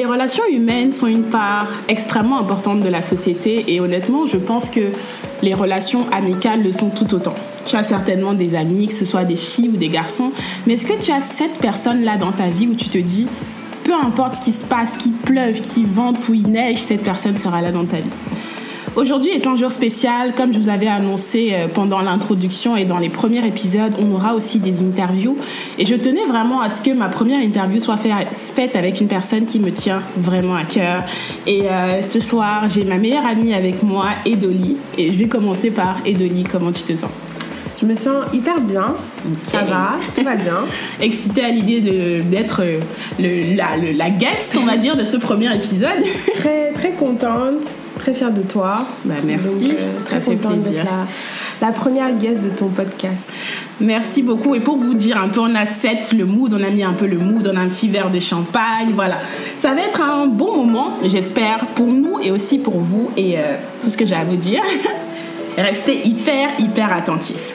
Les 0.00 0.06
relations 0.06 0.44
humaines 0.50 0.94
sont 0.94 1.08
une 1.08 1.24
part 1.24 1.68
extrêmement 1.86 2.38
importante 2.38 2.80
de 2.80 2.88
la 2.88 3.02
société 3.02 3.66
et 3.68 3.80
honnêtement, 3.82 4.26
je 4.26 4.38
pense 4.38 4.70
que 4.70 4.80
les 5.42 5.52
relations 5.52 6.06
amicales 6.10 6.62
le 6.62 6.72
sont 6.72 6.88
tout 6.88 7.12
autant. 7.12 7.34
Tu 7.66 7.76
as 7.76 7.82
certainement 7.82 8.32
des 8.32 8.54
amis, 8.54 8.88
que 8.88 8.94
ce 8.94 9.04
soit 9.04 9.24
des 9.24 9.36
filles 9.36 9.68
ou 9.68 9.76
des 9.76 9.90
garçons, 9.90 10.32
mais 10.66 10.72
est-ce 10.72 10.86
que 10.86 10.98
tu 10.98 11.12
as 11.12 11.20
cette 11.20 11.58
personne-là 11.58 12.16
dans 12.16 12.32
ta 12.32 12.48
vie 12.48 12.66
où 12.66 12.74
tu 12.74 12.88
te 12.88 12.96
dis, 12.96 13.26
peu 13.84 13.92
importe 13.92 14.36
ce 14.36 14.40
qui 14.40 14.52
se 14.54 14.64
passe, 14.64 14.96
qu'il 14.96 15.12
pleuve, 15.12 15.60
qu'il 15.60 15.84
vente 15.84 16.26
ou 16.30 16.32
il 16.32 16.50
neige, 16.50 16.78
cette 16.78 17.02
personne 17.02 17.36
sera 17.36 17.60
là 17.60 17.70
dans 17.70 17.84
ta 17.84 17.98
vie? 17.98 18.04
Aujourd'hui 18.96 19.30
est 19.30 19.46
un 19.46 19.56
jour 19.56 19.70
spécial, 19.70 20.32
comme 20.36 20.52
je 20.52 20.58
vous 20.58 20.68
avais 20.68 20.88
annoncé 20.88 21.50
euh, 21.52 21.68
pendant 21.72 22.00
l'introduction 22.00 22.76
et 22.76 22.84
dans 22.84 22.98
les 22.98 23.08
premiers 23.08 23.46
épisodes, 23.46 23.94
on 24.00 24.12
aura 24.12 24.34
aussi 24.34 24.58
des 24.58 24.82
interviews. 24.82 25.36
Et 25.78 25.86
je 25.86 25.94
tenais 25.94 26.24
vraiment 26.26 26.60
à 26.60 26.70
ce 26.70 26.82
que 26.82 26.90
ma 26.90 27.08
première 27.08 27.40
interview 27.40 27.78
soit 27.78 27.96
faite 27.96 28.74
avec 28.74 29.00
une 29.00 29.06
personne 29.06 29.46
qui 29.46 29.60
me 29.60 29.70
tient 29.70 30.02
vraiment 30.16 30.56
à 30.56 30.64
cœur. 30.64 31.04
Et 31.46 31.68
euh, 31.68 32.02
ce 32.02 32.18
soir, 32.18 32.66
j'ai 32.66 32.82
ma 32.82 32.96
meilleure 32.96 33.26
amie 33.26 33.54
avec 33.54 33.80
moi, 33.84 34.06
Edoli. 34.26 34.76
Et 34.98 35.12
je 35.12 35.18
vais 35.18 35.28
commencer 35.28 35.70
par 35.70 35.98
Edoli, 36.04 36.42
comment 36.42 36.72
tu 36.72 36.82
te 36.82 36.96
sens? 36.96 37.10
Je 37.80 37.86
me 37.86 37.94
sens 37.94 38.24
hyper 38.32 38.60
bien. 38.60 38.86
Ça 39.44 39.62
va, 39.62 39.92
tout 40.16 40.24
va 40.24 40.34
bien. 40.34 40.64
Excitée 41.00 41.44
à 41.44 41.50
l'idée 41.50 41.80
d'être 42.22 42.62
euh, 42.64 43.56
la 43.96 44.10
guest, 44.10 44.58
on 44.60 44.66
va 44.66 44.76
dire, 44.76 44.96
de 44.96 45.04
ce 45.04 45.16
premier 45.16 45.54
épisode. 45.54 46.02
Très, 46.34 46.72
très 46.72 46.90
contente 46.90 47.76
très 48.00 48.14
fière 48.14 48.32
de 48.32 48.42
toi. 48.42 48.86
Bah, 49.04 49.14
merci, 49.24 49.72
euh, 49.78 50.00
très 50.04 50.20
fait 50.20 50.36
plaisir. 50.36 50.84
La, 50.84 51.66
la, 51.66 51.72
première 51.72 52.12
guest 52.16 52.42
de 52.42 52.48
ton 52.48 52.68
podcast. 52.68 53.30
Merci 53.80 54.22
beaucoup. 54.22 54.54
Et 54.54 54.60
pour 54.60 54.78
vous 54.78 54.94
dire 54.94 55.20
un 55.20 55.28
peu, 55.28 55.40
on 55.40 55.54
a 55.54 55.66
set 55.66 56.12
le 56.12 56.24
mood, 56.24 56.54
on 56.54 56.64
a 56.64 56.70
mis 56.70 56.82
un 56.82 56.94
peu 56.94 57.06
le 57.06 57.18
mood, 57.18 57.46
on 57.52 57.56
a 57.56 57.60
un 57.60 57.68
petit 57.68 57.88
verre 57.88 58.10
de 58.10 58.18
champagne, 58.20 58.92
voilà. 58.94 59.16
Ça 59.58 59.74
va 59.74 59.82
être 59.82 60.00
un 60.00 60.26
bon 60.26 60.56
moment, 60.56 60.96
j'espère, 61.04 61.66
pour 61.74 61.88
nous 61.88 62.18
et 62.20 62.30
aussi 62.30 62.58
pour 62.58 62.78
vous 62.78 63.10
et 63.16 63.38
euh, 63.38 63.56
tout 63.82 63.90
ce 63.90 63.96
que 63.96 64.06
j'ai 64.06 64.16
à 64.16 64.24
vous 64.24 64.36
dire. 64.36 64.62
Restez 65.58 66.06
hyper, 66.06 66.48
hyper 66.58 66.92
attentifs. 66.92 67.54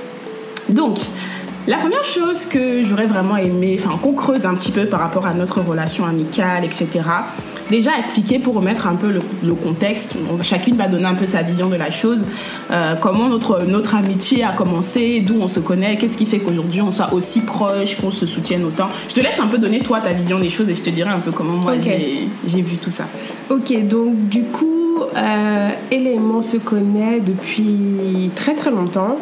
Donc, 0.70 0.98
la 1.68 1.78
première 1.78 2.04
chose 2.04 2.46
que 2.46 2.84
j'aurais 2.84 3.08
vraiment 3.08 3.38
aimé, 3.38 3.80
enfin 3.80 3.98
qu'on 3.98 4.14
creuse 4.14 4.46
un 4.46 4.54
petit 4.54 4.72
peu 4.72 4.86
par 4.86 5.00
rapport 5.00 5.26
à 5.26 5.34
notre 5.34 5.62
relation 5.62 6.06
amicale, 6.06 6.66
etc., 6.66 7.02
déjà 7.70 7.98
expliquer 7.98 8.40
pour 8.40 8.56
remettre 8.56 8.88
un 8.88 8.96
peu 8.96 9.12
le, 9.12 9.54
contexte. 9.56 10.16
chacune 10.42 10.76
va 10.76 10.88
donner 10.88 11.06
un 11.06 11.16
peu 11.16 11.26
sa 11.26 11.42
vision 11.42 11.70
de 11.70 11.76
la 11.76 11.90
chose, 11.90 12.20
euh, 12.72 12.96
comment 12.96 13.30
notre, 13.30 13.66
notre 13.66 13.96
amitié 13.96 14.44
a 14.44 14.52
commencé, 14.52 15.22
d'où 15.22 15.36
on 15.40 15.48
se 15.48 15.60
connaît, 15.60 15.98
qu'est-ce 15.98 16.18
qui 16.18 16.26
fait 16.26 16.40
qu'aujourd'hui 16.40 16.82
on 16.82 16.92
soit 16.92 17.14
aussi 17.14 17.42
proche, 17.42 18.00
qu'on 18.00 18.12
se 18.12 18.26
soutienne 18.26 18.66
autant. 18.66 18.90
Je 19.10 19.14
te 19.14 19.22
laisse 19.22 19.40
un 19.40 19.48
peu 19.48 19.58
donner 19.58 19.80
toi 19.80 20.00
ta 20.02 20.12
vision 20.12 20.40
des 20.40 20.50
choses 20.50 20.70
et 20.70 20.76
je 20.76 20.82
te 20.82 20.90
dirai 20.90 21.10
un 21.10 21.20
peu 21.20 21.32
comment 21.32 21.54
moi 21.54 21.74
j'ai 21.82 22.62
vu 22.62 22.78
tout 22.78 22.92
ça. 22.92 23.06
Ok, 23.50 23.88
donc 23.88 24.28
du 24.28 24.44
coup, 24.44 25.00
euh, 25.16 25.70
Élément 25.92 26.42
se 26.42 26.58
connaît 26.58 27.20
depuis 27.20 28.30
très 28.36 28.56
très 28.56 28.72
longtemps. 28.72 29.18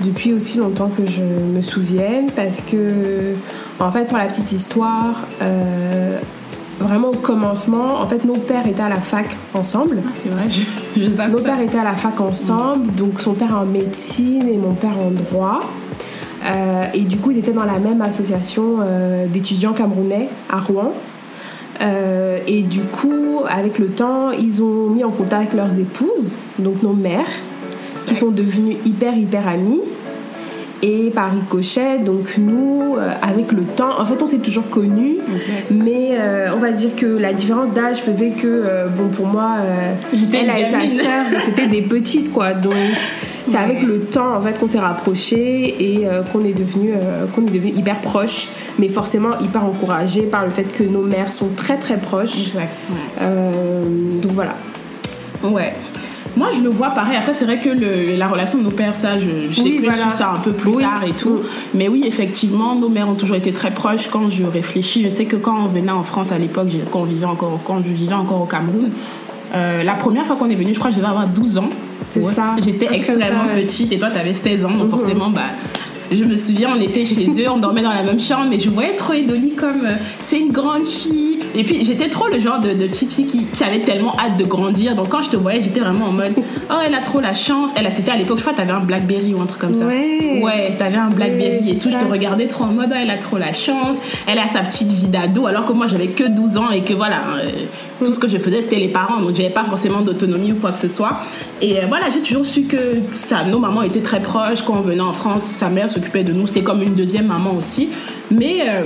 Depuis 0.00 0.32
aussi 0.32 0.56
longtemps 0.56 0.88
que 0.88 1.06
je 1.06 1.22
me 1.22 1.60
souvienne, 1.60 2.30
parce 2.34 2.62
que, 2.62 3.34
en 3.78 3.90
fait, 3.90 4.06
pour 4.06 4.16
la 4.16 4.26
petite 4.26 4.50
histoire, 4.50 5.14
euh, 5.42 6.18
vraiment 6.80 7.08
au 7.08 7.16
commencement, 7.16 8.00
en 8.00 8.06
fait, 8.06 8.24
nos 8.24 8.34
pères 8.34 8.66
étaient 8.66 8.82
à 8.82 8.88
la 8.88 9.00
fac 9.00 9.36
ensemble. 9.54 10.02
Ah, 10.04 10.10
c'est 10.14 10.30
vrai, 10.30 10.44
je, 10.50 11.30
Nos 11.30 11.40
pères 11.40 11.60
étaient 11.60 11.78
à 11.78 11.84
la 11.84 11.92
fac 11.92 12.20
ensemble, 12.20 12.92
donc 12.94 13.20
son 13.20 13.34
père 13.34 13.56
en 13.56 13.66
médecine 13.66 14.48
et 14.48 14.56
mon 14.56 14.74
père 14.74 14.98
en 14.98 15.10
droit. 15.10 15.60
Euh, 16.44 16.84
et 16.94 17.02
du 17.02 17.18
coup, 17.18 17.30
ils 17.30 17.38
étaient 17.38 17.52
dans 17.52 17.64
la 17.64 17.78
même 17.78 18.00
association 18.00 18.78
euh, 18.80 19.26
d'étudiants 19.26 19.74
camerounais 19.74 20.28
à 20.48 20.58
Rouen. 20.58 20.92
Euh, 21.82 22.38
et 22.46 22.62
du 22.62 22.82
coup, 22.82 23.40
avec 23.48 23.78
le 23.78 23.88
temps, 23.88 24.30
ils 24.30 24.62
ont 24.62 24.88
mis 24.90 25.04
en 25.04 25.10
contact 25.10 25.54
leurs 25.54 25.78
épouses, 25.78 26.34
donc 26.58 26.82
nos 26.82 26.92
mères, 26.92 27.28
qui 28.06 28.14
sont 28.14 28.30
devenues 28.30 28.76
hyper, 28.84 29.16
hyper 29.16 29.46
amies 29.46 29.80
et 30.82 31.10
par 31.10 31.32
ricochet. 31.32 31.98
Donc 31.98 32.36
nous, 32.38 32.96
euh, 32.96 33.12
avec 33.22 33.52
le 33.52 33.62
temps, 33.62 33.98
en 33.98 34.04
fait, 34.04 34.20
on 34.22 34.26
s'est 34.26 34.38
toujours 34.38 34.68
connus, 34.70 35.16
mais 35.70 36.12
euh, 36.12 36.48
on 36.54 36.58
va 36.58 36.72
dire 36.72 36.94
que 36.96 37.06
la 37.06 37.32
différence 37.32 37.72
d'âge 37.72 37.98
faisait 37.98 38.30
que, 38.30 38.46
euh, 38.46 38.86
bon, 38.88 39.08
pour 39.08 39.26
moi, 39.26 39.56
elle 40.12 40.18
et 40.18 40.70
sa 40.70 40.80
sœur, 40.80 41.40
c'était 41.44 41.68
des 41.68 41.82
petites, 41.82 42.32
quoi. 42.32 42.52
Donc 42.52 42.74
c'est 43.48 43.56
avec 43.56 43.82
le 43.82 44.00
temps, 44.00 44.36
en 44.36 44.40
fait, 44.40 44.58
qu'on 44.58 44.68
s'est 44.68 44.78
rapprochés 44.78 45.74
et 45.80 46.06
qu'on 46.32 46.40
est 46.40 46.52
devenu 46.52 46.92
qu'on 47.34 47.42
est 47.42 47.52
devenu 47.52 47.72
hyper 47.72 48.00
proches, 48.00 48.48
mais 48.78 48.88
forcément 48.88 49.38
hyper 49.40 49.64
encouragés 49.64 50.22
par 50.22 50.44
le 50.44 50.50
fait 50.50 50.64
que 50.64 50.84
nos 50.84 51.02
mères 51.02 51.32
sont 51.32 51.48
très 51.56 51.76
très 51.76 51.96
proches. 51.96 52.38
Exact. 52.38 52.76
donc 53.20 54.32
voilà. 54.32 54.54
Ouais. 55.42 55.72
Moi, 56.40 56.48
je 56.56 56.62
le 56.62 56.70
vois 56.70 56.88
pareil. 56.88 57.18
Après, 57.18 57.34
c'est 57.34 57.44
vrai 57.44 57.58
que 57.58 57.68
la 58.16 58.26
relation 58.26 58.56
de 58.56 58.64
nos 58.64 58.70
pères, 58.70 58.94
ça, 58.94 59.10
je, 59.20 59.54
sais 59.54 59.72
que 59.72 59.92
ça 60.10 60.32
un 60.34 60.38
peu 60.38 60.52
plus 60.52 60.72
tard 60.78 61.04
et 61.06 61.12
tout. 61.12 61.40
Mais 61.74 61.86
oui, 61.86 62.04
effectivement, 62.06 62.74
nos 62.74 62.88
mères 62.88 63.10
ont 63.10 63.14
toujours 63.14 63.36
été 63.36 63.52
très 63.52 63.70
proches. 63.70 64.08
Quand 64.10 64.30
je 64.30 64.44
réfléchis, 64.44 65.02
je 65.02 65.10
sais 65.10 65.26
que 65.26 65.36
quand 65.36 65.64
on 65.64 65.66
venait 65.66 65.92
en 65.92 66.02
France 66.02 66.32
à 66.32 66.38
l'époque, 66.38 66.68
quand, 66.90 67.02
vivait 67.02 67.26
encore, 67.26 67.60
quand 67.62 67.84
je 67.84 67.90
vivais 67.90 68.14
encore 68.14 68.40
au 68.40 68.46
Cameroun, 68.46 68.88
euh, 69.54 69.82
la 69.82 69.92
première 69.92 70.24
fois 70.24 70.36
qu'on 70.36 70.48
est 70.48 70.54
venu, 70.54 70.72
je 70.72 70.78
crois 70.78 70.90
que 70.90 70.96
je 70.96 71.00
devais 71.02 71.10
avoir 71.10 71.28
12 71.28 71.58
ans. 71.58 71.68
C'est 72.10 72.24
ça. 72.32 72.56
J'étais 72.64 72.88
extrêmement 72.90 73.52
petite 73.54 73.92
et 73.92 73.98
toi, 73.98 74.08
tu 74.10 74.18
avais 74.18 74.32
16 74.32 74.64
ans. 74.64 74.70
Donc, 74.70 74.84
mhm. 74.84 74.90
forcément, 74.92 75.28
bah 75.28 75.42
je 76.10 76.24
me 76.24 76.38
souviens, 76.38 76.70
on 76.74 76.80
était 76.80 77.04
chez 77.04 77.28
eux, 77.28 77.50
on 77.50 77.58
dormait 77.58 77.82
dans 77.82 77.92
la 77.92 78.02
même 78.02 78.18
chambre, 78.18 78.46
mais 78.48 78.58
je 78.58 78.70
voyais 78.70 78.96
trop 78.96 79.12
Edoli 79.12 79.50
comme 79.50 79.84
euh, 79.84 79.96
c'est 80.24 80.38
une 80.38 80.52
grande 80.52 80.86
fille. 80.86 81.39
Et 81.54 81.64
puis 81.64 81.84
j'été 81.84 82.08
trop 82.08 82.28
le 82.28 82.38
genre 82.38 82.60
de, 82.60 82.72
de 82.72 82.86
petite 82.86 83.12
fille 83.12 83.26
qui, 83.26 83.44
qui, 83.46 83.64
avait 83.64 83.80
tellement 83.80 84.14
hâte 84.18 84.36
de 84.36 84.44
grandir. 84.44 84.94
Donc 84.94 85.08
quand 85.08 85.22
je 85.22 85.30
te 85.30 85.36
voyais, 85.36 85.60
j'étais 85.60 85.80
vraiment 85.80 86.06
en 86.06 86.12
mode 86.12 86.32
oh 86.36 86.74
elle 86.84 86.94
a 86.94 87.00
trop 87.00 87.20
la 87.20 87.34
chance. 87.34 87.70
Elle 87.76 87.90
c'était 87.94 88.12
à 88.12 88.16
l'époque, 88.16 88.38
je 88.38 88.42
crois, 88.42 88.54
t'avais 88.54 88.72
un 88.72 88.80
Blackberry 88.80 89.34
ou 89.34 89.40
un 89.40 89.46
truc 89.46 89.60
comme 89.60 89.74
ça. 89.74 89.84
Ouais. 89.84 90.40
Ouais, 90.42 90.74
t'avais 90.78 90.96
un 90.96 91.10
Blackberry 91.10 91.70
et 91.70 91.78
tout. 91.78 91.90
Je 91.90 91.98
te 91.98 92.10
regardais 92.10 92.46
trop 92.46 92.64
en 92.64 92.72
mode 92.72 92.90
oh, 92.92 92.98
elle 93.00 93.10
a 93.10 93.18
trop 93.18 93.38
la 93.38 93.52
chance. 93.52 93.96
Elle 94.26 94.38
a 94.38 94.44
sa 94.44 94.60
petite 94.60 94.92
vie 94.92 95.08
d'ado, 95.08 95.46
alors 95.46 95.64
que 95.64 95.72
moi 95.72 95.86
j'avais 95.86 96.08
que 96.08 96.24
12 96.24 96.56
ans 96.56 96.70
et 96.70 96.82
que 96.82 96.94
voilà. 96.94 97.18
Euh, 97.36 97.50
tout 98.04 98.12
ce 98.12 98.18
que 98.18 98.28
je 98.28 98.38
faisais, 98.38 98.62
c'était 98.62 98.76
les 98.76 98.88
parents, 98.88 99.20
donc 99.20 99.36
j'avais 99.36 99.50
pas 99.50 99.64
forcément 99.64 100.00
d'autonomie 100.00 100.52
ou 100.52 100.56
quoi 100.56 100.72
que 100.72 100.78
ce 100.78 100.88
soit. 100.88 101.20
Et 101.60 101.78
euh, 101.78 101.86
voilà, 101.86 102.08
j'ai 102.10 102.20
toujours 102.20 102.46
su 102.46 102.62
que 102.62 103.00
ça, 103.14 103.44
nos 103.44 103.58
mamans 103.58 103.82
étaient 103.82 104.00
très 104.00 104.20
proches. 104.20 104.62
Quand 104.62 104.76
on 104.78 104.80
venait 104.80 105.02
en 105.02 105.12
France, 105.12 105.44
sa 105.44 105.68
mère 105.68 105.90
s'occupait 105.90 106.24
de 106.24 106.32
nous. 106.32 106.46
C'était 106.46 106.62
comme 106.62 106.82
une 106.82 106.94
deuxième 106.94 107.26
maman 107.26 107.54
aussi. 107.54 107.90
Mais 108.30 108.60
euh, 108.68 108.84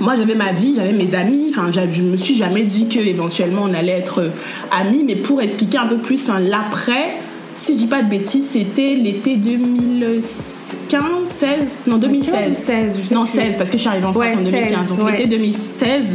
moi, 0.00 0.14
j'avais 0.16 0.34
ma 0.34 0.52
vie, 0.52 0.74
j'avais 0.76 0.92
mes 0.92 1.14
amis. 1.14 1.50
Enfin, 1.50 1.70
je 1.72 2.02
me 2.02 2.16
suis 2.16 2.34
jamais 2.34 2.62
dit 2.62 2.88
que 2.88 2.98
éventuellement 2.98 3.62
on 3.64 3.74
allait 3.74 3.92
être 3.92 4.22
euh, 4.22 4.30
amis. 4.70 5.04
Mais 5.04 5.16
pour 5.16 5.40
expliquer 5.42 5.78
un 5.78 5.86
peu 5.86 5.98
plus, 5.98 6.28
l'après, 6.28 7.16
si 7.56 7.74
je 7.74 7.78
dis 7.78 7.86
pas 7.86 8.02
de 8.02 8.08
bêtises, 8.08 8.48
c'était 8.50 8.94
l'été 8.94 9.36
2015, 9.36 11.02
16, 11.26 11.48
non 11.86 11.98
2016. 11.98 12.56
16, 12.56 13.12
non 13.12 13.24
16 13.26 13.56
parce 13.58 13.70
que 13.70 13.76
je 13.76 13.82
suis 13.82 13.88
arrivée 13.88 14.06
en 14.06 14.12
France 14.12 14.36
en 14.38 14.42
2015. 14.42 14.88
donc 14.88 15.10
l'été 15.10 15.26
2016, 15.26 16.14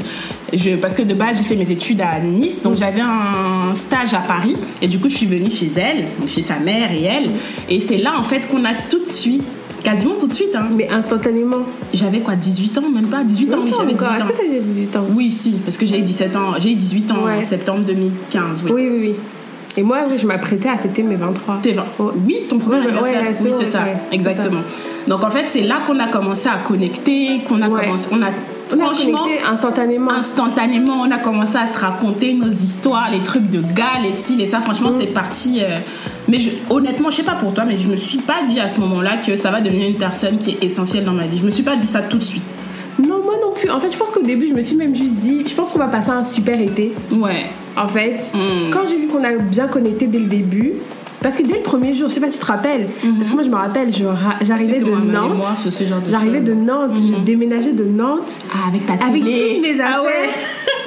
je, 0.53 0.75
parce 0.77 0.95
que 0.95 1.03
de 1.03 1.13
base 1.13 1.37
j'ai 1.37 1.43
fait 1.43 1.55
mes 1.55 1.69
études 1.69 2.01
à 2.01 2.19
Nice, 2.19 2.63
donc 2.63 2.77
j'avais 2.77 3.01
un 3.01 3.75
stage 3.75 4.13
à 4.15 4.19
Paris 4.19 4.55
et 4.81 4.87
du 4.87 4.97
coup 4.97 5.09
je 5.09 5.17
suis 5.17 5.27
venue 5.27 5.51
chez 5.51 5.69
elle, 5.75 6.05
chez 6.27 6.41
sa 6.41 6.57
mère 6.59 6.91
et 6.91 7.03
elle, 7.03 7.29
et 7.69 7.79
c'est 7.79 7.97
là 7.97 8.13
en 8.17 8.23
fait 8.23 8.47
qu'on 8.47 8.65
a 8.65 8.73
tout 8.89 9.03
de 9.03 9.09
suite 9.09 9.43
Quasiment 9.85 10.15
tout 10.19 10.27
de 10.27 10.33
suite. 10.33 10.55
Hein. 10.55 10.67
Mais 10.75 10.89
instantanément. 10.89 11.63
J'avais 11.93 12.19
quoi, 12.19 12.35
18 12.35 12.77
ans 12.79 12.89
Même 12.93 13.07
pas 13.07 13.23
18 13.23 13.53
ans, 13.53 13.57
oui, 13.63 13.71
j'avais 13.77 13.93
18 13.93 14.03
ans. 14.03 14.15
Est-ce 14.17 14.25
que 14.33 14.37
t'avais 14.37 14.59
18 14.59 14.95
ans? 14.97 15.05
Oui, 15.15 15.31
si, 15.31 15.51
parce 15.63 15.77
que 15.77 15.85
j'ai 15.85 16.01
17 16.01 16.35
ans. 16.35 16.53
J'ai 16.59 16.75
18 16.75 17.11
ans 17.11 17.27
en 17.29 17.41
septembre 17.41 17.81
2015, 17.85 18.63
oui. 18.65 18.71
Oui, 18.73 18.89
oui, 18.91 18.97
oui. 19.01 19.15
Et 19.77 19.83
moi, 19.83 19.99
oui, 20.09 20.17
je 20.17 20.25
m'apprêtais 20.25 20.69
à 20.69 20.77
fêter 20.77 21.03
mes 21.03 21.15
23. 21.15 21.59
T'es 21.61 21.73
20. 21.73 21.83
Oui, 22.25 22.37
ton 22.49 22.57
premier 22.59 22.77
Ouais, 22.77 22.85
anniversaire. 22.87 23.21
ouais, 23.23 23.35
oui, 23.41 23.51
c'est 23.59 23.71
ça, 23.71 23.83
exactement. 24.11 24.61
Donc 25.07 25.23
en 25.23 25.29
fait, 25.29 25.45
c'est 25.49 25.61
là 25.61 25.81
qu'on 25.85 25.99
a 25.99 26.07
commencé 26.07 26.47
à 26.49 26.57
connecter, 26.65 27.41
qu'on 27.47 27.61
a 27.61 27.69
commencé, 27.69 28.07
on 28.11 28.21
a 28.21 28.25
On 28.27 28.27
a 28.27 28.31
franchement 28.69 29.25
instantanément. 29.49 30.11
instantanément, 30.11 30.93
on 31.01 31.11
a 31.11 31.17
commencé 31.17 31.57
à 31.57 31.67
se 31.67 31.77
raconter 31.77 32.33
nos 32.33 32.51
histoires, 32.51 33.09
les 33.11 33.19
trucs 33.19 33.49
de 33.49 33.61
gars, 33.75 33.99
les 34.03 34.13
ci, 34.13 34.35
les 34.35 34.45
ça. 34.47 34.59
Franchement, 34.61 34.89
Mm. 34.89 34.97
c'est 34.99 35.07
parti. 35.07 35.59
euh, 35.61 35.77
Mais 36.27 36.39
je- 36.39 36.49
honnêtement, 36.71 37.11
je 37.11 37.17
sais 37.17 37.23
pas 37.23 37.35
pour 37.35 37.53
toi, 37.53 37.65
mais 37.65 37.77
je 37.77 37.87
me 37.87 37.95
suis 37.95 38.17
pas 38.17 38.41
dit 38.47 38.59
à 38.59 38.67
ce 38.67 38.79
moment-là 38.79 39.17
que 39.17 39.35
ça 39.35 39.51
va 39.51 39.61
devenir 39.61 39.87
une 39.87 39.97
personne 39.97 40.39
qui 40.39 40.51
est 40.51 40.63
essentielle 40.63 41.03
dans 41.05 41.11
ma 41.13 41.27
vie. 41.27 41.37
Je 41.37 41.45
me 41.45 41.51
suis 41.51 41.61
pas 41.63 41.75
dit 41.75 41.85
ça 41.85 42.01
tout 42.01 42.17
de 42.17 42.23
suite. 42.23 42.41
Non, 42.99 43.21
moi 43.23 43.35
non 43.41 43.53
plus. 43.53 43.69
En 43.69 43.79
fait, 43.79 43.91
je 43.91 43.97
pense 43.97 44.09
qu'au 44.09 44.23
début, 44.23 44.47
je 44.47 44.53
me 44.53 44.61
suis 44.61 44.75
même 44.75 44.95
juste 44.95 45.15
dit, 45.15 45.43
je 45.47 45.53
pense 45.53 45.69
qu'on 45.69 45.77
va 45.79 45.87
passer 45.87 46.09
un 46.09 46.23
super 46.23 46.59
été. 46.59 46.93
Ouais. 47.11 47.45
En 47.77 47.87
fait, 47.87 48.31
Mm. 48.33 48.71
quand 48.71 48.87
j'ai 48.89 48.97
vu 48.97 49.07
qu'on 49.07 49.23
a 49.23 49.33
bien 49.33 49.67
connecté 49.67 50.07
dès 50.07 50.17
le 50.19 50.25
début, 50.25 50.73
parce 51.25 51.37
que 51.37 51.43
dès 51.43 51.55
le 51.55 51.63
premier 51.63 51.95
jour, 51.95 52.07
je 52.07 52.13
sais 52.13 52.19
pas 52.19 52.27
si 52.27 52.33
tu 52.33 52.39
te 52.39 52.45
rappelles, 52.45 52.85
parce 53.17 53.29
que 53.29 53.33
moi 53.33 53.43
je 53.43 53.49
me 53.49 53.55
rappelle, 53.55 53.89
j'arrivais 54.41 54.79
de 54.79 54.91
Nantes. 54.91 55.43
J'arrivais 56.07 56.39
de 56.41 56.53
Nantes, 56.53 56.91
je 56.97 57.19
déménageais 57.25 57.73
de 57.73 57.83
Nantes 57.83 58.29
Ah, 58.53 58.67
avec 58.69 58.85
ta 58.85 58.93
avec 58.93 59.23
télé. 59.23 59.53
toutes 59.55 59.61
mes 59.63 59.81
affaires. 59.81 60.01
Ah 60.01 60.03
ouais. 60.03 60.29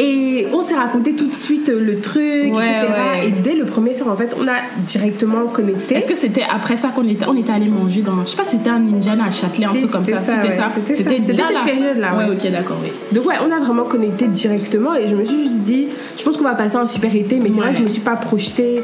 Et 0.00 0.46
on 0.52 0.62
s'est 0.62 0.76
raconté 0.76 1.14
tout 1.14 1.26
de 1.26 1.34
suite 1.34 1.68
euh, 1.70 1.80
le 1.84 1.96
truc, 1.96 2.22
Ouais, 2.22 2.68
etc. 2.68 2.86
ouais. 3.20 3.28
Et 3.28 3.30
dès 3.32 3.54
le 3.54 3.64
premier 3.64 3.92
soir, 3.94 4.10
en 4.10 4.16
fait, 4.16 4.32
on 4.40 4.46
a 4.46 4.52
directement 4.86 5.46
connecté. 5.52 5.96
Est-ce 5.96 6.06
que 6.06 6.14
c'était 6.14 6.44
après 6.48 6.76
ça 6.76 6.90
qu'on 6.90 7.08
était, 7.08 7.26
on 7.26 7.36
était 7.36 7.50
allé 7.50 7.66
manger 7.66 8.02
dans, 8.02 8.22
je 8.22 8.30
sais 8.30 8.36
pas, 8.36 8.44
si 8.44 8.58
c'était 8.58 8.70
un 8.70 8.76
Indiana 8.76 9.24
à 9.24 9.30
Châtelet, 9.32 9.64
un 9.66 9.70
truc 9.70 9.90
comme 9.90 10.04
ça. 10.06 10.18
c'était 10.24 10.52
ça, 10.54 10.70
C'était 10.86 11.20
cette 11.26 11.36
là. 11.36 11.64
période-là, 11.66 12.16
Ouais, 12.16 12.26
ok, 12.32 12.48
d'accord, 12.52 12.76
oui. 12.80 12.92
Donc 13.12 13.26
ouais, 13.26 13.34
on 13.44 13.50
a 13.52 13.58
vraiment 13.58 13.84
connecté 13.86 14.28
directement 14.28 14.94
et 14.94 15.08
je 15.08 15.16
me 15.16 15.24
suis 15.24 15.42
juste 15.42 15.58
dit, 15.64 15.88
je 16.16 16.22
pense 16.22 16.36
qu'on 16.36 16.44
va 16.44 16.54
passer 16.54 16.76
un 16.76 16.86
super 16.86 17.12
été, 17.16 17.40
mais 17.42 17.50
c'est 17.50 17.58
vrai 17.58 17.72
que 17.72 17.78
je 17.78 17.82
me 17.82 17.88
suis 17.90 18.00
pas 18.00 18.14
projetée 18.14 18.76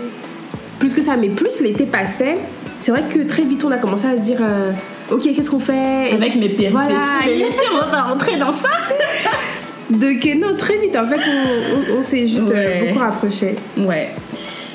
plus 0.85 0.93
que 0.95 1.03
ça. 1.03 1.17
Mais 1.17 1.29
plus 1.29 1.61
l'été 1.61 1.85
passait, 1.87 2.35
c'est 2.81 2.91
vrai 2.91 3.05
que 3.09 3.21
très 3.27 3.43
vite 3.45 3.65
on 3.65 3.71
a 3.71 3.79
commencé 3.79 4.07
à 4.07 4.17
se 4.17 4.23
dire, 4.23 4.39
euh, 4.43 4.71
ok, 5.11 5.23
qu'est-ce 5.35 5.51
qu'on 5.51 5.61
fait? 5.61 6.11
Avec 6.13 6.35
mes 6.37 6.49
péripéties 6.49 6.69
Voilà. 6.73 6.89
l'été, 7.27 7.57
on 7.73 7.91
va 7.91 8.03
rentrer 8.03 8.37
dans 8.37 8.53
ça. 8.53 8.69
Donc 9.91 10.25
non, 10.41 10.55
très 10.57 10.79
vite 10.79 10.97
en 10.97 11.07
fait, 11.07 11.21
on, 11.29 11.95
on- 11.95 11.99
on 11.99 12.03
s'est 12.03 12.27
juste 12.27 12.51
euh, 12.51 12.53
Ouais. 12.81 12.87
beaucoup 12.89 13.01
rapprochés. 13.01 13.55
Ouais, 13.77 14.09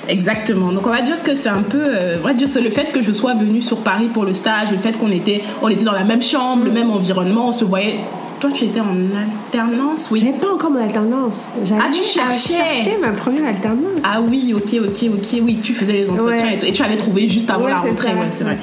exactement. 0.07 0.71
Donc 0.71 0.85
on 0.85 0.91
va 0.91 1.01
dire 1.01 1.21
que 1.23 1.33
c'est 1.35 1.49
un 1.49 1.63
peu, 1.63 1.81
euh, 1.83 2.17
on 2.23 2.27
va 2.27 2.33
dire 2.33 2.47
c'est 2.47 2.61
le 2.61 2.69
fait 2.69 2.91
que 2.91 3.01
je 3.01 3.11
sois 3.11 3.33
venue 3.33 3.61
sur 3.61 3.77
Paris 3.77 4.09
pour 4.13 4.23
le 4.23 4.33
stage, 4.33 4.71
le 4.71 4.77
fait 4.77 4.97
qu'on 4.97 5.11
était, 5.11 5.41
on 5.63 5.69
était 5.69 5.83
dans 5.83 5.93
la 5.93 6.03
même 6.03 6.21
chambre, 6.21 6.61
Mm. 6.63 6.65
le 6.65 6.71
même 6.71 6.91
environnement, 6.91 7.47
on 7.49 7.51
se 7.51 7.65
voyait. 7.65 7.95
Toi, 8.39 8.51
tu 8.53 8.63
étais 8.65 8.79
en 8.79 8.95
alternance, 9.17 10.09
oui. 10.11 10.19
J'avais 10.21 10.37
pas 10.37 10.47
encore 10.53 10.71
mon 10.71 10.81
alternance. 10.81 11.45
J'avais 11.65 11.81
Ah, 11.85 11.89
tu 11.91 12.03
cherchais. 12.03 12.53
chercher 12.53 12.97
ma 13.01 13.09
première 13.09 13.47
alternance. 13.47 13.99
Ah 14.03 14.21
oui, 14.21 14.53
ok, 14.55 14.75
ok, 14.87 15.09
ok, 15.13 15.39
oui, 15.43 15.59
tu 15.61 15.73
faisais 15.73 15.91
les 15.91 16.09
entretiens 16.09 16.45
Ouais. 16.45 16.55
et, 16.55 16.57
tout, 16.57 16.65
et 16.65 16.71
tu 16.71 16.81
avais 16.81 16.95
trouvé 16.95 17.27
juste 17.27 17.49
avant 17.49 17.65
Ouais, 17.65 17.71
la 17.71 17.79
rentrée, 17.79 18.07
ouais, 18.13 18.27
c'est 18.31 18.45
vrai. 18.45 18.57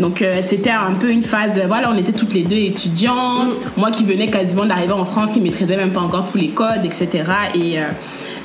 Donc 0.00 0.20
euh, 0.22 0.40
c'était 0.44 0.70
un 0.70 0.94
peu 0.94 1.10
une 1.10 1.22
phase, 1.22 1.58
euh, 1.58 1.66
voilà, 1.68 1.92
on 1.92 1.96
était 1.96 2.10
toutes 2.12 2.34
les 2.34 2.42
deux 2.42 2.56
étudiantes, 2.56 3.52
moi 3.76 3.90
qui 3.92 4.02
venais 4.04 4.28
quasiment 4.30 4.64
d'arriver 4.66 4.92
en 4.94 5.04
France, 5.04 5.30
qui 5.32 5.40
maîtrisais 5.40 5.76
même 5.76 5.90
pas 5.92 6.00
encore 6.00 6.28
tous 6.30 6.38
les 6.38 6.48
codes, 6.48 6.84
etc. 6.84 7.08
Et, 7.54 7.78
euh, 7.78 7.82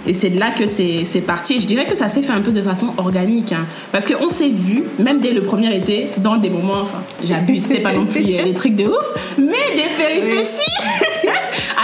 et 0.08 0.14
c'est 0.14 0.30
de 0.30 0.40
là 0.40 0.52
que 0.52 0.66
c'est 0.66 1.22
parti. 1.26 1.56
Et 1.56 1.60
je 1.60 1.68
dirais 1.68 1.86
que 1.86 1.96
ça 1.96 2.10
s'est 2.10 2.22
fait 2.22 2.32
un 2.34 2.42
peu 2.42 2.52
de 2.52 2.62
façon 2.62 2.94
organique, 2.98 3.52
hein, 3.52 3.66
parce 3.92 4.06
qu'on 4.12 4.30
s'est 4.30 4.50
vu, 4.50 4.84
même 5.00 5.20
dès 5.20 5.32
le 5.32 5.42
premier 5.42 5.76
été, 5.76 6.08
dans 6.18 6.38
des 6.38 6.50
moments, 6.50 6.82
enfin, 6.84 7.02
j'abuse, 7.28 7.64
c'était 7.68 7.82
pas 7.82 7.94
non 7.94 8.06
plus 8.06 8.24
euh, 8.36 8.44
des 8.44 8.54
trucs 8.54 8.76
de 8.76 8.86
ouf, 8.86 9.36
mais 9.38 9.46
des 9.76 9.90
péripéties 9.98 11.28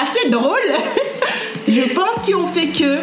assez 0.02 0.30
drôles, 0.30 0.58
je 1.68 1.82
pense, 1.94 2.24
qui 2.26 2.34
ont 2.36 2.48
fait 2.48 2.68
que 2.68 2.98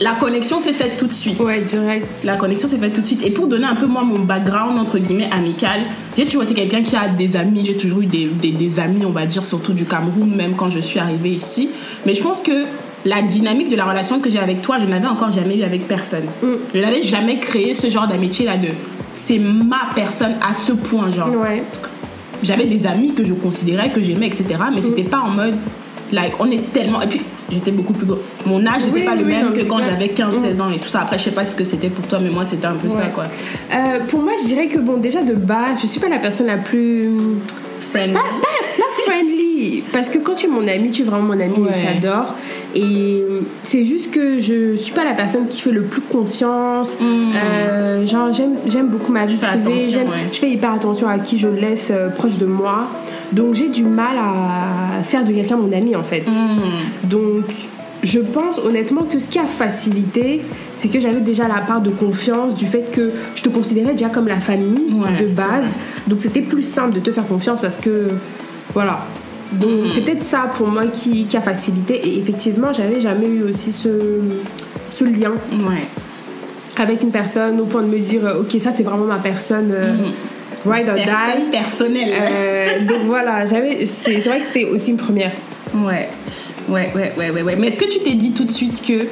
la 0.00 0.12
connexion 0.16 0.58
s'est 0.58 0.72
faite 0.72 0.96
tout 0.96 1.06
de 1.06 1.12
suite. 1.12 1.38
Ouais, 1.38 1.60
direct. 1.60 2.06
La 2.24 2.34
connexion 2.36 2.66
s'est 2.68 2.78
faite 2.78 2.92
tout 2.94 3.00
de 3.00 3.06
suite. 3.06 3.24
Et 3.24 3.30
pour 3.30 3.46
donner 3.46 3.64
un 3.66 3.76
peu 3.76 3.86
moi 3.86 4.02
mon 4.02 4.18
background 4.18 4.76
entre 4.76 4.98
guillemets 4.98 5.28
amical, 5.30 5.82
j'ai 6.16 6.24
toujours 6.24 6.42
été 6.42 6.52
quelqu'un 6.54 6.82
qui 6.82 6.96
a 6.96 7.06
des 7.08 7.36
amis. 7.36 7.64
J'ai 7.64 7.76
toujours 7.76 8.00
eu 8.02 8.06
des, 8.06 8.24
des- 8.26 8.50
des 8.50 8.80
amis, 8.80 9.04
on 9.06 9.10
va 9.10 9.24
dire, 9.24 9.44
surtout 9.44 9.72
du 9.72 9.84
Cameroun, 9.84 10.34
même 10.34 10.54
quand 10.56 10.68
je 10.68 10.80
suis 10.80 10.98
arrivée 10.98 11.30
ici. 11.30 11.68
Mais 12.06 12.14
je 12.16 12.22
pense 12.22 12.42
que 12.42 12.64
la 13.04 13.22
dynamique 13.22 13.68
de 13.68 13.76
la 13.76 13.84
relation 13.84 14.20
que 14.20 14.30
j'ai 14.30 14.38
avec 14.38 14.62
toi, 14.62 14.78
je 14.78 14.86
n'avais 14.86 15.06
encore 15.06 15.30
jamais 15.30 15.56
eu 15.58 15.62
avec 15.62 15.86
personne. 15.88 16.24
Je 16.74 16.80
n'avais 16.80 17.02
jamais 17.02 17.38
créé 17.38 17.74
ce 17.74 17.88
genre 17.90 18.06
d'amitié 18.06 18.46
là 18.46 18.56
de. 18.56 18.68
C'est 19.12 19.38
ma 19.38 19.82
personne 19.94 20.34
à 20.46 20.54
ce 20.54 20.72
point, 20.72 21.10
genre. 21.10 21.28
Ouais. 21.30 21.62
J'avais 22.42 22.66
des 22.66 22.86
amis 22.86 23.14
que 23.14 23.24
je 23.24 23.32
considérais, 23.32 23.90
que 23.90 24.02
j'aimais, 24.02 24.26
etc. 24.26 24.44
Mais 24.74 24.82
c'était 24.82 25.02
pas 25.04 25.18
en 25.20 25.30
mode. 25.30 25.54
Like, 26.12 26.34
on 26.38 26.50
est 26.50 26.72
tellement. 26.72 27.00
Et 27.00 27.06
puis, 27.06 27.20
j'étais 27.50 27.70
beaucoup 27.70 27.92
plus. 27.94 28.06
gros. 28.06 28.18
Mon 28.46 28.64
âge 28.66 28.84
n'était 28.84 28.98
Oui, 29.00 29.04
pas 29.04 29.14
le 29.14 29.24
même 29.24 29.46
non, 29.46 29.52
que 29.52 29.64
quand 29.64 29.82
j'avais 29.82 30.08
15-16 30.08 30.60
ans 30.60 30.70
et 30.70 30.78
tout 30.78 30.88
ça. 30.88 31.00
Après, 31.02 31.16
je 31.18 31.24
sais 31.24 31.30
pas 31.30 31.44
ce 31.46 31.54
que 31.54 31.64
c'était 31.64 31.88
pour 31.88 32.06
toi, 32.06 32.18
mais 32.20 32.28
moi, 32.30 32.44
c'était 32.44 32.66
un 32.66 32.74
peu 32.74 32.88
ça, 32.88 33.06
quoi. 33.14 33.24
Euh, 33.72 34.00
pour 34.08 34.20
moi, 34.22 34.32
je 34.42 34.46
dirais 34.46 34.66
que 34.68 34.78
bon, 34.78 34.98
déjà 34.98 35.22
de 35.22 35.32
base, 35.34 35.80
je 35.82 35.86
suis 35.86 36.00
pas 36.00 36.08
la 36.08 36.18
personne 36.18 36.46
la 36.46 36.58
plus 36.58 37.10
Friend. 37.80 38.12
pas, 38.12 38.18
pas- 38.20 38.76
pas 38.76 39.02
friendly 39.06 39.43
parce 39.92 40.08
que 40.08 40.18
quand 40.18 40.34
tu 40.34 40.46
es 40.46 40.48
mon 40.48 40.66
ami 40.66 40.90
tu 40.90 41.02
es 41.02 41.04
vraiment 41.04 41.22
mon 41.34 41.40
ami 41.40 41.54
Ouais. 41.58 41.70
et 41.70 41.74
je 41.74 42.00
t'adore 42.00 42.34
et 42.74 43.22
c'est 43.64 43.84
juste 43.84 44.10
que 44.12 44.38
je 44.38 44.74
suis 44.76 44.92
pas 44.92 45.04
la 45.04 45.14
personne 45.14 45.46
qui 45.48 45.60
fait 45.60 45.70
le 45.70 45.82
plus 45.82 46.00
confiance 46.00 46.96
Euh, 47.00 48.06
genre 48.06 48.28
j'aime 48.32 48.88
beaucoup 48.88 49.12
ma 49.12 49.26
vie 49.26 49.36
privée 49.36 49.70
ouais. 49.96 50.04
je 50.32 50.38
fais 50.38 50.50
hyper 50.50 50.72
attention 50.74 51.08
à 51.08 51.18
qui 51.18 51.38
je 51.38 51.48
laisse 51.48 51.90
euh, 51.94 52.08
proche 52.08 52.36
de 52.38 52.46
moi 52.46 52.88
donc 53.32 53.54
j'ai 53.54 53.68
du 53.68 53.84
mal 53.84 54.16
à 54.18 55.02
faire 55.02 55.24
de 55.24 55.32
quelqu'un 55.32 55.56
mon 55.56 55.72
ami 55.72 55.94
en 55.96 56.02
fait 56.02 56.24
Hmm. 56.26 57.08
donc, 57.08 57.44
je 58.02 58.20
pense 58.20 58.58
honnêtement 58.58 59.04
que 59.04 59.18
ce 59.18 59.28
qui 59.28 59.38
a 59.38 59.44
facilité, 59.46 60.42
c'est 60.74 60.88
que 60.88 61.00
j'avais 61.00 61.20
déjà 61.20 61.48
la 61.48 61.60
part 61.66 61.80
de 61.80 61.88
confiance 61.90 62.54
du 62.54 62.66
fait 62.66 62.90
que 62.90 63.10
je 63.34 63.42
te 63.42 63.48
considérais 63.48 63.92
déjà 63.92 64.10
comme 64.10 64.28
la 64.28 64.40
famille 64.40 64.92
Ouais, 64.92 65.16
de 65.22 65.26
base. 65.26 65.72
Donc, 66.06 66.20
c'était 66.20 66.42
plus 66.42 66.62
simple 66.64 66.92
de 66.94 67.00
te 67.00 67.10
faire 67.12 67.26
confiance 67.26 67.60
parce 67.62 67.76
que, 67.76 68.08
voilà. 68.74 68.98
Donc, 69.52 69.92
c'est 69.92 70.00
peut-être 70.00 70.22
ça 70.22 70.50
pour 70.56 70.66
moi 70.68 70.86
qui, 70.86 71.24
qui 71.26 71.36
a 71.36 71.40
facilité. 71.40 71.94
Et 72.08 72.18
effectivement, 72.18 72.72
j'avais 72.72 73.00
jamais 73.00 73.28
eu 73.28 73.42
aussi 73.44 73.72
ce, 73.72 73.88
ce 74.90 75.04
lien 75.04 75.32
Ouais. 75.52 75.82
avec 76.76 77.02
une 77.02 77.10
personne 77.10 77.60
au 77.60 77.66
point 77.66 77.82
de 77.82 77.88
me 77.88 77.98
dire, 77.98 78.26
euh, 78.26 78.40
ok, 78.40 78.60
ça 78.60 78.70
c'est 78.76 78.82
vraiment 78.82 79.04
ma 79.04 79.18
personne, 79.18 79.70
euh, 79.72 79.94
ride 80.68 80.88
or 80.88 80.94
die. 80.96 81.04
Personne 81.04 81.50
personnelle. 81.52 82.08
Euh, 82.20 82.66
donc 82.86 83.02
voilà, 83.04 83.44
j'avais, 83.46 83.86
c'est 83.86 84.20
c'est 84.20 84.28
vrai 84.28 84.40
que 84.40 84.46
c'était 84.46 84.64
aussi 84.64 84.90
une 84.90 84.96
première. 84.96 85.32
Ouais. 85.74 86.08
Ouais, 86.68 86.90
ouais, 86.94 87.12
ouais, 87.18 87.30
ouais, 87.30 87.42
ouais. 87.42 87.56
Mais 87.58 87.68
est-ce 87.68 87.78
que 87.78 87.88
tu 87.90 87.98
t'es 88.00 88.14
dit 88.14 88.32
tout 88.32 88.44
de 88.44 88.50
suite 88.50 88.82
que. 88.86 89.06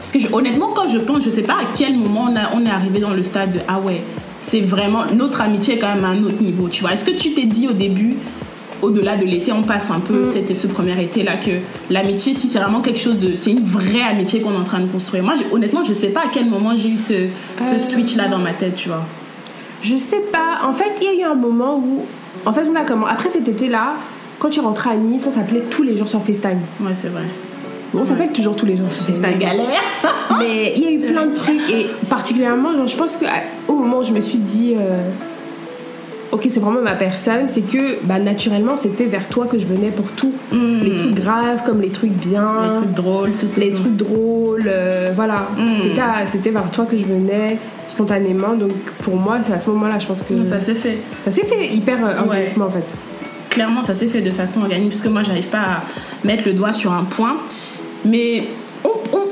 Parce 0.00 0.12
que 0.12 0.20
je- 0.20 0.28
honnêtement, 0.32 0.68
quand 0.74 0.88
je 0.88 0.98
pense, 0.98 1.24
je 1.24 1.30
sais 1.30 1.42
pas 1.42 1.54
à 1.54 1.64
quel 1.76 1.96
moment 1.96 2.26
on, 2.30 2.36
a, 2.36 2.50
on 2.54 2.64
est 2.66 2.70
arrivé 2.70 2.98
dans 3.00 3.10
le 3.14 3.22
stade 3.24 3.52
de 3.52 3.58
Ah 3.68 3.78
ouais, 3.80 4.00
c'est 4.40 4.60
vraiment. 4.60 5.04
Notre 5.16 5.40
amitié 5.40 5.74
est 5.74 5.78
quand 5.78 5.94
même 5.94 6.04
à 6.04 6.08
un 6.08 6.22
autre 6.24 6.40
niveau, 6.42 6.68
tu 6.68 6.82
vois. 6.82 6.92
Est-ce 6.92 7.04
que 7.04 7.10
tu 7.12 7.32
t'es 7.32 7.44
dit 7.46 7.68
au 7.68 7.72
début, 7.72 8.14
au-delà 8.82 9.16
de 9.16 9.24
l'été, 9.24 9.52
on 9.52 9.62
passe 9.62 9.90
un 9.90 10.00
peu, 10.00 10.30
c'était 10.32 10.54
ce 10.54 10.66
premier 10.66 11.00
été-là, 11.02 11.32
que 11.36 11.50
l'amitié, 11.90 12.34
si 12.34 12.48
c'est 12.48 12.58
vraiment 12.58 12.80
quelque 12.80 12.98
chose 12.98 13.18
de. 13.18 13.34
C'est 13.36 13.50
une 13.52 13.64
vraie 13.64 14.02
amitié 14.02 14.40
qu'on 14.40 14.52
est 14.52 14.56
en 14.58 14.64
train 14.64 14.80
de 14.80 14.86
construire. 14.86 15.22
Moi, 15.22 15.34
honnêtement, 15.52 15.82
je 15.84 15.92
sais 15.92 16.08
pas 16.08 16.20
à 16.20 16.28
quel 16.32 16.46
moment 16.46 16.76
j'ai 16.76 16.90
eu 16.90 16.96
ce, 16.96 17.14
ce 17.60 17.74
Euh. 17.74 17.78
switch-là 17.78 18.28
dans 18.28 18.38
ma 18.38 18.52
tête, 18.52 18.74
tu 18.76 18.88
vois. 18.88 19.04
Je 19.82 19.96
sais 19.96 20.20
pas. 20.32 20.66
En 20.66 20.72
fait, 20.72 20.92
il 21.00 21.06
y 21.06 21.10
a 21.10 21.26
eu 21.26 21.30
un 21.30 21.34
moment 21.34 21.76
où. 21.76 22.02
En 22.44 22.52
fait, 22.52 22.62
on 22.70 22.74
a 22.76 22.82
comment 22.82 23.06
Après 23.06 23.28
cet 23.28 23.48
été-là, 23.48 23.94
quand 24.38 24.50
tu 24.50 24.60
rentrais 24.60 24.90
à 24.90 24.94
Nice, 24.96 25.24
on 25.26 25.30
s'appelait 25.30 25.62
tous 25.70 25.82
les 25.82 25.96
jours 25.96 26.08
sur 26.08 26.22
FaceTime. 26.22 26.58
Ouais, 26.80 26.92
c'est 26.94 27.08
vrai. 27.08 27.22
On 27.94 28.04
s'appelle 28.04 28.32
toujours 28.32 28.56
tous 28.56 28.66
les 28.66 28.76
jours 28.76 28.90
sur 28.92 29.04
FaceTime. 29.04 29.38
galère. 29.38 29.82
Mais 30.38 30.74
il 30.76 30.82
y 30.82 30.86
a 30.86 30.90
eu 30.90 30.98
plein 31.12 31.26
de 31.26 31.34
trucs. 31.34 31.70
Et 31.72 31.86
particulièrement, 32.10 32.72
genre, 32.76 32.86
je 32.86 32.96
pense 32.96 33.16
qu'au 33.16 33.74
moment 33.74 33.98
où 34.00 34.04
je 34.04 34.12
me 34.12 34.20
suis 34.20 34.38
dit. 34.38 34.74
euh, 34.76 35.08
Ok, 36.32 36.46
c'est 36.50 36.58
vraiment 36.60 36.82
ma 36.82 36.94
personne, 36.94 37.46
c'est 37.48 37.60
que 37.60 38.04
bah, 38.04 38.18
naturellement 38.18 38.76
c'était 38.76 39.04
vers 39.04 39.28
toi 39.28 39.46
que 39.46 39.58
je 39.58 39.64
venais 39.64 39.90
pour 39.90 40.06
tout. 40.12 40.32
Mm. 40.52 40.80
Les 40.80 40.94
trucs 40.96 41.14
graves 41.14 41.62
comme 41.64 41.80
les 41.80 41.90
trucs 41.90 42.12
bien, 42.12 42.62
Les 42.64 42.72
trucs 42.72 42.92
drôles, 42.92 43.30
tout 43.32 43.48
les 43.56 43.72
trucs 43.72 43.96
drôles, 43.96 44.64
euh, 44.66 45.12
voilà. 45.14 45.48
Mm. 45.56 45.66
C'était 46.32 46.50
vers 46.50 46.70
toi 46.70 46.84
que 46.84 46.96
je 46.98 47.04
venais 47.04 47.58
spontanément. 47.86 48.54
Donc 48.54 48.72
pour 49.02 49.16
moi, 49.16 49.38
c'est 49.42 49.52
à 49.52 49.60
ce 49.60 49.70
moment-là, 49.70 49.98
je 49.98 50.06
pense 50.06 50.22
que 50.22 50.42
Ça 50.44 50.60
s'est 50.60 50.74
fait. 50.74 50.98
ça 51.22 51.30
s'est 51.30 51.44
fait 51.44 51.68
hyper 51.72 51.98
euh, 52.04 52.08
Ouais. 52.14 52.18
organiquement 52.28 52.66
en 52.66 52.70
fait. 52.70 52.84
clairement, 53.50 53.84
ça 53.84 53.94
s'est 53.94 54.08
fait 54.08 54.20
de 54.20 54.30
façon 54.30 54.62
organique, 54.62 54.88
puisque 54.88 55.06
moi, 55.06 55.22
j'arrive 55.22 55.46
pas 55.48 55.58
à 55.58 55.80
mettre 56.24 56.42
le 56.46 56.52
doigt 56.54 56.72
sur 56.72 56.92
un 56.92 57.04
point. 57.04 57.36
Mais 58.04 58.44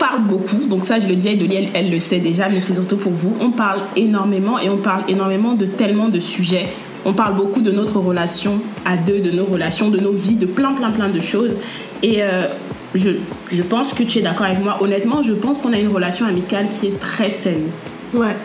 parle 0.04 0.23
beaucoup, 0.23 0.66
donc 0.68 0.84
ça, 0.87 1.00
je 1.00 1.08
le 1.08 1.16
dis 1.16 1.28
à 1.28 1.32
Edoli, 1.32 1.56
elle, 1.56 1.68
elle 1.73 1.90
le 1.90 1.99
sait 1.99 2.18
déjà, 2.18 2.49
mais 2.49 2.61
c'est 2.61 2.75
surtout 2.75 2.96
pour 2.96 3.12
vous. 3.12 3.34
On 3.40 3.50
parle 3.50 3.80
énormément 3.96 4.58
et 4.58 4.68
on 4.68 4.76
parle 4.76 5.02
énormément 5.08 5.54
de 5.54 5.64
tellement 5.66 6.08
de 6.08 6.20
sujets. 6.20 6.66
On 7.06 7.12
parle 7.12 7.34
beaucoup 7.37 7.61
de 7.61 7.70
notre 7.70 7.99
relation 7.99 8.61
à 8.84 8.96
deux, 8.96 9.20
de 9.20 9.30
nos 9.30 9.44
relations, 9.46 9.88
de 9.88 9.99
nos 9.99 10.12
vies, 10.12 10.37
de 10.37 10.46
plein, 10.46 10.73
plein, 10.73 10.90
plein 10.90 11.08
de 11.08 11.20
choses. 11.20 11.56
Et 12.02 12.23
euh, 12.23 12.42
je, 12.94 13.11
je 13.50 13.62
pense 13.62 13.92
que 13.94 14.02
tu 14.02 14.18
es 14.18 14.23
d'accord 14.23 14.46
avec 14.46 14.62
moi. 14.62 14.78
Honnêtement, 14.82 15.23
je 15.23 15.32
pense 15.32 15.61
qu'on 15.61 15.73
a 15.73 15.78
une 15.78 15.88
relation 15.88 16.26
amicale 16.26 16.66
qui 16.68 16.87
est 16.88 17.00
très 17.00 17.30
saine 17.30 17.64
Ouais. 18.12 18.37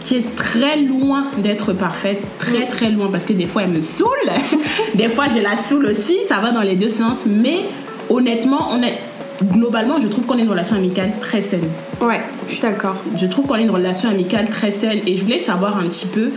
qui 0.00 0.14
est 0.16 0.36
très 0.36 0.76
loin 0.82 1.24
d'être 1.38 1.72
parfaite, 1.72 2.20
très 2.38 2.66
très 2.66 2.90
loin, 2.90 3.08
parce 3.10 3.24
que 3.24 3.32
des 3.32 3.46
fois 3.46 3.62
elle 3.64 3.70
me 3.70 3.82
saoule, 3.82 4.08
des 4.94 5.08
fois 5.08 5.24
je 5.28 5.42
la 5.42 5.56
saoule 5.56 5.86
aussi, 5.86 6.16
ça 6.28 6.36
va 6.36 6.52
dans 6.52 6.60
les 6.62 6.76
deux 6.76 6.88
sens, 6.88 7.26
mais 7.26 7.60
honnêtement, 8.08 8.68
on 8.70 8.82
est, 8.82 8.96
globalement, 9.42 10.00
je 10.00 10.08
trouve 10.08 10.26
qu'on 10.26 10.38
est 10.38 10.42
une 10.42 10.50
relation 10.50 10.76
amicale 10.76 11.12
très 11.20 11.42
saine. 11.42 11.68
Ouais, 12.00 12.20
je 12.46 12.54
suis 12.54 12.62
d'accord. 12.62 12.96
Je 13.16 13.26
trouve 13.26 13.46
qu'on 13.46 13.56
est 13.56 13.64
une 13.64 13.70
relation 13.70 14.08
amicale 14.08 14.48
très 14.48 14.70
saine 14.70 15.00
et 15.06 15.16
je 15.16 15.22
voulais 15.22 15.38
savoir 15.38 15.78
un 15.78 15.84
petit 15.84 16.06
peu 16.06 16.30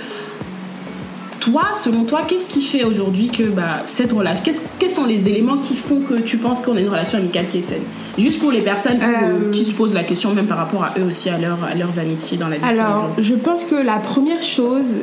toi, 1.41 1.69
selon 1.73 2.03
toi, 2.03 2.21
qu'est-ce 2.25 2.51
qui 2.51 2.61
fait 2.61 2.83
aujourd'hui 2.83 3.27
que 3.27 3.43
bah, 3.43 3.81
cette 3.87 4.11
relation, 4.11 4.43
quels 4.77 4.91
sont 4.91 5.05
les 5.05 5.27
éléments 5.27 5.57
qui 5.57 5.75
font 5.75 5.99
que 5.99 6.13
tu 6.13 6.37
penses 6.37 6.61
qu'on 6.61 6.77
a 6.77 6.79
une 6.79 6.89
relation 6.89 7.17
amicale 7.17 7.47
qui 7.47 7.57
est 7.57 7.63
saine? 7.63 7.81
Juste 8.17 8.39
pour 8.39 8.51
les 8.51 8.61
personnes 8.61 8.99
euh, 9.01 9.51
qui 9.51 9.65
se 9.65 9.71
posent 9.71 9.95
la 9.95 10.03
question, 10.03 10.33
même 10.33 10.45
par 10.45 10.59
rapport 10.59 10.83
à 10.83 10.93
eux 10.99 11.03
aussi, 11.03 11.29
à, 11.29 11.37
leurs 11.39 11.99
amitiés 11.99 12.37
dans 12.37 12.47
la 12.47 12.57
vie. 12.57 12.63
Alors, 12.63 13.09
je 13.17 13.33
pense 13.33 13.63
que 13.63 13.75
la 13.75 13.95
première 13.97 14.43
chose, 14.43 14.97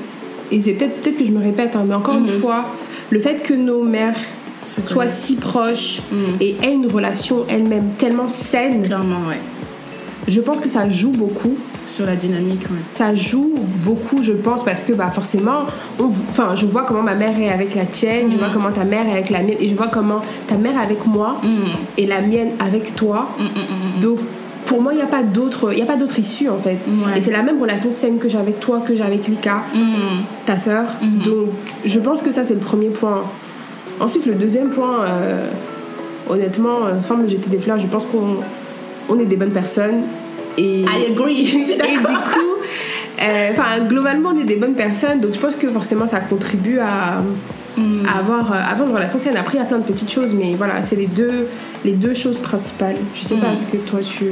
et 0.53 0.61
c'est 0.61 0.75
peut-être 0.75 1.03
peut, 1.03 1.11
que 1.11 1.25
je 1.25 1.33
me 1.33 1.43
répète, 1.43 1.75
hein, 1.75 1.85
mais 1.87 1.95
encore 1.95 2.17
une 2.17 2.33
mhm. 2.33 2.41
fois, 2.41 2.67
le 3.11 3.19
fait 3.19 3.43
que 3.43 3.55
nos 3.55 3.83
mères 3.83 4.17
soient 4.85 5.09
si 5.09 5.37
proches 5.37 6.01
mhm. 6.13 6.37
et 6.41 6.57
aient 6.63 6.73
une 6.73 6.87
relation 6.87 7.45
elle-même 7.49 7.91
tellement 7.99 8.29
saine. 8.29 8.83
Clairement, 8.83 9.29
ouais. 9.29 9.41
Je 10.29 10.41
pense 10.41 10.61
que 10.61 10.69
ça 10.69 10.89
joue 10.91 11.11
beaucoup 11.11 11.57
sur 11.87 12.05
la 12.05 12.15
dynamique. 12.15 12.67
Ça 12.91 13.15
joue 13.15 13.55
beaucoup, 13.83 14.23
je 14.23 14.33
pense, 14.33 14.63
parce 14.63 14.83
que 14.83 14.93
bah, 14.93 15.11
forcément, 15.11 15.65
enfin, 15.99 16.55
je 16.55 16.67
vois 16.67 16.85
comment 16.85 17.03
ma 17.03 17.15
mère 17.15 17.39
est 17.41 17.51
avec 17.51 17.75
la 17.75 17.87
tienne, 17.87 18.31
je 18.31 18.37
vois 18.37 18.49
mm. 18.49 18.53
comment 18.53 18.71
ta 18.71 18.85
mère 18.85 19.07
est 19.07 19.13
avec 19.13 19.31
la 19.31 19.41
mienne, 19.41 19.57
et 19.59 19.71
je 19.71 19.75
vois 19.75 19.89
comment 19.89 20.21
ta 20.47 20.57
mère 20.57 20.79
est 20.79 20.85
avec 20.85 21.07
moi 21.07 21.41
mm. 21.43 21.49
et 21.97 22.05
la 22.05 22.21
mienne 22.21 22.51
avec 22.61 22.95
toi. 22.95 23.29
Mm, 23.39 24.01
Donc, 24.03 24.19
pour 24.67 24.83
moi, 24.83 24.93
il 24.93 24.97
n'y 24.97 25.03
a 25.03 25.07
pas 25.07 25.23
d'autre, 25.23 25.73
il 25.75 25.81
a 25.81 25.87
pas 25.87 25.97
d'autre 25.97 26.19
issue 26.19 26.51
en 26.51 26.59
fait. 26.59 26.77
Et 27.17 27.23
c'est 27.23 27.31
la 27.31 27.43
même 27.43 27.59
relation 27.59 27.95
saine 27.95 28.19
que 28.19 28.29
j'ai 28.29 28.37
avec 28.37 28.61
toi, 28.61 28.83
que 28.87 28.95
j'ai 28.95 29.03
avec 29.03 29.27
Lika, 29.27 29.63
ta 30.45 30.57
sœur. 30.57 30.85
Donc, 31.25 31.49
je 31.87 31.99
pense 31.99 32.21
que 32.21 32.33
ça 32.33 32.45
c'est 32.45 32.53
le 32.53 32.61
premier 32.61 32.91
point. 32.91 33.23
Ensuite, 34.01 34.27
le 34.27 34.35
deuxième 34.35 34.71
point, 34.71 35.05
euh, 35.05 35.47
honnêtement, 36.29 37.03
sans 37.03 37.17
me 37.17 37.27
jeter 37.27 37.51
des 37.51 37.59
fleurs, 37.59 37.79
je 37.79 37.87
pense 37.87 38.07
qu'on 38.07 38.37
on 39.09 39.19
est 39.19 39.25
des 39.25 39.37
bonnes 39.37 39.53
personnes 39.53 40.03
et, 40.59 40.81
I 40.83 41.13
agree. 41.13 41.41
et 41.71 41.77
du 41.77 42.03
coup, 42.03 42.59
euh, 43.23 43.81
globalement, 43.89 44.31
on 44.35 44.39
est 44.39 44.45
des 44.45 44.57
bonnes 44.57 44.75
personnes, 44.75 45.21
donc 45.21 45.35
je 45.35 45.39
pense 45.39 45.57
que 45.57 45.69
forcément 45.69 46.07
ça 46.07 46.21
contribue 46.21 46.79
à, 46.79 47.23
hmm. 47.77 48.07
avoir, 48.19 48.53
avoir 48.53 48.89
une 48.89 48.95
relation 48.95 49.19
saine. 49.19 49.37
Après, 49.37 49.57
il 49.57 49.61
y 49.61 49.63
a 49.63 49.67
plein 49.67 49.79
de 49.79 49.85
petites 49.85 50.11
choses, 50.11 50.35
mais 50.35 50.53
voilà, 50.55 50.83
c'est 50.83 50.97
les 50.97 51.07
deux, 51.07 51.49
les 51.85 51.93
deux 51.93 52.15
choses 52.15 52.39
principales. 52.39 52.97
Je 53.15 53.23
sais 53.23 53.37
pas, 53.37 53.53
hmm. 53.53 53.57
ce 53.57 53.65
que 53.67 53.77
toi 53.79 54.01
tu. 54.01 54.27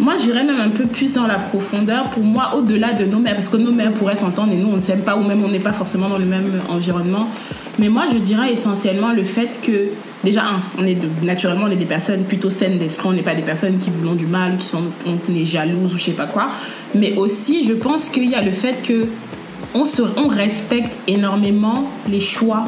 Moi, 0.00 0.14
j'irais 0.16 0.44
même 0.44 0.60
un 0.60 0.70
peu 0.70 0.86
plus 0.86 1.12
dans 1.12 1.26
la 1.26 1.36
profondeur. 1.36 2.10
Pour 2.10 2.24
moi, 2.24 2.54
au-delà 2.56 2.92
de 2.92 3.04
nos 3.04 3.18
mères, 3.18 3.34
parce 3.34 3.48
que 3.48 3.56
nos 3.56 3.72
mères 3.72 3.92
pourraient 3.92 4.16
s'entendre 4.16 4.52
et 4.52 4.56
nous, 4.56 4.68
on 4.68 4.76
ne 4.76 4.80
s'aime 4.80 5.02
pas, 5.02 5.16
ou 5.16 5.22
même 5.22 5.42
on 5.44 5.48
n'est 5.48 5.60
pas 5.60 5.72
forcément 5.72 6.08
dans 6.08 6.18
le 6.18 6.24
même 6.24 6.60
environnement. 6.68 7.30
Mais 7.78 7.88
moi, 7.88 8.04
je 8.12 8.18
dirais 8.18 8.52
essentiellement 8.52 9.12
le 9.12 9.22
fait 9.22 9.60
que 9.62 9.88
déjà, 10.24 10.42
un, 10.42 10.60
on 10.78 10.84
est 10.84 10.98
naturellement, 11.22 11.66
on 11.68 11.70
est 11.70 11.76
des 11.76 11.84
personnes 11.84 12.24
plutôt 12.24 12.50
saines 12.50 12.78
d'esprit, 12.78 13.08
on 13.08 13.12
n'est 13.12 13.22
pas 13.22 13.34
des 13.34 13.42
personnes 13.42 13.78
qui 13.78 13.90
voulons 13.90 14.14
du 14.14 14.26
mal, 14.26 14.56
qui 14.56 14.66
sont 14.66 14.84
jalouses 15.44 15.94
ou 15.94 15.98
je 15.98 16.02
sais 16.02 16.12
pas 16.12 16.26
quoi. 16.26 16.50
Mais 16.94 17.14
aussi, 17.16 17.64
je 17.64 17.72
pense 17.72 18.08
qu'il 18.08 18.28
y 18.28 18.34
a 18.34 18.42
le 18.42 18.52
fait 18.52 18.82
que 18.82 19.06
on, 19.74 19.84
se, 19.84 20.02
on 20.16 20.28
respecte 20.28 20.96
énormément 21.08 21.88
les 22.08 22.20
choix 22.20 22.64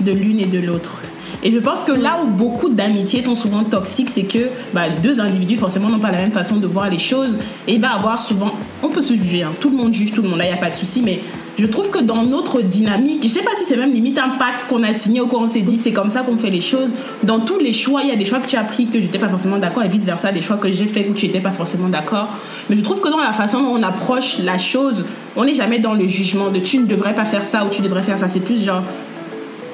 de 0.00 0.12
l'une 0.12 0.40
et 0.40 0.46
de 0.46 0.58
l'autre. 0.58 1.02
Et 1.42 1.50
je 1.50 1.58
pense 1.58 1.84
que 1.84 1.92
là 1.92 2.18
où 2.22 2.28
beaucoup 2.28 2.68
d'amitiés 2.68 3.22
sont 3.22 3.34
souvent 3.34 3.64
toxiques, 3.64 4.10
c'est 4.10 4.24
que 4.24 4.50
bah, 4.74 4.90
deux 5.02 5.20
individus 5.20 5.56
forcément 5.56 5.88
n'ont 5.88 5.98
pas 5.98 6.10
la 6.10 6.18
même 6.18 6.32
façon 6.32 6.56
de 6.56 6.66
voir 6.66 6.90
les 6.90 6.98
choses. 6.98 7.36
Et 7.66 7.78
va 7.78 7.92
avoir 7.92 8.18
souvent, 8.18 8.52
on 8.82 8.88
peut 8.88 9.02
se 9.02 9.14
juger, 9.14 9.42
hein. 9.42 9.52
tout 9.58 9.70
le 9.70 9.76
monde 9.76 9.94
juge 9.94 10.12
tout 10.12 10.22
le 10.22 10.28
monde, 10.28 10.38
là 10.38 10.44
il 10.44 10.48
n'y 10.48 10.54
a 10.54 10.60
pas 10.60 10.70
de 10.70 10.74
souci, 10.74 11.02
mais 11.02 11.20
je 11.58 11.66
trouve 11.66 11.90
que 11.90 11.98
dans 11.98 12.22
notre 12.22 12.62
dynamique, 12.62 13.22
je 13.22 13.28
sais 13.28 13.42
pas 13.42 13.50
si 13.56 13.64
c'est 13.64 13.76
même 13.76 13.92
limite 13.92 14.18
un 14.18 14.30
pacte 14.30 14.66
qu'on 14.68 14.82
a 14.82 14.94
signé 14.94 15.20
ou 15.20 15.26
qu'on 15.26 15.48
s'est 15.48 15.60
dit 15.60 15.76
c'est 15.76 15.92
comme 15.92 16.10
ça 16.10 16.22
qu'on 16.22 16.38
fait 16.38 16.50
les 16.50 16.60
choses. 16.60 16.88
Dans 17.22 17.40
tous 17.40 17.58
les 17.58 17.72
choix, 17.72 18.02
il 18.02 18.08
y 18.08 18.12
a 18.12 18.16
des 18.16 18.24
choix 18.24 18.38
que 18.38 18.48
tu 18.48 18.56
as 18.56 18.64
pris 18.64 18.86
que 18.86 19.00
j'étais 19.00 19.18
pas 19.18 19.28
forcément 19.28 19.58
d'accord 19.58 19.82
et 19.82 19.88
vice 19.88 20.04
versa, 20.04 20.32
des 20.32 20.40
choix 20.40 20.56
que 20.56 20.70
j'ai 20.70 20.86
fait 20.86 21.06
où 21.10 21.14
tu 21.14 21.26
n'étais 21.26 21.40
pas 21.40 21.50
forcément 21.50 21.88
d'accord. 21.88 22.28
Mais 22.68 22.76
je 22.76 22.80
trouve 22.82 23.00
que 23.00 23.08
dans 23.08 23.20
la 23.20 23.32
façon 23.32 23.62
dont 23.62 23.74
on 23.78 23.82
approche 23.82 24.38
la 24.38 24.58
chose, 24.58 25.04
on 25.36 25.44
n'est 25.44 25.54
jamais 25.54 25.78
dans 25.78 25.94
le 25.94 26.06
jugement 26.06 26.50
de 26.50 26.60
tu 26.60 26.78
ne 26.78 26.86
devrais 26.86 27.14
pas 27.14 27.24
faire 27.24 27.42
ça 27.42 27.64
ou 27.64 27.68
tu 27.68 27.82
devrais 27.82 28.02
faire 28.02 28.18
ça. 28.18 28.28
C'est 28.28 28.40
plus 28.40 28.64
genre 28.64 28.82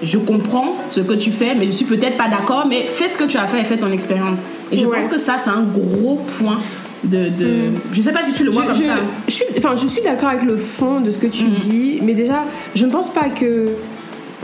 je 0.02 0.18
comprends 0.18 0.76
ce 0.90 1.00
que 1.00 1.14
tu 1.14 1.32
fais, 1.32 1.54
mais 1.54 1.66
je 1.66 1.72
suis 1.72 1.84
peut-être 1.84 2.16
pas 2.16 2.28
d'accord, 2.28 2.66
mais 2.68 2.86
fais 2.88 3.08
ce 3.08 3.16
que 3.18 3.24
tu 3.24 3.36
as 3.36 3.46
fait 3.46 3.60
et 3.60 3.64
fais 3.64 3.78
ton 3.78 3.90
expérience. 3.90 4.38
Et 4.72 4.76
je 4.76 4.86
pense 4.86 5.08
que 5.08 5.18
ça, 5.18 5.36
c'est 5.38 5.50
un 5.50 5.62
gros 5.62 6.20
point 6.38 6.58
de, 7.04 7.28
de... 7.28 7.46
Mm. 7.46 7.74
je 7.92 8.02
sais 8.02 8.12
pas 8.12 8.24
si 8.24 8.32
tu 8.32 8.42
le 8.42 8.50
vois 8.50 8.64
comme 8.64 8.74
ça 8.74 8.96
je 9.28 9.32
suis 9.32 9.44
enfin 9.58 9.74
je 9.76 9.86
suis 9.86 10.02
d'accord 10.02 10.30
avec 10.30 10.44
le 10.44 10.56
fond 10.56 11.00
de 11.00 11.10
ce 11.10 11.18
que 11.18 11.26
tu 11.26 11.44
mm. 11.44 11.54
dis 11.54 11.98
mais 12.02 12.14
déjà 12.14 12.44
je 12.74 12.86
ne 12.86 12.90
pense 12.90 13.10
pas 13.10 13.28
que 13.28 13.66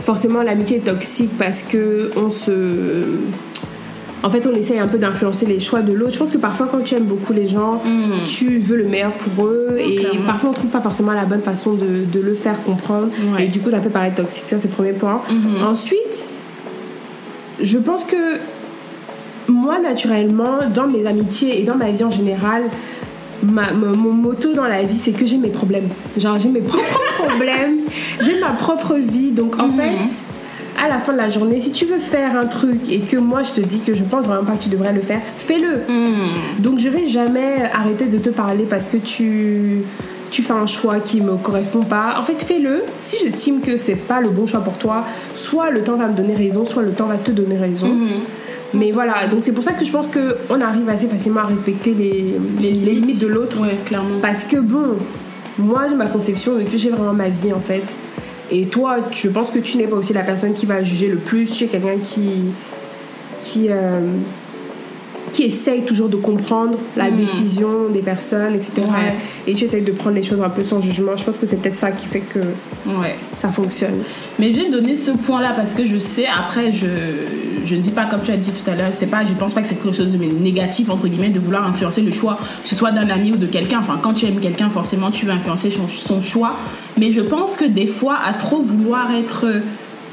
forcément 0.01 0.41
l'amitié 0.41 0.77
est 0.77 0.81
toxique 0.81 1.31
parce 1.37 1.63
que 1.63 2.11
on 2.15 2.29
se 2.29 2.51
en 4.23 4.29
fait, 4.29 4.47
on 4.47 4.53
essaye 4.53 4.79
un 4.79 4.87
peu 4.87 4.97
d'influencer 4.97 5.45
les 5.45 5.59
choix 5.59 5.81
de 5.81 5.91
l'autre. 5.91 6.13
Je 6.13 6.19
pense 6.19 6.31
que 6.31 6.37
parfois, 6.37 6.67
quand 6.71 6.79
tu 6.79 6.95
aimes 6.95 7.03
beaucoup 7.03 7.33
les 7.33 7.45
gens, 7.45 7.81
mm. 7.85 8.25
tu 8.25 8.59
veux 8.59 8.77
le 8.77 8.85
meilleur 8.85 9.11
pour 9.11 9.47
eux. 9.47 9.77
et 9.77 10.07
parfois, 10.25 10.51
on 10.51 10.53
trouve 10.53 10.69
pas 10.69 10.81
forcément 10.81 11.11
la 11.11 11.25
bonne 11.25 11.41
façon 11.41 11.73
de, 11.73 12.05
de 12.11 12.19
le 12.21 12.33
faire 12.33 12.63
comprendre. 12.63 13.09
Et 13.37 13.47
du 13.47 13.59
coup, 13.59 13.69
ça 13.69 13.79
peut 13.79 13.89
paraître 13.89 14.15
toxique. 14.15 14.45
Ça, 14.47 14.57
c'est 14.59 14.69
le 14.69 14.73
premier 14.73 14.93
point. 14.93 15.21
Mm-hmm. 15.29 15.65
Ensuite, 15.65 16.29
je 17.61 17.77
pense 17.77 18.05
que 18.05 18.39
moi, 19.49 19.79
naturellement, 19.79 20.59
dans 20.73 20.87
mes 20.87 21.05
amitiés 21.05 21.59
et 21.61 21.63
dans 21.63 21.75
ma 21.75 21.91
vie 21.91 22.03
en 22.03 22.11
général, 22.11 22.63
mon 23.43 24.13
moto 24.13 24.53
dans 24.53 24.67
la 24.67 24.83
vie, 24.83 24.97
c'est 24.97 25.11
que 25.11 25.25
j'ai 25.25 25.37
mes 25.37 25.49
problèmes. 25.49 25.89
Genre, 26.17 26.37
j'ai 26.37 26.49
mes 26.49 26.61
propres 26.61 27.03
problèmes, 27.17 27.79
j'ai 28.21 28.39
ma 28.39 28.51
propre 28.51 28.95
vie. 28.95 29.31
Donc, 29.31 29.59
en 29.59 29.67
mhm. 29.67 29.73
fait, 29.73 29.97
à 30.81 30.87
la 30.87 30.99
fin 30.99 31.13
de 31.13 31.17
la 31.17 31.29
journée, 31.29 31.59
si 31.59 31.71
tu 31.71 31.85
veux 31.85 31.99
faire 31.99 32.35
un 32.35 32.45
truc 32.45 32.89
et 32.89 32.99
que 32.99 33.17
moi 33.17 33.43
je 33.43 33.51
te 33.51 33.61
dis 33.61 33.79
que 33.79 33.93
je 33.93 34.03
pense 34.03 34.25
vraiment 34.25 34.45
pas 34.45 34.53
que 34.53 34.63
tu 34.63 34.69
devrais 34.69 34.93
le 34.93 35.01
faire, 35.01 35.21
fais-le. 35.37 35.81
Mhm. 35.87 36.59
Donc, 36.59 36.79
je 36.79 36.89
vais 36.89 37.07
jamais 37.07 37.69
arrêter 37.73 38.05
de 38.05 38.17
te 38.17 38.29
parler 38.29 38.65
parce 38.69 38.85
que 38.85 38.97
tu 38.97 39.83
tu 40.31 40.41
fais 40.41 40.53
un 40.53 40.65
choix 40.65 40.99
qui 40.99 41.21
me 41.21 41.35
correspond 41.35 41.81
pas. 41.83 42.15
En 42.19 42.23
fait, 42.23 42.43
fais-le. 42.43 42.81
Si 43.03 43.17
j'estime 43.23 43.61
que 43.61 43.77
c'est 43.77 43.93
pas 43.93 44.19
le 44.19 44.29
bon 44.29 44.47
choix 44.47 44.61
pour 44.61 44.79
toi, 44.79 45.05
soit 45.35 45.69
le 45.69 45.83
temps 45.83 45.95
va 45.95 46.07
me 46.07 46.15
donner 46.15 46.33
raison, 46.33 46.65
soit 46.65 46.81
le 46.81 46.91
temps 46.91 47.05
va 47.05 47.17
te 47.17 47.29
donner 47.29 47.55
raison. 47.55 47.89
Mhm. 47.89 48.09
Mais 48.73 48.91
voilà, 48.91 49.27
donc 49.27 49.43
c'est 49.43 49.51
pour 49.51 49.63
ça 49.63 49.73
que 49.73 49.85
je 49.85 49.91
pense 49.91 50.07
qu'on 50.07 50.59
arrive 50.59 50.89
assez 50.89 51.07
facilement 51.07 51.41
à 51.41 51.45
respecter 51.45 51.93
les, 51.93 52.33
les, 52.59 52.71
limites 52.71 53.19
de 53.19 53.27
l'autre. 53.27 53.57
clairement. 53.85 54.19
Parce 54.21 54.45
que 54.45 54.57
bon, 54.57 54.95
moi 55.59 55.83
j'ai 55.87 55.95
ma 55.95 56.07
conception 56.07 56.55
de 56.55 56.63
que 56.63 56.77
j'ai 56.77 56.89
vraiment 56.89 57.13
ma 57.13 57.29
vie 57.29 57.53
en 57.53 57.59
fait. 57.59 57.83
Et 58.53 58.65
toi, 58.67 58.97
je 59.11 59.27
pense 59.29 59.49
que 59.49 59.57
tu 59.57 59.77
n'es 59.77 59.87
pas 59.87 59.95
aussi 59.95 60.13
la 60.13 60.21
personne 60.21 60.53
qui 60.53 60.67
va 60.67 60.83
juger 60.83 61.07
le 61.07 61.17
plus. 61.17 61.51
Tu 61.51 61.65
es 61.65 61.67
quelqu'un 61.67 61.97
qui. 62.01 62.43
qui. 63.39 63.67
Euh, 63.69 63.99
qui 65.31 65.43
essaye 65.45 65.81
toujours 65.81 66.09
de 66.09 66.15
comprendre 66.17 66.77
la 66.95 67.09
hmm. 67.09 67.15
décision 67.15 67.89
des 67.89 68.01
personnes, 68.01 68.53
etc. 68.53 68.83
Et 69.47 69.55
tu 69.55 69.65
essayes 69.65 69.81
de 69.81 69.91
prendre 69.91 70.15
les 70.15 70.21
choses 70.21 70.39
un 70.39 70.49
peu 70.49 70.63
sans 70.63 70.79
jugement. 70.79 71.17
Je 71.17 71.23
pense 71.23 71.39
que 71.39 71.47
c'est 71.47 71.55
peut-être 71.55 71.77
ça 71.77 71.91
qui 71.91 72.05
fait 72.05 72.19
que 72.19 72.37
ouais. 72.37 73.15
ça 73.35 73.49
fonctionne. 73.49 74.03
Mais 74.39 74.51
je 74.51 74.59
vais 74.59 74.69
donner 74.69 74.97
ce 74.97 75.11
point-là 75.11 75.53
parce 75.55 75.73
que 75.73 75.85
je 75.85 75.99
sais, 75.99 76.25
après, 76.25 76.73
je, 76.73 76.87
je 77.65 77.75
ne 77.75 77.81
dis 77.81 77.91
pas 77.91 78.05
comme 78.05 78.21
tu 78.21 78.31
as 78.31 78.37
dit 78.37 78.51
tout 78.51 78.69
à 78.69 78.75
l'heure, 78.75 78.89
c'est 78.91 79.07
pas, 79.07 79.23
je 79.23 79.33
pense 79.33 79.53
pas 79.53 79.61
que 79.61 79.67
c'est 79.67 79.75
quelque 79.75 79.95
chose 79.95 80.11
de 80.11 80.17
négatif, 80.17 80.89
entre 80.89 81.07
guillemets, 81.07 81.29
de 81.29 81.39
vouloir 81.39 81.67
influencer 81.67 82.01
le 82.01 82.11
choix, 82.11 82.37
que 82.63 82.67
ce 82.67 82.75
soit 82.75 82.91
d'un 82.91 83.09
ami 83.09 83.31
ou 83.31 83.37
de 83.37 83.45
quelqu'un. 83.45 83.79
Enfin, 83.79 83.99
quand 84.01 84.13
tu 84.13 84.25
aimes 84.25 84.39
quelqu'un, 84.39 84.69
forcément, 84.69 85.11
tu 85.11 85.25
veux 85.25 85.31
influencer 85.31 85.69
son, 85.69 85.87
son 85.87 86.21
choix. 86.21 86.55
Mais 86.97 87.11
je 87.11 87.21
pense 87.21 87.55
que 87.55 87.65
des 87.65 87.87
fois, 87.87 88.17
à 88.23 88.33
trop 88.33 88.61
vouloir 88.61 89.13
être 89.13 89.45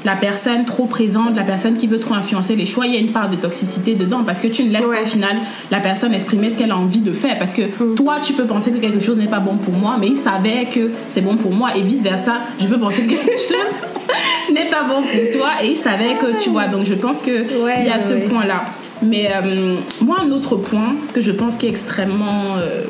la 0.05 0.15
personne 0.15 0.65
trop 0.65 0.85
présente, 0.85 1.35
la 1.35 1.43
personne 1.43 1.77
qui 1.77 1.87
veut 1.87 1.99
trop 1.99 2.15
influencer 2.15 2.55
les 2.55 2.65
choix, 2.65 2.87
il 2.87 2.93
y 2.93 2.97
a 2.97 2.99
une 2.99 3.11
part 3.11 3.29
de 3.29 3.35
toxicité 3.35 3.95
dedans 3.95 4.23
parce 4.23 4.41
que 4.41 4.47
tu 4.47 4.63
ne 4.63 4.71
laisses 4.71 4.85
pas 4.85 5.01
au 5.03 5.05
final 5.05 5.37
la 5.69 5.79
personne 5.79 6.13
exprimer 6.13 6.49
ce 6.49 6.57
qu'elle 6.57 6.71
a 6.71 6.77
envie 6.77 7.01
de 7.01 7.13
faire. 7.13 7.37
Parce 7.37 7.53
que 7.53 7.63
mm. 7.63 7.95
toi, 7.95 8.17
tu 8.21 8.33
peux 8.33 8.45
penser 8.45 8.71
que 8.71 8.77
quelque 8.77 8.99
chose 8.99 9.17
n'est 9.17 9.27
pas 9.27 9.39
bon 9.39 9.57
pour 9.57 9.73
moi, 9.73 9.97
mais 9.99 10.07
il 10.07 10.15
savait 10.15 10.67
que 10.73 10.91
c'est 11.09 11.21
bon 11.21 11.35
pour 11.35 11.53
moi 11.53 11.75
et 11.75 11.81
vice 11.81 12.01
versa. 12.01 12.35
Je 12.59 12.65
peux 12.65 12.79
penser 12.79 13.03
que 13.03 13.09
quelque 13.09 13.25
chose 13.25 13.90
n'est 14.53 14.69
pas 14.69 14.83
bon 14.83 15.01
pour 15.01 15.39
toi 15.39 15.51
et 15.63 15.67
il 15.67 15.77
savait 15.77 16.15
que 16.15 16.41
tu 16.41 16.49
vois. 16.49 16.67
Donc 16.67 16.85
je 16.85 16.93
pense 16.93 17.21
que 17.21 17.45
il 17.79 17.85
y 17.85 17.89
a 17.89 17.99
ce 17.99 18.13
point-là. 18.13 18.65
Mais 19.01 19.29
euh, 19.33 19.77
moi, 20.01 20.17
un 20.21 20.31
autre 20.31 20.55
point 20.57 20.95
que 21.13 21.21
je 21.21 21.31
pense 21.31 21.55
qui 21.55 21.65
est 21.65 21.69
extrêmement 21.69 22.57
euh, 22.57 22.83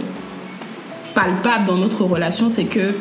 palpable 1.16 1.66
dans 1.68 1.78
notre 1.78 2.04
relation, 2.04 2.50
c'est 2.50 2.66
que 2.66 2.96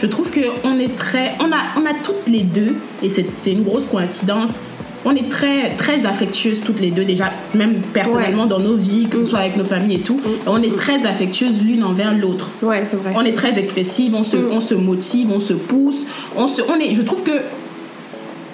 je 0.00 0.06
trouve 0.06 0.30
qu'on 0.32 0.78
est 0.80 0.96
très. 0.96 1.34
On 1.38 1.52
a, 1.52 1.80
on 1.80 1.86
a 1.86 1.94
toutes 2.02 2.28
les 2.28 2.42
deux, 2.42 2.76
et 3.02 3.08
c'est 3.10 3.52
une 3.52 3.62
grosse 3.62 3.86
coïncidence, 3.86 4.54
on 5.04 5.12
est 5.12 5.28
très, 5.28 5.70
très 5.76 6.06
affectueuses 6.06 6.60
toutes 6.60 6.80
les 6.80 6.90
deux, 6.90 7.04
déjà, 7.04 7.30
même 7.54 7.80
personnellement 7.92 8.46
dans 8.46 8.60
nos 8.60 8.76
vies, 8.76 9.08
que 9.08 9.18
ce 9.18 9.24
soit 9.24 9.40
avec 9.40 9.56
nos 9.56 9.64
familles 9.64 9.96
et 9.96 10.00
tout. 10.00 10.16
Mm. 10.16 10.48
On 10.48 10.62
est 10.62 10.76
très 10.76 11.06
affectueuses 11.06 11.60
l'une 11.62 11.84
envers 11.84 12.14
l'autre. 12.16 12.52
Ouais, 12.62 12.84
c'est 12.84 12.96
vrai. 12.96 13.12
On 13.14 13.24
est 13.24 13.34
très 13.34 13.58
expressives, 13.58 14.14
on 14.14 14.24
se, 14.24 14.36
mm. 14.36 14.52
on 14.52 14.60
se 14.60 14.74
motive, 14.74 15.28
on 15.34 15.40
se 15.40 15.54
pousse. 15.54 16.04
On 16.36 16.46
se, 16.46 16.62
on 16.62 16.78
est, 16.78 16.94
je 16.94 17.02
trouve 17.02 17.22
que 17.22 17.32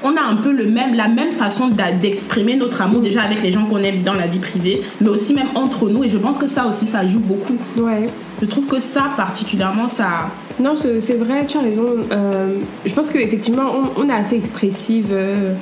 on 0.04 0.16
a 0.16 0.22
un 0.22 0.36
peu 0.36 0.52
le 0.52 0.66
même, 0.66 0.94
la 0.94 1.08
même 1.08 1.32
façon 1.32 1.68
d'exprimer 2.00 2.56
notre 2.56 2.82
amour 2.82 3.00
déjà 3.00 3.22
avec 3.22 3.42
les 3.42 3.52
gens 3.52 3.64
qu'on 3.64 3.78
aime 3.78 4.02
dans 4.02 4.14
la 4.14 4.26
vie 4.26 4.38
privée, 4.38 4.82
mais 5.00 5.08
aussi 5.08 5.34
même 5.34 5.48
entre 5.54 5.88
nous. 5.88 6.04
Et 6.04 6.08
je 6.08 6.18
pense 6.18 6.38
que 6.38 6.46
ça 6.46 6.66
aussi, 6.66 6.86
ça 6.86 7.06
joue 7.06 7.20
beaucoup. 7.20 7.56
Ouais. 7.76 8.06
Je 8.40 8.46
trouve 8.46 8.66
que 8.66 8.78
ça, 8.78 9.10
particulièrement, 9.16 9.88
ça, 9.88 10.30
Non, 10.60 10.74
c'est 10.76 11.16
vrai, 11.16 11.46
tu 11.46 11.56
as 11.58 11.60
raison. 11.62 11.86
Euh, 12.10 12.54
je 12.84 12.92
pense 12.92 13.10
qu'effectivement, 13.10 13.70
on, 13.96 14.02
on 14.02 14.08
est 14.08 14.12
assez 14.12 14.36
expressive 14.36 15.06
euh, 15.12 15.52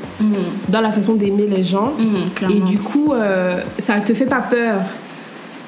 dans 0.69 0.81
la 0.81 0.91
façon 0.93 1.15
d'aimer 1.15 1.47
les 1.47 1.63
gens. 1.63 1.93
Mhm, 1.99 2.51
Et 2.51 2.61
du 2.61 2.79
coup, 2.79 3.13
euh, 3.13 3.61
ça 3.79 4.01
te 4.01 4.15
fait 4.15 4.27
pas 4.27 4.41
peur 4.41 4.81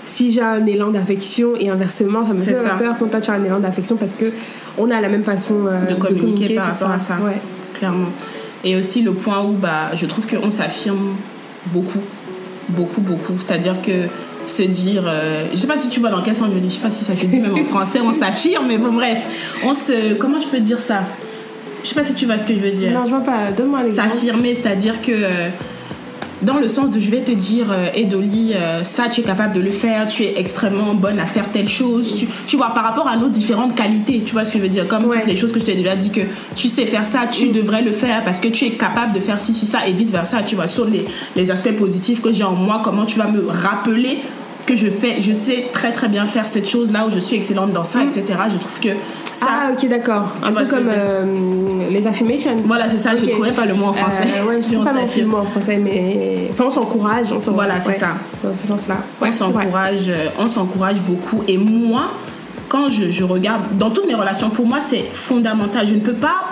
si 0.07 0.33
j'ai 0.33 0.41
un 0.41 0.65
élan 0.65 0.89
d'affection 0.91 1.51
et 1.59 1.69
inversement, 1.69 2.27
ça 2.27 2.33
me 2.33 2.39
fait 2.39 2.55
ça. 2.55 2.71
pas 2.71 2.77
peur 2.77 2.97
quand 2.99 3.09
toi 3.09 3.21
tu 3.21 3.31
as 3.31 3.35
un 3.35 3.45
élan 3.45 3.59
d'affection 3.61 3.97
parce 3.97 4.15
que 4.15 4.33
on 4.79 4.91
a 4.91 5.01
la 5.03 5.09
même 5.11 5.25
façon 5.25 5.67
euh, 5.67 5.85
De 5.85 5.95
communiquer 5.97 6.55
par 6.55 6.67
rapport 6.73 6.91
à 6.91 6.99
ça. 6.99 7.17
Ouais. 7.23 7.41
clairement. 7.75 8.09
Et 8.65 8.77
aussi 8.77 9.03
le 9.03 9.13
point 9.13 9.43
où 9.45 9.53
bah, 9.53 9.91
je 9.95 10.07
trouve 10.07 10.27
qu'on 10.27 10.51
s'affirme 10.51 11.15
beaucoup, 11.67 12.01
beaucoup, 12.71 13.03
beaucoup. 13.03 13.35
C'est-à-dire 13.39 13.77
que 13.83 13.93
se 14.49 14.63
dire, 14.63 15.05
euh, 15.07 15.45
je 15.53 15.57
sais 15.57 15.67
pas 15.67 15.79
si 15.79 15.89
tu 15.89 16.01
vois 16.01 16.11
dans 16.11 16.23
quel 16.23 16.35
sens 16.35 16.49
je 16.49 16.55
veux 16.55 16.61
dire, 16.61 16.71
je 16.71 16.75
sais 16.77 16.81
pas 16.83 16.91
si 16.91 17.05
ça 17.05 17.17
se 17.17 17.27
dit 17.27 17.39
même 17.39 17.55
en 17.55 17.65
français, 17.65 18.01
on 18.01 18.13
s'affirme, 18.13 18.67
mais 18.69 18.79
bon 18.79 18.93
bref, 18.93 19.19
on 19.65 19.75
se, 19.75 20.15
comment 20.15 20.41
je 20.41 20.47
peux 20.47 20.61
dire 20.61 20.79
ça? 20.81 21.01
Je 21.85 21.89
sais 21.91 21.95
pas 21.95 22.05
si 22.05 22.15
tu 22.15 22.27
vois 22.27 22.39
ce 22.39 22.45
que 22.45 22.55
je 22.55 22.59
veux 22.59 22.73
dire. 22.73 22.93
Non, 22.93 23.05
je 23.07 23.11
vois 23.11 23.21
pas. 23.21 23.53
Donne-moi 23.57 23.79
un 23.81 23.85
exemple. 23.85 24.11
S'affirmer, 24.11 24.55
c'est-à-dire 24.57 25.01
que 25.01 25.13
euh, 25.13 25.49
dans 26.43 26.59
le 26.59 26.69
sens 26.69 26.91
de 26.91 27.01
je 27.01 27.11
vais 27.11 27.21
te 27.23 27.31
dire, 27.33 27.67
euh, 27.71 27.87
Edoli, 27.95 28.53
euh, 28.55 28.83
ça 28.85 29.09
tu 29.09 29.21
es 29.21 29.25
capable 29.25 29.55
de 29.55 29.61
le 29.61 29.71
faire, 29.71 30.07
tu 30.09 30.25
es 30.25 30.35
extrêmement 30.39 30.95
bonne 30.95 31.19
à 31.21 31.27
faire 31.27 31.49
telle 31.53 31.69
chose, 31.69 32.17
tu, 32.17 32.27
tu 32.47 32.57
vois, 32.57 32.71
par 32.75 32.85
rapport 32.85 33.07
à 33.09 33.17
nos 33.17 33.29
différentes 33.29 33.75
qualités, 33.77 34.23
tu 34.27 34.33
vois 34.33 34.45
ce 34.45 34.53
que 34.53 34.59
je 34.59 34.63
veux 34.65 34.69
dire, 34.69 34.87
comme 34.89 35.05
Ouais. 35.07 35.19
toutes 35.19 35.29
les 35.29 35.37
choses 35.37 35.53
que 35.53 35.61
je 35.61 35.65
t'ai 35.65 35.75
déjà 35.77 35.95
dit 35.97 36.11
que 36.11 36.21
tu 36.57 36.69
sais 36.69 36.85
faire 36.87 37.05
ça, 37.05 37.21
tu 37.31 37.49
devrais 37.51 37.83
le 37.83 37.93
faire 37.93 38.23
parce 38.25 38.41
que 38.41 38.49
tu 38.49 38.67
es 38.67 38.71
capable 38.71 39.13
de 39.15 39.21
faire 39.21 39.39
ci, 39.41 39.55
ci, 39.55 39.67
ça 39.67 39.87
et 39.87 39.93
vice 39.93 40.11
versa, 40.11 40.43
tu 40.45 40.57
vois, 40.57 40.67
sur 40.69 40.85
les, 40.85 41.05
les 41.37 41.51
aspects 41.51 41.73
positifs 41.77 42.21
que 42.21 42.33
j'ai 42.33 42.45
en 42.45 42.55
moi, 42.55 42.81
comment 42.85 43.05
tu 43.05 43.19
vas 43.19 43.29
me 43.29 43.45
rappeler 43.49 44.19
que 44.69 44.77
je 44.77 44.87
fais, 44.91 45.21
je 45.21 45.33
sais 45.33 45.67
très 45.73 45.93
très 45.93 46.09
bien 46.09 46.27
faire 46.27 46.47
cette 46.47 46.69
chose 46.69 46.93
là 46.93 47.07
où 47.07 47.11
je 47.11 47.19
suis 47.19 47.37
excellente 47.37 47.73
dans 47.73 47.85
ça, 47.85 48.01
etc. 48.05 48.25
Je 48.53 48.59
trouve 48.59 48.79
que 48.81 48.91
ça, 49.33 49.47
Ah, 49.51 49.71
ok, 49.73 49.89
d'accord. 49.89 50.27
Un 50.43 50.53
peu 50.53 50.65
comme 50.69 50.89
je 50.91 50.95
euh, 50.97 51.25
les 51.91 52.07
affirmations. 52.07 52.55
voilà, 52.67 52.89
c'est 52.89 52.99
ça, 52.99 53.17
je 53.17 53.25
Ok. 53.25 53.31
trouvais 53.33 53.53
pas 53.53 53.65
le 53.67 53.75
mot 53.75 53.87
en 53.87 53.93
français. 53.93 54.25
Euh, 54.39 54.47
ouais, 54.47 54.61
je 54.63 54.69
trouve 54.73 54.85
pas 54.85 54.93
non 54.93 55.01
plus 55.01 55.09
s'affirme. 55.09 55.31
le 55.31 55.37
mot 55.37 55.43
en 55.43 55.45
français, 55.45 55.77
mais. 55.83 56.49
Enfin, 56.53 56.65
on 56.69 56.71
s'encourage. 56.71 57.27
On 57.33 57.39
Voilà, 57.53 57.81
c'est 57.81 57.89
ouais, 57.89 57.95
ça. 57.99 58.09
Dans 58.45 58.55
ce 58.55 58.67
sens-là. 58.67 58.97
on 59.21 59.25
Ouais, 59.25 59.33
s'encourage 59.33 60.09
euh, 60.11 60.29
on 60.39 60.47
s'encourage 60.47 61.01
beaucoup 61.01 61.43
et 61.49 61.57
moi 61.59 62.11
quand 62.69 62.89
je, 62.91 63.11
je 63.11 63.25
regarde 63.25 63.63
dans 63.79 63.91
toutes 63.91 64.07
mes 64.07 64.15
relations 64.15 64.51
pour 64.51 64.67
moi 64.67 64.79
c'est 64.87 65.05
fondamental 65.15 65.87
je 65.87 65.95
ne 65.95 66.01
peux 66.01 66.13
pas 66.13 66.51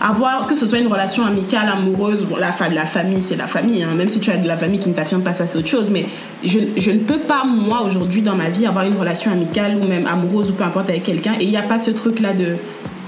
avoir 0.00 0.46
que 0.46 0.54
ce 0.54 0.66
soit 0.66 0.78
une 0.78 0.86
relation 0.86 1.24
amicale 1.24 1.68
amoureuse 1.68 2.24
bon, 2.24 2.36
la, 2.36 2.54
la 2.72 2.86
famille 2.86 3.22
c'est 3.22 3.36
la 3.36 3.46
famille 3.46 3.82
hein, 3.82 3.94
même 3.96 4.08
si 4.08 4.20
tu 4.20 4.30
as 4.30 4.36
de 4.36 4.46
la 4.46 4.56
famille 4.56 4.78
qui 4.78 4.88
ne 4.88 4.94
t'affirme 4.94 5.22
pas 5.22 5.34
ça 5.34 5.46
c'est 5.46 5.58
autre 5.58 5.66
chose 5.68 5.90
mais 5.90 6.04
je, 6.44 6.58
je 6.76 6.90
ne 6.92 6.98
peux 6.98 7.18
pas 7.18 7.44
moi 7.44 7.82
aujourd'hui 7.86 8.22
dans 8.22 8.36
ma 8.36 8.48
vie 8.48 8.66
avoir 8.66 8.84
une 8.84 8.96
relation 8.96 9.30
amicale 9.32 9.76
ou 9.82 9.86
même 9.88 10.06
amoureuse 10.06 10.50
ou 10.50 10.54
peu 10.54 10.64
importe 10.64 10.88
avec 10.90 11.02
quelqu'un 11.02 11.32
et 11.40 11.44
il 11.44 11.50
n'y 11.50 11.56
a 11.56 11.62
pas 11.62 11.78
ce 11.78 11.90
truc 11.90 12.20
là 12.20 12.32
de 12.32 12.56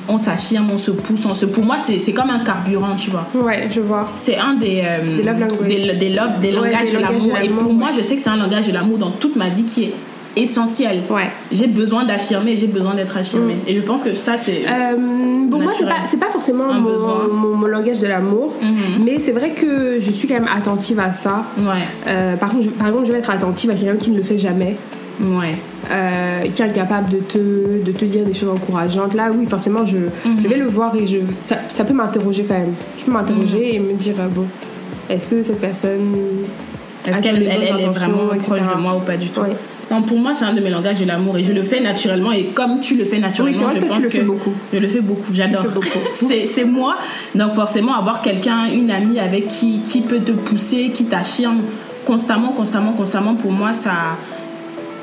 on 0.09 0.18
s'affirme 0.18 0.66
on 0.73 0.78
se 0.78 0.90
pousse 0.90 1.25
on 1.26 1.35
se 1.35 1.47
pour 1.47 1.64
moi 1.64 1.76
c'est 1.78 2.12
comme 2.12 2.30
un 2.30 2.40
carburant 2.40 2.97
tu 2.97 3.11
vois 3.11 3.26
Ouais, 3.35 3.68
je 3.70 3.80
vois. 3.80 4.09
c'est 4.16 4.37
un 4.38 4.54
des, 4.54 4.82
euh, 4.85 5.16
Des 5.18 5.23
love 5.23 5.38
languages. 5.40 5.68
des, 5.68 5.92
des 5.94 6.09
love- 6.09 6.40
des 6.40 6.49
Ouais, 6.49 6.54
langages 6.54 6.90
des 6.90 6.97
de 6.97 7.02
l'amour. 7.02 7.32
Et 7.40 7.49
pour 7.49 7.73
moi, 7.73 7.90
je 7.97 8.02
sais 8.02 8.16
que 8.16 8.20
c'est 8.23 8.30
un 8.30 8.37
langage 8.37 8.66
de 8.66 8.73
l'amour 8.73 8.99
dans 8.99 9.11
toute 9.11 9.37
ma 9.37 9.49
vie 9.49 9.62
qui 9.62 9.85
est 9.85 9.94
essentiel. 10.37 11.00
Ouais. 11.10 11.28
J'ai 11.52 11.66
besoin 11.66 12.04
d'affirmer, 12.04 12.56
j'ai 12.56 12.66
besoin 12.66 12.94
d'être 12.94 13.16
affirmée. 13.16 13.56
Et 13.66 13.75
je 13.75 13.80
pense 13.80 14.02
que 14.02 14.14
ça, 14.14 14.37
c'est. 14.37 14.62
Euh, 14.68 15.49
pour 15.50 15.60
moi, 15.60 15.72
c'est 15.76 15.84
pas, 15.84 15.94
c'est 16.08 16.20
pas 16.20 16.30
forcément 16.30 16.72
mon, 16.72 17.28
mon- 17.32 17.56
mon 17.56 17.66
langage 17.66 18.00
de 18.00 18.06
l'amour, 18.06 18.54
Mhm. 18.62 19.04
mais 19.04 19.18
c'est 19.20 19.32
vrai 19.32 19.50
que 19.50 19.99
je 20.00 20.10
suis 20.10 20.28
quand 20.28 20.34
même 20.34 20.49
attentive 20.54 21.00
à 21.00 21.10
ça. 21.12 21.44
Ouais, 21.58 21.64
Euh, 22.06 22.37
par, 22.37 22.50
contre, 22.50 22.64
je, 22.64 22.70
par 22.70 22.87
exemple, 22.88 23.06
je 23.06 23.12
vais 23.12 23.18
être 23.18 23.30
attentive 23.30 23.70
à 23.70 23.75
quelqu'un 23.75 23.96
qui 23.96 24.10
ne 24.10 24.16
le 24.18 24.22
fait 24.22 24.38
jamais, 24.38 24.76
ouais. 25.20 25.54
euh, 25.90 26.42
qui 26.52 26.62
est 26.62 26.64
incapable 26.64 27.10
de 27.10 27.18
te, 27.18 27.38
de 27.84 27.92
te 27.92 28.04
dire 28.04 28.25
des 28.25 28.34
choses 28.34 28.50
encourageantes. 28.50 29.14
Là, 29.14 29.30
oui, 29.34 29.46
forcément, 29.46 29.84
je, 29.84 29.96
je 30.40 30.49
vais 30.49 30.56
le 30.56 30.66
voir 30.66 30.94
et 30.96 31.06
je, 31.06 31.18
ça, 31.42 31.56
ça 31.68 31.84
peut 31.84 31.94
m'interroger 31.94 32.44
quand 32.44 32.54
même. 32.58 32.75
Je 32.99 33.04
peux 33.04 33.12
m'interroger 33.12 33.58
Mhm. 33.80 33.87
et 33.87 33.92
me 33.92 33.92
dire, 33.94 34.14
bon, 34.30 34.44
est-ce 35.08 35.26
que 35.26 35.42
cette 35.42 35.60
personne. 35.60 36.14
Est-ce 37.06 37.20
qu'elle 37.22 37.43
est 37.43 37.56
vraiment 37.90 38.28
proche 38.38 38.60
de 38.60 38.80
moi 38.80 38.95
ou 38.97 39.00
pas 39.00 39.16
du 39.16 39.28
tout? 39.28 39.40
Ouais. 39.40 39.56
Non, 39.90 40.02
pour 40.02 40.18
moi, 40.18 40.34
c'est 40.34 40.44
un 40.44 40.52
de 40.54 40.60
mes 40.60 40.70
langages 40.70 41.00
de 41.00 41.04
l'amour 41.04 41.36
et 41.36 41.42
je 41.42 41.52
le 41.52 41.64
fais 41.64 41.80
naturellement. 41.80 42.30
Et 42.30 42.44
comme 42.54 42.80
tu 42.80 42.96
le 42.96 43.04
fais 43.04 43.18
naturellement, 43.18 43.56
Oui, 43.58 43.58
c'est 43.58 43.64
vrai 43.64 43.74
je 43.76 43.80
que 43.80 43.86
toi, 43.86 43.88
pense 43.88 43.96
tu 43.98 44.02
le 44.04 44.08
que 44.08 44.18
fais 44.18 44.24
beaucoup. 44.24 44.52
je 44.72 44.78
le 44.78 44.88
fais 44.88 45.00
beaucoup. 45.00 45.34
J'adore. 45.34 45.64
C'est 46.28 46.46
c'est 46.46 46.64
moi. 46.64 46.96
Donc 47.34 47.54
forcément, 47.54 47.94
avoir 47.94 48.22
quelqu'un, 48.22 48.66
une 48.72 48.90
amie 48.90 49.18
avec 49.18 49.48
qui 49.48 49.80
qui 49.84 50.00
peut 50.02 50.20
te 50.20 50.32
pousser, 50.32 50.90
qui 50.94 51.04
t'affirme 51.06 51.62
constamment, 52.04 52.52
constamment, 52.52 52.92
constamment, 52.92 53.34
pour 53.34 53.50
moi, 53.52 53.72
ça 53.72 53.92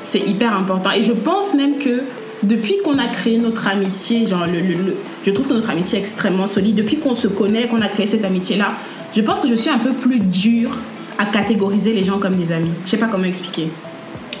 c'est 0.00 0.20
hyper 0.26 0.54
important. 0.56 0.90
Et 0.92 1.02
je 1.02 1.12
pense 1.12 1.54
même 1.54 1.76
que 1.76 2.02
depuis 2.42 2.76
qu'on 2.84 2.98
a 2.98 3.08
créé 3.08 3.36
notre 3.38 3.66
amitié, 3.68 4.26
genre 4.26 4.46
le, 4.46 4.60
le- 4.60 4.74
le- 4.82 4.96
je 5.24 5.30
trouve 5.32 5.48
que 5.48 5.54
notre 5.54 5.70
amitié 5.70 5.98
est 5.98 6.00
extrêmement 6.00 6.46
solide. 6.46 6.76
Depuis 6.76 6.96
qu'on 6.96 7.14
se 7.14 7.28
connaît, 7.28 7.66
qu'on 7.66 7.82
a 7.82 7.88
créé 7.88 8.06
cette 8.06 8.24
amitié-là, 8.24 8.68
je 9.14 9.20
pense 9.20 9.40
que 9.40 9.48
je 9.48 9.54
suis 9.54 9.70
un 9.70 9.78
peu 9.78 9.90
plus 9.90 10.20
dure 10.20 10.70
à 11.18 11.26
catégoriser 11.26 11.92
les 11.92 12.04
gens 12.04 12.18
comme 12.18 12.36
des 12.36 12.52
amis. 12.52 12.70
Je 12.84 12.90
sais 12.90 12.96
pas 12.96 13.06
comment 13.08 13.24
expliquer. 13.24 13.68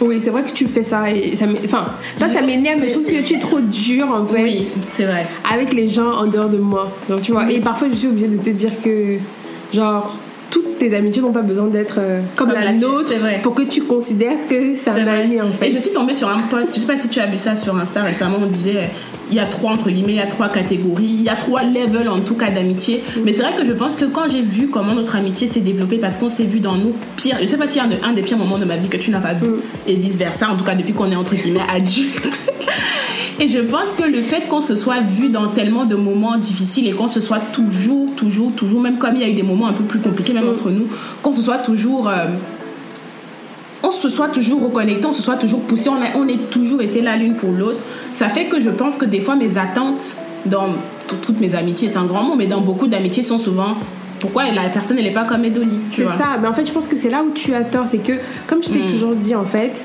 Oui, 0.00 0.20
c'est 0.20 0.30
vrai 0.30 0.42
que 0.44 0.50
tu 0.52 0.66
fais 0.66 0.82
ça 0.82 1.10
et 1.10 1.34
ça 1.36 1.46
Enfin, 1.64 1.86
là, 2.20 2.28
ça 2.28 2.40
m'énerve, 2.42 2.80
mais 2.80 2.88
je 2.88 2.92
trouve 2.92 3.06
que 3.06 3.22
tu 3.22 3.34
es 3.34 3.38
trop 3.38 3.60
dur 3.60 4.10
en 4.10 4.26
fait. 4.26 4.42
Oui, 4.42 4.68
c'est 4.90 5.04
vrai. 5.04 5.26
avec 5.52 5.72
les 5.72 5.88
gens 5.88 6.12
en 6.12 6.26
dehors 6.26 6.48
de 6.48 6.58
moi. 6.58 6.90
Donc 7.08 7.22
tu 7.22 7.32
vois, 7.32 7.50
et 7.50 7.60
parfois 7.60 7.88
je 7.90 7.96
suis 7.96 8.08
obligée 8.08 8.28
de 8.28 8.36
te 8.36 8.50
dire 8.50 8.70
que 8.84 9.16
genre 9.72 10.16
toutes 10.50 10.78
tes 10.78 10.94
amitiés 10.94 11.20
n'ont 11.20 11.32
pas 11.32 11.42
besoin 11.42 11.66
d'être 11.66 11.96
euh, 11.98 12.20
comme, 12.36 12.48
Comme 12.50 12.58
la, 12.58 12.72
nôtre 12.72 13.12
vrai. 13.18 13.40
pour 13.42 13.54
que 13.54 13.62
tu 13.62 13.82
considères 13.82 14.36
que 14.48 14.88
un 14.88 15.04
vrai. 15.04 15.22
ami 15.24 15.40
en 15.42 15.50
fait. 15.52 15.68
Et 15.68 15.72
je 15.72 15.78
suis 15.78 15.92
tombée 15.92 16.14
sur 16.14 16.28
un 16.28 16.38
post, 16.50 16.74
je 16.74 16.80
sais 16.80 16.86
pas 16.86 16.96
si 16.96 17.08
tu 17.08 17.20
as 17.20 17.26
vu 17.26 17.36
ça 17.36 17.54
sur 17.56 17.76
Insta 17.76 18.02
récemment, 18.02 18.38
on 18.40 18.46
disait 18.46 18.88
il 19.30 19.36
y 19.36 19.40
a 19.40 19.46
trois 19.46 19.72
entre 19.72 19.90
guillemets, 19.90 20.12
il 20.12 20.16
y 20.16 20.20
a 20.20 20.26
trois 20.26 20.48
catégories, 20.48 21.04
il 21.06 21.22
y 21.22 21.28
a 21.28 21.36
trois 21.36 21.62
levels 21.62 22.08
en 22.08 22.18
tout 22.20 22.34
cas 22.34 22.50
d'amitié. 22.50 23.02
Mais 23.24 23.32
c'est 23.32 23.42
vrai 23.42 23.54
que 23.56 23.64
je 23.64 23.72
pense 23.72 23.94
que 23.96 24.04
quand 24.06 24.28
j'ai 24.30 24.42
vu 24.42 24.68
comment 24.68 24.94
notre 24.94 25.16
amitié 25.16 25.46
s'est 25.46 25.60
développée, 25.60 25.96
parce 25.98 26.16
qu'on 26.16 26.28
s'est 26.28 26.44
vu 26.44 26.60
dans 26.60 26.76
nos 26.76 26.94
pires, 27.16 27.36
je 27.40 27.46
sais 27.46 27.56
pas 27.56 27.66
s'il 27.68 27.76
y 27.76 27.80
a 27.80 27.84
un, 27.84 27.88
de- 27.88 27.96
un 28.04 28.12
des 28.12 28.22
pires 28.22 28.38
moments 28.38 28.58
de 28.58 28.64
ma 28.64 28.76
vie 28.76 28.88
que 28.88 28.96
tu 28.96 29.10
n'as 29.10 29.20
pas 29.20 29.34
vu, 29.34 29.48
et 29.86 29.94
vice 29.96 30.16
versa, 30.16 30.48
en 30.50 30.56
tout 30.56 30.64
cas 30.64 30.74
depuis 30.74 30.92
qu'on 30.94 31.10
est 31.10 31.16
entre 31.16 31.34
guillemets 31.34 31.60
adultes. 31.74 32.28
Et 33.40 33.48
je 33.48 33.60
pense 33.60 33.94
que 33.96 34.02
le 34.02 34.20
fait 34.20 34.48
qu'on 34.48 34.60
se 34.60 34.74
soit 34.74 35.00
vu 35.00 35.28
dans 35.28 35.46
tellement 35.48 35.84
de 35.84 35.94
moments 35.94 36.36
difficiles 36.36 36.88
et 36.88 36.90
qu'on 36.90 37.06
se 37.06 37.20
soit 37.20 37.38
toujours, 37.52 38.08
toujours, 38.16 38.50
toujours, 38.52 38.80
même 38.80 38.98
comme 38.98 39.14
il 39.14 39.20
y 39.20 39.24
a 39.24 39.28
eu 39.28 39.34
des 39.34 39.44
moments 39.44 39.68
un 39.68 39.72
peu 39.72 39.84
plus 39.84 40.00
compliqués, 40.00 40.32
même 40.32 40.48
entre 40.48 40.70
nous, 40.70 40.88
qu'on 41.22 41.30
se 41.30 41.40
soit 41.42 41.58
toujours 41.58 42.08
euh, 42.08 42.26
on 43.82 43.90
se 43.90 44.08
soit 44.08 44.28
toujours 44.28 44.62
reconnecté, 44.62 45.06
on 45.06 45.12
se 45.12 45.22
soit 45.22 45.36
toujours 45.36 45.60
poussé, 45.62 45.88
on, 45.88 45.94
a, 45.96 46.16
on 46.16 46.26
est 46.28 46.50
toujours 46.50 46.80
été 46.82 47.00
là 47.00 47.16
l'une 47.16 47.34
pour 47.34 47.50
l'autre. 47.50 47.78
Ça 48.12 48.28
fait 48.28 48.46
que 48.46 48.60
je 48.60 48.70
pense 48.70 48.96
que 48.96 49.04
des 49.04 49.20
fois 49.20 49.36
mes 49.36 49.56
attentes 49.58 50.14
dans 50.46 50.68
tout- 51.06 51.16
toutes 51.22 51.40
mes 51.40 51.54
amitiés, 51.54 51.88
c'est 51.88 51.98
un 51.98 52.04
grand 52.06 52.22
mot, 52.22 52.34
mais 52.36 52.46
dans 52.46 52.60
beaucoup 52.60 52.86
d'amitiés 52.88 53.22
sont 53.22 53.38
souvent 53.38 53.74
pourquoi 54.20 54.50
la 54.50 54.68
personne 54.68 54.96
n'est 54.96 55.12
pas 55.12 55.24
comme 55.24 55.44
Edoli, 55.44 55.78
C'est 55.92 56.04
ça, 56.04 56.36
mais 56.42 56.48
en 56.48 56.52
fait 56.52 56.66
je 56.66 56.72
pense 56.72 56.86
que 56.86 56.96
c'est 56.96 57.10
là 57.10 57.22
où 57.22 57.30
tu 57.32 57.54
as 57.54 57.62
tort, 57.62 57.86
c'est 57.86 57.98
que 57.98 58.14
comme 58.48 58.62
je 58.62 58.70
t'ai 58.70 58.80
Mm. 58.80 58.88
toujours 58.88 59.14
dit 59.14 59.34
en 59.36 59.44
fait, 59.44 59.84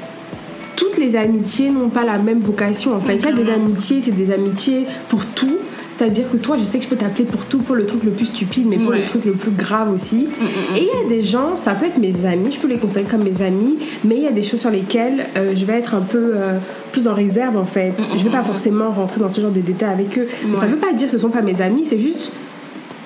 toutes 0.76 0.98
les 0.98 1.16
amitiés 1.16 1.70
n'ont 1.70 1.90
pas 1.90 2.04
la 2.04 2.18
même 2.18 2.40
vocation 2.40 2.96
en 2.96 3.00
fait. 3.00 3.18
Il 3.18 3.26
y 3.26 3.28
a 3.28 3.32
des 3.32 3.52
amitiés, 3.52 4.02
c'est 4.02 4.16
des 4.16 4.32
amitiés 4.32 4.88
pour 5.08 5.24
tout. 5.28 5.58
C'est-à-dire 6.04 6.30
que 6.30 6.36
toi, 6.38 6.58
je 6.60 6.66
sais 6.66 6.80
que 6.80 6.84
je 6.84 6.90
peux 6.90 6.98
t'appeler 6.98 7.24
pour 7.24 7.46
tout, 7.46 7.60
pour 7.60 7.76
le 7.76 7.86
truc 7.86 8.04
le 8.04 8.12
plus 8.12 8.26
stupide, 8.26 8.66
mais 8.68 8.78
pour 8.78 8.90
Ouais. 8.90 9.00
le 9.00 9.06
truc 9.06 9.24
le 9.24 9.32
plus 9.32 9.52
grave 9.52 9.90
aussi. 9.94 10.28
Mm, 10.28 10.76
Et 10.76 10.80
il 10.82 10.86
y 10.86 11.06
a 11.06 11.08
des 11.08 11.22
gens, 11.22 11.56
ça 11.56 11.76
peut 11.76 11.86
être 11.86 11.98
mes 11.98 12.26
amis, 12.26 12.52
je 12.52 12.60
peux 12.60 12.68
les 12.68 12.78
considérer 12.78 13.06
comme 13.10 13.24
mes 13.24 13.42
amis, 13.42 13.78
mais 14.04 14.18
il 14.18 14.24
y 14.24 14.28
a 14.28 14.32
des 14.32 14.42
choses 14.44 14.60
sur 14.60 14.70
lesquelles 14.70 15.28
euh, 15.38 15.54
je 15.56 15.64
vais 15.64 15.76
être 15.76 15.96
un 15.96 16.02
peu 16.02 16.32
euh, 16.36 16.58
plus 16.92 17.08
en 17.08 17.14
réserve 17.14 17.56
en 17.56 17.64
fait. 17.64 17.94
Je 18.18 18.22
vais 18.24 18.30
pas 18.30 18.44
forcément 18.44 18.90
rentrer 18.92 19.22
dans 19.22 19.30
ce 19.30 19.40
genre 19.40 19.52
de 19.52 19.62
détails 19.62 19.94
avec 19.94 20.18
eux. 20.20 20.28
Mais 20.46 20.58
ça 20.58 20.66
veut 20.66 20.76
pas 20.76 20.92
dire 20.92 21.06
que 21.08 21.14
ce 21.14 21.20
sont 21.20 21.30
pas 21.30 21.42
mes 21.42 21.62
amis, 21.62 21.86
c'est 21.88 21.98
juste 22.00 22.34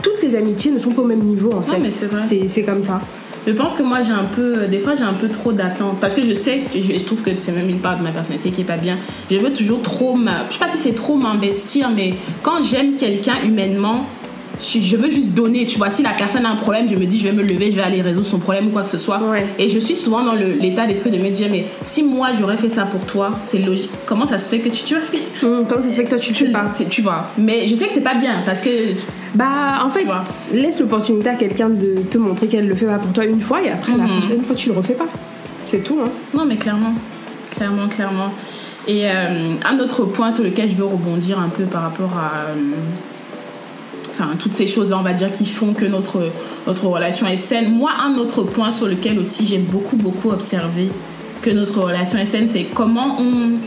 toutes 0.01 0.23
les 0.23 0.35
amitiés 0.35 0.71
ne 0.71 0.79
sont 0.79 0.89
pas 0.91 1.03
au 1.03 1.05
même 1.05 1.19
niveau 1.23 1.51
en 1.53 1.61
fait. 1.61 1.77
C'est 2.49 2.63
comme 2.63 2.81
ça. 2.83 2.99
Je 3.47 3.53
pense 3.53 3.77
que 3.77 3.83
moi 3.83 3.99
j'ai 4.03 4.11
un 4.11 4.25
peu, 4.25 4.67
des 4.67 4.79
fois 4.79 4.93
j'ai 4.95 5.03
un 5.05 5.13
peu 5.13 5.29
trop 5.29 5.53
d'attentes 5.53 5.99
parce 6.01 6.13
que 6.13 6.21
je 6.21 6.33
sais, 6.33 6.63
je, 6.75 6.81
je 6.81 7.03
trouve 7.05 7.21
que 7.21 7.31
c'est 7.39 7.53
même 7.53 7.69
une 7.69 7.79
part 7.79 7.97
de 7.97 8.03
ma 8.03 8.11
personnalité 8.11 8.51
qui 8.51 8.59
est 8.61 8.65
pas 8.65 8.75
bien. 8.75 8.97
Je 9.31 9.37
veux 9.37 9.53
toujours 9.53 9.81
trop, 9.81 10.15
m'a- 10.15 10.43
je 10.49 10.53
sais 10.53 10.59
pas 10.59 10.67
si 10.69 10.77
c'est 10.77 10.93
trop 10.95 11.15
m'investir, 11.15 11.89
mais 11.89 12.15
quand 12.43 12.61
j'aime 12.61 12.97
quelqu'un 12.97 13.35
humainement, 13.45 14.05
je, 14.59 14.97
veux 14.97 15.09
juste 15.11 15.33
donner. 15.33 15.65
Tu 15.65 15.77
vois, 15.77 15.89
si 15.89 16.01
la 16.03 16.11
personne 16.11 16.45
a 16.45 16.49
un 16.49 16.55
problème, 16.55 16.87
je 16.89 16.95
me 16.95 17.05
dis 17.05 17.19
je 17.19 17.25
vais 17.27 17.31
me 17.33 17.43
lever, 17.43 17.71
je 17.71 17.75
vais 17.77 17.83
aller 17.83 18.01
résoudre 18.01 18.27
son 18.27 18.39
problème 18.39 18.67
ou 18.67 18.69
quoi 18.71 18.83
que 18.83 18.89
ce 18.89 18.97
soit. 18.97 19.19
Ouais. 19.19 19.45
Et 19.59 19.69
je 19.69 19.79
suis 19.79 19.95
souvent 19.95 20.23
dans 20.23 20.33
l'état 20.33 20.85
d'esprit 20.87 21.11
de 21.11 21.17
me 21.17 21.29
dire 21.29 21.47
mais 21.51 21.65
si 21.83 22.03
moi 22.03 22.29
j'aurais 22.37 22.57
fait 22.57 22.69
ça 22.69 22.85
pour 22.85 23.01
toi, 23.05 23.37
c'est 23.43 23.59
logique. 23.59 23.89
Comment 24.05 24.25
ça 24.25 24.37
se 24.37 24.49
fait 24.49 24.59
que 24.59 24.69
tu, 24.69 24.83
tu 24.83 24.93
vois 24.95 25.03
ce 25.03 25.11
que 25.11 25.17
Hum, 25.45 25.65
comment 25.69 25.81
ça 25.81 25.89
se 25.89 25.95
fait 25.95 26.03
que 26.03 26.09
toi 26.09 26.17
tu 26.19 26.31
le 26.31 26.35
fais 26.37 26.51
pas? 26.51 26.71
Tu 26.89 27.01
vois. 27.01 27.29
Mais 27.37 27.67
je 27.67 27.75
sais 27.75 27.87
que 27.87 27.93
c'est 27.93 28.01
pas 28.01 28.15
bien 28.15 28.41
parce 28.45 28.61
que 28.61 28.69
Bah 29.35 29.79
en 29.85 29.91
fait, 29.91 30.05
laisse 30.53 30.79
l'opportunité 30.79 31.29
à 31.29 31.35
quelqu'un 31.35 31.69
de 31.69 31.95
te 32.09 32.17
montrer 32.17 32.47
qu'elle 32.47 32.67
le 32.67 32.75
fait 32.75 32.85
pas 32.87 32.97
pour 32.97 33.13
toi 33.13 33.25
une 33.25 33.41
fois 33.41 33.61
et 33.63 33.69
après 33.69 33.91
la 33.91 34.03
Mhm. 34.05 34.19
prochaine 34.19 34.39
fois 34.41 34.55
tu 34.55 34.69
le 34.69 34.75
refais 34.75 34.93
pas. 34.93 35.07
C'est 35.65 35.83
tout 35.83 35.99
hein. 36.03 36.09
Non, 36.33 36.45
mais 36.45 36.55
clairement, 36.55 36.93
clairement, 37.55 37.87
clairement. 37.87 38.31
Et 38.87 39.01
euh, 39.05 39.53
un 39.69 39.79
autre 39.79 40.05
point 40.05 40.31
sur 40.31 40.43
lequel 40.45 40.71
je 40.71 40.75
veux 40.77 40.85
rebondir 40.85 41.37
un 41.39 41.49
peu 41.49 41.63
par 41.63 41.81
rapport 41.83 42.11
à. 42.17 42.51
euh, 42.51 42.53
Enfin, 44.19 44.31
toutes 44.39 44.55
ces 44.55 44.65
choses-là, 44.65 44.97
on 44.97 45.03
va 45.03 45.13
dire, 45.13 45.31
qui 45.31 45.45
font 45.45 45.73
que 45.73 45.85
notre, 45.85 46.31
notre 46.65 46.87
relation 46.87 47.27
est 47.27 47.37
saine. 47.37 47.71
Moi, 47.71 47.91
un 48.03 48.15
autre 48.17 48.41
point 48.41 48.71
sur 48.71 48.87
lequel 48.87 49.19
aussi 49.19 49.45
j'ai 49.45 49.59
beaucoup, 49.59 49.95
beaucoup 49.95 50.31
observé 50.31 50.89
que 51.43 51.51
notre 51.51 51.79
relation 51.81 52.17
est 52.17 52.25
saine, 52.25 52.49
c'est 52.51 52.65
comment 52.73 53.17
on. 53.19 53.59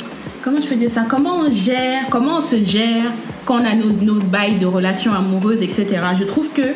comment 0.43 0.61
je 0.61 0.67
peux 0.67 0.75
dire 0.75 0.91
ça? 0.91 1.05
Comment 1.09 1.37
on 1.37 1.51
gère, 1.51 2.09
comment 2.11 2.39
on 2.39 2.41
se 2.41 2.57
gère 2.65 3.13
quand 3.45 3.61
on 3.61 3.65
a 3.65 3.75
nos, 3.75 3.93
nos 3.93 4.19
bails 4.19 4.59
de 4.59 4.67
relations 4.67 5.13
amoureuses, 5.13 5.63
etc. 5.63 5.87
Je 6.19 6.25
trouve 6.25 6.49
que 6.53 6.75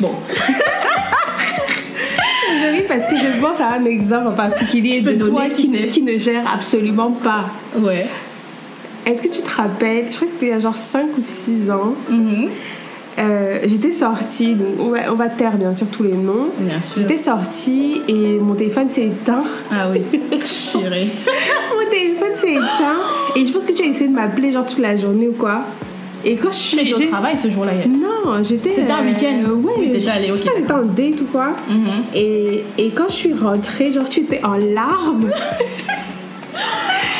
bon. 0.00 0.12
Je 2.54 2.76
ris 2.76 2.84
parce 2.86 3.06
que 3.08 3.16
je 3.16 3.40
pense 3.40 3.60
à 3.60 3.72
un 3.72 3.84
exemple 3.84 4.28
en 4.28 4.32
particulier 4.32 5.00
de 5.00 5.12
toi 5.24 5.48
qui 5.48 5.68
ne, 5.68 5.78
qui 5.78 6.00
ne 6.02 6.16
gère 6.16 6.44
absolument 6.54 7.10
pas. 7.10 7.46
Ouais. 7.76 8.06
Est-ce 9.06 9.22
que 9.22 9.28
tu 9.28 9.42
te 9.42 9.50
rappelles, 9.56 10.06
je 10.10 10.16
crois 10.16 10.26
que 10.28 10.32
c'était 10.34 10.46
il 10.46 10.50
y 10.50 10.52
a 10.52 10.58
genre 10.58 10.76
5 10.76 11.06
ou 11.18 11.20
6 11.20 11.70
ans, 11.70 11.94
Mhm. 12.08 12.48
euh, 13.18 13.58
j'étais 13.64 13.90
sortie, 13.90 14.54
donc 14.54 14.68
on 14.78 14.88
va, 14.90 14.98
on 15.12 15.14
va 15.16 15.28
taire 15.28 15.56
bien 15.56 15.74
sûr 15.74 15.88
tous 15.90 16.04
les 16.04 16.12
noms. 16.14 16.48
Bien 16.58 16.80
sûr. 16.80 17.02
J'étais 17.02 17.16
sortie 17.16 18.00
et 18.08 18.38
mon 18.38 18.54
téléphone 18.54 18.88
s'est 18.88 19.06
éteint. 19.06 19.42
Ah 19.72 19.88
oui. 19.92 20.02
Chérie. 20.40 21.10
Mon 21.74 21.90
téléphone 21.90 22.34
s'est 22.36 22.52
éteint 22.54 23.00
et 23.36 23.44
je 23.46 23.52
pense 23.52 23.64
que 23.66 23.72
tu 23.72 23.82
as 23.82 23.86
essayé 23.86 24.08
de 24.08 24.14
m'appeler 24.14 24.52
genre 24.52 24.64
toute 24.66 24.78
la 24.78 24.96
journée 24.96 25.28
ou 25.28 25.32
quoi. 25.32 25.62
Et 26.24 26.36
quand 26.36 26.50
je 26.52 26.56
Tu 26.56 26.62
suis. 26.78 26.90
étais 26.92 27.04
au 27.06 27.08
travail 27.10 27.36
ce 27.36 27.50
jour-là. 27.50 27.72
Non, 27.88 28.42
j'étais. 28.44 28.70
C'était 28.76 28.92
un 28.92 29.02
euh, 29.04 29.08
week-end 29.08 29.50
Ouais. 29.50 29.72
Oui, 29.96 30.08
allée, 30.08 30.30
ok. 30.30 30.38
J'étais 30.56 30.72
en 30.72 30.82
date 30.82 31.20
ou 31.20 31.24
quoi. 31.24 31.48
Mhm. 31.68 31.86
Et, 32.14 32.64
et 32.78 32.90
quand 32.90 33.08
je 33.08 33.14
suis 33.14 33.32
rentrée, 33.34 33.90
genre 33.90 34.08
tu 34.08 34.20
étais 34.20 34.40
en 34.44 34.54
larmes. 34.54 35.28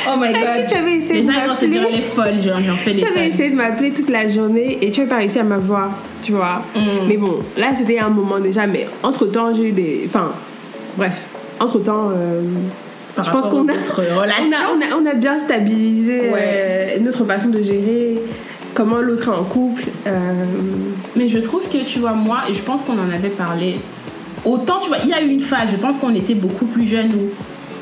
Oh 0.09 0.17
my 0.19 0.33
god. 0.33 0.65
que 0.65 0.71
tu 0.71 0.77
avais 0.77 0.93
essayé 0.97 1.21
Les 1.21 1.27
de 1.27 1.33
gens 1.33 1.47
vont 1.47 1.55
se 1.55 1.65
dire 1.67 1.83
elle 1.89 1.95
est 1.95 2.03
folle, 2.03 2.43
genre 2.43 2.59
j'en 2.67 2.77
fais 2.77 2.95
des 2.95 3.01
Tu 3.01 3.07
avais 3.07 3.15
tonnes. 3.15 3.23
essayé 3.25 3.51
de 3.51 3.57
m'appeler 3.57 3.93
toute 3.93 4.09
la 4.11 4.27
journée 4.27 4.79
et 4.81 4.91
tu 4.91 5.01
n'avais 5.01 5.11
pas 5.11 5.17
réussi 5.19 5.39
à 5.39 5.45
m'avoir, 5.45 5.91
tu 6.23 6.33
vois. 6.33 6.63
Mm. 6.75 6.81
Mais 7.09 7.17
bon, 7.17 7.39
là 7.57 7.67
c'était 7.77 7.99
un 7.99 8.09
moment 8.09 8.39
déjà, 8.41 8.67
mais 8.67 8.87
entre 9.03 9.27
temps 9.27 9.55
j'ai 9.55 9.69
eu 9.69 9.73
des. 9.73 10.03
Enfin, 10.07 10.33
bref, 10.97 11.23
entre 11.61 11.79
temps. 11.81 12.11
Par 13.15 13.25
je 13.27 13.31
pense 13.31 13.47
qu'on 13.47 13.69
a, 13.69 13.73
on, 13.99 14.21
a, 14.23 14.25
on, 14.75 14.81
a, 14.81 15.01
on 15.03 15.07
a 15.07 15.15
bien 15.15 15.39
stabilisé 15.39 16.31
Ouais. 16.33 16.33
euh, 16.35 16.99
notre 17.01 17.25
façon 17.27 17.49
de 17.51 17.61
gérer, 17.61 18.15
comment 18.73 18.99
l'autre 19.03 19.29
est 19.29 19.37
en 19.39 19.45
couple. 19.45 19.83
euh, 20.07 20.45
Mais 21.15 21.29
je 21.29 21.39
trouve 21.39 21.69
que, 21.69 21.85
tu 21.85 21.99
vois, 21.99 22.13
moi, 22.15 22.45
et 22.49 22.55
je 22.55 22.63
pense 22.63 22.83
qu'on 22.83 22.95
en 22.95 23.11
avait 23.15 23.29
parlé, 23.29 23.77
autant, 24.47 24.81
tu 24.81 24.89
vois, 24.89 24.97
il 25.05 25.11
y 25.11 25.13
a 25.13 25.21
eu 25.23 25.29
une 25.29 25.41
phase, 25.41 25.69
je 25.73 25.77
pense 25.77 25.99
qu'on 25.99 26.15
était 26.15 26.33
beaucoup 26.35 26.65
plus 26.65 26.87
jeunes 26.89 27.11
où 27.13 27.31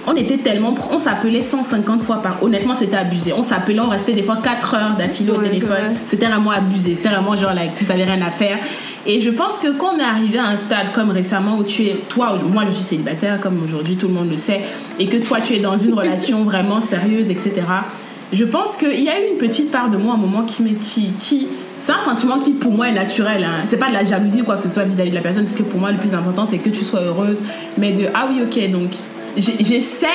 on 0.07 0.17
était 0.17 0.39
tellement. 0.39 0.75
On 0.91 0.99
s'appelait 0.99 1.43
150 1.43 2.03
fois 2.03 2.23
par. 2.23 2.43
Honnêtement, 2.43 2.75
c'était 2.79 2.97
abusé. 2.97 3.33
On 3.33 3.43
s'appelait, 3.43 3.81
on 3.81 3.89
restait 3.89 4.13
des 4.13 4.23
fois 4.23 4.39
4 4.43 4.75
heures 4.75 4.97
d'affilée 4.99 5.31
au 5.33 5.37
Ouais, 5.39 5.49
téléphone. 5.49 5.95
C'était 6.07 6.27
vraiment 6.27 6.51
abusé. 6.51 6.97
C'était 6.97 7.15
vraiment 7.15 7.37
genre, 7.37 7.53
like, 7.55 7.71
vous 7.81 7.91
avez 7.93 8.05
rien 8.05 8.21
à 8.23 8.31
faire. 8.31 8.59
Et 9.07 9.21
je 9.21 9.31
pense 9.31 9.59
que 9.59 9.77
quand 9.79 9.95
on 9.97 9.99
est 9.99 10.03
arrivé 10.03 10.39
à 10.39 10.45
un 10.47 10.57
stade 10.57 10.93
comme 10.95 11.11
récemment 11.11 11.57
où 11.59 11.65
tu 11.65 11.85
es. 11.87 11.97
Toi, 12.09 12.39
moi, 12.53 12.65
je 12.67 12.73
suis 12.73 12.85
célibataire, 12.85 13.41
comme 13.41 13.63
aujourd'hui, 13.65 13.97
tout 13.97 14.09
le 14.09 14.15
monde 14.15 14.31
le 14.31 14.37
sait. 14.37 14.61
Et 14.99 15.07
que 15.07 15.17
toi, 15.19 15.39
tu 15.41 15.55
es 15.55 15.61
dans 15.61 15.79
une 15.79 15.95
relation 15.95 16.45
vraiment 16.45 16.81
sérieuse, 16.81 17.31
etc. 17.31 17.53
Je 18.33 18.45
pense 18.45 18.77
qu'il 18.77 19.01
y 19.01 19.09
a 19.09 19.21
eu 19.21 19.33
une 19.33 19.39
petite 19.39 19.71
part 19.73 19.89
de 19.91 19.97
moi, 19.97 20.13
à 20.13 20.17
un 20.17 20.21
moment, 20.21 20.43
qui. 20.45 20.63
me- 20.63 20.71
qui, 20.79 21.11
qui 21.19 21.49
c'est 21.83 21.93
un 21.93 22.05
sentiment 22.05 22.39
qui, 22.39 22.51
pour 22.51 22.73
moi, 22.73 22.89
est 22.89 22.93
naturel. 22.95 23.43
Hein. 23.43 23.65
C'est 23.67 23.79
pas 23.79 23.89
de 23.89 23.95
la 23.95 24.05
jalousie 24.05 24.43
ou 24.43 24.45
quoi 24.45 24.57
que 24.57 24.63
ce 24.63 24.69
soit 24.69 24.83
vis-à-vis 24.83 25.09
de 25.09 25.15
la 25.15 25.23
personne, 25.23 25.45
parce 25.45 25.55
que 25.57 25.63
pour 25.63 25.81
moi, 25.81 25.91
le 25.91 25.97
plus 25.97 26.13
important, 26.13 26.45
c'est 26.45 26.59
que 26.59 26.69
tu 26.69 26.85
sois 26.85 27.01
heureuse. 27.01 27.39
Mais 27.79 27.93
de, 27.93 28.05
ah 28.13 28.29
oui, 28.31 28.43
ok, 28.43 28.71
donc, 28.71 28.91
j'essaye, 29.37 30.09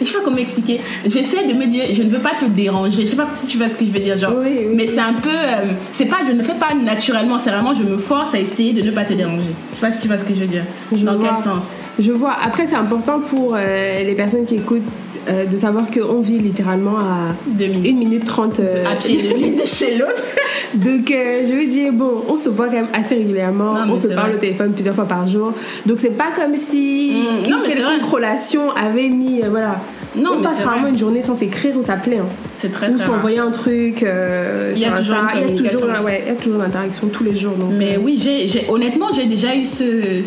je 0.00 0.06
sais 0.06 0.12
pas 0.18 0.24
comment 0.24 0.36
expliquer, 0.36 0.80
j'essaie 1.04 1.46
de 1.46 1.54
me 1.58 1.66
dire, 1.66 1.84
je 1.92 2.02
ne 2.02 2.10
veux 2.10 2.18
pas 2.20 2.32
te 2.40 2.44
déranger. 2.46 3.02
Je 3.02 3.06
sais 3.10 3.16
pas 3.16 3.28
si 3.34 3.46
tu 3.48 3.56
vois 3.58 3.68
ce 3.68 3.74
que 3.74 3.84
je 3.84 3.90
veux 3.90 3.98
dire, 4.00 4.18
genre. 4.18 4.32
Oui, 4.36 4.48
oui. 4.58 4.66
Mais 4.74 4.86
c'est 4.86 5.00
un 5.00 5.14
peu, 5.14 5.28
euh, 5.30 5.72
c'est 5.92 6.06
pas, 6.06 6.18
je 6.26 6.32
ne 6.32 6.42
fais 6.42 6.54
pas 6.54 6.74
naturellement, 6.74 7.38
c'est 7.38 7.50
vraiment, 7.50 7.74
je 7.74 7.82
me 7.82 7.96
force 7.96 8.34
à 8.34 8.38
essayer 8.40 8.72
de 8.72 8.82
ne 8.82 8.90
pas 8.90 9.04
te 9.04 9.12
déranger. 9.14 9.50
Je 9.70 9.76
sais 9.76 9.80
pas 9.80 9.90
si 9.92 10.00
tu 10.02 10.08
vois 10.08 10.18
ce 10.18 10.24
que 10.24 10.34
je 10.34 10.40
veux 10.40 10.46
dire. 10.46 10.64
Je 10.92 11.04
Dans 11.04 11.16
vois. 11.16 11.34
quel 11.34 11.44
sens? 11.44 11.72
Je 11.98 12.12
vois. 12.12 12.36
Après, 12.42 12.66
c'est 12.66 12.76
important 12.76 13.20
pour 13.20 13.54
euh, 13.56 14.02
les 14.04 14.14
personnes 14.14 14.44
qui 14.46 14.56
écoutent 14.56 14.82
euh, 15.28 15.44
de 15.44 15.56
savoir 15.56 15.84
qu'on 15.90 16.20
vit 16.20 16.38
littéralement 16.38 16.98
à 16.98 17.34
Deux 17.46 17.66
minutes. 17.66 17.94
1 17.94 17.98
minute 17.98 18.24
30 18.24 18.60
euh, 18.60 18.82
À 18.90 18.96
pied 18.96 19.22
de 19.22 19.66
chez 19.66 19.96
l'autre. 19.96 20.22
Donc, 20.74 21.10
euh, 21.10 21.42
je 21.48 21.52
veux 21.52 21.66
dire, 21.66 21.92
bon, 21.92 22.22
on 22.28 22.36
se 22.36 22.48
voit 22.48 22.66
quand 22.66 22.72
même 22.74 22.86
assez 22.92 23.16
régulièrement. 23.16 23.74
Non, 23.86 23.92
on 23.92 23.96
se 23.96 24.06
parle 24.06 24.28
vrai. 24.28 24.36
au 24.36 24.40
téléphone 24.40 24.72
plusieurs 24.72 24.94
fois 24.94 25.04
par 25.06 25.26
jour. 25.26 25.52
Donc, 25.86 25.98
c'est 26.00 26.16
pas 26.16 26.30
comme 26.34 26.56
si 26.56 27.12
Mm, 27.46 27.50
non, 27.50 27.62
quelconque 27.64 28.02
vrai. 28.02 28.10
relation 28.10 28.70
avait 28.72 29.08
mis. 29.08 29.40
voilà. 29.50 29.80
Non, 30.16 30.30
on 30.34 30.38
mais 30.38 30.44
passe 30.48 30.62
rarement 30.62 30.82
vrai. 30.82 30.90
une 30.90 30.98
journée 30.98 31.22
sans 31.22 31.36
s'écrire 31.36 31.76
ou 31.76 31.82
s'appeler. 31.82 32.18
Hein. 32.18 32.26
C'est 32.56 32.72
très 32.72 32.88
Ou 32.88 32.96
très 32.96 33.04
faut 33.04 33.10
rare. 33.12 33.18
envoyer 33.20 33.38
un 33.38 33.50
truc. 33.50 34.02
Il 34.02 34.78
y 34.78 34.84
a 34.84 34.90
toujours 34.92 35.16
une 35.18 36.04
ouais, 36.04 36.24
l'interaction 36.58 37.08
tous 37.08 37.24
les 37.24 37.34
jours. 37.34 37.52
Donc, 37.54 37.70
Mais 37.76 37.96
oui, 38.02 38.16
j'ai- 38.18 38.64
honnêtement, 38.68 39.08
j'ai 39.12 39.26
déjà 39.26 39.54
eu 39.56 39.64
ce. 39.64 40.22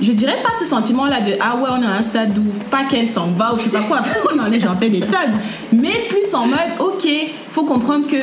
Je 0.00 0.12
dirais 0.12 0.38
pas 0.42 0.50
ce 0.58 0.64
sentiment-là 0.64 1.20
de 1.20 1.32
ah 1.40 1.56
ouais, 1.56 1.68
on 1.70 1.82
est 1.82 1.86
à 1.86 1.94
un 1.98 2.02
stade 2.02 2.36
où 2.36 2.42
pas 2.70 2.84
qu'elle 2.84 3.08
s'en 3.08 3.28
va 3.28 3.54
ou 3.54 3.58
je 3.58 3.64
sais 3.64 3.70
pas 3.70 3.80
quoi, 3.80 4.00
on 4.34 4.38
en 4.38 4.50
est, 4.52 4.60
j'en 4.60 4.74
fais 4.74 4.90
des 4.90 5.00
tonnes. 5.00 5.38
Mais 5.72 6.04
plus 6.08 6.34
en 6.34 6.46
mode, 6.46 6.58
ok, 6.80 7.06
faut 7.50 7.64
comprendre 7.64 8.06
que 8.06 8.16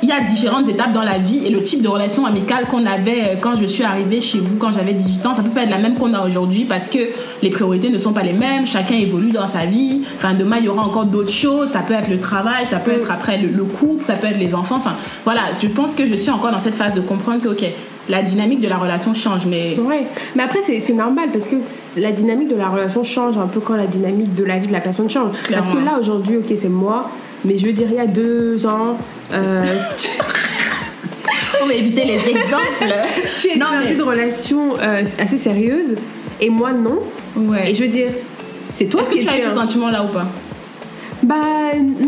il 0.00 0.08
y 0.08 0.12
a 0.12 0.20
différentes 0.20 0.68
étapes 0.68 0.92
dans 0.92 1.02
la 1.02 1.18
vie 1.18 1.40
et 1.44 1.50
le 1.50 1.60
type 1.60 1.82
de 1.82 1.88
relation 1.88 2.24
amicale 2.24 2.66
qu'on 2.66 2.86
avait 2.86 3.20
euh, 3.20 3.34
quand 3.40 3.56
je 3.56 3.66
suis 3.66 3.82
arrivée 3.82 4.20
chez 4.20 4.38
vous, 4.38 4.56
quand 4.56 4.72
j'avais 4.72 4.92
18 4.92 5.26
ans, 5.26 5.34
ça 5.34 5.42
peut 5.42 5.50
pas 5.50 5.62
être 5.64 5.70
la 5.70 5.78
même 5.78 5.96
qu'on 5.96 6.14
a 6.14 6.24
aujourd'hui 6.24 6.64
parce 6.64 6.86
que 6.88 6.98
les 7.42 7.50
priorités 7.50 7.90
ne 7.90 7.98
sont 7.98 8.12
pas 8.12 8.22
les 8.22 8.32
mêmes, 8.32 8.64
chacun 8.64 8.94
évolue 8.94 9.30
dans 9.30 9.48
sa 9.48 9.66
vie. 9.66 10.02
Enfin, 10.16 10.34
demain, 10.34 10.58
il 10.60 10.66
y 10.66 10.68
aura 10.68 10.84
encore 10.84 11.06
d'autres 11.06 11.32
choses, 11.32 11.70
ça 11.70 11.80
peut 11.80 11.94
être 11.94 12.08
le 12.08 12.20
travail, 12.20 12.64
ça 12.66 12.78
peut 12.78 12.92
Mm. 12.92 13.00
être 13.02 13.10
après 13.10 13.38
le, 13.38 13.48
le 13.48 13.64
couple, 13.64 14.04
ça 14.04 14.14
peut 14.14 14.28
être 14.28 14.38
les 14.38 14.54
enfants. 14.54 14.76
Enfin, 14.76 14.94
voilà, 15.24 15.40
je 15.60 15.66
pense 15.66 15.96
que 15.96 16.06
je 16.06 16.14
suis 16.14 16.30
encore 16.30 16.52
dans 16.52 16.58
cette 16.58 16.74
phase 16.76 16.94
de 16.94 17.00
comprendre 17.00 17.42
que, 17.42 17.48
ok, 17.48 17.64
la 18.08 18.22
dynamique 18.22 18.60
de 18.60 18.68
la 18.68 18.76
relation 18.78 19.12
change, 19.14 19.44
mais 19.46 19.76
Ouais, 19.78 20.04
mais 20.34 20.42
après 20.42 20.60
c'est 20.62 20.92
normal 20.92 21.28
parce 21.32 21.46
que 21.46 21.56
la 21.96 22.10
dynamique 22.12 22.48
de 22.48 22.56
la 22.56 22.68
relation 22.68 23.04
change 23.04 23.36
un 23.38 23.46
peu 23.46 23.60
quand 23.60 23.74
la 23.76 23.86
dynamique 23.86 24.34
de 24.34 24.44
la 24.44 24.58
vie 24.58 24.68
de 24.68 24.72
la 24.72 24.80
personne 24.80 25.10
change. 25.10 25.32
Parce 25.50 25.68
que 25.68 25.76
là 25.78 25.98
aujourd'hui, 26.00 26.36
ok, 26.38 26.52
c'est 26.56 26.68
moi, 26.68 27.10
mais 27.44 27.58
je 27.58 27.66
veux 27.66 27.72
dire, 27.72 27.86
il 27.90 27.96
y 27.96 28.00
a 28.00 28.06
deux 28.06 28.66
ans, 28.66 28.96
euh, 29.32 29.62
on 31.62 31.66
va 31.66 31.74
éviter 31.74 32.04
les 32.04 32.14
exemples. 32.30 32.94
tu 33.40 33.48
es 33.50 33.56
Non, 33.56 33.66
dans 33.66 33.84
mais- 33.84 33.92
une 33.92 34.02
relation 34.02 34.74
euh, 34.80 35.04
assez 35.18 35.38
sérieuse 35.38 35.94
et 36.40 36.50
moi 36.50 36.72
non. 36.72 37.00
Ouais. 37.36 37.70
Et 37.70 37.74
je 37.74 37.82
veux 37.82 37.88
dire, 37.90 38.10
c'est 38.68 38.86
toi 38.86 39.02
Est-ce 39.02 39.10
qui 39.10 39.18
que 39.20 39.24
tu 39.24 39.28
as 39.28 39.38
eu 39.38 39.42
ce 39.42 39.48
un- 39.48 39.54
sentiment-là 39.54 40.04
ou 40.04 40.08
pas? 40.08 40.26
Bah 41.24 41.34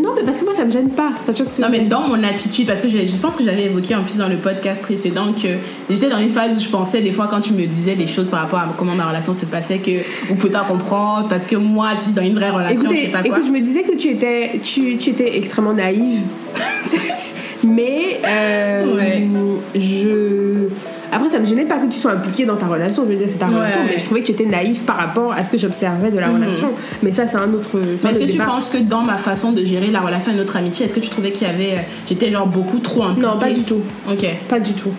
non, 0.01 0.11
mais 0.17 0.23
parce 0.25 0.39
que 0.39 0.45
moi 0.45 0.55
ça 0.55 0.65
me 0.65 0.71
gêne 0.71 0.91
pas. 0.91 1.09
Enfin, 1.13 1.33
tu 1.33 1.43
vois 1.43 1.47
ce 1.51 1.53
que 1.57 1.61
Non, 1.63 1.67
je 1.67 1.73
mais 1.73 1.81
dans 1.81 2.03
mon 2.07 2.23
attitude, 2.23 2.67
parce 2.67 2.81
que 2.81 2.89
je 2.89 3.17
pense 3.21 3.35
que 3.37 3.45
j'avais 3.45 3.65
évoqué 3.65 3.95
en 3.97 4.03
plus 4.03 4.17
dans 4.17 4.29
le 4.29 4.37
podcast 4.37 4.81
précédent 4.83 5.33
que 5.33 5.49
j'étais 5.91 6.09
dans 6.09 6.19
une 6.19 6.29
phase 6.29 6.57
où 6.57 6.61
je 6.61 6.69
pensais 6.69 7.01
des 7.01 7.11
fois 7.11 7.27
quand 7.29 7.41
tu 7.41 7.53
me 7.53 7.67
disais 7.67 7.97
des 7.97 8.07
choses 8.07 8.29
par 8.29 8.41
rapport 8.43 8.61
à 8.61 8.69
comment 8.79 8.95
ma 8.95 9.07
relation 9.09 9.35
se 9.35 9.47
passait 9.47 9.79
que 9.79 9.91
ou 10.31 10.37
peut 10.37 10.49
pas 10.51 10.65
comprendre 10.65 11.29
parce 11.29 11.47
que 11.49 11.57
moi 11.57 11.91
je 11.97 12.01
suis 12.01 12.13
dans 12.13 12.23
une 12.23 12.35
vraie 12.35 12.51
relation, 12.51 12.81
je 12.83 12.85
Écoutez, 12.87 13.05
sais 13.07 13.11
pas 13.11 13.19
quoi. 13.23 13.29
écoute, 13.39 13.47
je 13.49 13.53
me 13.53 13.61
disais 13.61 13.83
que 13.83 13.97
tu 13.97 14.09
étais, 14.11 14.61
tu, 14.63 14.97
tu 14.97 15.11
étais 15.11 15.37
extrêmement 15.39 15.75
naïve. 15.75 16.21
mais 17.65 18.21
euh, 18.27 18.95
Ouais. 18.97 19.27
je. 19.75 20.69
Après, 21.13 21.29
ça 21.29 21.39
me 21.39 21.45
gênait 21.47 21.65
pas 21.65 21.79
que 21.79 21.87
tu 21.87 21.99
sois 21.99 22.13
impliquée 22.13 22.45
dans 22.45 22.57
ta 22.57 22.67
relation. 22.67 23.05
Je 23.05 23.11
veux 23.13 23.17
dire, 23.17 23.27
c'est 23.29 23.39
ta 23.39 23.47
Ouais. 23.49 23.55
relation, 23.57 23.81
mais 23.87 23.99
je 23.99 24.05
trouvais 24.05 24.21
que 24.21 24.27
tu 24.27 24.33
étais 24.33 24.45
naïve 24.47 24.81
par 24.83 24.97
rapport 24.97 25.33
à 25.33 25.45
ce 25.45 25.51
que 25.51 25.59
j'observais 25.59 26.11
de 26.11 26.19
la 26.19 26.29
Mhm. 26.29 26.35
relation. 26.35 26.71
Mais 27.03 27.13
ça, 27.13 27.27
c'est 27.27 27.37
un 27.37 27.53
autre. 27.53 27.69
c'est 27.97 28.05
Mais 28.05 28.11
est-ce 28.11 28.21
que 28.27 28.31
tu 28.33 28.39
penses 28.39 28.71
que 28.71 28.79
dans 28.79 29.03
ma 29.03 29.17
façon 29.17 29.53
de 29.53 29.65
gérer 29.65 29.89
la 29.89 30.01
relation 30.01 30.33
et 30.33 30.37
notre 30.37 30.57
amitié, 30.57 30.85
est-ce 30.87 30.95
que 30.95 31.01
tu 31.01 31.09
trouvais 31.11 31.33
qu'il 31.33 31.47
y 31.47 31.51
avait. 31.51 31.87
J'étais 32.09 32.31
genre 32.31 32.47
beaucoup 32.47 32.79
trop 32.79 33.03
impliquée? 33.05 33.27
Non, 33.29 33.39
pas 33.39 33.51
du 33.51 33.63
tout. 33.65 33.81
Ok. 34.11 34.27
Pas 34.49 34.61
du 34.61 34.73
tout. 34.73 34.93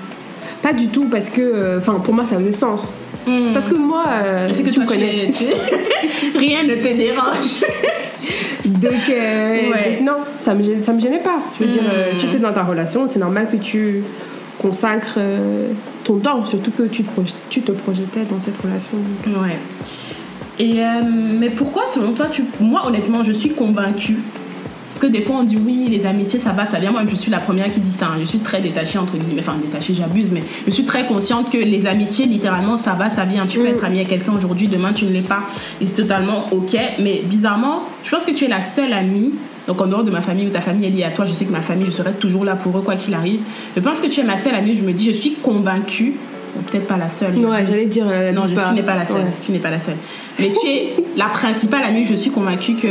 Pas 0.61 0.73
du 0.73 0.87
tout, 0.87 1.05
parce 1.09 1.29
que. 1.29 1.41
euh, 1.41 1.77
Enfin, 1.79 1.93
pour 1.93 2.13
moi, 2.13 2.23
ça 2.25 2.37
faisait 2.37 2.51
sens. 2.51 2.95
Hmm. 3.27 3.53
Parce 3.53 3.67
que 3.67 3.75
moi. 3.75 4.03
euh, 4.23 4.51
sais 4.51 4.63
que 4.63 4.69
tu 4.69 4.79
me 4.79 4.85
connais. 4.85 5.31
Rien 6.37 6.63
ne 6.63 6.75
te 6.75 6.95
dérange. 6.95 7.63
Donc, 8.65 8.91
euh, 9.09 9.71
Ouais. 9.71 9.97
donc 9.99 10.07
non, 10.07 10.17
ça 10.39 10.53
me, 10.53 10.81
ça 10.81 10.93
me 10.93 10.99
gênait 10.99 11.19
pas. 11.19 11.39
Je 11.59 11.65
veux 11.65 11.69
dire, 11.71 11.83
euh, 11.91 12.11
tu 12.17 12.25
étais 12.27 12.37
dans 12.37 12.51
ta 12.53 12.63
relation, 12.63 13.07
c'est 13.07 13.19
normal 13.19 13.47
que 13.51 13.57
tu 13.57 14.03
consacres 14.59 15.15
euh, 15.17 15.71
ton 16.03 16.17
temps, 16.17 16.43
surtout 16.45 16.71
que 16.71 16.83
tu 16.83 17.03
te, 17.03 17.21
tu 17.49 17.61
te 17.61 17.71
projetais 17.71 18.21
dans 18.29 18.39
cette 18.39 18.59
relation. 18.61 18.97
Ouais. 19.27 19.57
Et 20.59 20.81
euh, 20.81 20.85
mais 21.39 21.49
pourquoi, 21.49 21.83
selon 21.93 22.11
toi, 22.13 22.27
tu... 22.31 22.43
moi, 22.59 22.85
honnêtement, 22.87 23.23
je 23.23 23.31
suis 23.31 23.49
convaincue? 23.51 24.17
Parce 24.89 24.99
que 24.99 25.17
des 25.17 25.21
fois, 25.23 25.37
on 25.39 25.43
dit 25.43 25.57
oui, 25.57 25.87
les 25.89 26.05
amitiés, 26.05 26.37
ça 26.37 26.51
va, 26.51 26.65
ça 26.67 26.77
vient. 26.77 26.91
Moi, 26.91 27.01
je 27.09 27.15
suis 27.15 27.31
la 27.31 27.39
première 27.39 27.71
qui 27.71 27.79
dit 27.79 27.89
ça. 27.89 28.07
hein. 28.07 28.17
Je 28.19 28.25
suis 28.25 28.39
très 28.39 28.61
détachée, 28.61 28.99
entre 28.99 29.17
guillemets. 29.17 29.39
Enfin, 29.41 29.55
détachée, 29.63 29.95
j'abuse, 29.95 30.31
mais 30.31 30.41
je 30.67 30.71
suis 30.71 30.83
très 30.83 31.05
consciente 31.07 31.49
que 31.49 31.57
les 31.57 31.87
amitiés, 31.87 32.25
littéralement, 32.27 32.77
ça 32.77 32.91
va, 32.93 33.09
ça 33.09 33.23
vient. 33.23 33.47
Tu 33.47 33.57
peux 33.59 33.63
Mm. 33.65 33.67
être 33.75 33.85
ami 33.85 33.95
avec 33.95 34.09
quelqu'un 34.09 34.33
aujourd'hui, 34.37 34.67
demain, 34.67 34.91
tu 34.93 35.05
ne 35.05 35.11
l'es 35.11 35.21
pas. 35.21 35.43
Et 35.79 35.85
c'est 35.85 35.95
totalement 35.95 36.45
OK. 36.51 36.77
Mais 36.99 37.21
bizarrement, 37.25 37.83
je 38.03 38.11
pense 38.11 38.25
que 38.25 38.31
tu 38.31 38.45
es 38.45 38.47
la 38.49 38.61
seule 38.61 38.93
amie. 38.93 39.31
Donc, 39.67 39.79
en 39.81 39.87
dehors 39.87 40.03
de 40.03 40.11
ma 40.11 40.21
famille 40.21 40.47
ou 40.47 40.49
ta 40.49 40.61
famille 40.61 40.87
est 40.87 40.91
liée 40.91 41.03
à 41.03 41.11
toi, 41.11 41.25
je 41.25 41.33
sais 41.33 41.45
que 41.45 41.51
ma 41.51 41.61
famille, 41.61 41.85
je 41.85 41.91
serai 41.91 42.11
toujours 42.13 42.43
là 42.45 42.55
pour 42.55 42.77
eux, 42.77 42.81
quoi 42.81 42.95
qu'il 42.95 43.13
arrive. 43.13 43.39
Je 43.75 43.81
pense 43.81 43.99
que 43.99 44.07
tu 44.07 44.19
es 44.19 44.23
ma 44.23 44.37
seule 44.37 44.55
amie. 44.55 44.75
Je 44.75 44.81
me 44.83 44.91
dis, 44.93 45.05
je 45.05 45.11
suis 45.17 45.33
convaincue. 45.35 46.15
Peut-être 46.69 46.87
pas 46.87 46.97
la 46.97 47.09
seule. 47.09 47.37
Ouais, 47.37 47.65
j'allais 47.65 47.85
dire. 47.85 48.05
euh, 48.09 48.31
Non, 48.33 48.41
je, 48.49 48.53
pas. 48.53 48.69
tu 48.69 48.75
n'es 48.75 48.81
pas 48.83 48.95
la 48.95 49.05
seule. 49.05 49.17
Ouais. 49.17 49.31
Tu 49.45 49.51
n'es 49.53 49.59
pas 49.59 49.69
la 49.69 49.79
seule. 49.79 49.95
Mais 50.39 50.51
tu 50.51 50.67
es 50.67 50.93
la 51.15 51.25
principale 51.27 51.83
amie. 51.83 52.05
Je 52.05 52.15
suis 52.15 52.29
convaincue 52.31 52.73
que 52.75 52.87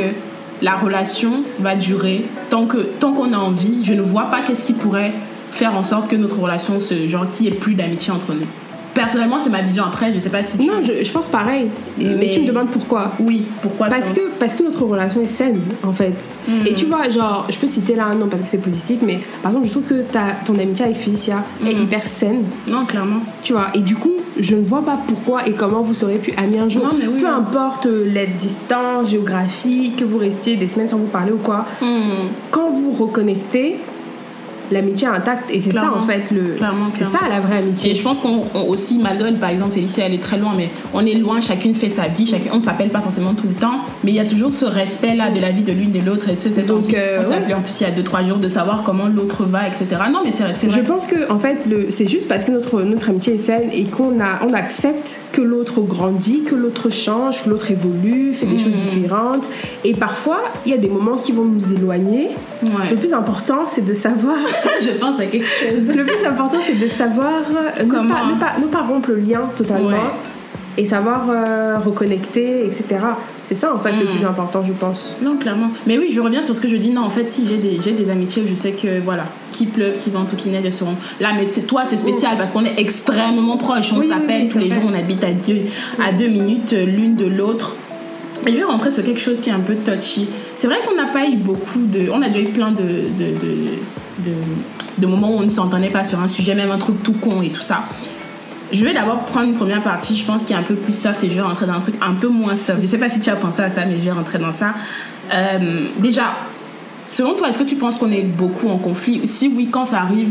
la 0.62 0.76
relation 0.76 1.42
va 1.58 1.74
durer 1.76 2.24
tant 2.48 2.64
que 2.66 2.78
tant 2.78 3.12
qu'on 3.12 3.32
a 3.34 3.38
envie. 3.38 3.80
Je 3.84 3.92
ne 3.92 4.00
vois 4.00 4.24
pas 4.30 4.40
qu'est-ce 4.46 4.64
qui 4.64 4.72
pourrait 4.72 5.12
faire 5.50 5.74
en 5.76 5.82
sorte 5.82 6.08
que 6.08 6.16
notre 6.16 6.38
relation 6.40 6.78
se 6.80 7.06
genre 7.08 7.28
qu'il 7.28 7.46
n'y 7.46 7.52
ait 7.52 7.54
plus 7.58 7.74
d'amitié 7.74 8.12
entre 8.12 8.32
nous. 8.32 8.46
Personnellement, 8.94 9.38
c'est 9.42 9.50
ma 9.50 9.62
vision. 9.62 9.84
Après, 9.84 10.12
je 10.12 10.20
sais 10.20 10.28
pas 10.30 10.42
si 10.42 10.58
tu. 10.58 10.66
Non, 10.66 10.82
je, 10.82 11.02
je 11.04 11.12
pense 11.12 11.28
pareil. 11.28 11.66
Mais... 11.98 12.14
Mais- 12.18 12.30
tu 12.30 12.40
me 12.42 12.46
demandes 12.46 12.68
pourquoi 12.70 13.12
Oui, 13.20 13.44
pourquoi 13.62 13.88
parce 13.88 14.06
ça- 14.06 14.14
que, 14.14 14.20
parce 14.38 14.54
que 14.54 14.62
notre 14.62 14.82
relation 14.84 15.20
est 15.22 15.24
saine, 15.26 15.60
en 15.82 15.92
fait. 15.92 16.14
Mhm. 16.48 16.66
Et 16.66 16.74
tu 16.74 16.86
vois, 16.86 17.08
genre, 17.10 17.46
je 17.50 17.56
peux 17.56 17.66
citer 17.66 17.94
là, 17.94 18.10
non, 18.18 18.26
parce 18.28 18.42
que 18.42 18.48
c'est 18.48 18.58
positif, 18.62 18.98
mais 19.02 19.20
par 19.42 19.50
exemple, 19.52 19.66
je 19.66 19.72
trouve 19.72 19.84
que 19.84 20.02
ta, 20.02 20.22
ton 20.44 20.54
amitié 20.58 20.84
avec 20.86 20.96
Félicia 20.98 21.42
est 21.66 21.74
Mhm. 21.74 21.82
hyper 21.82 22.06
saine, 22.06 22.44
Non, 22.66 22.84
clairement. 22.86 23.20
tu 23.42 23.52
vois. 23.52 23.66
Et 23.74 23.80
du 23.80 23.94
coup, 23.96 24.16
je 24.38 24.56
ne 24.56 24.64
vois 24.64 24.82
pas 24.84 24.98
pourquoi 25.06 25.46
et 25.46 25.52
comment 25.52 25.82
vous 25.82 25.94
serez 25.94 26.14
plus 26.18 26.32
amis 26.36 26.58
un 26.58 26.68
jour. 26.68 26.84
Non, 26.84 26.90
mais 26.98 27.06
oui, 27.06 27.20
Peu 27.20 27.28
importe 27.28 27.86
euh, 27.86 28.08
la 28.14 28.24
distance 28.26 29.10
géographique, 29.10 29.96
que 29.96 30.04
vous 30.04 30.18
restiez 30.18 30.56
des 30.56 30.66
semaines 30.66 30.88
sans 30.88 30.96
vous 30.98 31.06
parler 31.06 31.32
ou 31.32 31.36
quoi, 31.38 31.66
quand 32.50 32.70
vous 32.70 32.92
reconnectez, 32.92 33.76
l'amitié 34.70 35.08
est 35.08 35.10
intacte. 35.10 35.50
Et 35.50 35.60
c'est 35.60 35.72
ça, 35.72 35.92
en 35.94 36.00
fait, 36.00 36.30
le. 36.30 36.56
C'est 36.94 37.04
ça 37.04 37.20
la 37.28 37.40
vraie 37.40 37.58
amitié. 37.58 37.92
Et 37.92 37.94
je 37.94 38.02
pense 38.02 38.20
qu'on 38.20 38.42
on 38.54 38.68
aussi, 38.68 38.98
malgré 38.98 39.32
par 39.32 39.50
exemple 39.50 39.72
Félicia, 39.74 40.06
elle 40.06 40.14
est 40.14 40.22
très 40.22 40.38
loin, 40.38 40.52
mais 40.56 40.70
on 40.94 41.04
est 41.04 41.14
loin, 41.14 41.40
chacune 41.40 41.74
fait 41.74 41.88
sa 41.88 42.08
vie, 42.08 42.26
chacune, 42.26 42.50
on 42.52 42.58
ne 42.58 42.62
s'appelle 42.62 42.90
pas 42.90 43.00
forcément 43.00 43.34
tout 43.34 43.46
le 43.48 43.54
temps, 43.54 43.80
mais 44.04 44.12
il 44.12 44.16
y 44.16 44.20
a 44.20 44.24
toujours 44.24 44.52
ce 44.52 44.64
respect-là 44.64 45.30
de 45.30 45.40
la 45.40 45.50
vie 45.50 45.62
de 45.62 45.72
l'une 45.72 45.92
de 45.92 46.00
l'autre. 46.04 46.28
Et 46.28 46.36
ce, 46.36 46.50
cette 46.50 46.66
Donc, 46.66 46.94
euh, 46.94 47.18
on 47.18 47.22
s'est 47.22 47.28
ouais. 47.46 47.54
en 47.54 47.60
plus 47.60 47.80
il 47.80 47.84
y 47.84 47.86
a 47.86 47.90
2-3 47.90 48.28
jours 48.28 48.38
de 48.38 48.48
savoir 48.48 48.82
comment 48.82 49.06
l'autre 49.06 49.44
va, 49.44 49.66
etc. 49.66 49.86
Non, 50.12 50.22
mais 50.24 50.32
c'est 50.32 50.44
c'est 50.54 50.70
Je 50.70 50.80
pense 50.80 51.06
que 51.06 51.30
en 51.30 51.38
fait, 51.38 51.58
c'est 51.90 52.08
juste 52.08 52.28
parce 52.28 52.44
que 52.44 52.52
notre, 52.52 52.82
notre 52.82 53.10
amitié 53.10 53.34
est 53.34 53.38
saine 53.38 53.70
et 53.72 53.84
qu'on 53.84 54.20
a, 54.20 54.40
on 54.48 54.52
accepte 54.52 55.18
que 55.32 55.42
l'autre 55.42 55.80
grandit, 55.80 56.42
que 56.44 56.54
l'autre 56.54 56.90
change, 56.90 57.44
que 57.44 57.50
l'autre 57.50 57.70
évolue, 57.70 58.32
fait 58.34 58.46
des 58.46 58.58
choses 58.58 58.74
différentes. 58.74 59.48
Et 59.84 59.94
parfois, 59.94 60.40
il 60.66 60.72
y 60.72 60.74
a 60.74 60.78
des 60.78 60.88
moments 60.88 61.16
qui 61.16 61.32
vont 61.32 61.44
nous 61.44 61.72
éloigner. 61.72 62.28
Ouais. 62.62 62.90
Le 62.90 62.96
plus 62.96 63.14
important, 63.14 63.66
c'est 63.66 63.84
de 63.84 63.94
savoir. 63.94 64.36
je 64.82 64.90
pense 64.98 65.20
à 65.20 65.24
quelque 65.26 65.46
chose. 65.46 65.96
le 65.96 66.04
plus 66.04 66.24
important, 66.26 66.58
c'est 66.64 66.78
de 66.78 66.88
savoir 66.88 67.40
euh, 67.50 67.82
ne 67.84 67.90
Comment? 67.90 68.08
pas, 68.14 68.24
ne, 68.26 68.38
pas, 68.38 68.60
ne 68.60 68.66
pas 68.66 68.82
rompre 68.82 69.10
le 69.10 69.16
lien 69.16 69.42
totalement 69.56 69.88
Ouais. 69.88 69.96
et 70.78 70.86
savoir 70.86 71.26
euh, 71.30 71.76
reconnecter, 71.84 72.64
etc. 72.66 72.84
C'est 73.44 73.54
ça 73.56 73.74
en 73.74 73.80
fait 73.80 73.90
le 73.92 74.04
Mm. 74.04 74.16
plus 74.16 74.24
important, 74.24 74.62
je 74.64 74.72
pense. 74.72 75.16
Non, 75.22 75.36
clairement. 75.36 75.70
Mais 75.86 75.98
oui, 75.98 76.10
je 76.12 76.20
reviens 76.20 76.40
sur 76.42 76.54
ce 76.54 76.60
que 76.60 76.68
je 76.68 76.76
dis. 76.76 76.90
Non, 76.90 77.02
en 77.02 77.10
fait, 77.10 77.28
si 77.28 77.48
j'ai 77.48 77.56
des, 77.56 77.80
j'ai 77.82 77.90
des 77.92 78.08
amitiés 78.08 78.44
je 78.48 78.54
sais 78.54 78.70
que, 78.72 79.00
voilà, 79.00 79.24
qui 79.50 79.66
pleuve, 79.66 79.98
qui 79.98 80.08
vente 80.10 80.32
ou 80.32 80.36
qui 80.36 80.50
neige, 80.50 80.62
elles 80.64 80.72
seront 80.72 80.94
là. 81.20 81.30
Mais 81.36 81.46
c'est 81.46 81.62
toi, 81.62 81.82
c'est 81.84 81.96
spécial 81.96 82.36
parce 82.38 82.52
qu'on 82.52 82.64
est 82.64 82.78
extrêmement 82.78 83.56
proches. 83.56 83.92
On 83.92 83.98
Oui, 83.98 84.08
s'appelle 84.08 84.42
oui, 84.44 84.48
tous 84.48 84.58
les 84.58 84.70
jours, 84.70 84.84
on 84.88 84.94
habite 84.96 85.24
à 85.24 85.32
deux, 85.32 85.62
à 86.00 86.12
deux 86.12 86.28
minutes 86.28 86.72
euh, 86.74 86.84
l'une 86.84 87.16
de 87.16 87.26
l'autre. 87.26 87.74
Et 88.46 88.52
je 88.52 88.56
vais 88.56 88.62
rentrer 88.64 88.90
sur 88.92 89.04
quelque 89.04 89.20
chose 89.20 89.40
qui 89.40 89.50
est 89.50 89.52
un 89.52 89.58
peu 89.60 89.74
touchy. 89.74 90.28
C'est 90.54 90.68
vrai 90.68 90.76
qu'on 90.86 90.94
n'a 90.94 91.06
pas 91.06 91.26
eu 91.26 91.34
beaucoup 91.36 91.80
de. 91.84 92.08
On 92.10 92.22
a 92.22 92.28
déjà 92.28 92.40
eu 92.48 92.52
plein 92.52 92.70
de, 92.70 92.76
de, 92.82 93.24
de, 93.34 93.56
de, 94.24 94.32
de 94.98 95.06
moments 95.06 95.30
où 95.30 95.38
on 95.38 95.42
ne 95.42 95.48
s'entendait 95.50 95.90
pas 95.90 96.04
sur 96.04 96.20
un 96.20 96.28
sujet, 96.28 96.54
même 96.54 96.70
un 96.70 96.78
truc 96.78 97.02
tout 97.02 97.14
con 97.14 97.42
et 97.42 97.50
tout 97.50 97.60
ça. 97.60 97.82
Je 98.72 98.84
vais 98.84 98.92
d'abord 98.94 99.20
prendre 99.24 99.46
une 99.48 99.54
première 99.56 99.82
partie, 99.82 100.16
je 100.16 100.24
pense, 100.24 100.44
qui 100.44 100.52
est 100.52 100.56
un 100.56 100.62
peu 100.62 100.74
plus 100.74 100.92
soft 100.92 101.24
et 101.24 101.28
je 101.30 101.34
vais 101.34 101.40
rentrer 101.40 101.66
dans 101.66 101.72
un 101.74 101.80
truc 101.80 101.96
un 102.00 102.14
peu 102.14 102.28
moins 102.28 102.54
soft. 102.54 102.80
Je 102.80 102.86
sais 102.86 102.98
pas 102.98 103.08
si 103.08 103.18
tu 103.18 103.28
as 103.28 103.34
pensé 103.36 103.62
à 103.62 103.68
ça, 103.68 103.84
mais 103.84 103.96
je 103.98 104.04
vais 104.04 104.12
rentrer 104.12 104.38
dans 104.38 104.52
ça. 104.52 104.74
Euh, 105.34 105.86
déjà, 105.98 106.34
selon 107.12 107.34
toi, 107.34 107.48
est-ce 107.48 107.58
que 107.58 107.64
tu 107.64 107.74
penses 107.76 107.96
qu'on 107.96 108.12
est 108.12 108.22
beaucoup 108.22 108.68
en 108.68 108.78
conflit? 108.78 109.26
Si 109.26 109.52
oui, 109.54 109.68
quand 109.72 109.86
ça 109.86 109.98
arrive, 110.02 110.28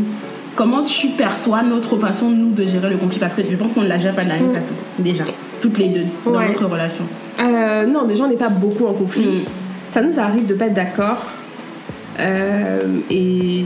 comment 0.56 0.84
tu 0.84 1.08
perçois 1.08 1.62
notre 1.62 1.98
façon, 1.98 2.30
nous, 2.30 2.50
de 2.52 2.64
gérer 2.64 2.88
le 2.88 2.96
conflit? 2.96 3.18
Parce 3.18 3.34
que 3.34 3.42
je 3.48 3.56
pense 3.56 3.74
qu'on 3.74 3.82
ne 3.82 3.88
la 3.88 3.98
gère 3.98 4.14
pas 4.14 4.24
de 4.24 4.30
la 4.30 4.36
même 4.36 4.54
façon, 4.54 4.72
déjà, 4.98 5.24
toutes 5.60 5.76
les 5.76 5.88
deux, 5.88 6.06
dans 6.24 6.38
Ouais. 6.38 6.48
notre 6.48 6.64
relation. 6.64 7.04
Euh, 7.40 7.84
non, 7.86 8.06
déjà, 8.06 8.24
on 8.24 8.28
n'est 8.28 8.36
pas 8.36 8.48
beaucoup 8.48 8.86
en 8.86 8.94
conflit. 8.94 9.26
Mm. 9.26 9.40
Ça 9.90 10.00
nous 10.00 10.18
arrive 10.18 10.46
de 10.46 10.54
pas 10.54 10.66
être 10.66 10.74
d'accord. 10.74 11.26
Euh, 12.18 12.80
et 13.10 13.64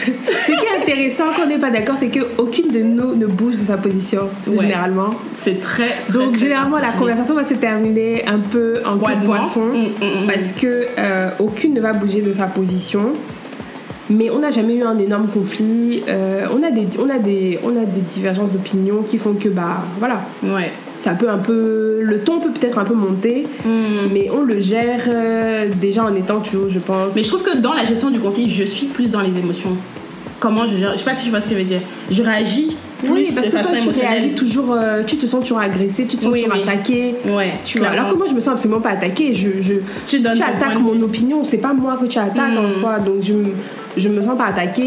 ce 0.00 0.46
qui 0.46 0.52
est 0.52 0.82
intéressant 0.82 1.24
quand 1.36 1.44
on 1.44 1.48
n'est 1.48 1.58
pas 1.58 1.70
d'accord, 1.70 1.96
c'est 1.96 2.08
qu'aucune 2.08 2.68
de 2.68 2.80
nous 2.80 3.14
ne 3.14 3.26
bouge 3.26 3.54
de 3.56 3.64
sa 3.64 3.76
position, 3.76 4.22
Ouais. 4.46 4.58
généralement. 4.60 5.10
C'est 5.34 5.60
très, 5.60 5.90
très, 6.08 6.12
Donc, 6.12 6.32
très 6.32 6.40
généralement, 6.40 6.78
la 6.78 6.92
conversation 6.92 7.34
va 7.34 7.44
se 7.44 7.54
terminer 7.54 8.26
un 8.26 8.38
peu 8.38 8.74
en 8.84 8.98
queue 8.98 9.14
de 9.20 9.26
poisson. 9.26 9.66
Mm, 9.66 10.04
mm, 10.04 10.24
mm. 10.24 10.26
Parce 10.26 10.50
que 10.60 10.86
euh, 10.98 11.30
aucune 11.38 11.74
ne 11.74 11.80
va 11.80 11.92
bouger 11.92 12.20
de 12.22 12.32
sa 12.32 12.46
position. 12.46 13.12
Mais 14.10 14.28
on 14.28 14.40
n'a 14.40 14.50
jamais 14.50 14.76
eu 14.76 14.82
un 14.82 14.98
énorme 14.98 15.28
conflit. 15.28 16.02
Euh, 16.08 16.46
on, 16.52 16.62
a 16.62 16.70
des, 16.70 16.86
on, 16.98 17.08
a 17.08 17.18
des, 17.18 17.58
on 17.64 17.70
a 17.70 17.86
des 17.86 18.02
divergences 18.02 18.50
d'opinion 18.50 19.02
qui 19.02 19.16
font 19.16 19.32
que, 19.32 19.48
bah, 19.48 19.78
voilà, 19.98 20.20
Ouais. 20.42 20.70
Ça 20.96 21.12
peut 21.12 21.28
un 21.28 21.38
peu. 21.38 22.00
Le 22.02 22.20
ton 22.20 22.40
peut 22.40 22.50
peut-être 22.50 22.78
un 22.78 22.84
peu 22.84 22.94
monter, 22.94 23.44
Mm. 23.64 23.68
mais 24.12 24.28
on 24.30 24.42
le 24.42 24.60
gère 24.60 25.02
euh, 25.08 25.68
déjà 25.80 26.04
en 26.04 26.14
étant 26.14 26.40
toujours, 26.40 26.68
je 26.68 26.78
pense. 26.78 27.14
Mais 27.14 27.22
je 27.22 27.28
trouve 27.28 27.42
que 27.42 27.56
dans 27.56 27.72
la 27.74 27.84
gestion 27.84 28.10
du 28.10 28.20
conflit, 28.20 28.50
je 28.50 28.64
suis 28.64 28.86
plus 28.86 29.10
dans 29.10 29.20
les 29.20 29.38
émotions. 29.38 29.76
Comment 30.40 30.66
je 30.66 30.76
gère 30.76 30.92
Je 30.92 30.98
sais 30.98 31.04
pas 31.04 31.14
si 31.14 31.24
tu 31.24 31.30
vois 31.30 31.40
ce 31.40 31.46
que 31.48 31.54
je 31.54 31.58
veux 31.60 31.64
dire. 31.64 31.80
Je 32.10 32.22
réagis 32.22 32.76
plus 32.98 33.10
oui, 33.10 33.28
parce 33.34 33.46
de 33.48 33.52
que 33.52 33.62
toi, 33.62 33.70
tu 33.92 34.00
réagis 34.00 34.30
toujours, 34.34 34.72
euh, 34.72 35.02
tu 35.06 35.16
te 35.16 35.26
sens 35.26 35.40
toujours 35.42 35.58
agressé, 35.58 36.04
tu 36.06 36.16
te 36.16 36.22
sens 36.22 36.32
Oui, 36.32 36.42
toujours 36.42 36.56
oui. 36.58 36.62
attaqué. 36.68 37.14
Ouais, 37.26 37.52
Tu 37.64 37.78
vois, 37.78 37.88
alors 37.88 38.10
que 38.10 38.14
moi, 38.16 38.26
je 38.28 38.34
me 38.34 38.40
sens 38.40 38.54
absolument 38.54 38.80
pas 38.80 38.90
attaquée. 38.90 39.32
Je, 39.34 39.50
je, 39.62 39.74
Tu 40.06 40.22
ton 40.22 40.30
attaques 40.30 40.78
mon 40.80 41.00
opinion, 41.02 41.44
c'est 41.44 41.58
pas 41.58 41.72
moi 41.72 41.98
que 42.00 42.06
tu 42.06 42.18
attaques 42.18 42.56
en 42.58 42.68
Mm. 42.68 42.72
soi. 42.72 42.98
Donc, 42.98 43.16
je, 43.22 43.32
je 43.96 44.08
me 44.08 44.20
sens 44.22 44.36
pas 44.36 44.46
attaquée 44.46 44.82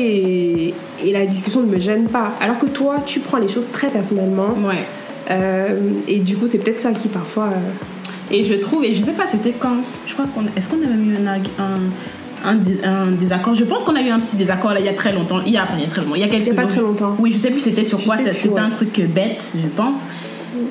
et, 0.68 0.74
et 1.06 1.12
la 1.12 1.26
discussion 1.26 1.62
ne 1.62 1.68
me 1.68 1.80
gêne 1.80 2.06
pas. 2.08 2.34
Alors 2.42 2.60
que 2.60 2.68
toi, 2.68 2.98
tu 3.06 3.20
prends 3.20 3.38
les 3.38 3.48
choses 3.48 3.70
très 3.72 3.88
personnellement. 3.88 4.50
Ouais. 4.68 4.86
Euh, 5.30 5.78
et 6.08 6.20
du 6.20 6.38
coup, 6.38 6.48
c'est 6.48 6.58
peut-être 6.60 6.80
ça 6.80 6.92
qui 6.92 7.08
parfois. 7.08 7.46
euh, 7.46 8.34
Et 8.34 8.44
je 8.44 8.54
trouve, 8.56 8.84
et 8.86 8.94
je 8.94 9.02
sais 9.02 9.12
pas, 9.14 9.26
c'était 9.28 9.52
quand? 9.54 9.78
Je 10.06 10.14
crois 10.14 10.26
qu'on. 10.34 10.44
Est-ce 10.56 10.70
qu'on 10.70 10.78
a 10.78 10.88
même 10.88 11.12
eu 11.12 11.16
un, 11.18 11.64
un, 11.64 12.50
un, 12.50 12.56
dé- 12.56 12.80
un 12.84 13.08
désaccord? 13.08 13.56
Je 13.56 13.64
pense 13.66 13.84
qu'on 13.84 13.96
a 13.96 14.02
eu 14.02 14.10
un 14.10 14.20
petit 14.20 14.36
désaccord 14.38 14.72
là, 14.74 14.80
il 14.80 14.86
y 14.86 14.90
a 14.90 14.94
très 14.94 15.12
longtemps. 15.14 15.40
Il 15.46 15.52
y 15.54 15.58
a, 15.58 15.64
enfin, 15.64 15.74
il 15.78 15.84
y 15.84 15.86
a 15.86 15.90
très 15.90 16.02
longtemps. 16.02 16.16
Il 16.16 16.22
y 16.22 16.24
a 16.24 16.28
quelques 16.28 16.48
Il 16.48 16.50
y 16.50 16.52
a 16.52 16.56
pas 16.56 16.62
jours. 16.64 16.72
très 16.72 16.82
longtemps. 16.82 17.16
Oui, 17.20 17.32
je 17.34 17.38
sais 17.38 17.52
plus 17.52 17.60
c'était 17.62 17.84
sur 17.86 18.00
Je 18.00 18.06
quoi. 18.06 18.18
C'était 18.18 18.48
ouais. 18.50 18.60
un 18.60 18.70
truc 18.70 19.00
bête, 19.14 19.44
je 19.56 19.68
pense. 19.68 19.96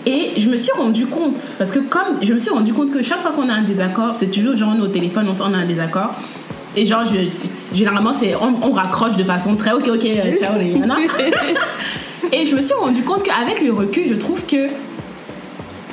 Et 0.07 0.31
je 0.40 0.49
me 0.49 0.57
suis 0.57 0.73
rendu 0.73 1.07
compte, 1.07 1.53
parce 1.59 1.71
que 1.71 1.79
comme 1.81 2.19
je 2.23 2.33
me 2.33 2.38
suis 2.38 2.51
rendu 2.51 2.73
compte 2.73 2.90
que 2.92 3.03
chaque 3.03 3.21
fois 3.23 3.33
qu'on 3.33 3.49
a 3.49 3.53
un 3.53 3.62
désaccord, 3.62 4.14
c'est 4.19 4.31
toujours 4.31 4.57
genre 4.57 4.73
on 4.75 4.79
est 4.81 4.83
au 4.85 4.88
téléphone, 4.88 5.27
on, 5.29 5.55
a 5.55 5.57
un 5.57 5.66
désaccord. 5.66 6.14
Et 6.77 6.87
genre, 6.87 7.05
je- 7.07 7.75
généralement, 7.77 8.12
c'est 8.12 8.35
on, 8.37 8.55
on 8.69 8.73
raccroche 8.73 9.16
de 9.16 9.25
façon 9.25 9.55
très 9.57 9.73
ok, 9.73 9.88
ok, 9.88 10.05
euh, 10.05 10.35
ciao 10.35 10.59
les. 10.59 10.75
Et 12.33 12.47
je 12.47 12.57
me 12.57 12.62
suis 12.62 12.75
rendu 12.75 13.03
compte 13.03 13.23
qu'avec 13.23 13.61
le 13.61 13.73
recul, 13.73 14.05
je 14.09 14.15
trouve 14.15 14.45
que 14.45 14.67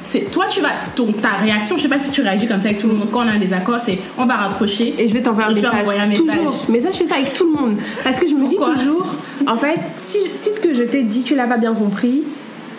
c'est 0.04 0.30
toi, 0.32 0.46
tu 0.50 0.62
vas, 0.62 0.72
ton, 0.96 1.12
ta 1.14 1.30
réaction, 1.42 1.78
je 1.78 1.84
sais 1.84 1.88
pas 1.88 2.00
si 2.00 2.12
tu 2.12 2.22
réagis 2.22 2.48
comme 2.48 2.62
ça 2.62 2.68
avec 2.68 2.80
tout 2.80 2.88
le 2.88 2.94
monde. 2.94 3.08
Quand 3.12 3.26
on 3.26 3.28
a 3.28 3.32
un 3.32 3.40
désaccord, 3.40 3.80
c'est 3.84 3.98
on 4.18 4.26
va 4.26 4.36
rapprocher. 4.36 4.94
Et 4.98 5.08
je 5.08 5.14
vais 5.14 5.22
t'envoyer 5.22 5.50
un 5.50 5.54
message. 5.54 5.72
un 5.72 6.08
message. 6.08 6.38
Toujours. 6.38 6.66
Mais 6.70 6.80
ça, 6.80 6.92
je 6.92 6.98
fais 6.98 7.06
ça 7.06 7.16
avec 7.16 7.34
tout 7.34 7.46
le 7.46 7.52
monde. 7.52 7.78
Parce 8.04 8.20
que 8.20 8.28
je 8.28 8.34
me 8.34 8.48
dis 8.48 8.58
toujours, 8.58 9.16
en 9.48 9.56
fait, 9.56 9.80
si, 10.02 10.20
si 10.36 10.50
ce 10.54 10.60
que 10.60 10.74
je 10.74 10.84
t'ai 10.84 11.04
dit, 11.04 11.24
tu 11.24 11.36
l'as 11.36 11.48
pas 11.48 11.58
bien 11.58 11.74
compris, 11.74 12.24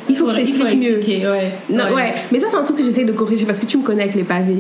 il 0.09 0.17
faut 0.17 0.27
que 0.27 0.33
je 0.33 0.37
t'explique 0.37 0.79
mieux. 0.79 1.01
ouais. 1.01 1.53
Non, 1.71 1.95
ouais. 1.95 2.15
Mais 2.31 2.39
ça, 2.39 2.49
c'est 2.51 2.57
un 2.57 2.63
truc 2.63 2.77
que 2.77 2.85
j'essaie 2.85 3.05
de 3.05 3.13
corriger 3.13 3.47
parce 3.47 3.59
que 3.59 3.67
tu 3.67 3.79
me 3.79 3.83
connais 3.83 4.03
avec 4.03 4.15
les 4.15 4.25
pavés. 4.25 4.59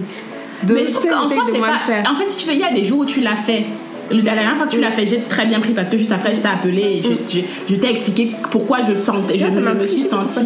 Donc, 0.63 0.77
Mais 0.79 0.87
je 0.87 0.93
trouve 0.93 1.11
qu'en 1.11 1.29
soi, 1.29 1.45
c'est 1.53 1.61
pas. 1.61 2.11
En 2.11 2.17
fait, 2.17 2.29
si 2.29 2.39
tu 2.39 2.47
veux, 2.47 2.55
il 2.55 2.61
y 2.61 2.65
a 2.65 2.73
des 2.73 2.85
jours 2.85 3.01
où 3.01 3.05
tu 3.05 3.21
l'as 3.21 3.37
fait. 3.37 3.65
Le- 4.11 4.17
La 4.19 4.35
dernière 4.35 4.57
fois 4.57 4.67
que 4.67 4.73
tu 4.73 4.81
l'as 4.81 4.91
fait, 4.91 5.07
j'ai 5.07 5.21
très 5.29 5.47
bien 5.47 5.61
pris 5.61 5.73
parce 5.73 5.91
que 5.91 5.97
juste 5.97 6.13
après, 6.13 6.35
je 6.35 6.41
t'ai 6.41 6.49
appelé 6.49 6.83
et 6.83 7.03
je, 7.03 7.39
je, 7.39 7.41
je 7.71 7.75
t'ai 7.81 7.91
expliqué 7.91 8.31
pourquoi 8.51 8.79
je 8.89 8.95
sentais. 8.97 9.39
Je, 9.39 9.47
je 9.51 9.59
me 9.59 9.87
suis 9.87 10.03
je 10.03 10.09
sentie. 10.09 10.41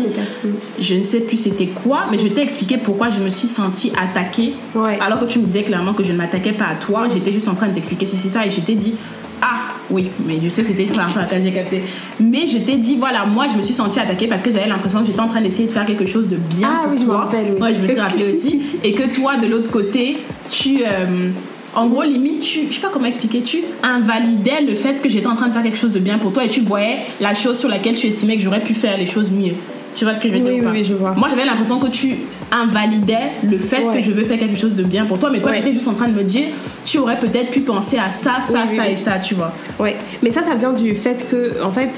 Mm. 0.44 0.48
Je 0.80 0.94
ne 0.94 1.02
sais 1.02 1.20
plus 1.20 1.36
c'était 1.36 1.66
quoi, 1.66 2.06
mais 2.10 2.18
je 2.18 2.28
t'ai 2.28 2.42
expliqué 2.42 2.78
pourquoi 2.78 3.08
je 3.10 3.20
me 3.20 3.28
suis 3.30 3.48
sentie 3.48 3.92
attaquée. 4.00 4.54
Ouais. 4.74 4.98
Alors 5.00 5.20
que 5.20 5.24
tu 5.26 5.38
me 5.38 5.46
disais 5.46 5.62
clairement 5.62 5.92
que 5.94 6.02
je 6.04 6.12
ne 6.12 6.16
m'attaquais 6.18 6.52
pas 6.52 6.66
à 6.66 6.74
toi. 6.74 7.06
J'étais 7.12 7.32
juste 7.32 7.48
en 7.48 7.54
train 7.54 7.68
de 7.68 7.74
t'expliquer 7.74 8.06
si 8.06 8.16
c'est 8.16 8.28
ça 8.28 8.46
et 8.46 8.50
je 8.50 8.60
t'ai 8.60 8.74
dit. 8.74 8.94
Ah 9.40 9.68
oui, 9.90 10.08
mais 10.26 10.40
je 10.42 10.48
sais 10.48 10.64
c'était 10.64 10.82
par 10.84 11.12
ça 11.12 11.22
que 11.22 11.36
j'ai 11.40 11.52
capté. 11.52 11.80
Mais 12.18 12.48
je 12.48 12.58
t'ai 12.58 12.76
dit 12.76 12.96
voilà, 12.96 13.24
moi 13.24 13.46
je 13.50 13.56
me 13.56 13.62
suis 13.62 13.72
sentie 13.72 14.00
attaquée 14.00 14.26
parce 14.26 14.42
que 14.42 14.50
j'avais 14.50 14.66
l'impression 14.68 15.00
que 15.02 15.06
j'étais 15.06 15.20
en 15.20 15.28
train 15.28 15.40
d'essayer 15.40 15.66
de 15.66 15.70
faire 15.72 15.86
quelque 15.86 16.06
chose 16.06 16.28
de 16.28 16.34
bien 16.36 16.68
Ah 16.68 16.82
pour 16.84 16.92
oui, 16.92 16.98
je 16.98 17.02
me 17.04 17.08
toi. 17.08 17.18
rappelle, 17.20 17.46
oui. 17.54 17.60
Ouais, 17.62 17.72
je 17.74 17.80
me 17.80 17.86
suis 17.86 18.00
rappelé 18.00 18.34
aussi. 18.34 18.62
Et 18.82 18.92
que 18.92 19.14
toi 19.14 19.36
de 19.36 19.46
l'autre 19.46 19.70
côté, 19.70 20.16
tu 20.50 20.78
euh, 20.84 21.30
en 21.74 21.86
gros 21.86 22.02
limite 22.02 22.40
tu 22.40 22.60
je 22.68 22.74
sais 22.74 22.80
pas 22.80 22.88
comment 22.92 23.06
expliquer, 23.06 23.42
tu 23.42 23.58
invalidais 23.82 24.60
le 24.66 24.74
fait 24.74 24.94
que 25.02 25.08
j'étais 25.08 25.26
en 25.26 25.36
train 25.36 25.48
de 25.48 25.52
faire 25.52 25.62
quelque 25.62 25.78
chose 25.78 25.92
de 25.92 25.98
bien 26.00 26.18
pour 26.18 26.32
toi 26.32 26.44
et 26.44 26.48
tu 26.48 26.60
voyais 26.60 26.98
la 27.20 27.34
chose 27.34 27.58
sur 27.58 27.68
laquelle 27.68 27.96
tu 27.96 28.06
estimais 28.06 28.36
que 28.36 28.42
j'aurais 28.42 28.62
pu 28.62 28.74
faire 28.74 28.96
les 28.98 29.06
choses 29.06 29.30
mieux. 29.30 29.54
Tu 29.94 30.04
vois 30.04 30.14
ce 30.14 30.20
que 30.20 30.28
je 30.28 30.34
veux 30.34 30.40
Oui, 30.40 30.44
dire 30.44 30.54
ou 30.54 30.58
oui, 30.58 30.64
pas? 30.64 30.70
oui, 30.72 30.84
je 30.84 30.94
vois. 30.94 31.12
Moi 31.12 31.28
j'avais 31.30 31.44
l'impression 31.44 31.78
que 31.80 31.88
tu 31.88 32.14
invalidais 32.52 33.32
le 33.48 33.58
fait 33.58 33.82
Ouais. 33.84 33.94
que 33.96 34.00
je 34.02 34.10
veux 34.12 34.24
faire 34.24 34.38
quelque 34.38 34.58
chose 34.58 34.74
de 34.74 34.82
bien 34.84 35.04
pour 35.06 35.18
toi, 35.18 35.30
mais 35.30 35.40
toi 35.40 35.50
Ouais. 35.50 35.58
tu 35.60 35.64
étais 35.66 35.74
juste 35.74 35.88
en 35.88 35.94
train 35.94 36.08
de 36.08 36.14
me 36.14 36.22
dire 36.24 36.46
tu 36.84 36.98
aurais 36.98 37.18
peut-être 37.18 37.50
pu 37.50 37.60
penser 37.60 37.98
à 37.98 38.08
ça, 38.08 38.36
ça, 38.46 38.64
Oui, 38.70 38.76
ça 38.76 38.88
et 38.88 38.96
ça, 38.96 39.18
tu 39.18 39.34
vois. 39.34 39.52
Ouais, 39.80 39.96
mais 40.22 40.30
ça, 40.30 40.42
ça 40.42 40.54
vient 40.54 40.72
du 40.72 40.94
fait 40.94 41.26
que, 41.28 41.62
en 41.62 41.70
fait, 41.72 41.90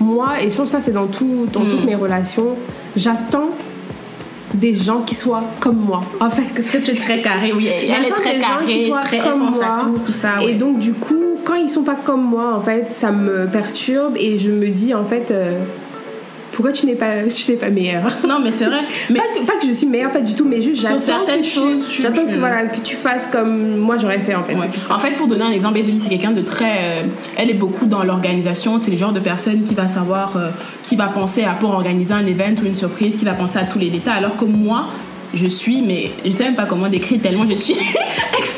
moi, 0.00 0.42
et 0.42 0.48
je 0.50 0.56
pense 0.56 0.70
que 0.70 0.76
ça, 0.78 0.82
c'est 0.82 0.92
dans, 0.92 1.06
tout, 1.06 1.46
dans 1.52 1.60
Mm. 1.60 1.68
toutes 1.68 1.84
mes 1.84 1.94
relations, 1.94 2.56
j'attends 2.96 3.50
des 4.54 4.74
gens 4.74 5.00
qui 5.02 5.14
soient 5.14 5.44
comme 5.60 5.76
moi. 5.78 6.00
En 6.20 6.30
fait, 6.30 6.42
Parce 6.54 6.70
que 6.70 6.78
tu 6.78 6.90
es 6.90 6.94
très 6.94 7.20
carré, 7.20 7.52
oui. 7.52 7.68
Elle 7.68 8.06
est 8.06 8.10
très 8.10 8.34
des 8.34 8.40
gens 8.40 8.46
qui 8.66 8.66
carrée, 8.66 8.86
soient 8.88 9.02
très 9.02 9.18
comme 9.18 9.50
moi. 9.50 9.64
à 9.64 9.80
tout, 9.80 9.98
tout 10.04 10.12
ça. 10.12 10.42
Et 10.42 10.54
donc, 10.54 10.78
du 10.78 10.92
coup, 10.92 11.38
quand 11.44 11.54
ils 11.54 11.70
sont 11.70 11.82
pas 11.82 11.96
comme 11.96 12.22
moi, 12.22 12.54
en 12.54 12.60
fait, 12.60 12.88
ça 12.98 13.10
me 13.10 13.46
perturbe 13.46 14.16
et 14.16 14.38
je 14.38 14.50
me 14.50 14.68
dis, 14.68 14.94
en 14.94 15.04
fait, 15.04 15.30
euh, 15.30 15.58
pourquoi 16.52 16.72
tu 16.72 16.86
n'es 16.86 16.94
pas, 16.94 17.22
tu 17.34 17.50
n'es 17.50 17.56
pas 17.56 17.70
meilleure 17.70 18.04
Non, 18.28 18.38
mais 18.42 18.52
c'est 18.52 18.66
vrai. 18.66 18.80
Mais 19.10 19.18
pas, 19.18 19.24
que, 19.34 19.46
pas 19.46 19.52
que 19.60 19.66
je 19.66 19.72
suis 19.72 19.86
meilleure, 19.86 20.12
pas 20.12 20.20
du 20.20 20.34
tout, 20.34 20.44
mais 20.44 20.60
juste 20.60 20.80
Sur 20.80 20.90
j'attends 20.90 20.98
certaines 21.00 21.40
que 21.40 21.46
tu- 21.46 21.50
choses, 21.50 21.88
je- 21.90 22.02
j'attends 22.02 22.22
je- 22.28 22.34
que 22.34 22.38
voilà 22.38 22.66
que 22.66 22.80
tu 22.80 22.94
fasses 22.94 23.26
comme 23.32 23.76
moi 23.78 23.96
j'aurais 23.98 24.18
fait 24.20 24.34
en 24.34 24.44
fait. 24.44 24.54
Ouais. 24.54 24.68
En 24.90 24.98
fait, 24.98 25.12
pour 25.12 25.26
donner 25.26 25.44
un 25.44 25.50
exemple, 25.50 25.78
Edelie, 25.78 25.98
c'est 26.00 26.10
quelqu'un 26.10 26.32
de 26.32 26.42
très. 26.42 26.76
euh, 26.80 27.02
elle 27.36 27.50
est 27.50 27.54
beaucoup 27.54 27.86
dans 27.86 28.02
l'organisation. 28.04 28.78
C'est 28.78 28.90
le 28.90 28.96
genre 28.96 29.12
de 29.12 29.20
personne 29.20 29.62
qui 29.64 29.74
va 29.74 29.88
savoir, 29.88 30.36
euh, 30.36 30.50
qui 30.82 30.94
va 30.96 31.06
penser 31.06 31.42
à 31.44 31.52
pour 31.54 31.70
organiser 31.70 32.12
un 32.14 32.26
event 32.26 32.54
ou 32.62 32.66
une 32.66 32.74
surprise, 32.74 33.16
qui 33.16 33.24
va 33.24 33.32
penser 33.32 33.58
à 33.58 33.64
tous 33.64 33.78
les 33.78 33.88
détails. 33.90 34.18
Alors 34.18 34.36
que 34.36 34.44
moi, 34.44 34.86
je 35.34 35.46
suis, 35.46 35.80
mais 35.80 36.10
je 36.26 36.30
sais 36.30 36.44
même 36.44 36.54
pas 36.54 36.66
comment 36.66 36.88
décrire 36.88 37.20
tellement 37.22 37.46
je 37.48 37.54
suis 37.54 37.74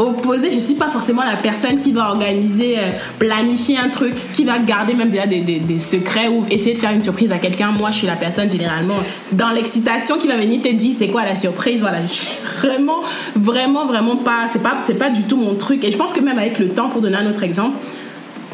opposée. 0.00 0.50
Je 0.50 0.58
suis 0.58 0.74
pas 0.74 0.88
forcément 0.90 1.22
la 1.22 1.36
personne 1.36 1.78
qui 1.78 1.92
va 1.92 2.08
organiser, 2.10 2.78
euh, 2.78 2.90
planifier 3.18 3.78
un 3.78 3.88
truc, 3.88 4.12
qui 4.32 4.44
va 4.44 4.58
garder 4.58 4.94
même 4.94 5.10
déjà 5.10 5.26
des, 5.26 5.40
des- 5.40 5.60
des 5.60 5.78
secrets 5.80 6.28
ou 6.28 6.44
essayer 6.50 6.74
de 6.74 6.78
faire 6.78 6.90
une 6.92 7.02
surprise 7.02 7.30
à 7.32 7.38
quelqu'un. 7.38 7.72
Moi, 7.78 7.90
je 7.90 7.98
suis 7.98 8.06
la 8.06 8.16
personne 8.16 8.50
généralement 8.50 8.94
dans 9.32 9.50
l'excitation 9.50 10.18
qui 10.18 10.26
va 10.28 10.36
venir 10.36 10.62
te 10.62 10.68
dire 10.72 10.94
c'est 10.98 11.08
quoi 11.08 11.24
la 11.24 11.34
surprise? 11.34 11.80
Voilà, 11.80 12.02
je 12.02 12.06
suis 12.12 12.28
vraiment, 12.62 13.00
vraiment, 13.36 13.86
vraiment 13.86 14.16
pas. 14.16 14.46
C'est 14.52 14.62
pas, 14.62 14.76
c'est 14.84 14.98
pas 14.98 15.10
du 15.10 15.22
tout 15.22 15.36
mon 15.36 15.54
truc. 15.54 15.84
Et 15.84 15.92
je 15.92 15.96
pense 15.96 16.12
que 16.12 16.20
même 16.20 16.38
avec 16.38 16.58
le 16.58 16.70
temps, 16.70 16.88
pour 16.88 17.00
donner 17.00 17.16
un 17.16 17.28
autre 17.30 17.42
exemple, 17.42 17.76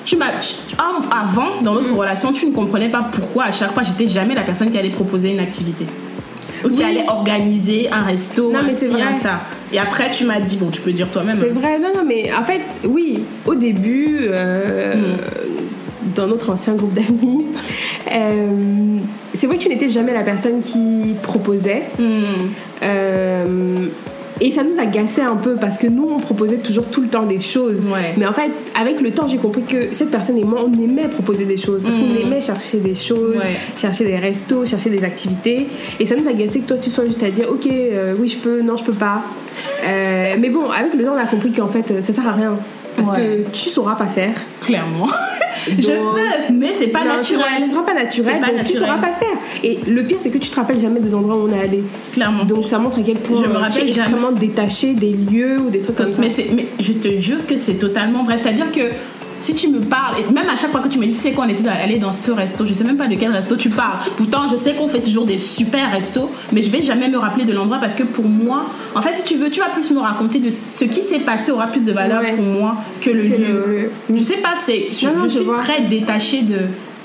tu 0.05 0.17
m'as 0.17 0.27
avant 1.11 1.61
dans 1.63 1.75
notre 1.75 1.93
relation 1.93 2.33
tu 2.33 2.47
ne 2.47 2.53
comprenais 2.53 2.89
pas 2.89 3.03
pourquoi 3.11 3.45
à 3.47 3.51
chaque 3.51 3.73
fois 3.73 3.83
j'étais 3.83 4.07
jamais 4.07 4.35
la 4.37 4.43
personne 4.43 4.71
qui 4.71 4.79
allait 4.79 4.91
proposer 4.91 5.33
une 5.33 5.41
activité 5.41 5.85
ou 6.67 6.71
qui 6.71 6.79
Oui. 6.81 6.85
allait 6.85 7.05
organiser 7.09 7.89
un 7.91 8.03
resto 8.03 8.51
Non, 8.53 8.61
mais 8.67 8.73
c'est 8.75 8.89
vrai. 8.89 9.15
ça 9.23 9.41
et 9.73 9.79
après 9.79 10.11
tu 10.11 10.25
m'as 10.25 10.41
dit 10.41 10.57
bon 10.57 10.71
tu 10.71 10.81
peux 10.81 10.93
dire 10.93 11.09
toi-même 11.09 11.39
C'est 11.41 11.49
vrai, 11.49 11.79
non, 11.79 11.89
non, 11.95 12.05
mais 12.07 12.31
en 12.33 12.45
fait, 12.45 12.61
oui, 12.85 13.25
au 13.47 13.55
début, 13.55 14.19
euh, 14.23 14.95
dans 16.15 16.27
notre 16.27 16.51
ancien 16.51 16.75
groupe 16.75 16.95
d'amis, 16.95 17.47
euh, 18.13 18.99
c'est 19.35 19.47
vrai 19.47 19.57
que 19.59 19.63
tu 19.63 19.69
n'étais 19.69 19.89
jamais 19.91 20.13
la 20.13 20.23
personne 20.23 20.61
qui 20.61 21.15
proposait. 21.23 21.83
Hmm. 21.99 22.23
Euh, 22.83 23.75
et 24.41 24.51
ça 24.53 24.63
nous 24.63 24.79
agaçait 24.79 25.23
un 25.23 25.37
peu 25.37 25.55
parce 25.57 25.79
que 25.79 25.87
nous, 25.87 26.09
on 26.11 26.19
proposait 26.19 26.59
toujours 26.59 26.87
tout 26.87 27.01
le 27.03 27.09
temps 27.09 27.25
des 27.27 27.39
choses. 27.41 27.81
Ouais. 27.85 28.15
Mais 28.17 28.27
en 28.27 28.33
fait, 28.33 28.51
avec 28.79 29.01
le 29.01 29.11
temps, 29.11 29.27
j'ai 29.29 29.39
compris 29.39 29.63
que 29.63 29.95
cette 29.95 30.11
personne 30.11 30.37
et 30.39 30.45
moi, 30.45 30.65
on 30.67 30.73
aimait 30.83 31.09
proposer 31.09 31.45
des 31.45 31.57
choses. 31.57 31.83
Parce 31.83 31.97
qu'on 31.97 32.05
Mhm. 32.07 32.27
aimait 32.27 32.41
chercher 32.41 32.79
des 32.79 32.95
choses, 32.95 33.37
Ouais. 33.37 33.57
chercher 33.77 34.05
des 34.05 34.17
restos, 34.17 34.67
chercher 34.67 34.91
des 34.91 35.05
activités. 35.05 35.67
Et 36.01 36.07
ça 36.07 36.15
nous 36.17 36.29
agaçait 36.29 36.61
que 36.61 36.69
toi, 36.69 36.77
tu 36.83 36.91
sois 36.91 37.07
juste 37.07 37.23
à 37.23 37.31
dire, 37.31 37.47
ok, 37.51 37.67
euh, 37.67 38.15
oui, 38.19 38.29
je 38.29 38.37
peux, 38.39 38.61
non, 38.63 38.77
je 38.77 38.85
peux 38.85 38.93
pas. 38.93 39.23
Euh, 39.87 40.35
mais 40.39 40.51
bon, 40.51 40.71
avec 40.71 40.95
le 40.95 41.05
temps, 41.05 41.13
on 41.15 41.19
a 41.19 41.27
compris 41.27 41.51
qu'en 41.53 41.69
fait, 41.69 41.91
euh, 41.91 42.01
ça 42.01 42.13
sert 42.13 42.29
à 42.29 42.33
rien. 42.33 42.57
Parce 42.97 43.09
Ouais. 43.11 43.45
que 43.49 43.57
tu 43.57 43.69
sauras 43.71 43.95
pas 43.95 44.07
faire. 44.07 44.33
clairement 44.61 45.09
je 45.67 45.75
Donc- 45.75 46.15
peux 46.15 46.55
mais 46.55 46.73
c'est 46.75 46.89
pas 46.89 47.05
naturel 47.05 47.65
Ce 47.65 47.71
sera 47.71 47.85
pas 47.85 47.95
naturel, 47.95 48.41
pas 48.41 48.53
donc 48.53 48.65
tu 48.65 48.75
sauras 48.75 48.99
pas 48.99 49.09
faire. 49.13 49.37
Et 49.65 49.79
le 49.87 50.03
pire, 50.05 50.19
c'est 50.23 50.31
que 50.31 50.39
tu 50.39 50.49
te 50.51 50.57
rappelles 50.57 50.81
jamais 50.81 51.01
des 51.01 51.15
endroits 51.15 51.37
où 51.37 51.43
on 51.43 51.49
est 51.49 51.61
allé. 51.61 51.83
clairement 52.13 52.45
Donc 52.45 52.65
ça 52.67 52.79
montre 52.79 52.99
à 52.99 53.03
quel 53.03 53.19
point 53.19 53.43
Je 53.45 53.49
me 53.51 53.57
rappelle 53.57 53.89
extrêmement 53.89 54.33
détaché 54.33 54.95
des 54.95 55.13
lieux 55.13 55.59
ou 55.61 55.71
des 55.71 55.81
trucs 55.81 55.97
comme 55.97 56.13
ça. 56.13 56.21
mais 56.23 56.67
je 56.81 56.93
te 56.93 57.19
jure 57.19 57.45
que 57.47 57.57
c'est 57.57 57.75
totalement 57.75 58.25
vrai. 58.25 58.39
C'est-à-dire 58.43 58.71
que 58.73 58.81
si 59.47 59.55
tu 59.55 59.69
me 59.69 59.79
parles, 59.81 60.17
et 60.19 60.33
même 60.33 60.49
à 60.49 60.57
chaque 60.57 60.71
fois 60.73 60.81
que 60.81 60.89
tu 60.89 60.99
me 60.99 61.05
dis, 61.07 61.13
tu 61.13 61.19
sais 61.19 61.33
qu'on 61.33 61.49
était 61.49 61.69
allé 61.69 61.99
dans 61.99 62.11
ce 62.13 62.31
resto, 62.33 62.67
je 62.67 62.73
sais 62.73 62.83
même 62.85 62.97
pas 62.97 63.07
de 63.07 63.15
quel 63.15 63.31
resto 63.31 63.55
tu 63.57 63.71
parles. 63.71 63.99
Pourtant, 64.17 64.49
je 64.51 64.57
sais 64.57 64.75
qu'on 64.75 64.89
fait 64.89 65.01
toujours 65.01 65.25
des 65.25 65.39
super 65.39 65.91
restos, 65.93 66.31
mais 66.53 66.63
je 66.65 66.71
vais 66.71 66.83
jamais 66.83 67.09
me 67.09 67.17
rappeler 67.19 67.45
de 67.45 67.53
l'endroit 67.53 67.79
parce 67.79 67.95
que 67.95 68.03
pour 68.03 68.25
moi, 68.27 68.65
en 68.95 69.03
fait, 69.03 69.17
si 69.19 69.25
tu 69.25 69.37
veux, 69.37 69.49
tu 69.51 69.61
vas 69.61 69.69
plus 69.69 69.89
me 69.93 70.01
raconter 70.01 70.39
de 70.41 70.51
ce 70.51 70.85
qui 70.85 71.03
s'est 71.03 71.21
passé 71.21 71.53
aura 71.53 71.69
plus 71.69 71.85
de 71.85 71.93
valeur 71.93 72.23
Ouais. 72.23 72.33
pour 72.33 72.45
moi 72.45 72.77
que 73.01 73.11
le 73.11 73.23
Que 73.23 73.29
lieu. 73.29 73.91
le- 74.11 74.17
Je 74.17 74.23
sais 74.23 74.39
pas, 74.39 74.55
c'est, 74.59 74.89
je, 74.93 75.07
Non, 75.07 75.13
je 75.23 75.23
je 75.25 75.29
suis 75.29 75.45
vois. 75.45 75.59
très 75.59 75.83
détachée 75.83 76.43
de. 76.43 76.57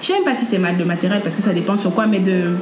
Je 0.01 0.07
sais 0.07 0.13
même 0.13 0.23
pas 0.23 0.33
si 0.35 0.45
c'est 0.45 0.57
mal 0.57 0.77
de 0.77 0.83
matériel 0.83 1.21
parce 1.21 1.35
que 1.35 1.41
ça 1.43 1.53
dépend 1.53 1.77
sur 1.77 1.93
quoi, 1.93 2.07
mais 2.07 2.19
de. 2.19 2.55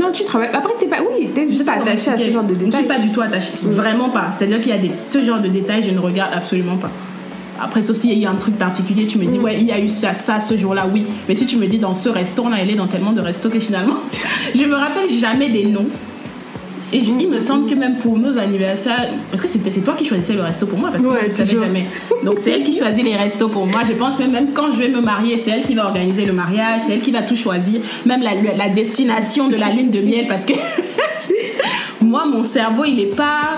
Non, 0.00 0.10
tu 0.12 0.24
travailles. 0.24 0.50
Après, 0.52 0.72
t'es 0.80 0.86
pas. 0.86 0.96
Oui, 1.00 1.28
t'es 1.34 1.46
juste 1.48 1.64
pas 1.64 1.72
comment 1.74 1.84
attaché 1.86 2.10
à 2.10 2.18
ce 2.18 2.30
genre 2.30 2.42
de 2.44 2.50
Je 2.54 2.60
ne 2.60 2.64
détails. 2.66 2.80
suis 2.80 2.88
pas 2.88 2.98
du 2.98 3.10
tout 3.10 3.20
attachée, 3.20 3.52
vraiment 3.64 4.08
pas. 4.10 4.30
C'est-à-dire 4.36 4.60
qu'il 4.60 4.70
y 4.70 4.74
a 4.74 4.78
des, 4.78 4.94
ce 4.94 5.22
genre 5.22 5.38
de 5.40 5.48
détails, 5.48 5.82
je 5.82 5.90
ne 5.90 5.98
regarde 5.98 6.32
absolument 6.34 6.76
pas. 6.76 6.90
Après, 7.62 7.82
sauf 7.82 7.96
s'il 7.96 8.12
y 8.12 8.24
a 8.24 8.28
eu 8.28 8.30
un 8.32 8.36
truc 8.36 8.56
particulier, 8.58 9.06
tu 9.06 9.18
me 9.18 9.26
dis, 9.26 9.38
ouais, 9.38 9.56
il 9.58 9.66
y 9.66 9.72
a 9.72 9.78
eu 9.80 9.88
ça, 9.88 10.12
ça 10.12 10.40
ce 10.40 10.56
jour-là, 10.56 10.86
oui. 10.92 11.06
Mais 11.28 11.36
si 11.36 11.46
tu 11.46 11.56
me 11.56 11.66
dis 11.66 11.78
dans 11.78 11.94
ce 11.94 12.08
on 12.40 12.52
a 12.52 12.56
allé 12.56 12.74
dans 12.74 12.86
tellement 12.88 13.12
de 13.12 13.20
restos 13.20 13.48
que 13.50 13.60
finalement, 13.60 13.96
je 14.54 14.64
me 14.64 14.74
rappelle 14.74 15.08
jamais 15.08 15.48
des 15.48 15.64
noms. 15.66 15.86
Et 16.94 17.00
je- 17.02 17.12
il 17.18 17.30
me 17.30 17.38
semble 17.38 17.70
que 17.70 17.74
même 17.74 17.96
pour 17.96 18.18
nos 18.18 18.36
anniversaires, 18.36 19.08
parce 19.30 19.40
que 19.40 19.48
c'était 19.48 19.70
c'est 19.70 19.80
toi 19.80 19.94
qui 19.94 20.04
choisissais 20.04 20.34
le 20.34 20.42
resto 20.42 20.66
pour 20.66 20.78
moi, 20.78 20.90
parce 20.90 21.02
que 21.02 21.08
moi, 21.08 21.16
Ouais, 21.16 21.22
je 21.30 21.40
ne 21.40 21.46
savais 21.46 21.58
jamais. 21.64 21.86
Donc 22.22 22.34
c'est 22.40 22.50
elle 22.50 22.64
qui 22.64 22.76
choisit 22.76 23.02
les 23.02 23.16
restos 23.16 23.48
pour 23.48 23.66
moi. 23.66 23.80
Je 23.88 23.94
pense 23.94 24.18
même, 24.18 24.32
même 24.32 24.48
quand 24.52 24.72
je 24.74 24.78
vais 24.78 24.88
me 24.88 25.00
marier, 25.00 25.38
c'est 25.38 25.52
elle 25.52 25.62
qui 25.62 25.74
va 25.74 25.86
organiser 25.86 26.26
le 26.26 26.34
mariage, 26.34 26.82
c'est 26.86 26.92
elle 26.92 27.00
qui 27.00 27.10
va 27.12 27.22
tout 27.22 27.36
choisir, 27.36 27.80
même 28.04 28.20
la, 28.22 28.32
la 28.34 28.68
destination 28.68 29.48
de 29.48 29.56
la 29.56 29.70
lune 29.72 29.90
de 29.90 30.00
miel, 30.00 30.26
parce 30.28 30.44
que 30.44 30.52
moi, 32.02 32.26
mon 32.26 32.44
cerveau, 32.44 32.84
il 32.84 33.00
est 33.00 33.16
pas 33.16 33.56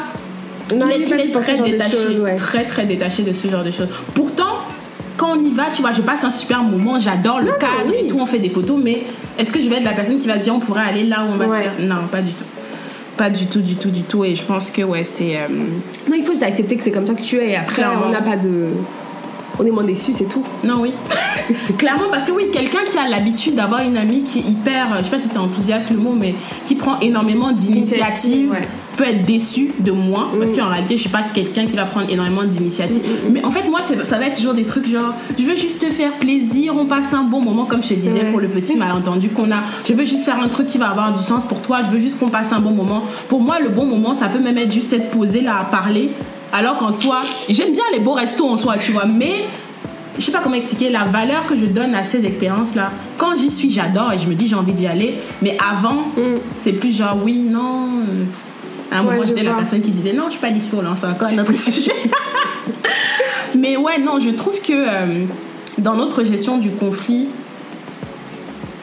Non, 0.74 0.87
il 0.94 1.03
est, 1.03 1.07
il 1.09 1.12
est 1.20 1.33
très 1.33 1.59
détaché, 1.61 1.96
choses, 1.96 2.20
ouais. 2.20 2.37
très 2.37 2.64
très 2.64 2.85
détaché 2.85 3.22
de 3.22 3.33
ce 3.33 3.48
genre 3.48 3.62
de 3.64 3.70
choses. 3.70 3.88
Pourtant, 4.14 4.59
quand 5.16 5.37
on 5.37 5.42
y 5.42 5.50
va, 5.50 5.66
tu 5.72 5.83
vois, 5.83 5.92
je 5.92 6.00
passe 6.03 6.24
un 6.24 6.31
super 6.31 6.62
moment, 6.62 6.98
j'adore 6.98 7.40
le 7.40 7.53
cadre 7.53 7.88
oui. 7.88 7.96
et 8.05 8.07
tout, 8.07 8.18
on 8.18 8.27
fait 8.27 8.38
des 8.38 8.48
photos, 8.50 8.81
mais 8.83 9.03
est-ce 9.38 9.53
que 9.53 9.61
je 9.61 9.68
vais 9.68 9.77
être 9.77 9.85
la 9.85 9.92
personne 9.92 10.18
qui 10.18 10.27
va 10.27 10.38
se 10.38 10.44
dire 10.44 10.55
on 10.55 10.61
pourrait 10.61 10.83
aller 10.88 11.05
là 11.05 11.18
où 11.29 11.33
on 11.35 11.37
va 11.37 11.46
Ouais. 11.46 11.59
se 11.59 11.62
faire? 11.64 11.72
Non, 11.81 12.07
pas 12.11 12.22
du 12.22 12.33
tout. 12.33 12.44
Pas 13.16 13.31
du 13.31 13.46
tout, 13.46 13.61
du 13.61 13.77
tout, 13.77 13.90
du 13.90 14.03
tout. 14.03 14.24
Et 14.24 14.35
je 14.35 14.42
pense 14.42 14.70
que 14.72 14.83
ouais, 14.83 15.05
c'est. 15.05 15.37
euh, 15.37 15.46
Non, 16.09 16.16
il 16.16 16.24
faut 16.24 16.33
juste 16.33 16.42
accepter 16.42 16.77
que 16.77 16.83
c'est 16.83 16.90
comme 16.90 17.07
ça 17.07 17.14
que 17.14 17.22
tu 17.22 17.37
es. 17.38 17.50
Et 17.50 17.57
après, 17.57 17.77
Clairement. 17.77 18.07
on 18.07 18.11
n'a 18.11 18.22
pas 18.22 18.37
de. 18.37 18.64
On 19.58 19.64
est 19.64 19.70
moins 19.70 19.84
déçus, 19.84 20.12
c'est 20.14 20.24
tout. 20.24 20.42
Non, 20.64 20.80
oui. 20.80 20.92
Clairement, 21.78 22.10
parce 22.10 22.24
que 22.24 22.32
oui, 22.32 22.44
quelqu'un 22.52 22.84
qui 22.90 22.98
a 22.98 23.08
l'habitude 23.08 23.54
d'avoir 23.54 23.82
une 23.82 23.96
amie 23.96 24.22
qui 24.22 24.40
est 24.40 24.42
hyper, 24.42 24.98
je 24.98 25.04
sais 25.04 25.10
pas 25.10 25.18
si 25.18 25.28
c'est 25.28 25.38
enthousiaste 25.38 25.90
le 25.90 25.98
mot, 25.98 26.14
mais 26.18 26.34
qui 26.64 26.74
prend 26.74 26.98
énormément 27.00 27.52
d'initiatives, 27.52 28.50
ouais. 28.50 28.68
peut 28.96 29.04
être 29.04 29.24
déçu 29.24 29.70
de 29.78 29.92
moi, 29.92 30.30
parce 30.38 30.52
qu'en 30.52 30.68
réalité, 30.68 30.96
je 30.96 31.02
suis 31.02 31.10
pas 31.10 31.22
quelqu'un 31.32 31.66
qui 31.66 31.76
va 31.76 31.84
prendre 31.84 32.10
énormément 32.10 32.44
d'initiatives. 32.44 33.02
Mais 33.30 33.44
en 33.44 33.50
fait, 33.50 33.68
moi, 33.68 33.80
ça 33.82 34.18
va 34.18 34.26
être 34.26 34.36
toujours 34.36 34.54
des 34.54 34.64
trucs 34.64 34.88
genre, 34.88 35.14
je 35.38 35.44
veux 35.44 35.56
juste 35.56 35.80
te 35.80 35.92
faire 35.92 36.12
plaisir, 36.12 36.74
on 36.76 36.86
passe 36.86 37.12
un 37.12 37.24
bon 37.24 37.40
moment, 37.40 37.64
comme 37.64 37.82
je 37.82 37.90
te 37.90 37.94
disais 37.94 38.24
pour 38.30 38.40
le 38.40 38.48
petit 38.48 38.76
malentendu 38.76 39.28
qu'on 39.28 39.50
a. 39.52 39.62
Je 39.86 39.92
veux 39.92 40.04
juste 40.04 40.24
faire 40.24 40.40
un 40.40 40.48
truc 40.48 40.66
qui 40.66 40.78
va 40.78 40.88
avoir 40.88 41.12
du 41.14 41.22
sens 41.22 41.44
pour 41.44 41.62
toi, 41.62 41.80
je 41.82 41.90
veux 41.90 42.00
juste 42.00 42.18
qu'on 42.18 42.28
passe 42.28 42.52
un 42.52 42.60
bon 42.60 42.70
moment. 42.70 43.04
Pour 43.28 43.40
moi, 43.40 43.58
le 43.60 43.68
bon 43.68 43.86
moment, 43.86 44.14
ça 44.14 44.28
peut 44.28 44.40
même 44.40 44.58
être 44.58 44.72
juste 44.72 44.92
être 44.92 45.10
posé 45.10 45.40
là 45.40 45.58
à 45.60 45.64
parler. 45.64 46.10
Alors 46.56 46.78
qu'en 46.78 46.92
soi, 46.92 47.22
j'aime 47.48 47.72
bien 47.72 47.82
les 47.92 47.98
beaux 47.98 48.12
restos 48.14 48.48
en 48.48 48.56
soi, 48.56 48.78
tu 48.78 48.92
vois, 48.92 49.06
mais 49.06 49.46
je 50.16 50.22
sais 50.22 50.30
pas 50.30 50.38
comment 50.38 50.54
expliquer 50.54 50.88
la 50.88 51.02
valeur 51.04 51.46
que 51.46 51.58
je 51.58 51.66
donne 51.66 51.96
à 51.96 52.04
ces 52.04 52.24
expériences 52.24 52.76
là. 52.76 52.92
Quand 53.18 53.34
j'y 53.36 53.50
suis, 53.50 53.68
j'adore 53.70 54.12
et 54.12 54.18
je 54.18 54.28
me 54.28 54.34
dis 54.34 54.46
j'ai 54.46 54.54
envie 54.54 54.72
d'y 54.72 54.86
aller. 54.86 55.16
Mais 55.42 55.56
avant, 55.58 56.04
c'est 56.56 56.74
plus 56.74 56.96
genre 56.96 57.18
oui, 57.24 57.40
non. 57.40 57.88
À 58.92 58.98
un 59.00 59.04
Ouais, 59.04 59.14
moment, 59.14 59.26
j'étais 59.26 59.42
la 59.42 59.54
personne 59.54 59.82
qui 59.82 59.90
disait 59.90 60.12
non, 60.12 60.26
je 60.26 60.32
suis 60.32 60.40
pas 60.40 60.50
dispo 60.50 60.80
là, 60.80 60.90
c'est 61.00 61.08
encore 61.08 61.26
un 61.28 61.38
autre 61.38 61.52
sujet. 61.58 61.90
mais 63.58 63.76
ouais, 63.76 63.98
non, 63.98 64.20
je 64.20 64.30
trouve 64.30 64.60
que 64.60 64.72
euh, 64.72 65.24
dans 65.78 65.96
notre 65.96 66.22
gestion 66.22 66.58
du 66.58 66.70
conflit, 66.70 67.26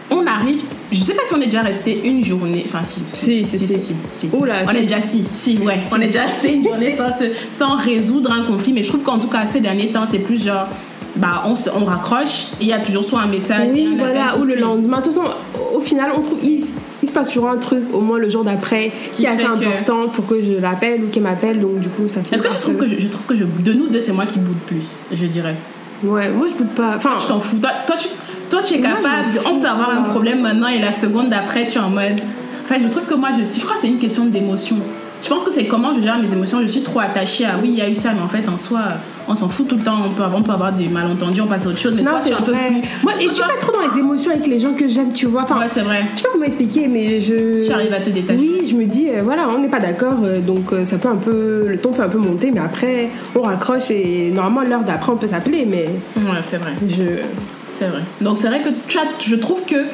on 0.09 0.27
arrive. 0.27 0.61
Je 0.91 1.01
sais 1.03 1.13
pas 1.13 1.21
si 1.25 1.33
on 1.33 1.41
est 1.41 1.45
déjà 1.45 1.61
resté 1.61 2.01
une 2.03 2.23
journée. 2.23 2.63
Enfin, 2.65 2.83
si. 2.83 3.01
Si, 3.07 3.45
si, 3.45 3.57
si. 3.59 3.95
si. 4.13 4.29
Oula, 4.33 4.63
on 4.65 4.69
si. 4.71 4.77
est 4.77 4.81
déjà 4.81 5.01
si, 5.01 5.23
si, 5.31 5.57
ouais. 5.59 5.79
On 5.91 6.01
est 6.01 6.07
déjà 6.07 6.23
resté 6.25 6.53
une 6.53 6.63
journée 6.63 6.95
sans, 6.97 7.09
sans 7.51 7.75
résoudre 7.77 8.31
un 8.31 8.43
conflit. 8.43 8.73
Mais 8.73 8.83
je 8.83 8.89
trouve 8.89 9.03
qu'en 9.03 9.17
tout 9.19 9.27
cas, 9.29 9.45
ces 9.45 9.61
derniers 9.61 9.87
temps, 9.91 10.05
c'est 10.05 10.19
plus 10.19 10.43
genre. 10.43 10.67
Bah, 11.15 11.43
on, 11.45 11.57
se- 11.57 11.69
on 11.69 11.83
raccroche 11.83 12.47
et 12.61 12.63
il 12.63 12.67
y 12.67 12.73
a 12.73 12.79
toujours 12.79 13.03
soit 13.03 13.19
un 13.21 13.27
message. 13.27 13.69
Oui, 13.73 13.95
voilà. 13.97 14.37
Ou 14.39 14.43
le 14.45 14.55
lendemain. 14.55 14.99
De 14.99 15.03
toute 15.05 15.13
façon, 15.13 15.27
au 15.73 15.79
final, 15.81 16.11
on 16.17 16.21
trouve. 16.21 16.39
Il, 16.43 16.65
il 17.03 17.09
se 17.09 17.13
passe 17.13 17.27
toujours 17.29 17.49
un 17.49 17.57
truc, 17.57 17.83
au 17.93 17.99
moins 17.99 18.17
le 18.19 18.29
jour 18.29 18.43
d'après, 18.43 18.91
qui, 19.13 19.25
est 19.25 19.27
assez 19.27 19.43
que- 19.43 19.49
important 19.49 20.07
pour 20.13 20.27
que 20.27 20.35
je 20.41 20.59
l'appelle 20.61 21.03
ou 21.03 21.07
qu'elle 21.07 21.23
m'appelle. 21.23 21.59
Donc, 21.59 21.79
du 21.79 21.89
coup, 21.89 22.07
ça 22.07 22.21
fait. 22.23 22.35
Est-ce 22.35 22.43
que 22.43 22.51
je 22.53 22.59
trouve 22.59 22.77
que 22.77 22.87
je, 22.87 22.95
je 22.99 23.07
trouve 23.07 23.25
que 23.25 23.35
je, 23.35 23.43
de 23.43 23.73
nous 23.73 23.87
deux, 23.87 23.99
c'est 24.01 24.11
moi 24.13 24.25
qui 24.25 24.39
boude 24.39 24.57
plus, 24.67 24.97
je 25.11 25.25
dirais? 25.25 25.55
Ouais, 26.03 26.29
moi, 26.29 26.47
je 26.47 26.53
peux 26.53 26.65
pas. 26.65 26.93
Enfin, 26.97 27.17
Je 27.19 27.27
t'en 27.27 27.39
fous. 27.39 27.57
Toi, 27.59 27.71
toi, 27.87 27.95
tu, 27.99 28.07
toi, 28.51 28.61
tu 28.63 28.75
es 28.75 28.81
capable. 28.81 29.27
On 29.49 29.59
peut 29.59 29.67
avoir 29.67 29.89
un 29.89 30.01
problème 30.03 30.41
maintenant 30.41 30.67
et 30.67 30.79
la 30.79 30.91
seconde 30.91 31.29
d'après, 31.29 31.65
tu 31.65 31.77
es 31.77 31.81
en 31.81 31.89
mode. 31.89 32.19
Enfin, 32.63 32.75
je 32.81 32.87
trouve 32.87 33.05
que 33.05 33.15
moi, 33.15 33.29
je 33.39 33.43
suis. 33.43 33.59
Je 33.59 33.65
crois 33.65 33.75
que 33.77 33.81
c'est 33.81 33.87
une 33.89 33.99
question 33.99 34.25
d'émotion. 34.25 34.77
Je 35.23 35.27
pense 35.29 35.43
que 35.43 35.51
c'est 35.51 35.65
comment 35.65 35.93
je 35.95 36.01
gère 36.01 36.17
mes 36.17 36.31
émotions. 36.33 36.59
Je 36.61 36.67
suis 36.67 36.81
trop 36.81 36.99
attachée 36.99 37.45
à 37.45 37.57
oui, 37.61 37.69
il 37.69 37.75
y 37.75 37.81
a 37.81 37.87
eu 37.89 37.93
ça, 37.93 38.09
mais 38.11 38.21
en 38.23 38.27
fait, 38.27 38.49
en 38.49 38.57
soi, 38.57 38.79
on 39.27 39.35
s'en 39.35 39.47
fout 39.49 39.67
tout 39.67 39.75
le 39.75 39.83
temps. 39.83 39.97
On 40.03 40.09
peut, 40.09 40.23
avoir- 40.23 40.39
on 40.39 40.43
peut 40.43 40.51
avoir 40.51 40.73
des 40.73 40.87
malentendus, 40.87 41.41
on 41.41 41.45
passe 41.47 41.67
à 41.67 41.69
autre 41.69 41.77
chose. 41.77 41.93
Mais 41.95 42.01
non, 42.01 42.11
toi, 42.11 42.19
tu 42.21 42.27
c'est 42.29 42.33
es 42.33 42.37
un 42.37 42.41
peu 42.41 42.51
plus. 42.53 42.89
Moi, 43.03 43.11
et 43.19 43.25
je 43.25 43.29
suis 43.29 43.43
pas 43.43 43.49
trop 43.59 43.71
dans 43.71 43.81
les 43.93 43.99
émotions 43.99 44.31
avec 44.31 44.47
les 44.47 44.57
gens 44.59 44.73
que 44.73 44.87
j'aime, 44.87 45.13
tu 45.13 45.27
vois. 45.27 45.43
Enfin, 45.43 45.59
Ouais, 45.59 45.67
c'est 45.67 45.81
vrai. 45.81 46.05
je 46.13 46.17
sais 46.17 46.23
pas 46.23 46.29
comment 46.33 46.45
expliquer, 46.45 46.87
mais 46.87 47.19
je. 47.19 47.67
Tu 47.67 47.71
arrives 47.71 47.93
à 47.93 47.99
te 47.99 48.09
détacher. 48.09 48.39
Oui, 48.39 48.65
je 48.67 48.75
me 48.75 48.85
dis, 48.85 49.09
euh, 49.09 49.21
voilà, 49.23 49.47
on 49.55 49.59
n'est 49.59 49.67
pas 49.69 49.79
d'accord, 49.79 50.15
euh, 50.23 50.41
donc 50.41 50.73
euh, 50.73 50.85
ça 50.85 50.97
peut 50.97 51.09
un 51.09 51.17
peu. 51.17 51.67
Le 51.67 51.77
ton 51.77 51.91
peut 51.91 52.01
un 52.01 52.09
peu 52.09 52.17
monter, 52.17 52.49
mais 52.51 52.61
après, 52.61 53.09
on 53.35 53.41
raccroche 53.43 53.91
et 53.91 54.31
normalement, 54.33 54.67
l'heure 54.67 54.83
d'après, 54.83 55.11
on 55.11 55.17
peut 55.17 55.27
s'appeler, 55.27 55.67
mais 55.69 55.85
Ouais, 56.17 56.39
c'est 56.43 56.57
vrai. 56.57 56.71
je. 56.89 57.03
C'est 57.81 57.87
vrai. 57.87 58.01
Donc 58.21 58.37
c'est 58.39 58.47
vrai 58.47 58.59
que 58.61 58.69
tu 58.87 58.99
as, 58.99 59.05
je 59.19 59.33
trouve 59.33 59.65
que 59.65 59.87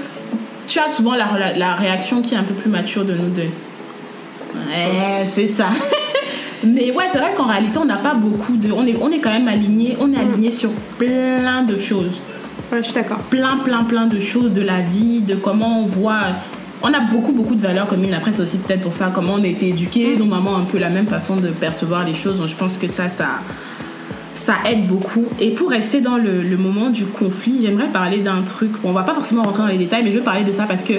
tu 0.67 0.77
as 0.77 0.89
souvent 0.89 1.15
la, 1.15 1.29
la, 1.39 1.57
la 1.57 1.73
réaction 1.73 2.21
qui 2.21 2.35
est 2.35 2.37
un 2.37 2.43
peu 2.43 2.53
plus 2.53 2.69
mature 2.69 3.05
de 3.05 3.13
nous 3.13 3.29
deux. 3.29 3.43
Ouais, 4.53 5.23
c'est 5.23 5.47
ça. 5.47 5.67
Mais 6.65 6.91
ouais, 6.91 7.05
c'est 7.09 7.19
vrai 7.19 7.33
qu'en 7.33 7.45
réalité, 7.45 7.77
on 7.77 7.85
n'a 7.85 7.95
pas 7.95 8.13
beaucoup 8.13 8.57
de. 8.57 8.73
On 8.73 8.85
est, 8.85 8.97
on 9.01 9.09
est 9.09 9.19
quand 9.19 9.31
même 9.31 9.47
aligné. 9.47 9.95
On 10.01 10.11
est 10.11 10.17
aligné 10.17 10.51
sur 10.51 10.69
plein 10.97 11.63
de 11.63 11.77
choses. 11.77 12.19
Ouais, 12.73 12.79
je 12.79 12.87
suis 12.87 12.93
d'accord. 12.93 13.19
Plein, 13.29 13.55
plein, 13.63 13.85
plein 13.85 14.07
de 14.07 14.19
choses 14.19 14.51
de 14.51 14.61
la 14.61 14.81
vie, 14.81 15.21
de 15.21 15.35
comment 15.35 15.83
on 15.83 15.85
voit. 15.85 16.23
On 16.81 16.93
a 16.93 16.99
beaucoup, 16.99 17.31
beaucoup 17.31 17.55
de 17.55 17.61
valeurs 17.61 17.87
communes. 17.87 18.13
Après, 18.13 18.33
c'est 18.33 18.41
aussi 18.41 18.57
peut-être 18.57 18.81
pour 18.81 18.93
ça 18.93 19.13
comment 19.15 19.35
on 19.35 19.43
a 19.43 19.47
été 19.47 19.69
éduqués. 19.69 20.17
Nos 20.17 20.25
mamans 20.25 20.55
ont 20.55 20.57
un 20.57 20.65
peu 20.65 20.77
la 20.77 20.89
même 20.89 21.07
façon 21.07 21.37
de 21.37 21.51
percevoir 21.51 22.03
les 22.05 22.13
choses. 22.13 22.39
Donc, 22.39 22.47
je 22.49 22.55
pense 22.55 22.77
que 22.77 22.89
ça, 22.89 23.07
ça, 23.07 23.39
ça 24.37 24.55
aide 24.69 24.85
beaucoup. 24.85 25.25
Et 25.39 25.51
pour 25.51 25.69
rester 25.69 25.99
dans 26.01 26.17
le, 26.17 26.41
le 26.41 26.57
moment 26.57 26.89
du 26.89 27.05
conflit, 27.05 27.59
j'aimerais 27.61 27.87
parler 27.87 28.19
d'un 28.19 28.41
truc. 28.41 28.71
Bon, 28.83 28.89
on 28.89 28.93
va 28.93 29.03
pas 29.03 29.13
forcément 29.13 29.43
rentrer 29.43 29.63
dans 29.63 29.67
les 29.67 29.77
détails, 29.77 30.03
mais 30.03 30.11
je 30.11 30.17
veux 30.17 30.23
parler 30.23 30.43
de 30.43 30.51
ça 30.51 30.63
parce 30.63 30.83
que 30.83 30.93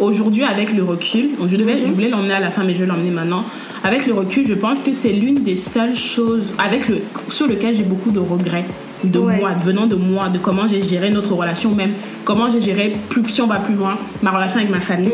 aujourd'hui, 0.00 0.44
avec 0.44 0.72
le 0.72 0.84
recul, 0.84 1.30
donc 1.38 1.48
je, 1.48 1.56
devais, 1.56 1.80
je 1.80 1.92
voulais 1.92 2.08
l'emmener 2.08 2.34
à 2.34 2.40
la 2.40 2.50
fin, 2.50 2.64
mais 2.64 2.74
je 2.74 2.80
vais 2.80 2.86
l'emmener 2.86 3.10
maintenant. 3.10 3.44
Avec 3.84 4.06
le 4.06 4.14
recul, 4.14 4.46
je 4.46 4.54
pense 4.54 4.82
que 4.82 4.92
c'est 4.92 5.12
l'une 5.12 5.42
des 5.42 5.56
seules 5.56 5.96
choses 5.96 6.52
avec 6.58 6.88
le, 6.88 6.98
sur 7.28 7.46
lequel 7.46 7.74
j'ai 7.76 7.84
beaucoup 7.84 8.10
de 8.10 8.18
regrets 8.20 8.64
de 9.04 9.18
Ouais. 9.18 9.38
moi, 9.40 9.50
venant 9.52 9.86
de 9.86 9.94
moi, 9.96 10.28
de 10.28 10.38
comment 10.38 10.66
j'ai 10.66 10.82
géré 10.82 11.10
notre 11.10 11.34
relation, 11.34 11.74
même 11.74 11.92
comment 12.24 12.48
j'ai 12.48 12.60
géré, 12.60 12.94
plus, 13.08 13.22
si 13.28 13.42
on 13.42 13.46
va 13.46 13.56
plus 13.56 13.74
loin, 13.74 13.98
ma 14.22 14.30
relation 14.30 14.58
avec 14.58 14.70
ma 14.70 14.80
famille. 14.80 15.12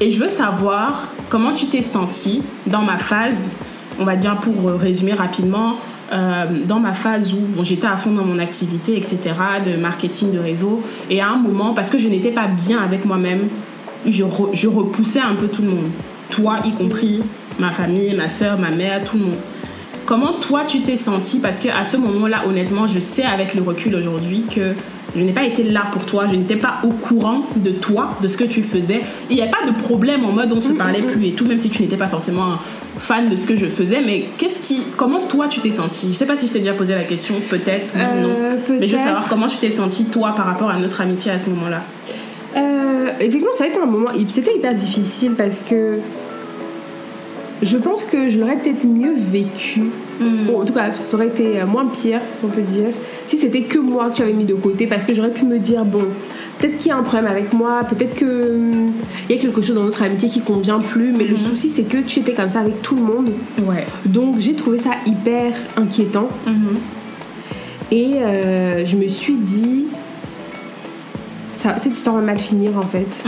Et 0.00 0.10
je 0.10 0.20
veux 0.20 0.28
savoir 0.28 1.08
comment 1.30 1.52
tu 1.52 1.66
t'es 1.66 1.82
senti 1.82 2.42
dans 2.66 2.82
ma 2.82 2.98
phase, 2.98 3.48
on 3.98 4.04
va 4.04 4.16
dire 4.16 4.36
pour 4.36 4.68
euh, 4.68 4.76
résumer 4.76 5.12
rapidement, 5.12 5.76
euh, 6.12 6.44
dans 6.66 6.78
ma 6.78 6.92
phase 6.92 7.32
où 7.34 7.38
bon, 7.38 7.64
j'étais 7.64 7.86
à 7.86 7.96
fond 7.96 8.12
dans 8.12 8.24
mon 8.24 8.38
activité, 8.38 8.96
etc., 8.96 9.18
de 9.64 9.76
marketing 9.76 10.32
de 10.32 10.38
réseau. 10.38 10.82
Et 11.10 11.20
à 11.20 11.30
un 11.30 11.36
moment, 11.36 11.74
parce 11.74 11.90
que 11.90 11.98
je 11.98 12.08
n'étais 12.08 12.30
pas 12.30 12.46
bien 12.46 12.80
avec 12.80 13.04
moi-même, 13.04 13.48
je, 14.06 14.24
je 14.52 14.68
repoussais 14.68 15.20
un 15.20 15.34
peu 15.34 15.48
tout 15.48 15.62
le 15.62 15.68
monde. 15.68 15.88
Toi 16.30 16.58
y 16.64 16.72
compris, 16.72 17.20
ma 17.58 17.70
famille, 17.70 18.14
ma 18.14 18.28
soeur, 18.28 18.58
ma 18.58 18.70
mère, 18.70 19.04
tout 19.04 19.16
le 19.16 19.24
monde. 19.24 19.36
Comment 20.04 20.34
toi 20.34 20.62
tu 20.64 20.80
t'es 20.82 20.96
senti 20.96 21.40
Parce 21.40 21.58
que 21.58 21.68
à 21.68 21.82
ce 21.82 21.96
moment-là, 21.96 22.44
honnêtement, 22.46 22.86
je 22.86 23.00
sais 23.00 23.24
avec 23.24 23.54
le 23.54 23.62
recul 23.62 23.94
aujourd'hui 23.96 24.44
que 24.48 24.74
je 25.16 25.22
n'ai 25.24 25.32
pas 25.32 25.44
été 25.44 25.62
là 25.62 25.84
pour 25.92 26.04
toi, 26.04 26.26
je 26.30 26.36
n'étais 26.36 26.56
pas 26.56 26.74
au 26.84 26.88
courant 26.88 27.42
de 27.56 27.70
toi, 27.70 28.16
de 28.22 28.28
ce 28.28 28.36
que 28.36 28.44
tu 28.44 28.62
faisais. 28.62 29.00
Il 29.30 29.36
n'y 29.36 29.42
a 29.42 29.46
pas 29.46 29.66
de 29.66 29.72
problème 29.82 30.24
en 30.24 30.32
mode 30.32 30.52
on 30.52 30.60
se 30.60 30.72
parlait 30.72 31.02
plus 31.02 31.26
et 31.26 31.32
tout, 31.32 31.46
même 31.46 31.58
si 31.58 31.70
tu 31.70 31.82
n'étais 31.82 31.96
pas 31.96 32.06
forcément 32.06 32.58
fan 32.98 33.26
de 33.28 33.36
ce 33.36 33.46
que 33.46 33.56
je 33.56 33.66
faisais. 33.66 34.00
Mais 34.04 34.24
qu'est-ce 34.38 34.60
qui, 34.60 34.82
comment 34.96 35.20
toi 35.28 35.48
tu 35.48 35.60
t'es 35.60 35.70
senti? 35.72 36.08
Je 36.08 36.12
sais 36.12 36.26
pas 36.26 36.36
si 36.36 36.46
je 36.46 36.52
t'ai 36.52 36.58
déjà 36.60 36.72
posé 36.74 36.94
la 36.94 37.04
question, 37.04 37.34
peut-être, 37.48 37.94
ou 37.94 37.98
Euh, 37.98 38.22
non. 38.22 38.76
Mais 38.80 38.88
je 38.88 38.96
veux 38.96 39.02
savoir 39.02 39.26
comment 39.28 39.46
tu 39.46 39.56
t'es 39.56 39.70
senti 39.70 40.04
toi 40.04 40.32
par 40.36 40.46
rapport 40.46 40.70
à 40.70 40.78
notre 40.78 41.00
amitié 41.00 41.32
à 41.32 41.38
ce 41.38 41.48
moment-là. 41.50 41.82
Euh, 42.56 43.08
effectivement, 43.20 43.52
ça 43.56 43.64
a 43.64 43.66
été 43.68 43.78
un 43.78 43.86
moment. 43.86 44.10
C'était 44.30 44.54
hyper 44.56 44.74
difficile 44.74 45.32
parce 45.36 45.60
que 45.60 45.98
je 47.62 47.76
pense 47.76 48.02
que 48.02 48.28
je 48.28 48.38
l'aurais 48.38 48.56
peut-être 48.56 48.84
mieux 48.86 49.14
vécu. 49.16 49.84
Bon, 50.20 50.60
en 50.60 50.64
tout 50.64 50.72
cas, 50.72 50.94
ça 50.94 51.16
aurait 51.16 51.28
été 51.28 51.60
euh, 51.60 51.66
moins 51.66 51.86
pire, 51.86 52.20
si 52.34 52.44
on 52.44 52.48
peut 52.48 52.62
dire, 52.62 52.88
si 53.26 53.36
c'était 53.36 53.62
que 53.62 53.78
moi 53.78 54.10
que 54.10 54.16
tu 54.16 54.22
avais 54.22 54.32
mis 54.32 54.44
de 54.44 54.54
côté 54.54 54.86
parce 54.86 55.04
que 55.04 55.14
j'aurais 55.14 55.30
pu 55.30 55.44
me 55.44 55.58
dire 55.58 55.84
bon, 55.84 56.06
peut-être 56.58 56.78
qu'il 56.78 56.88
y 56.88 56.90
a 56.90 56.96
un 56.96 57.02
problème 57.02 57.30
avec 57.30 57.52
moi, 57.52 57.82
peut-être 57.88 58.14
que 58.14 58.24
hum, 58.24 58.92
il 59.28 59.36
y 59.36 59.38
a 59.38 59.42
quelque 59.42 59.60
chose 59.60 59.74
dans 59.74 59.84
notre 59.84 60.02
amitié 60.02 60.28
qui 60.28 60.40
convient 60.40 60.80
plus, 60.80 61.12
mais 61.12 61.24
le 61.24 61.36
souci 61.36 61.68
c'est 61.68 61.84
que 61.84 61.98
tu 61.98 62.20
étais 62.20 62.32
comme 62.32 62.50
ça 62.50 62.60
avec 62.60 62.80
tout 62.82 62.96
le 62.96 63.02
monde. 63.02 63.30
Ouais. 63.66 63.86
Donc 64.06 64.38
j'ai 64.38 64.54
trouvé 64.54 64.78
ça 64.78 64.92
hyper 65.06 65.52
inquiétant. 65.76 66.28
Et 67.92 68.14
euh, 68.16 68.84
je 68.84 68.96
me 68.96 69.06
suis 69.06 69.36
dit, 69.36 69.86
ça, 71.66 71.76
cette 71.80 71.96
histoire 71.96 72.16
va 72.16 72.22
mal 72.22 72.38
finir 72.38 72.76
en 72.76 72.82
fait. 72.82 73.24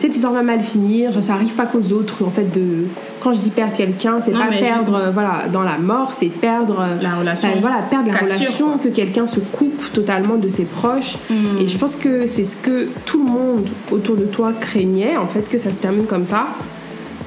Cette 0.00 0.14
histoire 0.14 0.32
va 0.32 0.42
mal 0.42 0.60
finir. 0.60 1.10
Ça 1.22 1.34
arrive 1.34 1.54
pas 1.54 1.66
qu'aux 1.66 1.92
autres 1.92 2.24
en 2.24 2.30
fait. 2.30 2.44
De 2.52 2.84
quand 3.20 3.32
je 3.32 3.40
dis 3.40 3.50
perdre 3.50 3.74
quelqu'un, 3.74 4.20
c'est 4.22 4.32
pas 4.32 4.48
perdre 4.48 4.94
euh, 4.94 5.10
voilà 5.10 5.44
dans 5.50 5.62
la 5.62 5.78
mort, 5.78 6.12
c'est 6.12 6.26
perdre 6.26 6.80
euh, 6.80 7.00
La 7.00 7.14
relation. 7.14 7.48
voilà 7.60 7.78
perdre 7.88 8.08
la 8.08 8.18
Cassure, 8.18 8.36
relation, 8.36 8.66
quoi. 8.72 8.78
que 8.78 8.88
quelqu'un 8.88 9.26
se 9.26 9.40
coupe 9.40 9.92
totalement 9.92 10.36
de 10.36 10.48
ses 10.48 10.64
proches. 10.64 11.16
Et 11.58 11.66
je 11.66 11.78
pense 11.78 11.96
que 11.96 12.26
c'est 12.26 12.44
ce 12.44 12.56
que 12.56 12.88
tout 13.06 13.24
le 13.24 13.30
monde 13.30 13.68
autour 13.90 14.16
de 14.16 14.24
toi 14.24 14.52
craignait 14.60 15.16
en 15.16 15.26
fait 15.26 15.48
que 15.48 15.56
ça 15.58 15.70
se 15.70 15.76
termine 15.78 16.06
comme 16.06 16.26
ça. 16.26 16.48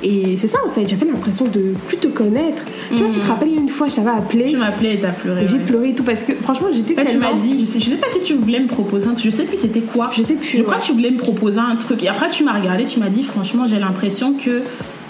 Et 0.03 0.37
c'est 0.39 0.47
ça 0.47 0.59
en 0.65 0.69
fait. 0.69 0.87
J'avais 0.87 1.05
l'impression 1.05 1.45
de 1.45 1.73
plus 1.87 1.97
te 1.97 2.07
connaître. 2.07 2.61
Je 2.91 2.97
sais 2.97 3.03
pas 3.03 3.09
si 3.09 3.15
tu 3.19 3.21
te 3.25 3.27
rappelles 3.27 3.53
une 3.53 3.69
fois, 3.69 3.87
je 3.87 3.95
t'avais 3.95 4.09
appelé. 4.09 4.45
Tu 4.45 4.57
m'as 4.57 4.67
appelé 4.67 4.93
et 4.93 4.99
t'as 4.99 5.11
pleuré. 5.11 5.43
Et 5.43 5.47
j'ai 5.47 5.57
ouais. 5.57 5.63
pleuré 5.63 5.89
et 5.89 5.93
tout 5.95 6.03
parce 6.03 6.23
que 6.23 6.33
franchement 6.33 6.67
j'étais 6.71 6.93
En 6.93 6.97
fait, 6.97 7.05
tu 7.05 7.11
tellement... 7.11 7.33
m'as 7.33 7.39
dit, 7.39 7.57
je 7.59 7.65
sais, 7.65 7.79
je 7.79 7.89
sais 7.89 7.95
pas 7.95 8.07
si 8.11 8.19
tu 8.21 8.33
voulais 8.35 8.59
me 8.59 8.67
proposer 8.67 9.07
un 9.07 9.13
truc, 9.13 9.25
je 9.25 9.29
sais 9.29 9.45
plus 9.45 9.57
c'était 9.57 9.81
quoi. 9.81 10.09
Je 10.15 10.21
sais 10.21 10.35
plus, 10.35 10.57
Je 10.57 10.61
crois 10.63 10.75
ouais. 10.75 10.81
que 10.81 10.85
tu 10.85 10.93
voulais 10.93 11.11
me 11.11 11.17
proposer 11.17 11.59
un 11.59 11.75
truc. 11.75 12.03
Et 12.03 12.07
après, 12.09 12.29
tu 12.29 12.43
m'as 12.43 12.53
regardé, 12.53 12.85
tu 12.85 12.99
m'as 12.99 13.09
dit, 13.09 13.23
franchement, 13.23 13.65
j'ai 13.65 13.79
l'impression 13.79 14.33
que. 14.33 14.61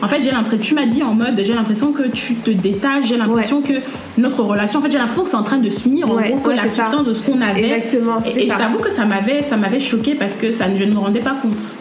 En 0.02 0.08
fait, 0.10 0.22
j'ai 0.22 0.30
l'impression, 0.30 0.60
tu 0.60 0.76
m'as 0.76 0.86
dit 0.86 1.02
en 1.04 1.14
mode, 1.16 1.42
j'ai 1.42 1.54
l'impression 1.54 1.94
que 1.94 2.04
tu 2.10 2.36
te 2.36 2.52
détaches, 2.52 3.08
j'ai 3.08 3.16
l'impression 3.18 3.62
que 3.62 3.74
notre 4.18 4.44
relation, 4.44 4.80
en 4.80 4.84
fait, 4.84 4.92
j'ai 4.92 4.98
l'impression 4.98 5.24
que 5.24 5.30
c'est 5.30 5.38
en 5.38 5.44
train 5.44 5.58
de 5.58 5.70
finir, 5.70 6.12
en 6.12 6.16
Ouais, 6.18 6.32
gros, 6.32 6.40
que 6.42 6.50
la 6.52 6.68
substance 6.68 7.06
de 7.06 7.14
ce 7.14 7.24
qu'on 7.24 7.40
avait. 7.42 7.70
Exactement, 7.70 8.20
Et, 8.26 8.46
et 8.46 8.50
je 8.50 8.56
t'avoue 8.58 8.80
que 8.80 8.92
ça 8.92 9.06
m'avait, 9.06 9.42
ça 9.42 9.56
m'avait 9.56 9.80
choqué 9.80 10.14
parce 10.16 10.36
que 10.36 10.52
ça, 10.52 10.66
je 10.76 10.84
ne 10.84 10.92
me 10.92 10.98
rendais 11.00 11.22
pas 11.22 11.36
compte. 11.42 11.74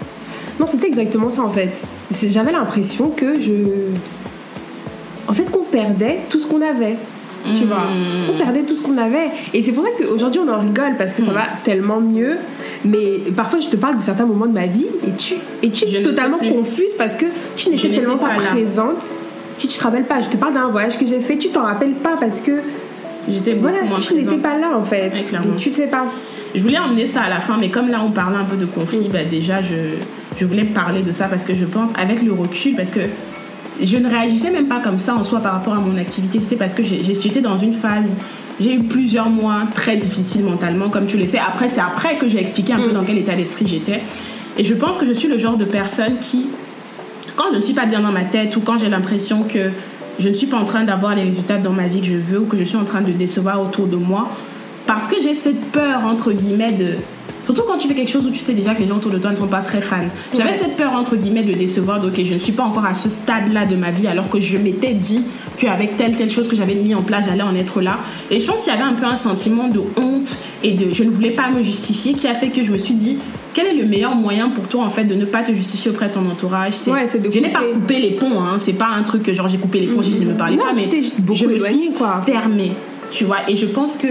Non, 0.60 0.66
c'était 0.66 0.86
exactement 0.86 1.30
ça 1.30 1.42
en 1.42 1.50
fait. 1.50 1.70
J'avais 2.28 2.52
l'impression 2.52 3.10
que 3.10 3.40
je. 3.40 3.52
En 5.26 5.32
fait, 5.32 5.50
qu'on 5.50 5.64
perdait 5.64 6.20
tout 6.28 6.38
ce 6.38 6.46
qu'on 6.46 6.60
avait. 6.60 6.96
Tu 7.46 7.64
vois 7.64 7.86
On 8.32 8.38
perdait 8.38 8.62
tout 8.62 8.74
ce 8.74 8.80
qu'on 8.80 8.96
avait. 8.96 9.28
Et 9.52 9.62
c'est 9.62 9.72
pour 9.72 9.84
ça 9.84 9.90
qu'aujourd'hui, 9.98 10.40
on 10.40 10.50
en 10.50 10.60
rigole 10.60 10.94
parce 10.96 11.12
que 11.12 11.22
ça 11.22 11.32
va 11.32 11.42
tellement 11.62 12.00
mieux. 12.00 12.38
Mais 12.86 13.18
parfois, 13.36 13.60
je 13.60 13.68
te 13.68 13.76
parle 13.76 13.96
de 13.96 14.00
certains 14.00 14.24
moments 14.24 14.46
de 14.46 14.52
ma 14.52 14.66
vie 14.66 14.86
et 15.06 15.10
tu, 15.18 15.34
et 15.62 15.70
tu 15.70 15.84
es 15.84 16.02
totalement 16.02 16.38
confuse 16.38 16.92
parce 16.96 17.14
que 17.14 17.26
tu 17.56 17.68
n'étais 17.68 17.90
tellement 17.90 18.16
pas, 18.16 18.34
présente 18.36 19.04
que 19.58 19.62
tu 19.62 19.68
te 19.68 19.82
rappelles 19.82 20.04
pas. 20.04 20.22
Je 20.22 20.28
te 20.28 20.36
parle 20.38 20.54
d'un 20.54 20.68
voyage 20.68 20.98
que 20.98 21.04
j'ai 21.04 21.20
fait, 21.20 21.36
tu 21.36 21.50
t'en 21.50 21.64
rappelles 21.64 21.92
pas 21.92 22.16
parce 22.18 22.40
que 22.40 22.60
J'étais 23.28 23.54
voilà, 23.54 23.78
tu 24.00 24.14
n'étais 24.14 24.36
pas 24.36 24.58
là 24.58 24.76
en 24.76 24.82
fait. 24.82 25.10
Donc 25.42 25.56
tu 25.56 25.70
sais 25.70 25.86
pas. 25.86 26.04
Je 26.54 26.60
voulais 26.62 26.78
emmener 26.78 27.06
ça 27.06 27.22
à 27.22 27.28
la 27.28 27.40
fin, 27.40 27.56
mais 27.58 27.68
comme 27.68 27.88
là 27.88 28.00
on 28.04 28.10
parlait 28.10 28.36
un 28.36 28.44
peu 28.44 28.56
de 28.56 28.66
conflit, 28.66 29.08
bah 29.12 29.24
déjà 29.28 29.60
je, 29.62 29.74
je 30.36 30.44
voulais 30.44 30.64
parler 30.64 31.02
de 31.02 31.12
ça 31.12 31.26
parce 31.28 31.44
que 31.44 31.54
je 31.54 31.64
pense 31.64 31.90
avec 31.96 32.22
le 32.22 32.32
recul, 32.32 32.74
parce 32.76 32.90
que 32.90 33.00
je 33.80 33.96
ne 33.96 34.08
réagissais 34.08 34.50
même 34.50 34.68
pas 34.68 34.80
comme 34.80 34.98
ça 34.98 35.14
en 35.14 35.24
soi 35.24 35.40
par 35.40 35.52
rapport 35.52 35.74
à 35.74 35.80
mon 35.80 35.96
activité, 35.96 36.40
c'était 36.40 36.56
parce 36.56 36.74
que 36.74 36.82
j'étais 36.82 37.40
dans 37.40 37.56
une 37.56 37.72
phase, 37.72 38.08
j'ai 38.60 38.74
eu 38.74 38.84
plusieurs 38.84 39.30
mois 39.30 39.62
très 39.74 39.96
difficiles 39.96 40.44
mentalement, 40.44 40.88
comme 40.88 41.06
tu 41.06 41.16
le 41.16 41.26
sais. 41.26 41.38
Après, 41.38 41.68
c'est 41.68 41.80
après 41.80 42.16
que 42.16 42.28
j'ai 42.28 42.38
expliqué 42.38 42.72
un 42.72 42.78
peu 42.78 42.92
dans 42.92 43.02
quel 43.02 43.18
état 43.18 43.34
d'esprit 43.34 43.66
j'étais. 43.66 44.00
Et 44.56 44.64
je 44.64 44.74
pense 44.74 44.98
que 44.98 45.06
je 45.06 45.12
suis 45.12 45.28
le 45.28 45.38
genre 45.38 45.56
de 45.56 45.64
personne 45.64 46.18
qui, 46.20 46.46
quand 47.36 47.46
je 47.52 47.56
ne 47.58 47.62
suis 47.62 47.74
pas 47.74 47.86
bien 47.86 48.00
dans 48.00 48.12
ma 48.12 48.22
tête 48.22 48.56
ou 48.56 48.60
quand 48.60 48.78
j'ai 48.78 48.88
l'impression 48.88 49.42
que 49.42 49.70
je 50.20 50.28
ne 50.28 50.34
suis 50.34 50.46
pas 50.46 50.56
en 50.56 50.64
train 50.64 50.84
d'avoir 50.84 51.16
les 51.16 51.24
résultats 51.24 51.58
dans 51.58 51.72
ma 51.72 51.88
vie 51.88 52.00
que 52.00 52.06
je 52.06 52.16
veux 52.16 52.38
ou 52.38 52.46
que 52.46 52.56
je 52.56 52.62
suis 52.62 52.76
en 52.76 52.84
train 52.84 53.00
de 53.00 53.10
décevoir 53.10 53.60
autour 53.60 53.88
de 53.88 53.96
moi, 53.96 54.30
parce 54.86 55.08
que 55.08 55.16
j'ai 55.20 55.34
cette 55.34 55.72
peur, 55.72 56.04
entre 56.06 56.30
guillemets, 56.32 56.72
de... 56.72 56.90
Surtout 57.44 57.62
quand 57.66 57.76
tu 57.78 57.88
fais 57.88 57.94
quelque 57.94 58.10
chose 58.10 58.26
où 58.26 58.30
tu 58.30 58.40
sais 58.40 58.54
déjà 58.54 58.74
que 58.74 58.80
les 58.80 58.88
gens 58.88 58.96
autour 58.96 59.10
de 59.10 59.18
toi 59.18 59.30
ne 59.32 59.36
sont 59.36 59.46
pas 59.46 59.60
très 59.60 59.80
fans. 59.80 59.96
J'avais 60.36 60.50
Ouais. 60.52 60.58
cette 60.58 60.76
peur, 60.76 60.92
entre 60.94 61.16
guillemets, 61.16 61.42
de 61.42 61.52
décevoir, 61.52 62.00
donc 62.00 62.12
je 62.22 62.34
ne 62.34 62.38
suis 62.38 62.52
pas 62.52 62.62
encore 62.64 62.84
à 62.86 62.94
ce 62.94 63.08
stade-là 63.08 63.66
de 63.66 63.76
ma 63.76 63.90
vie, 63.90 64.06
alors 64.06 64.28
que 64.28 64.40
je 64.40 64.56
m'étais 64.58 64.94
dit 64.94 65.22
qu'avec 65.58 65.96
telle, 65.96 66.16
telle 66.16 66.30
chose 66.30 66.48
que 66.48 66.56
j'avais 66.56 66.74
mis 66.74 66.94
en 66.94 67.02
place, 67.02 67.26
j'allais 67.26 67.42
en 67.42 67.54
être 67.54 67.80
là. 67.80 67.98
Et 68.30 68.40
je 68.40 68.46
pense 68.46 68.62
qu'il 68.64 68.72
y 68.72 68.76
avait 68.76 68.84
un 68.84 68.94
peu 68.94 69.04
un 69.04 69.16
sentiment 69.16 69.68
de 69.68 69.80
honte 70.00 70.36
et 70.62 70.72
de 70.72 70.92
je 70.92 71.04
ne 71.04 71.10
voulais 71.10 71.30
pas 71.30 71.50
me 71.50 71.62
justifier 71.62 72.14
qui 72.14 72.26
a 72.26 72.34
fait 72.34 72.48
que 72.48 72.64
je 72.64 72.72
me 72.72 72.78
suis 72.78 72.94
dit, 72.94 73.18
quel 73.52 73.66
est 73.68 73.74
le 73.74 73.84
meilleur 73.84 74.14
moyen 74.16 74.48
pour 74.48 74.66
toi, 74.66 74.84
en 74.84 74.90
fait, 74.90 75.04
de 75.04 75.14
ne 75.14 75.24
pas 75.26 75.42
te 75.42 75.52
justifier 75.52 75.90
auprès 75.90 76.08
de 76.08 76.14
ton 76.14 76.28
entourage? 76.28 76.74
Ouais, 76.88 77.06
c'est 77.06 77.20
de 77.22 77.30
Je 77.30 77.38
n'ai 77.38 77.50
pas 77.52 77.60
couper. 77.60 77.72
coupé 77.74 78.00
les 78.00 78.10
ponts, 78.12 78.40
hein. 78.40 78.56
c'est 78.58 78.72
pas 78.72 78.88
un 78.88 79.02
truc 79.02 79.22
que 79.22 79.32
genre 79.34 79.48
j'ai 79.48 79.58
coupé 79.58 79.80
les 79.80 79.86
ponts, 79.88 80.00
dit 80.00 80.18
ne 80.18 80.26
me 80.26 80.34
parlez 80.34 80.56
Non, 80.56 80.64
pas, 80.64 80.72
mais 80.72 80.82
juste 80.82 81.14
je 81.34 81.46
me 81.46 81.58
suis 81.58 81.90
fermée, 82.26 82.72
tu 83.12 83.24
vois. 83.24 83.38
Et 83.48 83.54
je 83.56 83.66
pense 83.66 83.94
que 83.96 84.08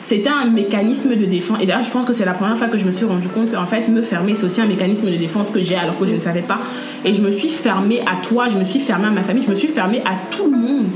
c'était 0.00 0.28
un 0.28 0.46
mécanisme 0.46 1.16
de 1.16 1.24
défense. 1.24 1.58
Et 1.60 1.66
d'ailleurs, 1.66 1.82
je 1.82 1.90
pense 1.90 2.04
que 2.04 2.12
c'est 2.12 2.24
la 2.24 2.34
première 2.34 2.56
fois 2.56 2.68
que 2.68 2.78
je 2.78 2.84
me 2.84 2.92
suis 2.92 3.04
rendu 3.04 3.28
compte 3.28 3.52
qu'en 3.52 3.66
fait, 3.66 3.88
me 3.88 4.02
fermer, 4.02 4.34
c'est 4.34 4.46
aussi 4.46 4.60
un 4.60 4.66
mécanisme 4.66 5.10
de 5.10 5.16
défense 5.16 5.50
que 5.50 5.60
j'ai 5.60 5.76
alors 5.76 5.98
que 5.98 6.06
je 6.06 6.14
ne 6.14 6.20
savais 6.20 6.42
pas. 6.42 6.60
Et 7.04 7.14
je 7.14 7.20
me 7.20 7.30
suis 7.30 7.48
fermée 7.48 8.00
à 8.02 8.16
toi, 8.22 8.48
je 8.48 8.56
me 8.56 8.64
suis 8.64 8.80
fermée 8.80 9.06
à 9.06 9.10
ma 9.10 9.22
famille, 9.22 9.42
je 9.42 9.50
me 9.50 9.54
suis 9.54 9.68
fermée 9.68 10.02
à 10.04 10.14
tout 10.30 10.50
le 10.50 10.56
monde. 10.56 10.86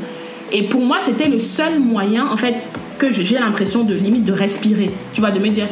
Et 0.53 0.65
pour 0.65 0.83
moi, 0.83 0.99
c'était 1.01 1.29
le 1.29 1.39
seul 1.39 1.81
moyen, 1.81 2.27
en 2.31 2.37
fait, 2.37 2.55
que 2.99 3.11
j'ai 3.11 3.39
l'impression 3.39 3.85
de 3.85 3.95
limite 3.95 4.25
de 4.25 4.33
respirer. 4.33 4.91
Tu 5.15 5.21
vois, 5.21 5.31
de 5.31 5.39
me 5.39 5.49
dire. 5.49 5.67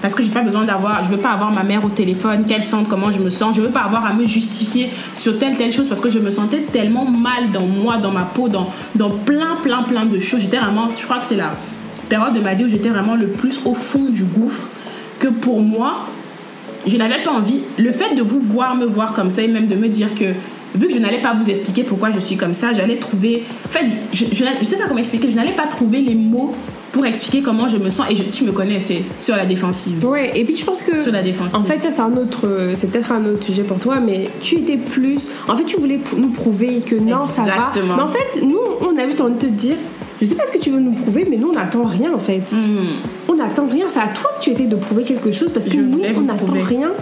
Parce 0.00 0.16
que 0.16 0.24
j'ai 0.24 0.30
pas 0.30 0.42
besoin 0.42 0.64
d'avoir, 0.64 1.04
je 1.04 1.10
veux 1.10 1.18
pas 1.18 1.30
avoir 1.30 1.52
ma 1.52 1.62
mère 1.62 1.84
au 1.84 1.88
téléphone, 1.88 2.44
qu'elle 2.44 2.64
sente 2.64 2.88
comment 2.88 3.12
je 3.12 3.20
me 3.20 3.30
sens. 3.30 3.54
Je 3.54 3.60
veux 3.62 3.70
pas 3.70 3.82
avoir 3.82 4.04
à 4.04 4.14
me 4.14 4.26
justifier 4.26 4.90
sur 5.14 5.38
telle 5.38 5.56
telle 5.56 5.72
chose 5.72 5.86
parce 5.86 6.00
que 6.00 6.08
je 6.08 6.18
me 6.18 6.32
sentais 6.32 6.62
tellement 6.72 7.08
mal 7.08 7.52
dans 7.52 7.66
moi, 7.66 7.98
dans 7.98 8.10
ma 8.10 8.22
peau, 8.22 8.48
dans, 8.48 8.68
dans 8.96 9.10
plein 9.10 9.54
plein 9.62 9.84
plein 9.84 10.04
de 10.04 10.18
choses. 10.18 10.40
J'étais 10.40 10.58
vraiment, 10.58 10.88
je 10.88 11.04
crois 11.04 11.18
que 11.18 11.26
c'est 11.26 11.36
la 11.36 11.52
période 12.16 12.34
de 12.34 12.40
ma 12.40 12.54
vie 12.54 12.64
où 12.64 12.68
j'étais 12.68 12.90
vraiment 12.90 13.14
le 13.14 13.28
plus 13.28 13.60
au 13.64 13.74
fond 13.74 14.04
du 14.10 14.24
gouffre. 14.24 14.68
Que 15.18 15.28
pour 15.28 15.60
moi, 15.60 16.06
je 16.86 16.96
n'avais 16.96 17.22
pas 17.22 17.30
envie. 17.30 17.60
Le 17.78 17.90
fait 17.92 18.14
de 18.14 18.22
vous 18.22 18.40
voir 18.40 18.74
me 18.74 18.84
voir 18.86 19.12
comme 19.14 19.30
ça 19.30 19.40
et 19.42 19.48
même 19.48 19.66
de 19.66 19.76
me 19.76 19.88
dire 19.88 20.08
que 20.14 20.26
vu 20.74 20.88
que 20.88 20.92
je 20.94 20.98
n'allais 20.98 21.20
pas 21.22 21.32
vous 21.34 21.48
expliquer 21.48 21.84
pourquoi 21.84 22.10
je 22.10 22.18
suis 22.20 22.36
comme 22.36 22.54
ça, 22.54 22.72
j'allais 22.74 22.96
trouver. 22.96 23.44
En 23.64 23.68
fait, 23.68 23.86
je, 24.12 24.24
je 24.32 24.64
sais 24.64 24.76
pas 24.76 24.84
comment 24.88 24.98
expliquer. 25.00 25.30
Je 25.30 25.36
n'allais 25.36 25.52
pas 25.52 25.66
trouver 25.66 26.00
les 26.02 26.14
mots 26.14 26.52
pour 26.92 27.06
expliquer 27.06 27.40
comment 27.40 27.68
je 27.68 27.76
me 27.78 27.88
sens. 27.88 28.06
Et 28.10 28.14
je- 28.14 28.24
tu 28.24 28.44
me 28.44 28.52
connais, 28.52 28.80
c'est 28.80 29.02
sur 29.18 29.36
la 29.36 29.46
défensive. 29.46 30.04
Ouais, 30.04 30.32
et 30.38 30.44
puis 30.44 30.56
je 30.56 30.64
pense 30.64 30.82
que. 30.82 31.02
Sur 31.02 31.12
la 31.12 31.22
défensive. 31.22 31.56
En 31.58 31.64
fait, 31.64 31.82
ça, 31.82 31.90
c'est 31.92 32.00
un 32.00 32.16
autre. 32.16 32.46
C'est 32.74 32.90
peut-être 32.90 33.12
un 33.12 33.24
autre 33.26 33.44
sujet 33.44 33.62
pour 33.62 33.78
toi, 33.78 34.00
mais 34.00 34.24
tu 34.40 34.56
étais 34.56 34.76
plus. 34.76 35.28
En 35.48 35.56
fait, 35.56 35.64
tu 35.64 35.76
voulais 35.78 36.00
nous 36.16 36.30
prouver 36.30 36.80
que 36.84 36.96
non, 36.96 37.24
ça 37.24 37.42
va. 37.42 37.48
Exactement. 37.48 37.96
Mais 37.96 38.02
en 38.02 38.08
fait, 38.08 38.42
nous, 38.42 38.60
on 38.80 38.96
a 38.98 39.06
juste 39.06 39.20
envie 39.20 39.34
de 39.34 39.38
te 39.40 39.46
dire 39.46 39.76
je 40.22 40.26
sais 40.28 40.36
pas 40.36 40.46
ce 40.46 40.52
que 40.52 40.62
tu 40.62 40.70
veux 40.70 40.78
nous 40.78 40.92
prouver, 40.92 41.26
mais 41.28 41.36
nous, 41.36 41.48
on 41.48 41.52
n'attend 41.52 41.82
rien 41.82 42.14
en 42.14 42.18
fait. 42.20 42.52
Hmm. 42.52 42.86
On 43.28 43.34
n'attend 43.34 43.66
rien. 43.66 43.86
C'est 43.88 43.98
à 43.98 44.06
toi 44.06 44.30
que 44.38 44.44
tu 44.44 44.50
essayes 44.50 44.68
de 44.68 44.76
prouver 44.76 45.02
quelque 45.02 45.32
chose 45.32 45.50
parce 45.52 45.66
que 45.66 45.72
Je 45.72 45.80
nous, 45.80 46.00
on 46.16 46.20
n'attend 46.20 46.52
rien. 46.64 46.92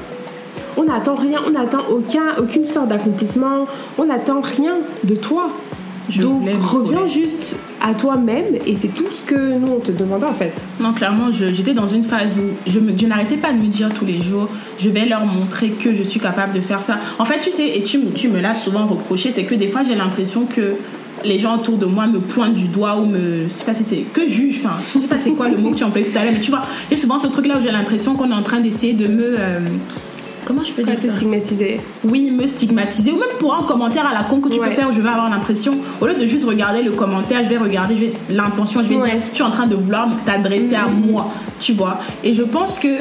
On 0.79 0.85
n'attend 0.85 1.17
rien, 1.17 1.41
on 1.47 1.51
n'attend 1.51 1.85
aucun, 1.91 2.37
aucune 2.39 2.65
sorte 2.65 2.89
d'accomplissement, 2.89 3.67
on 3.99 4.07
n'attend 4.07 4.41
rien 4.41 4.77
de 5.05 5.15
toi. 5.15 5.51
Je 6.09 6.23
Donc 6.23 6.43
reviens 6.63 7.07
juste 7.07 7.57
à 7.83 7.93
toi-même 7.93 8.47
et 8.67 8.75
c'est 8.75 8.89
tout 8.89 9.07
ce 9.11 9.23
que 9.23 9.59
nous 9.59 9.73
on 9.73 9.81
te 9.81 9.93
demandait 9.93 10.27
en 10.27 10.35
fait. 10.35 10.67
Non, 10.81 10.95
clairement, 10.95 11.31
j'étais 11.31 11.75
dans 11.75 11.87
une 11.87 12.05
phase 12.05 12.39
où 12.39 12.71
je, 12.71 13.07
n'arrêtais 13.07 13.37
pas 13.37 13.53
de 13.53 13.59
me 13.59 13.67
dire 13.67 13.91
tous 13.91 14.07
les 14.07 14.21
jours, 14.21 14.49
je 14.79 14.89
vais 14.89 15.05
leur 15.05 15.27
montrer 15.27 15.69
que 15.69 15.95
je 15.95 16.03
suis 16.03 16.21
capable 16.21 16.55
de 16.55 16.61
faire 16.61 16.81
ça. 16.81 16.99
En 17.19 17.27
fait, 17.27 17.41
tu 17.41 17.51
sais, 17.51 17.77
et 17.77 17.83
tu 17.83 18.29
me 18.29 18.41
l'as 18.41 18.55
souvent 18.55 18.87
reproché, 18.87 19.31
c'est 19.31 19.45
que 19.45 19.55
des 19.55 19.69
fois, 19.69 19.83
j'ai 19.85 19.95
l'impression 19.95 20.47
que 20.47 20.77
les 21.25 21.39
gens 21.39 21.57
autour 21.57 21.77
de 21.79 21.87
moi 21.87 22.07
me 22.07 22.19
pointent 22.21 22.55
du 22.55 22.67
doigt 22.69 22.97
ou 22.97 23.05
me. 23.07 23.45
Je 23.45 23.49
sais 23.51 23.65
pas 23.65 23.75
si 23.75 23.85
c'est. 23.85 24.05
que 24.13 24.27
jugent, 24.27 24.61
enfin, 24.65 24.77
je 24.79 24.99
sais 25.01 25.07
pas 25.09 25.19
c'est 25.19 25.31
quoi 25.33 25.49
le 25.49 25.57
mot 25.59 25.71
que 25.71 25.77
tu 25.77 25.85
employais 25.85 26.07
tout 26.11 26.19
à 26.19 26.25
l'heure, 26.25 26.33
mais 26.33 26.41
tu 26.41 26.51
vois, 26.51 26.63
il 26.91 26.97
y 26.97 26.99
a 26.99 27.03
souvent 27.03 27.19
ce 27.19 27.27
truc-là 27.29 27.59
où 27.59 27.63
j'ai 27.63 27.71
l'impression 27.73 28.15
qu'on 28.15 28.31
est 28.31 28.35
en 28.35 28.43
train 28.43 28.61
d'essayer 28.61 28.95
de 28.95 29.07
me. 29.07 29.37
euh, 29.39 29.61
comment 30.45 30.65
je 30.65 30.73
peux 30.73 30.83
dire 30.83 30.99
ça? 30.99 31.09
stigmatiser? 31.17 31.81
oui, 32.09 32.31
me 32.31 32.47
stigmatiser, 32.47 33.13
ou 33.13 33.17
même 33.19 33.29
pour 33.39 33.55
un 33.55 33.63
commentaire 33.63 34.07
à 34.07 34.15
la 34.15 34.25
con 34.25 34.41
que 34.41 34.49
tu 34.49 34.59
Ouais. 34.59 34.69
peux 34.69 34.75
faire 34.75 34.89
où 34.89 34.93
je 34.93 35.01
vais 35.01 35.09
avoir 35.09 35.29
l'impression, 35.31 35.73
au 36.01 36.07
lieu 36.07 36.15
de 36.15 36.27
juste 36.27 36.45
regarder 36.45 36.83
le 36.83 36.91
commentaire, 36.93 37.45
je 37.45 37.49
vais 37.51 37.59
regarder 37.59 37.97
je 37.97 38.01
vais- 38.07 38.13
l'intention, 38.31 38.83
je 38.83 38.89
vais 38.89 38.97
Ouais. 38.97 39.11
dire, 39.13 39.21
tu 39.33 39.43
es 39.43 39.45
en 39.45 39.51
train 39.51 39.67
de 39.67 39.75
vouloir 39.77 40.09
t'adresser 40.27 40.75
à 40.75 40.87
moi, 40.87 41.31
tu 41.61 41.73
vois. 41.75 42.01
Et 42.25 42.33
je 42.33 42.43
pense 42.43 42.79
que, 42.79 42.99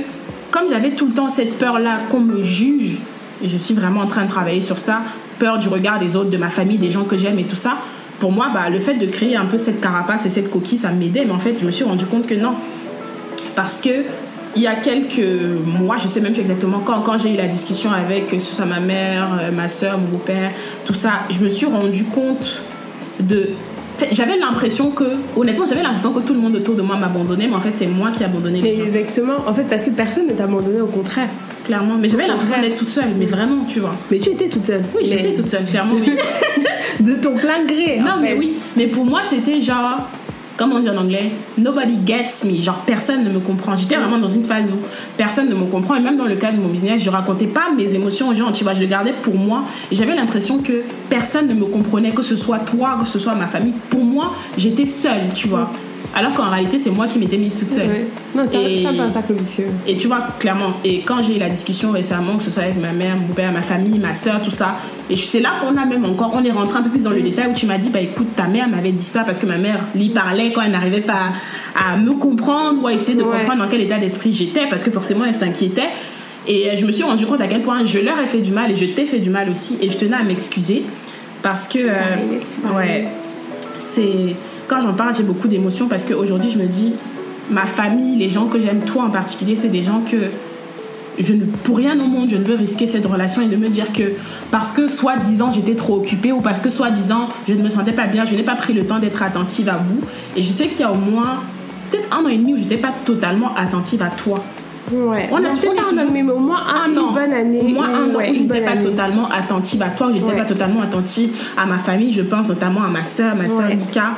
comme 0.51 0.69
j'avais 0.69 0.91
tout 0.91 1.05
le 1.07 1.13
temps 1.13 1.29
cette 1.29 1.57
peur-là 1.57 2.01
qu'on 2.11 2.19
me 2.19 2.43
juge, 2.43 2.97
et 3.43 3.47
je 3.47 3.57
suis 3.57 3.73
vraiment 3.73 4.01
en 4.01 4.07
train 4.07 4.25
de 4.25 4.29
travailler 4.29 4.61
sur 4.61 4.77
ça, 4.77 4.99
peur 5.39 5.57
du 5.57 5.69
regard 5.69 5.99
des 5.99 6.15
autres, 6.17 6.29
de 6.29 6.37
ma 6.37 6.49
famille, 6.49 6.77
des 6.77 6.91
gens 6.91 7.05
que 7.05 7.15
j'aime 7.17 7.39
et 7.39 7.45
tout 7.45 7.55
ça, 7.55 7.77
pour 8.19 8.31
moi, 8.31 8.49
bah, 8.53 8.69
le 8.69 8.79
fait 8.79 8.95
de 8.95 9.05
créer 9.05 9.35
un 9.35 9.45
peu 9.45 9.57
cette 9.57 9.81
carapace 9.81 10.25
et 10.25 10.29
cette 10.29 10.49
coquille, 10.49 10.77
ça 10.77 10.91
m'aidait, 10.91 11.25
mais 11.25 11.31
en 11.31 11.39
fait, 11.39 11.55
je 11.59 11.65
me 11.65 11.71
suis 11.71 11.83
rendu 11.83 12.05
compte 12.05 12.27
que 12.27 12.35
non, 12.35 12.53
parce 13.55 13.81
que 13.81 14.03
il 14.55 14.63
y 14.63 14.67
a 14.67 14.75
quelques 14.75 15.25
mois, 15.65 15.97
je 15.97 16.07
sais 16.07 16.21
même 16.21 16.33
plus 16.33 16.41
exactement 16.41 16.79
quand, 16.79 17.01
quand 17.01 17.17
j'ai 17.17 17.33
eu 17.33 17.37
la 17.37 17.47
discussion 17.47 17.91
avec 17.91 18.27
que 18.27 18.39
ce 18.39 18.55
soit 18.55 18.65
ma 18.65 18.79
mère, 18.79 19.37
euh, 19.39 19.51
ma 19.51 19.67
soeur, 19.67 19.97
mon 19.97 20.07
beau-père, 20.07 20.51
tout 20.85 20.93
ça, 20.93 21.11
je 21.29 21.39
me 21.39 21.49
suis 21.49 21.65
rendu 21.65 22.03
compte 22.05 22.63
de. 23.19 23.51
J'avais 24.11 24.37
l'impression 24.37 24.91
que, 24.91 25.03
honnêtement, 25.35 25.65
j'avais 25.67 25.83
l'impression 25.83 26.13
que 26.13 26.21
tout 26.21 26.33
le 26.33 26.39
monde 26.39 26.55
autour 26.55 26.73
de 26.73 26.81
moi 26.81 26.95
m'abandonnait, 26.95 27.47
mais 27.47 27.55
en 27.55 27.61
fait, 27.61 27.75
c'est 27.75 27.85
moi 27.85 28.11
qui 28.11 28.23
abandonnais 28.23 28.61
les 28.61 28.81
exactement, 28.81 29.35
en 29.45 29.53
fait 29.53 29.63
parce 29.63 29.83
que 29.83 29.91
personne 29.91 30.25
ne 30.25 30.41
abandonné 30.41 30.81
au 30.81 30.87
contraire. 30.87 31.27
Clairement. 31.69 31.97
Mais 31.99 32.09
j'avais 32.09 32.25
l'impression 32.25 32.59
d'être 32.59 32.77
toute 32.77 32.89
seule, 32.89 33.11
mais 33.15 33.27
vraiment, 33.27 33.63
tu 33.69 33.79
vois. 33.79 33.91
Mais 34.09 34.17
tu 34.17 34.31
étais 34.31 34.49
toute 34.49 34.65
seule. 34.65 34.81
Oui, 34.95 35.01
Mais 35.03 35.07
j'étais 35.07 35.35
toute 35.35 35.47
seule, 35.49 35.65
clairement. 35.65 35.93
De 36.99 37.13
ton 37.13 37.35
plein 37.35 37.63
gré. 37.63 37.99
Non, 37.99 38.13
en 38.13 38.17
mais 38.17 38.31
fait. 38.31 38.37
oui. 38.39 38.53
Mais 38.75 38.87
pour 38.87 39.05
moi, 39.05 39.21
c'était 39.29 39.61
genre, 39.61 39.99
comment 40.57 40.77
on 40.77 40.79
dit 40.79 40.89
en 40.89 40.97
anglais 40.97 41.29
Nobody 41.59 41.93
gets 42.07 42.25
me. 42.45 42.59
Genre, 42.59 42.81
personne 42.87 43.23
ne 43.23 43.29
me 43.29 43.39
comprend. 43.39 43.77
J'étais 43.77 43.97
vraiment 43.97 44.17
dans 44.17 44.27
une 44.27 44.45
phase 44.45 44.73
où 44.73 44.77
personne 45.15 45.47
ne 45.47 45.53
me 45.53 45.65
comprend. 45.65 45.93
Et 45.95 45.99
même 45.99 46.17
dans 46.17 46.25
le 46.25 46.35
cas 46.37 46.51
de 46.51 46.57
mon 46.57 46.69
business, 46.69 47.03
je 47.03 47.09
racontais 47.11 47.45
pas 47.45 47.69
mes 47.77 47.93
émotions 47.93 48.29
aux 48.29 48.33
gens. 48.33 48.51
Tu 48.51 48.63
vois, 48.63 48.73
je 48.73 48.81
le 48.81 48.87
gardais 48.87 49.13
pour 49.21 49.35
moi. 49.35 49.61
Et 49.91 49.95
j'avais 49.95 50.15
l'impression 50.15 50.57
que 50.57 50.81
personne 51.07 51.45
ne 51.47 51.53
me 51.53 51.65
comprenait, 51.65 52.09
que 52.09 52.23
ce 52.23 52.35
soit 52.35 52.57
toi, 52.57 52.97
que 52.99 53.07
ce 53.07 53.19
soit 53.19 53.35
ma 53.35 53.45
famille. 53.45 53.73
Pour 53.91 54.03
moi, 54.03 54.33
j'étais 54.57 54.87
seule, 54.87 55.31
tu 55.35 55.47
vois. 55.47 55.71
Alors 56.15 56.33
qu'en 56.33 56.49
réalité, 56.49 56.79
c'est 56.79 56.89
moi 56.89 57.05
qui 57.07 57.19
m'étais 57.19 57.37
mise 57.37 57.55
toute 57.55 57.71
seule. 57.71 57.87
Ouais. 57.87 58.07
Non, 58.35 58.43
c'est 58.45 58.85
un 58.85 58.99
un 58.99 59.09
cercle 59.09 59.33
vicieux. 59.33 59.67
Et 59.87 59.95
tu 59.95 60.07
vois, 60.07 60.21
clairement, 60.39 60.73
et 60.83 61.01
quand 61.01 61.21
j'ai 61.21 61.35
eu 61.35 61.39
la 61.39 61.49
discussion 61.49 61.91
récemment, 61.91 62.37
que 62.37 62.43
ce 62.43 62.51
soit 62.51 62.63
avec 62.63 62.77
ma 62.81 62.91
mère, 62.91 63.15
mon 63.15 63.33
père, 63.33 63.51
ma 63.51 63.61
famille, 63.61 63.99
ma 63.99 64.13
soeur, 64.15 64.41
tout 64.41 64.49
ça, 64.51 64.77
et 65.09 65.15
c'est 65.15 65.39
là 65.39 65.51
qu'on 65.61 65.77
a 65.77 65.85
même 65.85 66.05
encore, 66.05 66.31
on 66.33 66.43
est 66.43 66.51
rentré 66.51 66.79
un 66.79 66.81
peu 66.81 66.89
plus 66.89 67.03
dans 67.03 67.11
le 67.11 67.21
détail 67.21 67.51
où 67.51 67.53
tu 67.53 67.67
m'as 67.67 67.77
dit, 67.77 67.89
bah 67.89 68.01
écoute, 68.01 68.35
ta 68.35 68.47
mère 68.47 68.67
m'avait 68.67 68.91
dit 68.91 69.03
ça 69.03 69.23
parce 69.23 69.37
que 69.39 69.45
ma 69.45 69.57
mère 69.57 69.79
lui 69.95 70.09
parlait 70.09 70.51
quand 70.51 70.61
elle 70.61 70.71
n'arrivait 70.71 71.01
pas 71.01 71.31
à, 71.75 71.93
à 71.93 71.97
me 71.97 72.11
comprendre 72.15 72.81
ou 72.83 72.87
à 72.87 72.93
essayer 72.93 73.15
de 73.15 73.23
Ouais. 73.23 73.37
comprendre 73.39 73.63
dans 73.63 73.69
quel 73.69 73.81
état 73.81 73.97
d'esprit 73.99 74.33
j'étais 74.33 74.65
parce 74.69 74.83
que 74.83 74.89
forcément 74.91 75.25
elle 75.25 75.35
s'inquiétait. 75.35 75.89
Et 76.47 76.69
euh, 76.69 76.75
je 76.75 76.85
me 76.85 76.91
suis 76.91 77.03
rendu 77.03 77.27
compte 77.27 77.41
à 77.41 77.47
quel 77.47 77.61
point 77.61 77.83
je 77.85 77.99
leur 77.99 78.19
ai 78.19 78.25
fait 78.25 78.39
du 78.39 78.51
mal 78.51 78.71
et 78.71 78.75
je 78.75 78.85
t'ai 78.85 79.05
fait 79.05 79.19
du 79.19 79.29
mal 79.29 79.49
aussi 79.49 79.77
et 79.81 79.89
je 79.91 79.97
tenais 79.97 80.17
à 80.17 80.23
m'excuser 80.23 80.83
parce 81.43 81.67
que. 81.67 81.77
Euh, 81.79 82.75
ouais, 82.75 83.07
c'est 83.77 84.35
quand 84.69 84.81
j'en 84.81 84.93
parle 84.93 85.13
j'ai 85.15 85.23
beaucoup 85.23 85.47
d'émotions 85.47 85.87
parce 85.87 86.05
qu'aujourd'hui 86.05 86.49
je 86.51 86.57
me 86.59 86.65
dis 86.67 86.93
ma 87.49 87.65
famille 87.65 88.15
les 88.17 88.29
gens 88.29 88.45
que 88.45 88.59
j'aime 88.59 88.81
toi 88.81 89.03
en 89.03 89.09
particulier 89.09 89.55
c'est 89.55 89.69
des 89.69 89.83
gens 89.83 90.01
que 90.09 90.17
je 91.19 91.33
ne 91.33 91.43
pour 91.45 91.77
rien 91.77 91.99
au 91.99 92.05
monde 92.07 92.29
je 92.29 92.37
ne 92.37 92.43
veux 92.43 92.55
risquer 92.55 92.87
cette 92.87 93.05
relation 93.05 93.41
et 93.41 93.47
de 93.47 93.55
me 93.57 93.67
dire 93.67 93.91
que 93.91 94.03
parce 94.51 94.71
que 94.71 94.87
soi-disant 94.87 95.51
j'étais 95.51 95.75
trop 95.75 95.97
occupée 95.97 96.31
ou 96.31 96.39
parce 96.41 96.59
que 96.61 96.69
soi-disant 96.69 97.27
je 97.47 97.53
ne 97.55 97.61
me 97.63 97.69
sentais 97.69 97.91
pas 97.91 98.05
bien 98.05 98.25
je 98.25 98.35
n'ai 98.35 98.43
pas 98.43 98.55
pris 98.55 98.73
le 98.73 98.85
temps 98.85 98.99
d'être 98.99 99.21
attentive 99.23 99.67
à 99.69 99.77
vous 99.85 99.99
et 100.37 100.43
je 100.43 100.51
sais 100.53 100.67
qu'il 100.67 100.81
y 100.81 100.83
a 100.83 100.91
au 100.91 100.97
moins 100.97 101.41
peut-être 101.91 102.07
un 102.17 102.23
an 102.23 102.29
et 102.29 102.37
demi 102.37 102.53
où 102.53 102.57
j'étais 102.57 102.77
pas 102.77 102.93
totalement 103.05 103.51
attentive 103.57 104.01
à 104.03 104.09
toi 104.09 104.43
Ouais. 104.91 105.29
On 105.31 105.35
a- 105.37 105.41
peut-être 105.49 105.69
un 105.69 105.89
toujours- 105.89 106.01
an, 106.01 106.11
mais 106.11 106.23
au 106.23 106.39
moins 106.39 106.63
un, 106.67 106.91
un 106.91 106.97
an 106.97 107.09
une 107.09 107.13
bonne 107.13 107.33
année. 107.33 107.59
au 107.61 107.67
moins 107.67 107.89
un 107.89 108.09
an 108.11 108.15
Ouais, 108.17 108.29
une 108.29 108.33
j'étais 108.33 108.47
bonne 108.47 108.63
pas 108.65 108.71
année. 108.71 108.83
totalement 108.85 109.29
attentive 109.29 109.83
à 109.83 109.89
toi 109.89 110.07
j'étais 110.11 110.25
Ouais. 110.25 110.35
pas 110.35 110.45
totalement 110.45 110.81
attentive 110.81 111.29
à 111.57 111.67
ma 111.67 111.77
famille 111.77 112.11
je 112.11 112.23
pense 112.23 112.47
notamment 112.47 112.81
à 112.83 112.87
ma 112.87 113.03
soeur 113.03 113.35
ma 113.35 113.47
soeur. 113.47 113.67
Nika 113.69 114.13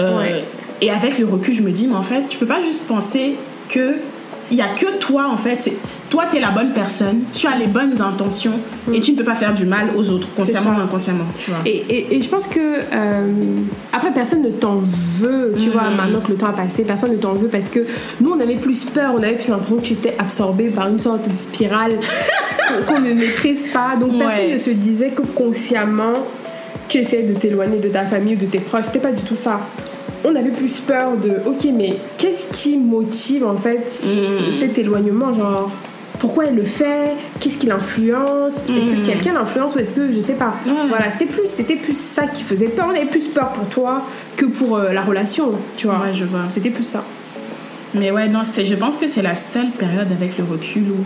Euh, 0.00 0.18
Ouais. 0.18 0.44
et 0.80 0.90
avec 0.90 1.18
le 1.18 1.26
recul 1.26 1.54
je 1.54 1.62
me 1.62 1.70
dis 1.70 1.86
mais 1.86 1.96
en 1.96 2.02
fait 2.02 2.22
tu 2.28 2.38
peux 2.38 2.46
pas 2.46 2.60
juste 2.62 2.86
penser 2.86 3.36
que 3.68 3.96
il 4.50 4.56
y 4.56 4.62
a 4.62 4.68
que 4.68 4.98
toi 4.98 5.28
en 5.30 5.36
fait 5.36 5.70
toi 6.08 6.24
tu 6.28 6.38
es 6.38 6.40
la 6.40 6.50
bonne 6.50 6.72
personne 6.72 7.20
tu 7.32 7.46
as 7.46 7.56
les 7.56 7.66
bonnes 7.68 8.00
intentions 8.00 8.54
et 8.92 8.98
tu 9.00 9.12
ne 9.12 9.16
peux 9.16 9.22
pas 9.24 9.34
faire 9.36 9.54
du 9.54 9.64
mal 9.66 9.90
aux 9.96 10.08
autres 10.10 10.26
consciemment 10.34 10.70
ou 10.76 10.80
inconsciemment 10.80 11.26
tu 11.38 11.50
vois 11.50 11.60
Et, 11.66 11.84
et, 11.88 12.16
et 12.16 12.20
je 12.20 12.28
pense 12.28 12.46
que 12.48 12.58
euh, 12.92 13.22
après 13.92 14.10
personne 14.12 14.42
ne 14.42 14.48
t'en 14.50 14.76
veut, 14.76 15.52
tu 15.62 15.68
vois, 15.70 15.88
Mhm. 15.90 15.96
maintenant 15.96 16.20
que 16.20 16.32
le 16.32 16.36
temps 16.38 16.46
a 16.48 16.52
passé, 16.52 16.82
personne 16.82 17.12
ne 17.12 17.16
t'en 17.16 17.34
veut 17.34 17.48
parce 17.48 17.66
que 17.68 17.80
nous 18.20 18.32
on 18.32 18.40
avait 18.40 18.56
plus 18.56 18.80
peur, 18.86 19.12
on 19.16 19.22
avait 19.22 19.34
plus 19.34 19.50
l'impression 19.50 19.76
que 19.76 19.82
tu 19.82 19.92
étais 19.92 20.14
absorbé 20.18 20.64
par 20.68 20.88
une 20.88 20.98
sorte 20.98 21.28
de 21.28 21.36
spirale 21.36 21.92
qu'on- 22.88 23.00
ne 23.00 23.12
maîtrise 23.12 23.68
pas. 23.68 23.94
Donc 24.00 24.18
personne 24.18 24.50
ne 24.52 24.56
se 24.58 24.70
disait 24.70 25.10
que 25.10 25.22
consciemment 25.22 26.14
tu 26.88 26.98
essayais 26.98 27.22
de 27.22 27.34
t'éloigner 27.38 27.78
de 27.78 27.88
ta 27.88 28.04
famille 28.04 28.34
ou 28.34 28.38
de 28.38 28.46
tes 28.46 28.58
proches. 28.58 28.86
C'était 28.86 28.98
pas 28.98 29.12
du 29.12 29.22
tout 29.22 29.36
ça. 29.36 29.60
On 30.24 30.34
avait 30.36 30.50
plus 30.50 30.80
peur 30.80 31.16
de 31.16 31.30
ok, 31.46 31.66
mais 31.74 31.96
qu'est-ce 32.18 32.46
qui 32.56 32.76
motive 32.76 33.46
en 33.46 33.56
fait 33.56 34.02
Mhm. 34.04 34.52
cet 34.52 34.78
éloignement 34.78 35.32
Genre 35.34 35.70
pourquoi 36.18 36.44
elle 36.46 36.56
le 36.56 36.64
fait 36.64 37.14
Qu'est-ce 37.40 37.56
qui 37.56 37.66
l'influence 37.66 38.52
Est-ce 38.68 38.86
que 38.86 38.96
Mhm. 39.00 39.06
quelqu'un 39.06 39.32
l'influence 39.32 39.74
ou 39.74 39.78
est-ce 39.78 39.92
que 39.92 40.12
je 40.12 40.20
sais 40.20 40.34
pas. 40.34 40.52
Voilà, 40.88 41.10
c'était 41.10 41.24
plus, 41.24 41.46
c'était 41.48 41.76
plus 41.76 41.96
ça 41.96 42.26
qui 42.26 42.42
faisait 42.42 42.66
peur. 42.68 42.86
On 42.88 42.94
avait 42.94 43.06
plus 43.06 43.28
peur 43.28 43.48
pour 43.52 43.66
toi 43.68 44.02
que 44.36 44.44
pour 44.44 44.76
euh, 44.76 44.92
la 44.92 45.00
relation, 45.02 45.52
tu 45.78 45.86
vois. 45.86 46.02
Je 46.12 46.24
vois. 46.24 46.40
C'était 46.50 46.68
plus 46.70 46.84
ça. 46.84 47.02
Mais 47.94 48.10
ouais, 48.10 48.28
non, 48.28 48.42
c'est, 48.44 48.64
je 48.66 48.74
pense 48.76 48.96
que 48.98 49.08
c'est 49.08 49.22
la 49.22 49.34
seule 49.34 49.70
période 49.70 50.08
avec 50.12 50.36
le 50.38 50.44
recul 50.44 50.82
où 50.90 51.04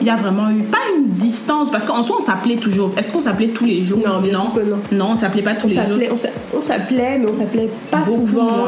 il 0.00 0.06
y 0.06 0.10
a 0.10 0.16
vraiment 0.16 0.50
eu, 0.50 0.62
pas 0.62 0.78
une 0.96 1.08
distance, 1.08 1.70
parce 1.70 1.84
qu'en 1.86 2.02
soi, 2.02 2.16
on 2.18 2.22
s'appelait 2.22 2.56
toujours. 2.56 2.92
Est-ce 2.96 3.10
qu'on 3.12 3.22
s'appelait 3.22 3.48
tous 3.48 3.64
les 3.64 3.82
jours? 3.82 4.00
Non, 4.06 4.20
bien 4.20 4.32
sûr 4.40 4.52
que 4.54 4.60
non. 4.60 4.76
Non, 4.92 5.10
on 5.12 5.16
s'appelait 5.16 5.42
pas 5.42 5.54
tous 5.54 5.66
On 5.66 5.68
les 5.68 5.74
jours. 6.06 6.12
on 6.12 6.16
s'a- 6.16 6.28
on 6.56 6.62
s'appelait, 6.62 7.18
mais 7.18 7.30
on 7.30 7.34
s'appelait 7.38 7.68
pas 7.90 7.98
Beaucoup 7.98 8.26
souvent 8.28 8.66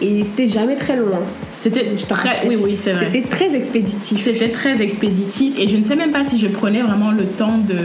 et 0.00 0.24
c'était 0.24 0.48
jamais 0.48 0.76
très 0.76 0.96
loin. 0.96 1.20
C'était 1.60 1.86
très. 2.08 2.46
Oui, 2.48 2.56
oui, 2.60 2.76
c'est 2.82 2.92
vrai. 2.92 3.06
C'était 3.12 3.28
très 3.28 3.54
expéditif. 3.54 4.24
C'était 4.24 4.48
très 4.48 4.82
expéditif 4.82 5.54
et 5.58 5.68
je 5.68 5.76
ne 5.76 5.84
sais 5.84 5.94
même 5.94 6.10
pas 6.10 6.24
si 6.26 6.38
je 6.38 6.48
prenais 6.48 6.82
vraiment 6.82 7.12
le 7.12 7.24
temps 7.24 7.58
de. 7.58 7.76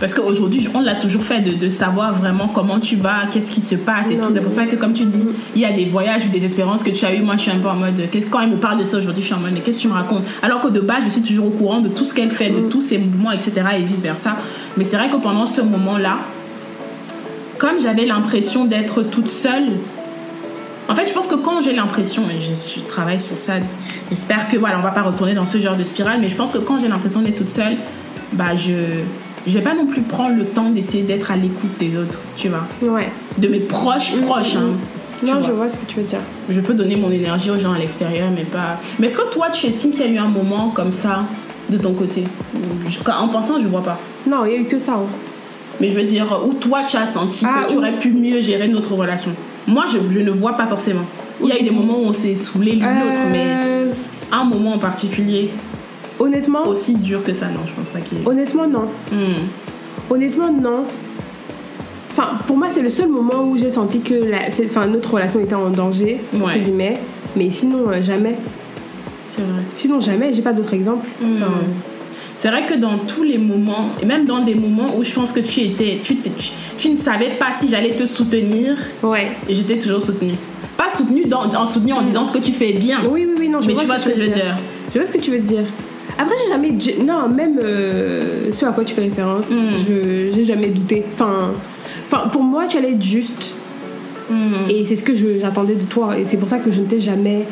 Parce 0.00 0.14
qu'aujourd'hui, 0.14 0.66
on 0.74 0.80
l'a 0.80 0.94
toujours 0.94 1.22
fait 1.22 1.40
de, 1.40 1.52
de 1.52 1.68
savoir 1.68 2.14
vraiment 2.14 2.48
comment 2.48 2.80
tu 2.80 2.96
vas, 2.96 3.26
qu'est-ce 3.30 3.50
qui 3.50 3.60
se 3.60 3.74
passe 3.74 4.10
et 4.10 4.16
Non, 4.16 4.28
tout. 4.28 4.32
C'est 4.32 4.40
pour 4.40 4.50
ça 4.50 4.64
que, 4.64 4.74
comme 4.74 4.94
tu 4.94 5.04
dis, 5.04 5.22
il 5.54 5.60
y 5.60 5.66
a 5.66 5.72
des 5.72 5.84
voyages 5.84 6.24
ou 6.26 6.30
des 6.30 6.42
expériences 6.42 6.82
que 6.82 6.90
tu 6.90 7.04
as 7.04 7.14
eues. 7.14 7.20
Moi, 7.20 7.36
je 7.36 7.42
suis 7.42 7.50
un 7.50 7.58
peu 7.58 7.68
en 7.68 7.76
mode. 7.76 8.00
Quand 8.30 8.40
elle 8.40 8.50
me 8.50 8.56
parle 8.56 8.78
de 8.78 8.84
ça 8.84 8.96
aujourd'hui, 8.96 9.20
je 9.20 9.26
suis 9.26 9.34
en 9.34 9.40
mode, 9.40 9.52
mais 9.52 9.60
qu'est-ce 9.60 9.76
que 9.78 9.82
tu 9.82 9.88
me 9.88 9.92
racontes? 9.92 10.24
Alors 10.42 10.62
que 10.62 10.68
de 10.68 10.80
base, 10.80 11.04
je 11.04 11.10
suis 11.10 11.20
toujours 11.20 11.48
au 11.48 11.50
courant 11.50 11.80
de 11.80 11.88
tout 11.88 12.06
ce 12.06 12.14
qu'elle 12.14 12.30
fait, 12.30 12.48
de 12.48 12.60
tous 12.60 12.80
ses 12.80 12.96
mouvements, 12.96 13.30
etc. 13.30 13.52
et 13.78 13.82
vice-versa. 13.82 14.36
Mais 14.78 14.84
c'est 14.84 14.96
vrai 14.96 15.10
que 15.10 15.16
pendant 15.16 15.44
ce 15.44 15.60
moment-là, 15.60 16.16
comme 17.58 17.78
j'avais 17.78 18.06
l'impression 18.06 18.64
d'être 18.64 19.02
toute 19.02 19.28
seule, 19.28 19.64
en 20.88 20.94
fait, 20.94 21.06
je 21.06 21.12
pense 21.12 21.26
que 21.26 21.34
quand 21.34 21.60
j'ai 21.60 21.74
l'impression, 21.74 22.22
et 22.30 22.40
je, 22.40 22.54
je 22.54 22.80
travaille 22.86 23.20
sur 23.20 23.36
ça, 23.36 23.54
j'espère 24.08 24.48
que 24.48 24.56
voilà, 24.56 24.78
on 24.78 24.82
va 24.82 24.92
pas 24.92 25.02
retourner 25.02 25.34
dans 25.34 25.44
ce 25.44 25.58
genre 25.58 25.76
de 25.76 25.84
spirale, 25.84 26.20
mais 26.22 26.30
je 26.30 26.36
pense 26.36 26.50
que 26.50 26.58
quand 26.58 26.78
j'ai 26.78 26.88
l'impression 26.88 27.20
d'être 27.20 27.36
toute 27.36 27.50
seule, 27.50 27.76
bah 28.32 28.56
je 28.56 28.72
je 29.46 29.56
vais 29.58 29.64
pas 29.64 29.74
non 29.74 29.86
plus 29.86 30.02
prendre 30.02 30.36
le 30.36 30.44
temps 30.44 30.70
d'essayer 30.70 31.02
d'être 31.02 31.30
à 31.30 31.36
l'écoute 31.36 31.76
des 31.78 31.96
autres, 31.96 32.18
tu 32.36 32.48
vois, 32.48 32.66
Ouais. 32.82 33.08
de 33.38 33.48
mes 33.48 33.60
proches 33.60 34.14
proches. 34.22 34.56
hein, 34.56 34.70
tu 35.20 35.26
Non, 35.26 35.34
vois. 35.40 35.42
je 35.48 35.52
vois 35.52 35.68
ce 35.68 35.76
que 35.76 35.84
tu 35.86 35.96
veux 35.96 36.02
dire. 36.06 36.20
Je 36.48 36.60
peux 36.60 36.74
donner 36.74 36.96
mon 36.96 37.10
énergie 37.10 37.50
aux 37.50 37.58
gens 37.58 37.72
à 37.72 37.78
l'extérieur, 37.78 38.28
mais 38.34 38.44
pas. 38.44 38.78
Mais 38.98 39.06
est-ce 39.06 39.18
que 39.18 39.30
toi, 39.32 39.48
tu 39.50 39.66
estimes 39.66 39.90
qu'il 39.90 40.00
y 40.00 40.04
a 40.04 40.08
eu 40.08 40.18
un 40.18 40.28
moment 40.28 40.70
comme 40.70 40.92
ça 40.92 41.24
de 41.68 41.76
ton 41.78 41.92
côté? 41.92 42.24
En 43.20 43.28
pensant, 43.28 43.54
je 43.62 43.66
vois 43.68 43.82
pas. 43.82 43.98
Non, 44.26 44.44
il 44.46 44.52
y 44.52 44.54
a 44.56 44.58
eu 44.58 44.64
que 44.64 44.78
ça. 44.78 44.92
hein. 44.94 45.06
Mais 45.80 45.90
je 45.90 45.96
veux 45.96 46.04
dire, 46.04 46.26
où 46.46 46.52
toi 46.54 46.82
tu 46.88 46.96
as 46.96 47.06
senti 47.06 47.44
Ah, 47.46 47.62
que 47.64 47.70
tu 47.70 47.76
où- 47.76 47.78
aurais 47.78 47.92
pu 47.98 48.12
mieux 48.12 48.40
gérer 48.42 48.68
notre 48.68 48.94
relation? 48.94 49.32
Moi, 49.66 49.84
je, 49.90 49.98
je 50.12 50.20
ne 50.20 50.30
vois 50.30 50.52
pas 50.56 50.66
forcément. 50.66 51.02
Il 51.42 51.48
y 51.48 51.52
a 51.52 51.58
eu 51.60 51.62
des 51.62 51.70
moments 51.70 51.98
où 51.98 52.06
on 52.06 52.12
s'est 52.12 52.36
saoulé 52.36 52.72
l'une 52.72 52.82
l'autre, 53.00 53.20
mais 53.30 53.46
Euh, 53.64 53.92
un 54.32 54.44
moment 54.44 54.74
en 54.74 54.78
particulier 54.78 55.50
honnêtement, 56.20 56.62
aussi 56.66 56.94
dur 56.94 57.22
que 57.24 57.32
ça, 57.32 57.46
non, 57.46 57.60
je 57.66 57.72
pense 57.72 57.90
pas 57.90 57.98
qu'il 58.00 58.18
honnêtement 58.26 58.66
non. 58.68 58.84
Hmm. 59.10 59.48
Honnêtement 60.10 60.52
non. 60.52 60.84
Enfin, 62.12 62.30
pour 62.46 62.56
moi, 62.56 62.68
c'est 62.70 62.82
le 62.82 62.90
seul 62.90 63.08
moment 63.08 63.44
où 63.48 63.56
j'ai 63.58 63.70
senti 63.70 64.00
que 64.00 64.14
la, 64.14 64.38
enfin, 64.64 64.86
notre 64.86 65.12
relation 65.14 65.40
était 65.40 65.54
en 65.54 65.70
danger, 65.70 66.20
entre 66.34 66.46
Ouais. 66.54 66.60
guillemets. 66.60 66.94
Mais 67.36 67.50
sinon, 67.50 67.88
euh, 67.88 68.02
jamais. 68.02 68.34
C'est 69.30 69.42
vrai. 69.42 69.62
Sinon, 69.76 70.00
jamais. 70.00 70.32
J'ai 70.34 70.42
pas 70.42 70.52
d'autres 70.52 70.74
exemples. 70.74 71.06
Enfin, 71.22 71.52
C'est 72.36 72.48
vrai 72.48 72.66
que 72.66 72.74
dans 72.74 72.98
tous 73.06 73.22
les 73.22 73.38
moments, 73.38 73.90
et 74.02 74.06
même 74.06 74.24
dans 74.24 74.40
des 74.40 74.54
moments 74.54 74.96
où 74.96 75.04
je 75.04 75.12
pense 75.12 75.30
que 75.30 75.40
tu 75.40 75.60
étais, 75.60 76.00
tu, 76.02 76.16
t'es- 76.16 76.30
tu, 76.36 76.48
tu 76.78 76.88
ne 76.90 76.96
savais 76.96 77.28
pas 77.38 77.52
si 77.56 77.68
j'allais 77.68 77.94
te 77.94 78.06
soutenir, 78.06 78.76
ouais. 79.02 79.26
et 79.48 79.54
j'étais 79.54 79.78
toujours 79.78 80.02
soutenue. 80.02 80.32
Pas 80.76 80.88
soutenue 80.96 81.26
dans, 81.26 81.42
en 81.54 81.66
soutenu 81.66 81.92
en 81.92 82.02
disant 82.02 82.24
ce 82.24 82.32
que 82.32 82.38
tu 82.42 82.52
fais 82.52 82.72
bien. 82.72 83.00
Oui, 83.08 83.26
oui, 83.28 83.34
oui, 83.38 83.48
non, 83.48 83.60
je 83.60 83.66
Mais 83.68 83.74
vois, 83.74 83.82
tu 83.82 83.86
vois 83.88 83.98
ce 83.98 84.06
que 84.08 84.14
je 84.18 84.20
veux 84.26 84.32
dire. 84.32 84.56
Je 84.92 84.98
vois 84.98 85.06
ce 85.06 85.12
que 85.12 85.18
tu 85.18 85.30
veux 85.30 85.38
dire. 85.38 85.64
Après, 86.20 86.34
j'ai 86.42 86.52
jamais. 86.52 86.72
Non, 87.04 87.28
même 87.28 87.58
euh, 87.62 88.52
ce 88.52 88.66
à 88.66 88.72
quoi 88.72 88.84
tu 88.84 88.94
fais 88.94 89.02
référence, 89.02 89.50
Mm. 89.50 89.56
je 89.88 90.30
j'ai 90.34 90.44
jamais 90.44 90.68
douté. 90.68 91.04
Enfin, 91.14 91.52
enfin, 92.06 92.28
pour 92.28 92.42
moi, 92.42 92.66
tu 92.68 92.76
allais 92.76 92.92
être 92.92 93.02
juste. 93.02 93.54
Mm. 94.30 94.34
Et 94.70 94.84
c'est 94.84 94.96
ce 94.96 95.02
que 95.02 95.14
j'attendais 95.14 95.76
de 95.76 95.84
toi. 95.84 96.18
Et 96.18 96.24
c'est 96.24 96.36
pour 96.36 96.48
ça 96.48 96.58
que 96.58 96.70
je 96.70 96.80
ne 96.80 96.86
t'ai 96.86 97.00
jamais 97.00 97.46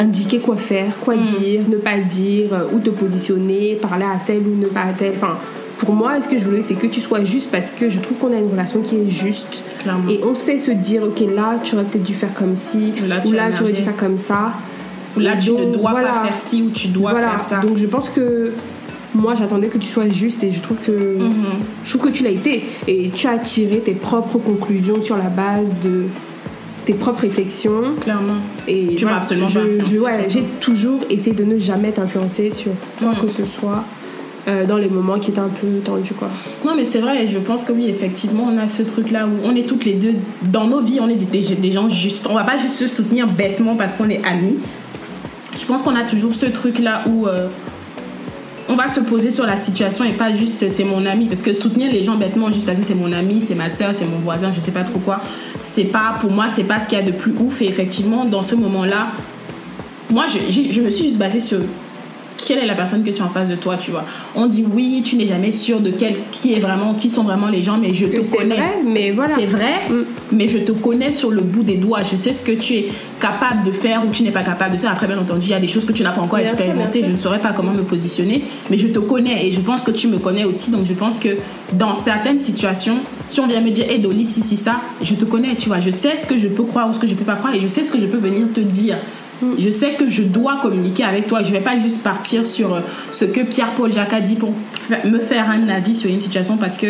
indiqué 0.00 0.38
quoi 0.38 0.56
faire, 0.56 0.98
quoi 1.04 1.14
Mm. 1.16 1.26
dire, 1.26 1.60
ne 1.68 1.76
pas 1.76 1.98
dire, 1.98 2.52
euh, 2.52 2.64
où 2.72 2.78
te 2.80 2.90
positionner, 2.90 3.74
parler 3.80 4.04
à 4.04 4.18
tel 4.24 4.38
ou 4.46 4.56
ne 4.56 4.66
pas 4.66 4.82
à 4.82 4.92
tel. 4.92 5.12
Enfin, 5.16 5.36
pour 5.78 5.92
moi, 5.94 6.20
ce 6.20 6.28
que 6.28 6.36
je 6.38 6.44
voulais, 6.44 6.62
c'est 6.62 6.74
que 6.74 6.86
tu 6.88 7.00
sois 7.00 7.22
juste 7.24 7.50
parce 7.52 7.70
que 7.70 7.88
je 7.88 7.98
trouve 8.00 8.16
qu'on 8.18 8.32
a 8.32 8.38
une 8.38 8.50
relation 8.50 8.80
qui 8.82 8.96
est 8.96 9.08
juste. 9.08 9.62
Clairement. 9.82 10.08
Et 10.10 10.20
on 10.24 10.34
sait 10.34 10.58
se 10.58 10.72
dire, 10.72 11.02
ok, 11.04 11.20
là, 11.34 11.54
tu 11.62 11.74
aurais 11.76 11.84
peut-être 11.84 12.02
dû 12.04 12.14
faire 12.14 12.34
comme 12.34 12.56
ci, 12.56 12.92
Ou 13.04 13.08
là, 13.08 13.20
tu 13.24 13.28
ou 13.30 13.34
as 13.34 13.36
là, 13.36 13.50
tu 13.56 13.62
aurais 13.62 13.72
dû 13.72 13.82
faire 13.82 13.96
comme 13.96 14.18
ça. 14.18 14.52
Ou 15.18 15.20
là, 15.24 15.36
tu 15.36 15.50
ne 15.52 15.72
dois 15.72 15.90
voilà. 15.90 16.12
pas 16.12 16.24
faire 16.24 16.36
ci 16.36 16.62
ou 16.62 16.70
tu 16.70 16.88
dois 16.88 17.10
voilà. 17.12 17.30
faire 17.30 17.40
ça. 17.42 17.56
Donc 17.60 17.76
je 17.76 17.86
pense 17.86 18.08
que 18.08 18.52
moi 19.14 19.34
j'attendais 19.34 19.68
que 19.68 19.78
tu 19.78 19.88
sois 19.88 20.08
juste 20.08 20.42
et 20.44 20.50
je 20.50 20.60
trouve 20.60 20.76
que 20.78 20.90
Mhm. 20.92 21.32
je 21.84 21.90
trouve 21.90 22.10
que 22.10 22.16
tu 22.16 22.24
l'as 22.24 22.30
été 22.30 22.64
et 22.86 23.10
tu 23.10 23.26
as 23.26 23.38
tiré 23.38 23.78
tes 23.80 23.92
propres 23.92 24.38
conclusions 24.38 25.00
sur 25.02 25.16
la 25.16 25.28
base 25.30 25.76
de 25.82 26.04
tes 26.84 26.92
propres 26.94 27.22
réflexions 27.22 27.82
Clairement. 28.00 28.34
et 28.66 28.94
Tu 28.94 29.04
m'as 29.04 29.16
absolument 29.16 29.46
pas 29.46 29.52
je- 29.52 29.58
influencé 29.60 29.92
je- 29.96 30.00
ouais, 30.00 30.26
j'ai 30.28 30.42
toujours 30.60 31.00
essayé 31.10 31.34
de 31.34 31.44
ne 31.44 31.58
jamais 31.58 31.90
t'influencer 31.90 32.50
sur 32.50 32.72
quoi 32.98 33.08
Mhm. 33.12 33.16
que 33.22 33.28
ce 33.28 33.44
soit 33.44 33.84
euh, 34.46 34.64
dans 34.64 34.78
les 34.78 34.88
moments 34.88 35.18
qui 35.18 35.30
étaient 35.30 35.40
un 35.40 35.48
peu 35.50 35.66
tendus 35.84 36.14
quoi. 36.14 36.28
Non, 36.64 36.72
mais 36.74 36.86
c'est 36.86 37.00
vrai, 37.00 37.24
et 37.24 37.26
je 37.26 37.36
pense 37.38 37.64
que 37.64 37.72
oui, 37.72 37.86
effectivement, 37.90 38.48
on 38.50 38.56
a 38.56 38.66
ce 38.66 38.82
truc-là 38.82 39.26
où 39.26 39.46
on 39.46 39.54
est 39.54 39.64
toutes 39.68 39.84
les 39.84 39.92
deux, 39.92 40.14
dans 40.42 40.66
nos 40.66 40.80
vies, 40.80 41.00
on 41.02 41.08
est 41.10 41.16
des, 41.16 41.26
des- 41.40 41.54
des 41.56 41.70
gens 41.70 41.90
justes. 41.90 42.26
On 42.30 42.34
va 42.34 42.44
pas 42.44 42.56
juste 42.56 42.76
se 42.76 42.88
soutenir 42.88 43.26
bêtement 43.26 43.74
parce 43.76 43.94
qu'on 43.96 44.08
est 44.08 44.24
amis. 44.24 44.56
Je 45.58 45.64
pense 45.66 45.82
qu'on 45.82 45.96
a 45.96 46.04
toujours 46.04 46.34
ce 46.34 46.46
truc-là 46.46 47.02
où 47.08 47.26
euh, 47.26 47.48
on 48.68 48.74
va 48.74 48.86
se 48.86 49.00
poser 49.00 49.30
sur 49.30 49.44
la 49.44 49.56
situation 49.56 50.04
et 50.04 50.12
pas 50.12 50.32
juste 50.32 50.68
c'est 50.68 50.84
mon 50.84 51.04
ami. 51.04 51.26
Parce 51.26 51.42
que 51.42 51.52
soutenir 51.52 51.92
les 51.92 52.04
gens 52.04 52.14
bêtement 52.14 52.50
juste 52.50 52.64
parce 52.64 52.78
que 52.78 52.84
c'est 52.84 52.94
mon 52.94 53.12
ami, 53.12 53.40
c'est 53.40 53.56
ma 53.56 53.68
soeur, 53.68 53.92
c'est 53.96 54.06
mon 54.06 54.18
voisin, 54.18 54.52
je 54.52 54.60
sais 54.60 54.70
pas 54.70 54.84
trop 54.84 55.00
quoi, 55.00 55.20
c'est 55.62 55.84
pas, 55.84 56.16
pour 56.20 56.30
moi, 56.30 56.46
c'est 56.54 56.64
pas 56.64 56.78
ce 56.78 56.86
qu'il 56.86 56.96
y 56.96 57.00
a 57.00 57.04
de 57.04 57.10
plus 57.10 57.34
ouf. 57.38 57.60
Et 57.60 57.66
effectivement, 57.66 58.24
dans 58.24 58.42
ce 58.42 58.54
moment-là, 58.54 59.08
moi, 60.10 60.26
je, 60.26 60.70
je 60.70 60.80
me 60.80 60.90
suis 60.90 61.06
juste 61.06 61.18
basée 61.18 61.40
sur 61.40 61.58
quelle 62.48 62.58
est 62.60 62.66
la 62.66 62.74
personne 62.74 63.04
que 63.04 63.10
tu 63.10 63.20
as 63.20 63.26
en 63.26 63.28
face 63.28 63.50
de 63.50 63.56
toi, 63.56 63.76
tu 63.76 63.90
vois. 63.90 64.04
On 64.34 64.46
dit 64.46 64.64
oui, 64.72 65.02
tu 65.04 65.16
n'es 65.16 65.26
jamais 65.26 65.52
sûr 65.52 65.80
de 65.80 65.90
quel, 65.90 66.14
qui 66.32 66.54
est 66.54 66.60
vraiment, 66.60 66.94
qui 66.94 67.10
sont 67.10 67.22
vraiment 67.22 67.48
les 67.48 67.62
gens, 67.62 67.76
mais 67.76 67.92
je 67.92 68.06
te 68.06 68.20
connais. 68.36 68.54
vrai, 68.56 68.72
mais 68.86 69.10
voilà. 69.10 69.34
C'est 69.38 69.44
vrai, 69.46 69.74
Mm. 69.90 70.02
mais 70.32 70.48
je 70.48 70.58
te 70.58 70.72
connais 70.72 71.12
sur 71.12 71.30
le 71.30 71.42
bout 71.42 71.62
des 71.62 71.76
doigts. 71.76 72.02
Je 72.10 72.16
sais 72.16 72.32
ce 72.32 72.42
que 72.42 72.52
tu 72.52 72.72
es 72.74 72.88
capable 73.20 73.64
de 73.64 73.72
faire 73.72 74.02
ou 74.06 74.10
tu 74.10 74.22
n'es 74.22 74.30
pas 74.30 74.42
capable 74.42 74.74
de 74.76 74.80
faire. 74.80 74.90
Après, 74.92 75.06
bien 75.06 75.18
entendu, 75.18 75.46
il 75.48 75.50
y 75.50 75.54
a 75.54 75.60
des 75.60 75.68
choses 75.68 75.84
que 75.84 75.92
tu 75.92 76.02
n'as 76.02 76.12
pas 76.12 76.22
encore 76.22 76.38
expérimentées. 76.38 77.04
Je 77.04 77.10
ne 77.10 77.18
saurais 77.18 77.40
pas 77.40 77.52
comment 77.52 77.72
me 77.72 77.82
positionner, 77.82 78.44
mais 78.70 78.78
je 78.78 78.88
te 78.88 78.98
connais 78.98 79.46
et 79.46 79.52
je 79.52 79.60
pense 79.60 79.82
que 79.82 79.90
tu 79.90 80.08
me 80.08 80.16
connais 80.18 80.44
aussi. 80.44 80.70
Donc, 80.70 80.86
je 80.86 80.94
pense 80.94 81.18
que 81.18 81.28
dans 81.74 81.94
certaines 81.94 82.38
situations, 82.38 82.98
si 83.28 83.40
on 83.40 83.46
vient 83.46 83.60
me 83.60 83.70
dire, 83.70 83.90
hey 83.90 83.98
Dolly, 83.98 84.24
si, 84.24 84.42
si, 84.42 84.56
ça, 84.56 84.80
je 85.02 85.14
te 85.14 85.24
connais, 85.26 85.54
tu 85.56 85.68
vois. 85.68 85.80
Je 85.80 85.90
sais 85.90 86.16
ce 86.16 86.26
que 86.26 86.38
je 86.38 86.48
peux 86.48 86.62
croire 86.64 86.88
ou 86.88 86.94
ce 86.94 86.98
que 86.98 87.06
je 87.06 87.14
peux 87.14 87.24
pas 87.26 87.34
croire 87.36 87.54
et 87.54 87.60
je 87.60 87.66
sais 87.66 87.84
ce 87.84 87.92
que 87.92 87.98
je 88.00 88.06
peux 88.06 88.18
venir 88.18 88.46
te 88.54 88.60
dire. 88.60 88.96
Mm. 89.42 89.46
Je 89.58 89.70
sais 89.70 89.90
que 89.92 90.08
je 90.08 90.22
dois 90.22 90.58
communiquer 90.60 91.04
avec 91.04 91.26
toi. 91.26 91.42
Je 91.42 91.52
vais 91.52 91.60
pas 91.60 91.78
juste 91.78 92.02
partir 92.02 92.46
sur 92.46 92.74
euh, 92.74 92.80
ce 93.12 93.24
que 93.24 93.40
Pierre-Paul 93.40 93.92
Jacques 93.92 94.12
a 94.12 94.20
dit 94.20 94.36
pour 94.36 94.52
me 95.04 95.18
faire 95.18 95.48
un 95.50 95.68
avis 95.68 95.94
sur 95.94 96.10
une 96.10 96.20
situation 96.20 96.56
parce 96.56 96.76
que 96.76 96.88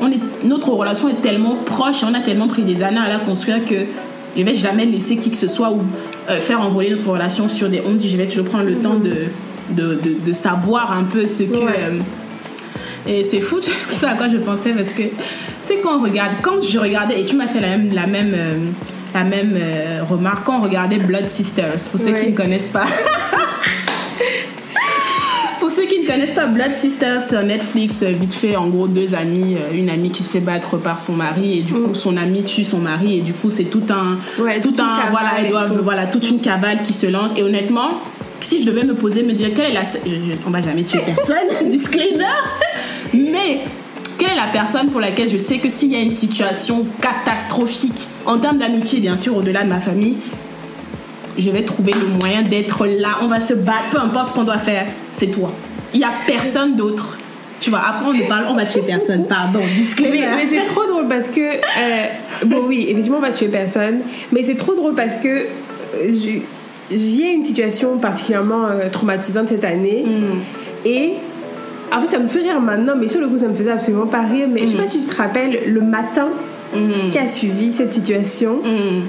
on 0.00 0.10
est, 0.10 0.20
notre 0.44 0.70
relation 0.70 1.08
est 1.08 1.22
tellement 1.22 1.56
proche, 1.64 2.02
on 2.02 2.14
a 2.14 2.20
tellement 2.20 2.48
pris 2.48 2.62
des 2.62 2.82
années 2.82 2.98
à 2.98 3.08
la 3.08 3.18
construire 3.18 3.64
que 3.64 3.76
je 4.36 4.42
vais 4.42 4.54
jamais 4.54 4.84
laisser 4.84 5.16
qui 5.16 5.30
que 5.30 5.36
ce 5.36 5.48
soit 5.48 5.70
ou 5.70 5.80
euh, 6.28 6.38
faire 6.40 6.60
envoler 6.60 6.90
notre 6.90 7.08
relation 7.08 7.48
sur 7.48 7.68
des 7.68 7.80
ondes. 7.80 8.00
Je 8.00 8.16
vais 8.16 8.26
toujours 8.26 8.46
prendre 8.46 8.66
le 8.66 8.76
temps 8.76 8.96
de, 8.96 9.14
de, 9.70 9.94
de, 9.94 10.16
de 10.26 10.32
savoir 10.32 10.92
un 10.96 11.04
peu 11.04 11.26
ce 11.26 11.44
que. 11.44 11.56
Ouais. 11.56 11.72
euh, 11.78 11.98
et 13.08 13.24
c'est 13.24 13.40
fou, 13.40 13.60
tu 13.62 13.70
sais 13.70 14.06
à 14.06 14.14
quoi 14.14 14.28
je 14.28 14.36
pensais 14.38 14.72
parce 14.72 14.90
que, 14.92 15.02
tu 15.02 15.10
sais, 15.64 15.76
quand 15.82 15.98
on 15.98 16.02
regarde, 16.02 16.32
quand 16.42 16.60
je 16.62 16.78
regardais, 16.78 17.20
et 17.20 17.24
tu 17.24 17.36
m'as 17.36 17.46
fait 17.46 17.60
la 17.60 17.68
même, 17.68 17.94
la 17.94 18.06
même, 18.06 18.34
euh, 18.34 18.56
la 19.16 19.24
même 19.24 19.56
euh, 19.56 20.00
remarque, 20.08 20.44
quand 20.44 20.58
on 20.58 20.62
regardait 20.62 20.98
Blood 20.98 21.28
Sisters, 21.28 21.76
pour 21.90 21.98
ceux 21.98 22.12
qui 22.12 22.30
ne 22.30 22.36
connaissent 22.36 22.66
pas. 22.68 22.84
Pour 25.58 25.70
ceux 25.70 25.86
qui 25.86 26.00
ne 26.00 26.06
connaissent 26.06 26.34
pas 26.34 26.46
Blood 26.46 26.76
Sisters 26.76 27.22
sur 27.22 27.42
Netflix, 27.42 28.02
euh, 28.02 28.10
vite 28.12 28.34
fait, 28.34 28.56
en 28.56 28.68
gros, 28.68 28.86
deux 28.86 29.14
amies, 29.14 29.56
euh, 29.56 29.74
une 29.76 29.88
amie 29.90 30.10
qui 30.10 30.22
se 30.22 30.30
fait 30.32 30.40
battre 30.40 30.76
par 30.76 31.00
son 31.00 31.14
mari 31.14 31.58
et 31.58 31.62
du 31.62 31.72
coup, 31.72 31.94
son 31.94 32.16
ami 32.16 32.44
tue 32.44 32.64
son 32.64 32.78
mari 32.78 33.18
et 33.18 33.20
du 33.22 33.32
coup, 33.32 33.50
c'est 33.50 33.64
tout 33.64 33.82
un, 33.90 34.18
Mm. 34.38 34.42
Ouais, 34.42 34.60
tout 34.60 34.74
un, 34.78 35.10
voilà, 35.10 35.48
doivent, 35.48 35.76
tout. 35.78 35.82
voilà, 35.82 36.06
toute 36.06 36.28
une 36.30 36.40
cabale 36.40 36.82
qui 36.82 36.92
se 36.92 37.06
lance. 37.06 37.32
Et 37.36 37.42
honnêtement, 37.42 37.88
si 38.40 38.62
je 38.62 38.66
devais 38.66 38.84
me 38.84 38.94
poser, 38.94 39.22
me 39.22 39.32
dire 39.32 39.48
quelle 39.54 39.70
est 39.70 39.74
la, 39.74 39.82
on 40.46 40.50
va 40.50 40.60
jamais 40.60 40.82
tuer 40.84 41.00
personne, 41.04 41.68
disclaimer, 41.70 42.24
mais 43.14 43.60
quelle 44.18 44.30
est 44.30 44.36
la 44.36 44.48
personne 44.52 44.88
pour 44.90 45.00
laquelle 45.00 45.30
je 45.30 45.36
sais 45.38 45.58
que 45.58 45.68
s'il 45.68 45.92
y 45.92 45.96
a 45.96 46.00
une 46.00 46.12
situation 46.12 46.86
catastrophique 47.00 48.06
en 48.24 48.38
termes 48.38 48.58
d'amitié, 48.58 49.00
bien 49.00 49.16
sûr, 49.16 49.36
au-delà 49.36 49.62
de 49.64 49.68
ma 49.68 49.80
famille, 49.80 50.16
je 51.38 51.50
vais 51.50 51.62
trouver 51.62 51.92
le 51.92 52.06
moyen 52.18 52.42
d'être 52.42 52.86
là. 52.86 53.18
On 53.22 53.26
va 53.28 53.40
se 53.40 53.54
battre, 53.54 53.90
peu 53.92 53.98
importe 54.00 54.30
ce 54.30 54.34
qu'on 54.34 54.44
doit 54.44 54.58
faire, 54.58 54.86
c'est 55.12 55.26
toi. 55.30 55.52
Il 55.92 55.98
n'y 56.00 56.04
a 56.04 56.10
personne 56.26 56.76
d'autre. 56.76 57.18
Tu 57.60 57.70
vois, 57.70 57.80
après 57.88 58.06
on 58.08 58.12
nous 58.12 58.26
parle, 58.26 58.44
on 58.50 58.54
va 58.54 58.64
tuer 58.66 58.82
personne, 58.86 59.26
pardon, 59.26 59.60
Mais, 59.60 59.80
disclaimer. 59.80 60.26
mais 60.36 60.46
c'est 60.50 60.64
trop 60.64 60.84
drôle 60.86 61.08
parce 61.08 61.28
que. 61.28 61.40
euh, 61.40 62.06
bon, 62.44 62.64
oui, 62.66 62.86
effectivement, 62.90 63.16
on 63.18 63.22
va 63.22 63.32
tuer 63.32 63.48
personne. 63.48 64.00
Mais 64.32 64.42
c'est 64.42 64.56
trop 64.56 64.74
drôle 64.74 64.94
parce 64.94 65.16
que 65.16 65.28
euh, 65.28 65.44
j'ai- 66.22 66.42
j'ai 66.90 67.32
une 67.32 67.42
situation 67.42 67.96
particulièrement 67.98 68.66
euh, 68.66 68.88
traumatisante 68.90 69.48
cette 69.48 69.64
année. 69.64 70.04
Mm. 70.06 70.88
Et. 70.88 71.14
En 71.94 72.00
fait, 72.00 72.08
ça 72.08 72.18
me 72.18 72.28
fait 72.28 72.40
rire 72.40 72.60
maintenant, 72.60 72.94
mais 72.98 73.08
sur 73.08 73.20
le 73.20 73.28
coup, 73.28 73.38
ça 73.38 73.48
me 73.48 73.54
faisait 73.54 73.70
absolument 73.70 74.06
pas 74.06 74.22
rire. 74.22 74.46
Mais 74.50 74.62
je 74.62 74.72
sais 74.72 74.76
pas 74.76 74.86
si 74.86 75.00
tu 75.00 75.06
te 75.06 75.16
rappelles, 75.16 75.60
le 75.72 75.80
matin 75.80 76.28
Mm. 76.74 77.08
qui 77.10 77.18
a 77.18 77.28
suivi 77.28 77.72
cette 77.72 77.94
situation, 77.94 78.56
Mm. 78.56 79.02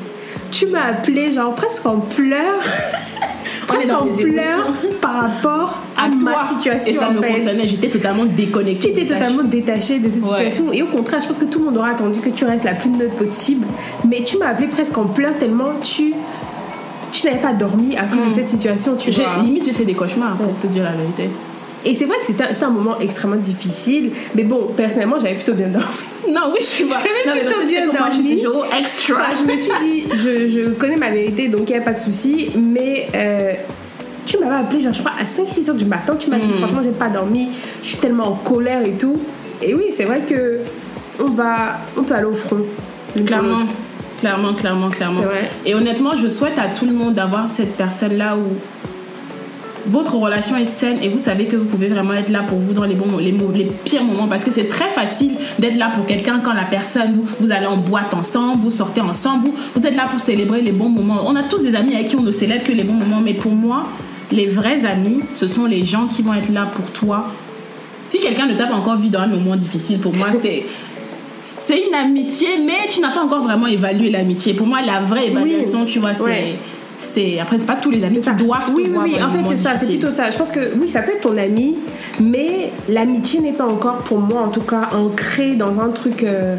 tu 0.52 0.68
m'as 0.68 0.86
appelé, 0.92 1.32
genre 1.34 1.54
presque 1.56 1.86
en 1.86 1.98
pleurs. 1.98 2.60
presque 3.68 3.90
en 3.92 4.06
pleurs 4.16 4.68
par 5.02 5.22
rapport 5.24 5.80
à, 5.98 6.06
À 6.06 6.10
ma 6.10 6.48
situation. 6.50 6.94
Et 6.94 6.96
ça 6.96 7.10
me 7.10 7.20
concernait, 7.20 7.68
j'étais 7.68 7.90
totalement 7.90 8.26
déconnectée. 8.26 8.94
Tu 8.94 9.02
étais 9.02 9.12
totalement 9.14 9.44
détachée 9.44 9.98
de 10.00 10.08
cette 10.08 10.22
Ouais. 10.24 10.30
situation 10.38 10.72
et 10.72 10.84
au 10.84 10.86
contraire, 10.86 11.20
je 11.20 11.28
pense 11.28 11.40
que 11.40 11.46
tout 11.46 11.60
le 11.60 11.66
monde 11.66 11.78
aurait 11.78 11.92
attendu 11.92 12.20
que 12.20 12.30
tu 12.30 12.46
restes 12.46 12.64
la 12.64 12.76
plus 12.76 12.92
neutre 12.92 13.16
possible. 13.16 13.66
Mais 14.08 14.22
tu 14.24 14.38
m'as 14.38 14.50
appelé 14.50 14.68
presque 14.68 14.98
en 14.98 15.06
pleurs 15.06 15.36
tellement 15.36 15.72
tu, 15.84 16.14
tu 17.12 17.26
n'avais 17.26 17.40
pas 17.40 17.54
dormi 17.54 17.98
à 17.98 18.04
cause 18.04 18.30
de 18.30 18.36
cette 18.36 18.50
situation, 18.50 18.96
tu 18.96 19.10
vois. 19.12 19.38
limite, 19.44 19.66
j'ai 19.66 19.74
fait 19.74 19.84
des 19.86 19.94
cauchemars, 19.96 20.38
pour 20.38 20.58
te 20.60 20.68
dire 20.68 20.84
la 20.84 20.92
vérité. 20.92 21.30
Et 21.86 21.94
c'est 21.96 22.06
vrai 22.06 22.18
que 22.20 22.26
c'était 22.26 22.44
un, 22.66 22.70
moment 22.70 23.00
extrêmement 23.00 23.36
difficile. 23.38 24.12
Mais 24.36 24.44
bon, 24.44 24.72
personnellement, 24.76 25.18
j'avais 25.20 25.36
plutôt 25.36 25.54
bien 25.54 25.68
dormi. 25.68 25.86
Non, 26.30 26.52
oui, 26.54 26.60
tu 26.76 26.84
vois. 26.84 26.98
J'avais 26.98 27.26
Non, 27.26 27.34
mais 27.36 27.50
plutôt 27.52 27.66
bien 27.68 27.88
que 27.88 27.98
moi, 27.98 28.08
je 28.10 28.16
suis 28.16 28.24
dormi. 28.24 28.44
toujours 28.44 28.66
extra. 28.78 29.22
Enfin, 29.22 29.44
je 29.48 29.52
me 29.52 29.58
suis 29.58 29.72
dit, 29.82 30.04
je, 30.18 30.48
je 30.48 30.70
connais 30.72 30.98
ma 30.98 31.10
vérité, 31.10 31.48
donc 31.48 31.70
il 31.70 31.74
n'y 31.74 31.80
a 31.80 31.82
pas 31.82 31.94
de 31.94 32.00
souci. 32.00 32.50
Mais 32.56 33.08
euh, 33.16 33.54
tu 34.26 34.38
m'avais 34.40 34.64
appelé, 34.66 34.82
genre, 34.82 34.92
je 34.94 35.00
crois, 35.00 35.14
à 35.18 35.24
5-6 35.24 35.70
heures 35.70 35.76
du 35.76 35.86
matin. 35.86 36.16
Tu 36.20 36.30
m'as 36.30 36.38
dit, 36.40 36.48
Hmm. 36.48 36.58
franchement, 36.58 36.82
j'ai 36.84 36.90
pas 36.92 37.08
dormi, 37.08 37.48
je 37.82 37.88
suis 37.88 37.98
tellement 37.98 38.28
en 38.28 38.36
colère 38.36 38.86
et 38.86 38.92
tout. 38.94 39.16
Et 39.62 39.74
oui, 39.74 39.86
c'est 39.96 40.04
vrai 40.04 40.20
que 40.22 40.60
on 41.20 41.26
va, 41.32 41.78
on 41.98 42.04
peut 42.04 42.14
aller 42.14 42.26
au 42.26 42.34
front. 42.34 42.60
Clairement, 43.26 43.60
clairement, 44.20 44.54
clairement, 44.54 44.90
clairement. 44.90 45.22
Et 45.66 45.74
honnêtement, 45.74 46.12
je 46.18 46.28
souhaite 46.28 46.60
à 46.60 46.68
tout 46.68 46.86
le 46.86 46.92
monde 46.92 47.14
d'avoir 47.14 47.48
cette 47.48 47.76
personne-là 47.78 48.36
où 48.38 48.44
votre 49.90 50.16
relation 50.16 50.58
est 50.58 50.66
saine 50.66 50.98
et 51.02 51.10
vous 51.10 51.20
savez 51.20 51.46
que 51.46 51.56
vous 51.56 51.66
pouvez 51.66 51.88
vraiment 51.88 52.14
être 52.14 52.30
là 52.30 52.44
pour 52.44 52.58
vous 52.58 52.74
dans 52.74 52.84
les 52.84 52.96
bons 52.96 53.18
les, 53.18 53.32
les 53.32 53.72
pires 53.86 54.04
moments 54.04 54.28
parce 54.28 54.44
que 54.44 54.52
c'est 54.52 54.68
très 54.68 54.90
facile 54.90 55.36
d'être 55.60 55.76
là 55.76 55.92
pour 55.96 56.06
quelqu'un 56.06 56.40
quand 56.44 56.54
la 56.54 56.64
personne 56.64 57.14
vous, 57.14 57.26
vous 57.40 57.52
allez 57.52 57.68
en 57.68 57.78
boîte 57.78 58.14
ensemble 58.14 58.62
vous 58.62 58.72
sortez 58.72 59.02
ensemble 59.02 59.46
vous, 59.46 59.56
vous 59.76 59.88
êtes 59.88 59.96
là 59.96 60.06
pour 60.10 60.20
célébrer 60.20 60.62
les 60.62 60.72
bons 60.74 60.90
moments. 60.90 61.24
On 61.26 61.36
a 61.36 61.44
tous 61.44 61.60
des 61.64 61.76
amis 61.76 61.96
avec 61.96 62.08
qui 62.10 62.16
on 62.16 62.22
ne 62.22 62.32
célèbre 62.32 62.66
que 62.66 62.74
les 62.74 62.84
bons 62.84 62.94
moments 62.94 63.22
mais 63.22 63.34
pour 63.34 63.54
moi 63.54 63.84
les 64.32 64.48
vrais 64.48 64.84
amis 64.86 65.22
ce 65.34 65.48
sont 65.48 65.66
les 65.66 65.84
gens 65.84 66.08
qui 66.08 66.22
vont 66.22 66.34
être 66.34 66.50
là 66.52 66.68
pour 66.72 66.86
toi. 66.92 67.28
Si 68.06 68.20
quelqu'un 68.20 68.46
ne 68.46 68.54
t'a 68.54 68.66
pas 68.68 68.76
encore 68.76 68.98
vu 68.98 69.08
dans 69.10 69.20
un 69.22 69.28
moment 69.28 69.56
difficile 69.56 70.00
pour 70.00 70.16
moi 70.16 70.28
c'est 70.42 70.66
c'est 71.44 71.80
une 71.88 71.96
amitié 71.96 72.48
mais 72.66 72.90
tu 72.90 73.00
n'as 73.00 73.12
pas 73.12 73.22
encore 73.24 73.42
vraiment 73.42 73.68
évalué 73.68 74.10
l'amitié. 74.10 74.54
Pour 74.54 74.68
moi 74.68 74.82
la 74.82 75.00
vraie 75.00 75.28
évaluation 75.28 75.86
tu 75.86 76.00
vois 76.00 76.14
c'est 76.14 76.24
Ouais. 76.24 76.56
C'est 77.00 77.40
après 77.40 77.60
c'est 77.60 77.66
pas 77.66 77.76
tous 77.76 77.92
les 77.92 78.04
amis 78.04 78.20
qui 78.20 78.32
doivent 78.32 78.72
oui 78.74 78.88
oui 78.90 78.98
oui 79.04 79.24
en 79.24 79.30
fait 79.30 79.44
c'est 79.50 79.58
ça 79.58 79.78
c'est 79.78 79.88
plutôt 79.88 80.12
ça. 80.12 80.32
Je 80.32 80.38
pense 80.38 80.52
que 80.52 80.74
oui 80.80 80.90
ça 80.90 81.02
peut 81.02 81.12
être 81.12 81.22
ton 81.22 81.38
ami 81.38 81.78
mais 82.20 82.72
l'amitié 82.90 83.40
n'est 83.40 83.54
pas 83.54 83.66
encore 83.66 83.98
pour 83.98 84.20
moi 84.20 84.42
en 84.42 84.50
tout 84.50 84.62
cas 84.62 84.90
ancrée 84.94 85.56
dans 85.56 85.80
un 85.80 85.90
truc 85.90 86.24
euh, 86.24 86.56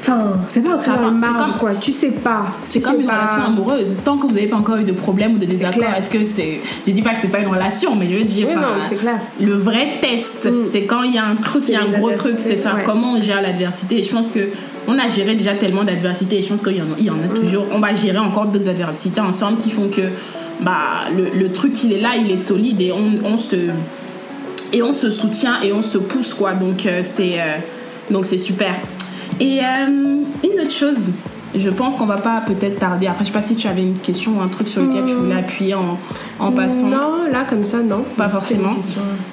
enfin 0.00 0.32
c'est 0.48 0.62
pas 0.62 0.80
Ça 0.80 0.96
dans 0.96 1.10
le 1.10 1.20
c'est 1.20 1.26
marbre 1.26 1.44
comme- 1.52 1.58
quoi 1.58 1.74
tu 1.74 1.92
sais 1.92 2.10
pas 2.10 2.46
C'est 2.64 2.80
comme 2.80 3.00
une 3.00 3.06
pas. 3.06 3.14
relation 3.18 3.42
amoureuse. 3.46 3.94
Tant 4.04 4.16
que 4.16 4.26
vous 4.26 4.34
n'avez 4.34 4.46
pas 4.46 4.56
encore 4.56 4.76
eu 4.76 4.84
de 4.84 4.92
problème 4.92 5.34
ou 5.34 5.38
de 5.38 5.44
désaccord, 5.44 5.92
est-ce 5.96 6.10
que 6.10 6.18
c'est. 6.24 6.60
Je 6.86 6.92
dis 6.92 7.02
pas 7.02 7.10
que 7.14 7.20
c'est 7.22 7.28
pas 7.28 7.40
une 7.40 7.48
relation, 7.48 7.94
mais 7.96 8.06
je 8.06 8.18
veux 8.18 8.24
dire. 8.24 8.46
Oui, 8.48 8.54
non, 8.54 8.96
clair. 8.98 9.18
Le 9.40 9.52
vrai 9.54 9.98
test, 10.00 10.46
Mm. 10.50 10.62
c'est 10.70 10.82
quand 10.82 11.02
il 11.02 11.14
y 11.14 11.18
a 11.18 11.24
un 11.26 11.34
truc, 11.36 11.64
il 11.68 11.74
y 11.74 11.76
a 11.76 11.82
un 11.82 11.98
gros 11.98 12.12
truc, 12.12 12.36
c'est 12.38 12.56
ça. 12.56 12.74
ouais. 12.74 12.84
Comment 12.84 13.14
on 13.14 13.20
gère 13.20 13.42
l'adversité? 13.42 13.98
Et 13.98 14.02
je 14.02 14.10
pense 14.10 14.30
que 14.30 14.48
on 14.86 14.98
a 14.98 15.08
géré 15.08 15.34
déjà 15.34 15.54
tellement 15.54 15.84
d'adversités. 15.84 16.38
Et 16.38 16.42
je 16.42 16.48
pense 16.48 16.62
qu'il 16.62 16.76
y, 16.76 16.80
en 16.80 16.84
a- 16.84 16.98
il 16.98 17.04
y 17.04 17.10
en 17.10 17.14
Mm. 17.14 17.30
a 17.32 17.34
toujours. 17.34 17.64
On 17.72 17.78
va 17.80 17.94
gérer 17.94 18.18
encore 18.18 18.46
d'autres 18.46 18.68
adversités 18.68 19.20
ensemble 19.20 19.58
qui 19.58 19.70
font 19.70 19.88
que 19.88 20.02
bah, 20.60 21.06
le, 21.16 21.38
le 21.38 21.52
truc, 21.52 21.82
il 21.84 21.92
est 21.92 22.00
là, 22.00 22.10
il 22.16 22.30
est 22.30 22.36
solide 22.36 22.80
et 22.80 22.92
on, 22.92 23.12
on 23.26 23.36
se 23.36 23.56
et 24.72 24.82
on 24.82 24.92
se 24.92 25.08
soutient 25.10 25.62
et 25.62 25.72
on 25.72 25.80
se 25.82 25.96
pousse 25.96 26.34
quoi 26.34 26.52
donc 26.52 26.84
euh, 26.84 27.00
c'est 27.02 27.34
euh, 27.40 27.56
donc 28.10 28.26
c'est 28.26 28.36
super 28.36 28.74
et 29.40 29.60
euh, 29.60 30.22
une 30.44 30.60
autre 30.60 30.70
chose 30.70 31.10
je 31.54 31.70
pense 31.70 31.96
qu'on 31.96 32.06
va 32.06 32.18
pas 32.18 32.42
peut-être 32.46 32.78
tarder. 32.78 33.06
Après 33.06 33.24
je 33.24 33.28
sais 33.28 33.32
pas 33.32 33.42
si 33.42 33.56
tu 33.56 33.66
avais 33.68 33.82
une 33.82 33.98
question 33.98 34.38
ou 34.38 34.42
un 34.42 34.48
truc 34.48 34.68
sur 34.68 34.82
lequel 34.82 35.06
tu 35.06 35.14
voulais 35.14 35.36
appuyer 35.36 35.74
en, 35.74 35.98
en 36.38 36.52
passant. 36.52 36.88
Non 36.88 37.26
là 37.32 37.44
comme 37.48 37.62
ça 37.62 37.78
non. 37.78 38.04
Pas 38.16 38.28
forcément. 38.28 38.72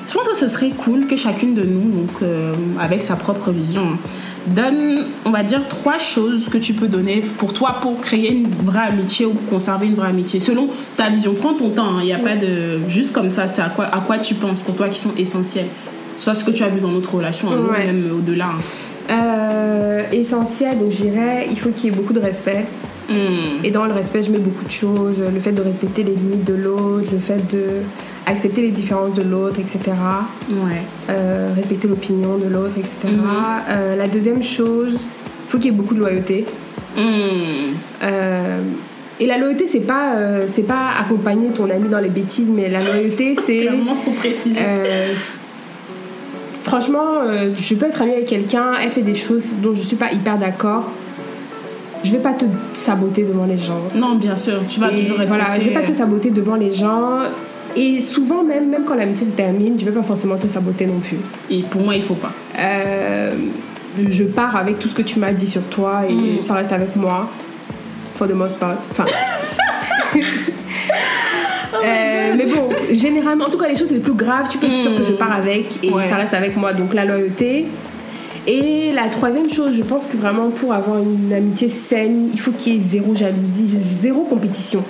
Je 0.07 0.13
pense 0.13 0.27
que 0.27 0.37
ce 0.37 0.47
serait 0.47 0.69
cool 0.71 1.07
que 1.07 1.17
chacune 1.17 1.53
de 1.53 1.63
nous 1.63 1.91
donc 1.91 2.21
euh, 2.21 2.53
avec 2.79 3.03
sa 3.03 3.15
propre 3.15 3.51
vision 3.51 3.97
donne 4.47 5.05
on 5.25 5.31
va 5.31 5.41
dire 5.41 5.67
trois 5.67 5.97
choses 5.97 6.49
que 6.49 6.59
tu 6.59 6.73
peux 6.73 6.87
donner 6.87 7.21
pour 7.37 7.51
toi 7.51 7.77
pour 7.81 7.97
créer 7.97 8.31
une 8.31 8.47
vraie 8.47 8.87
amitié 8.87 9.25
ou 9.25 9.33
conserver 9.49 9.87
une 9.87 9.95
vraie 9.95 10.09
amitié 10.09 10.39
selon 10.39 10.69
ta 10.97 11.09
vision. 11.09 11.33
Prends 11.33 11.53
ton 11.53 11.69
temps 11.69 11.97
hein. 11.97 11.99
il 12.01 12.05
n'y 12.05 12.13
a 12.13 12.19
pas 12.19 12.35
de 12.35 12.79
juste 12.87 13.11
comme 13.11 13.29
ça 13.29 13.47
c'est 13.47 13.61
à 13.61 13.69
quoi 13.69 13.85
à 13.85 13.99
quoi 13.99 14.19
tu 14.19 14.35
penses 14.35 14.61
pour 14.61 14.75
toi 14.75 14.87
qui 14.87 14.99
sont 14.99 15.13
essentiels 15.17 15.67
soit 16.17 16.33
ce 16.33 16.43
que 16.43 16.51
tu 16.51 16.63
as 16.63 16.69
vu 16.69 16.79
dans 16.79 16.89
notre 16.91 17.15
relation 17.15 17.49
hein, 17.51 17.71
Ouais. 17.71 17.85
même 17.85 18.09
au-delà 18.17 18.45
hein. 18.45 19.11
Euh, 19.11 20.03
essentiel 20.11 20.79
donc 20.79 20.91
je 20.91 21.03
dirais 21.03 21.45
il 21.49 21.59
faut 21.59 21.69
qu'il 21.69 21.89
y 21.89 21.93
ait 21.93 21.95
beaucoup 21.95 22.13
de 22.13 22.19
respect 22.19 22.65
Hmm. 23.09 23.63
Et 23.63 23.71
dans 23.71 23.85
le 23.85 23.93
respect, 23.93 24.23
je 24.23 24.31
mets 24.31 24.39
beaucoup 24.39 24.65
de 24.65 24.71
choses. 24.71 25.19
Le 25.19 25.39
fait 25.39 25.51
de 25.51 25.61
respecter 25.61 26.03
les 26.03 26.13
limites 26.13 26.43
de 26.43 26.53
l'autre, 26.53 27.07
le 27.11 27.19
fait 27.19 27.45
de 27.51 27.81
accepter 28.25 28.61
les 28.61 28.71
différences 28.71 29.13
de 29.13 29.21
l'autre, 29.21 29.59
etc. 29.59 29.79
ouais 30.49 30.81
Euh, 31.09 31.51
respecter 31.55 31.87
l'opinion 31.87 32.37
de 32.37 32.47
l'autre, 32.47 32.75
etc. 32.77 32.95
Mhm. 33.05 33.21
Euh, 33.69 33.95
la 33.95 34.07
deuxième 34.07 34.41
chose, 34.43 35.05
il 35.45 35.51
faut 35.51 35.57
qu'il 35.57 35.67
y 35.67 35.69
ait 35.69 35.77
beaucoup 35.77 35.93
de 35.93 35.99
loyauté. 35.99 36.45
Hmm. 36.97 37.75
Euh, 38.03 38.61
et 39.19 39.27
la 39.27 39.37
loyauté, 39.37 39.67
c'est 39.67 39.81
pas, 39.81 40.15
c'est 40.47 40.63
pas 40.63 40.89
accompagner 40.99 41.49
ton 41.49 41.69
ami 41.69 41.87
dans 41.87 41.99
les 41.99 42.09
bêtises, 42.09 42.49
mais 42.49 42.69
la 42.69 42.79
loyauté, 42.79 43.35
c'est. 43.45 43.57
clairement 43.61 43.95
pour 44.03 44.13
préciser 44.15 44.55
franchement, 46.65 47.21
euh, 47.21 47.51
je 47.55 47.75
peux 47.75 47.85
être 47.85 48.01
amie 48.01 48.11
avec 48.13 48.25
quelqu'un, 48.27 48.73
elle 48.81 48.91
fait 48.91 49.01
des 49.01 49.15
choses 49.15 49.47
dont 49.63 49.73
je 49.73 49.81
suis 49.81 49.95
pas 49.95 50.11
hyper 50.11 50.37
d'accord. 50.37 50.83
Je 52.03 52.11
vais 52.11 52.19
pas 52.19 52.33
te 52.33 52.45
saboter 52.73 53.23
devant 53.23 53.45
les 53.45 53.57
gens. 53.57 53.81
non 53.95 54.15
bien 54.15 54.35
sûr 54.35 54.59
tu 54.69 54.79
vas 54.79 54.91
Et 54.91 54.95
toujours 54.95 55.17
respecter 55.17 55.43
voilà, 55.43 55.59
je 55.59 55.67
vais 55.69 55.73
pas 55.73 55.81
te 55.81 55.93
saboter 55.93 56.29
devant 56.29 56.55
les 56.55 56.69
gens. 56.71 57.21
Et 57.77 57.99
souvent, 57.99 58.41
même, 58.43 58.69
même 58.69 58.85
quand 58.85 58.95
l'amitié 58.95 59.25
se 59.27 59.31
termine, 59.31 59.77
je 59.79 59.83
vais 59.85 59.91
pas 59.91 60.03
forcément 60.03 60.35
te 60.37 60.47
saboter 60.47 60.85
non 60.85 60.99
plus. 60.99 61.17
et 61.49 61.61
pour 61.63 61.81
moi 61.81 61.95
il 61.95 62.03
faut 62.03 62.13
pas 62.15 62.31
Euh, 62.59 63.31
je 64.09 64.23
pars 64.25 64.55
avec 64.55 64.77
tout 64.79 64.87
ce 64.87 64.93
que 64.95 65.01
tu 65.01 65.19
m'as 65.19 65.31
dit 65.33 65.47
sur 65.47 65.63
toi 65.63 66.01
et 66.07 66.13
Mm. 66.13 66.41
ça 66.41 66.53
reste 66.53 66.71
avec 66.71 66.95
moi. 66.95 67.27
For 68.15 68.27
the 68.27 68.33
most 68.33 68.59
part. 68.59 68.75
Enfin. 68.91 69.05
Euh, 71.85 72.33
mais 72.37 72.45
bon, 72.45 72.69
généralement, 72.93 73.45
en 73.45 73.49
tout 73.49 73.57
cas, 73.57 73.67
les 73.67 73.75
choses 73.75 73.91
les 73.91 73.99
plus 73.99 74.13
graves, 74.13 74.47
tu 74.49 74.57
peux 74.57 74.67
être 74.67 74.77
sûr 74.77 74.95
que 74.95 75.03
je 75.03 75.11
pars 75.13 75.33
avec 75.33 75.83
et 75.83 75.91
Ouais. 75.91 76.09
ça 76.09 76.15
reste 76.17 76.33
avec 76.33 76.55
moi. 76.57 76.73
Donc, 76.73 76.93
la 76.93 77.05
loyauté. 77.05 77.65
Et 78.47 78.91
la 78.93 79.09
troisième 79.09 79.49
chose, 79.49 79.73
je 79.75 79.81
pense 79.83 80.05
que 80.05 80.17
vraiment 80.17 80.49
pour 80.51 80.71
avoir 80.73 80.97
une 81.01 81.33
amitié 81.33 81.67
saine, 81.67 82.29
il 82.31 82.39
faut 82.39 82.51
qu'il 82.51 82.73
y 82.73 82.77
ait 82.77 82.79
zéro 82.79 83.15
jalousie, 83.15 83.65
zéro 83.67 84.21
compétition. 84.25 84.83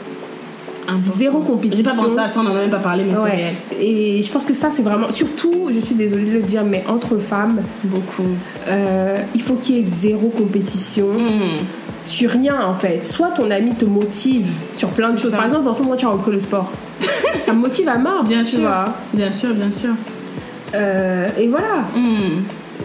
Important. 0.88 1.00
Zéro 1.18 1.40
j'ai 1.42 1.48
compétition. 1.52 1.84
pas 1.92 1.96
pensé 1.96 2.20
à 2.20 2.28
ça 2.28 2.42
on 2.42 2.48
en 2.48 2.52
a 2.52 2.60
même 2.60 2.70
pas 2.70 2.78
parlé 2.78 3.04
mais 3.10 3.18
Ouais. 3.18 3.56
Et 3.82 4.22
je 4.22 4.32
pense 4.32 4.46
que 4.46 4.54
ça, 4.54 4.70
c'est 4.72 4.84
vraiment. 4.84 5.12
Surtout, 5.12 5.70
je 5.74 5.80
suis 5.80 5.96
désolée 5.96 6.26
de 6.26 6.34
le 6.34 6.42
dire, 6.44 6.64
mais 6.64 6.84
entre 6.88 7.18
femmes, 7.18 7.62
beaucoup 7.86 8.24
euh, 8.68 9.16
il 9.34 9.42
faut 9.42 9.56
qu'il 9.56 9.78
y 9.78 9.80
ait 9.80 9.84
zéro 9.84 10.28
compétition 10.30 11.08
Hmm. 11.08 11.64
Sur 12.06 12.30
rien 12.32 12.56
en 12.66 12.74
fait. 12.74 13.06
Soit 13.06 13.30
ton 13.32 13.50
ami 13.52 13.74
te 13.76 13.86
motive 13.86 14.48
sur 14.74 14.90
plein 14.90 15.12
de 15.12 15.18
choses. 15.20 15.32
ça. 15.32 15.38
Par 15.38 15.46
exemple, 15.48 15.68
en 15.68 15.74
ce 15.74 15.82
moment, 15.82 15.96
tu 15.96 16.06
as 16.06 16.10
repris 16.10 16.32
le 16.32 16.40
sport. 16.40 16.72
ça 17.44 17.54
me 17.54 17.60
motive 17.60 17.90
à 17.90 17.98
mort, 17.98 18.24
bien 18.24 18.44
tu 18.44 18.52
sûr 18.58 18.60
vois. 18.62 18.86
bien 19.14 19.32
sûr 19.32 19.54
bien 19.54 19.72
sûr 19.72 19.92
Euh, 20.74 21.28
et 21.38 21.48
voilà. 21.48 21.84
Hmm. 21.96 22.42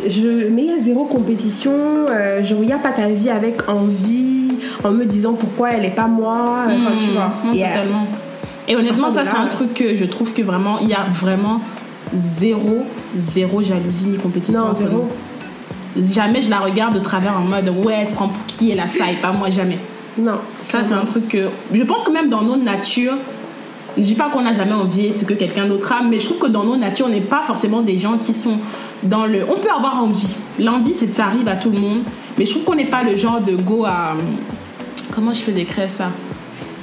Je, 0.08 0.48
mais 0.48 0.62
il 0.62 0.68
y 0.68 0.72
a 0.72 0.78
zéro 0.78 1.04
compétition. 1.04 1.72
Euh, 2.10 2.42
je 2.42 2.54
regarde 2.54 2.82
pas 2.82 2.92
ta 2.92 3.08
vie 3.08 3.28
avec 3.30 3.68
envie, 3.68 4.48
en 4.84 4.92
me 4.92 5.04
disant 5.04 5.32
pourquoi 5.34 5.70
elle 5.72 5.84
est 5.84 5.94
pas 5.94 6.06
moi. 6.06 6.64
euh, 6.68 6.76
Enfin, 6.86 6.96
tu 6.98 7.10
Hmm. 7.10 7.12
vois. 7.12 7.32
Et, 7.54 7.64
euh, 7.64 7.68
totalement. 7.68 8.06
Et 8.68 8.76
honnêtement, 8.76 9.10
ça, 9.10 9.24
c'est 9.24 9.36
un 9.36 9.46
euh, 9.46 9.50
truc 9.50 9.74
que 9.74 9.94
je 9.96 10.04
trouve 10.04 10.32
que 10.32 10.42
vraiment, 10.42 10.78
il 10.80 10.88
y 10.88 10.94
a 10.94 11.04
vraiment 11.12 11.60
zéro, 12.14 12.82
zéro 13.16 13.62
jalousie 13.62 14.06
ni 14.06 14.16
compétition. 14.16 14.60
non, 14.60 14.66
entre 14.70 14.78
zéro. 14.80 14.92
nous. 14.92 15.08
Jamais 15.97 16.43
je 16.43 16.51
la 16.51 16.61
regarde 16.61 16.95
de 16.95 17.01
travers 17.01 17.36
en 17.36 17.43
mode 17.43 17.68
ouais, 17.84 17.99
elle 18.01 18.07
se 18.07 18.12
prend 18.12 18.28
pour 18.28 18.47
qui 18.47 18.70
elle 18.70 18.80
a 18.80 18.86
ça 18.86 19.11
et 19.11 19.16
pas 19.16 19.32
moi, 19.32 19.51
jamais. 19.51 19.78
Non. 20.18 20.38
Ça, 20.62 20.82
c'est 20.84 20.95
un 20.95 21.05
truc 21.05 21.28
que. 21.28 21.49
Je 21.72 21.82
pense 21.82 22.03
que 22.03 22.12
même 22.12 22.28
dans 22.28 22.43
nos 22.43 22.57
natures, 22.57 23.16
je 23.97 24.03
dis 24.03 24.14
pas 24.14 24.28
qu'on 24.30 24.43
n'a 24.43 24.55
jamais 24.55 24.72
envié 24.72 25.12
ce 25.12 25.24
que 25.24 25.34
quelqu'un 25.34 25.66
d'autre 25.66 25.93
a, 25.93 26.03
mais 26.03 26.20
je 26.20 26.26
trouve 26.26 26.38
que 26.38 26.47
dans 26.47 26.64
nos 26.64 26.76
natures, 26.76 27.07
on 27.07 27.11
n'est 27.11 27.20
pas 27.20 27.43
forcément 27.43 27.82
des 27.82 27.99
gens 27.99 28.18
qui 28.18 28.34
sont 28.34 28.59
dans 29.03 29.26
le. 29.26 29.43
On 29.45 29.59
peut 29.59 29.70
avoir 29.70 30.03
envie. 30.03 30.36
L'envie, 30.59 30.95
c'est 30.95 31.12
ça 31.12 31.26
arrive 31.26 31.49
à 31.49 31.57
tout 31.57 31.70
le 31.70 31.78
monde, 31.78 32.01
mais 32.38 32.47
je 32.47 32.51
trouve 32.51 32.64
qu'on 32.64 32.74
n'est 32.74 32.91
pas 32.91 33.03
le 33.03 33.16
genre 33.16 33.41
de 33.41 33.55
go 33.57 33.84
à. 33.84 34.14
Comment 35.14 35.32
je 35.32 35.43
peux 35.43 35.53
décrire 35.53 35.91
ça? 35.91 36.11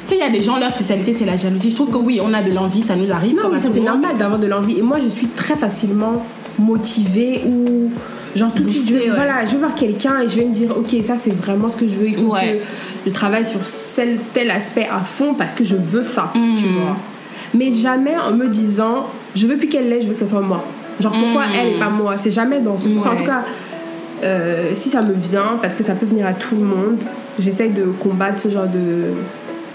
Tu 0.05 0.14
sais, 0.14 0.20
il 0.20 0.24
y 0.24 0.28
a 0.28 0.30
des 0.30 0.41
gens, 0.41 0.58
leur 0.58 0.72
spécialité, 0.72 1.12
c'est 1.14 1.26
la 1.26 1.36
jalousie. 1.36 1.72
Je 1.72 1.76
trouve 1.76 1.91
que 1.91 1.97
oui, 1.97 2.20
on 2.22 2.34
a 2.34 2.41
de 2.41 2.51
l'envie, 2.51 2.82
ça 2.82 2.95
nous 2.95 3.12
arrive. 3.12 3.36
Non, 3.36 3.49
mais 3.51 3.60
c'est 3.60 3.80
normal 3.80 4.18
d'avoir 4.18 4.39
de 4.39 4.47
l'envie. 4.47 4.78
Et 4.78 4.82
moi, 4.82 4.99
je 5.03 5.10
suis 5.10 5.28
très 5.28 5.55
facilement 5.55 6.26
motivée 6.58 7.43
ou 7.45 7.91
genre 8.38 8.53
tout 8.53 8.63
de 8.63 8.69
suite, 8.69 8.88
je, 8.89 8.93
ouais. 8.95 9.09
voilà, 9.15 9.45
je 9.45 9.51
vais 9.51 9.57
voir 9.57 9.75
quelqu'un 9.75 10.21
et 10.21 10.29
je 10.29 10.35
vais 10.39 10.45
me 10.45 10.53
dire, 10.53 10.69
ok, 10.77 10.95
ça 11.03 11.15
c'est 11.17 11.33
vraiment 11.33 11.69
ce 11.69 11.75
que 11.75 11.88
je 11.88 11.95
veux. 11.97 12.07
Il 12.07 12.15
faut 12.15 12.31
Ouais. 12.33 12.61
que 13.03 13.09
je 13.09 13.13
travaille 13.13 13.45
sur 13.45 13.59
tel, 13.95 14.17
tel 14.33 14.51
aspect 14.51 14.88
à 14.89 14.99
fond 14.99 15.33
parce 15.33 15.53
que 15.53 15.63
je 15.63 15.75
veux 15.75 16.03
ça, 16.03 16.31
Mm. 16.35 16.55
tu 16.55 16.67
vois. 16.67 16.95
Mais 17.53 17.71
jamais 17.71 18.15
en 18.17 18.31
me 18.31 18.47
disant, 18.47 19.07
je 19.35 19.47
veux 19.47 19.57
plus 19.57 19.67
qu'elle 19.67 19.89
l'ait, 19.89 20.01
je 20.01 20.07
veux 20.07 20.13
que 20.13 20.19
ce 20.19 20.25
soit 20.25 20.41
moi. 20.41 20.63
Genre 20.99 21.11
pourquoi 21.13 21.47
Mm. 21.47 21.51
elle 21.59 21.67
et 21.75 21.79
pas 21.79 21.89
moi? 21.89 22.17
C'est 22.17 22.31
jamais 22.31 22.59
dans 22.61 22.77
ce 22.77 22.91
sens. 22.91 23.05
En 23.05 23.15
tout 23.15 23.23
cas, 23.23 23.43
euh, 24.23 24.71
si 24.73 24.89
ça 24.89 25.01
me 25.01 25.13
vient, 25.13 25.57
parce 25.61 25.75
que 25.75 25.83
ça 25.83 25.93
peut 25.93 26.05
venir 26.05 26.25
à 26.25 26.33
tout 26.33 26.55
le 26.55 26.63
monde, 26.63 26.97
j'essaye 27.39 27.69
de 27.71 27.83
combattre 27.83 28.39
ce 28.39 28.49
genre 28.49 28.67
de, 28.67 29.11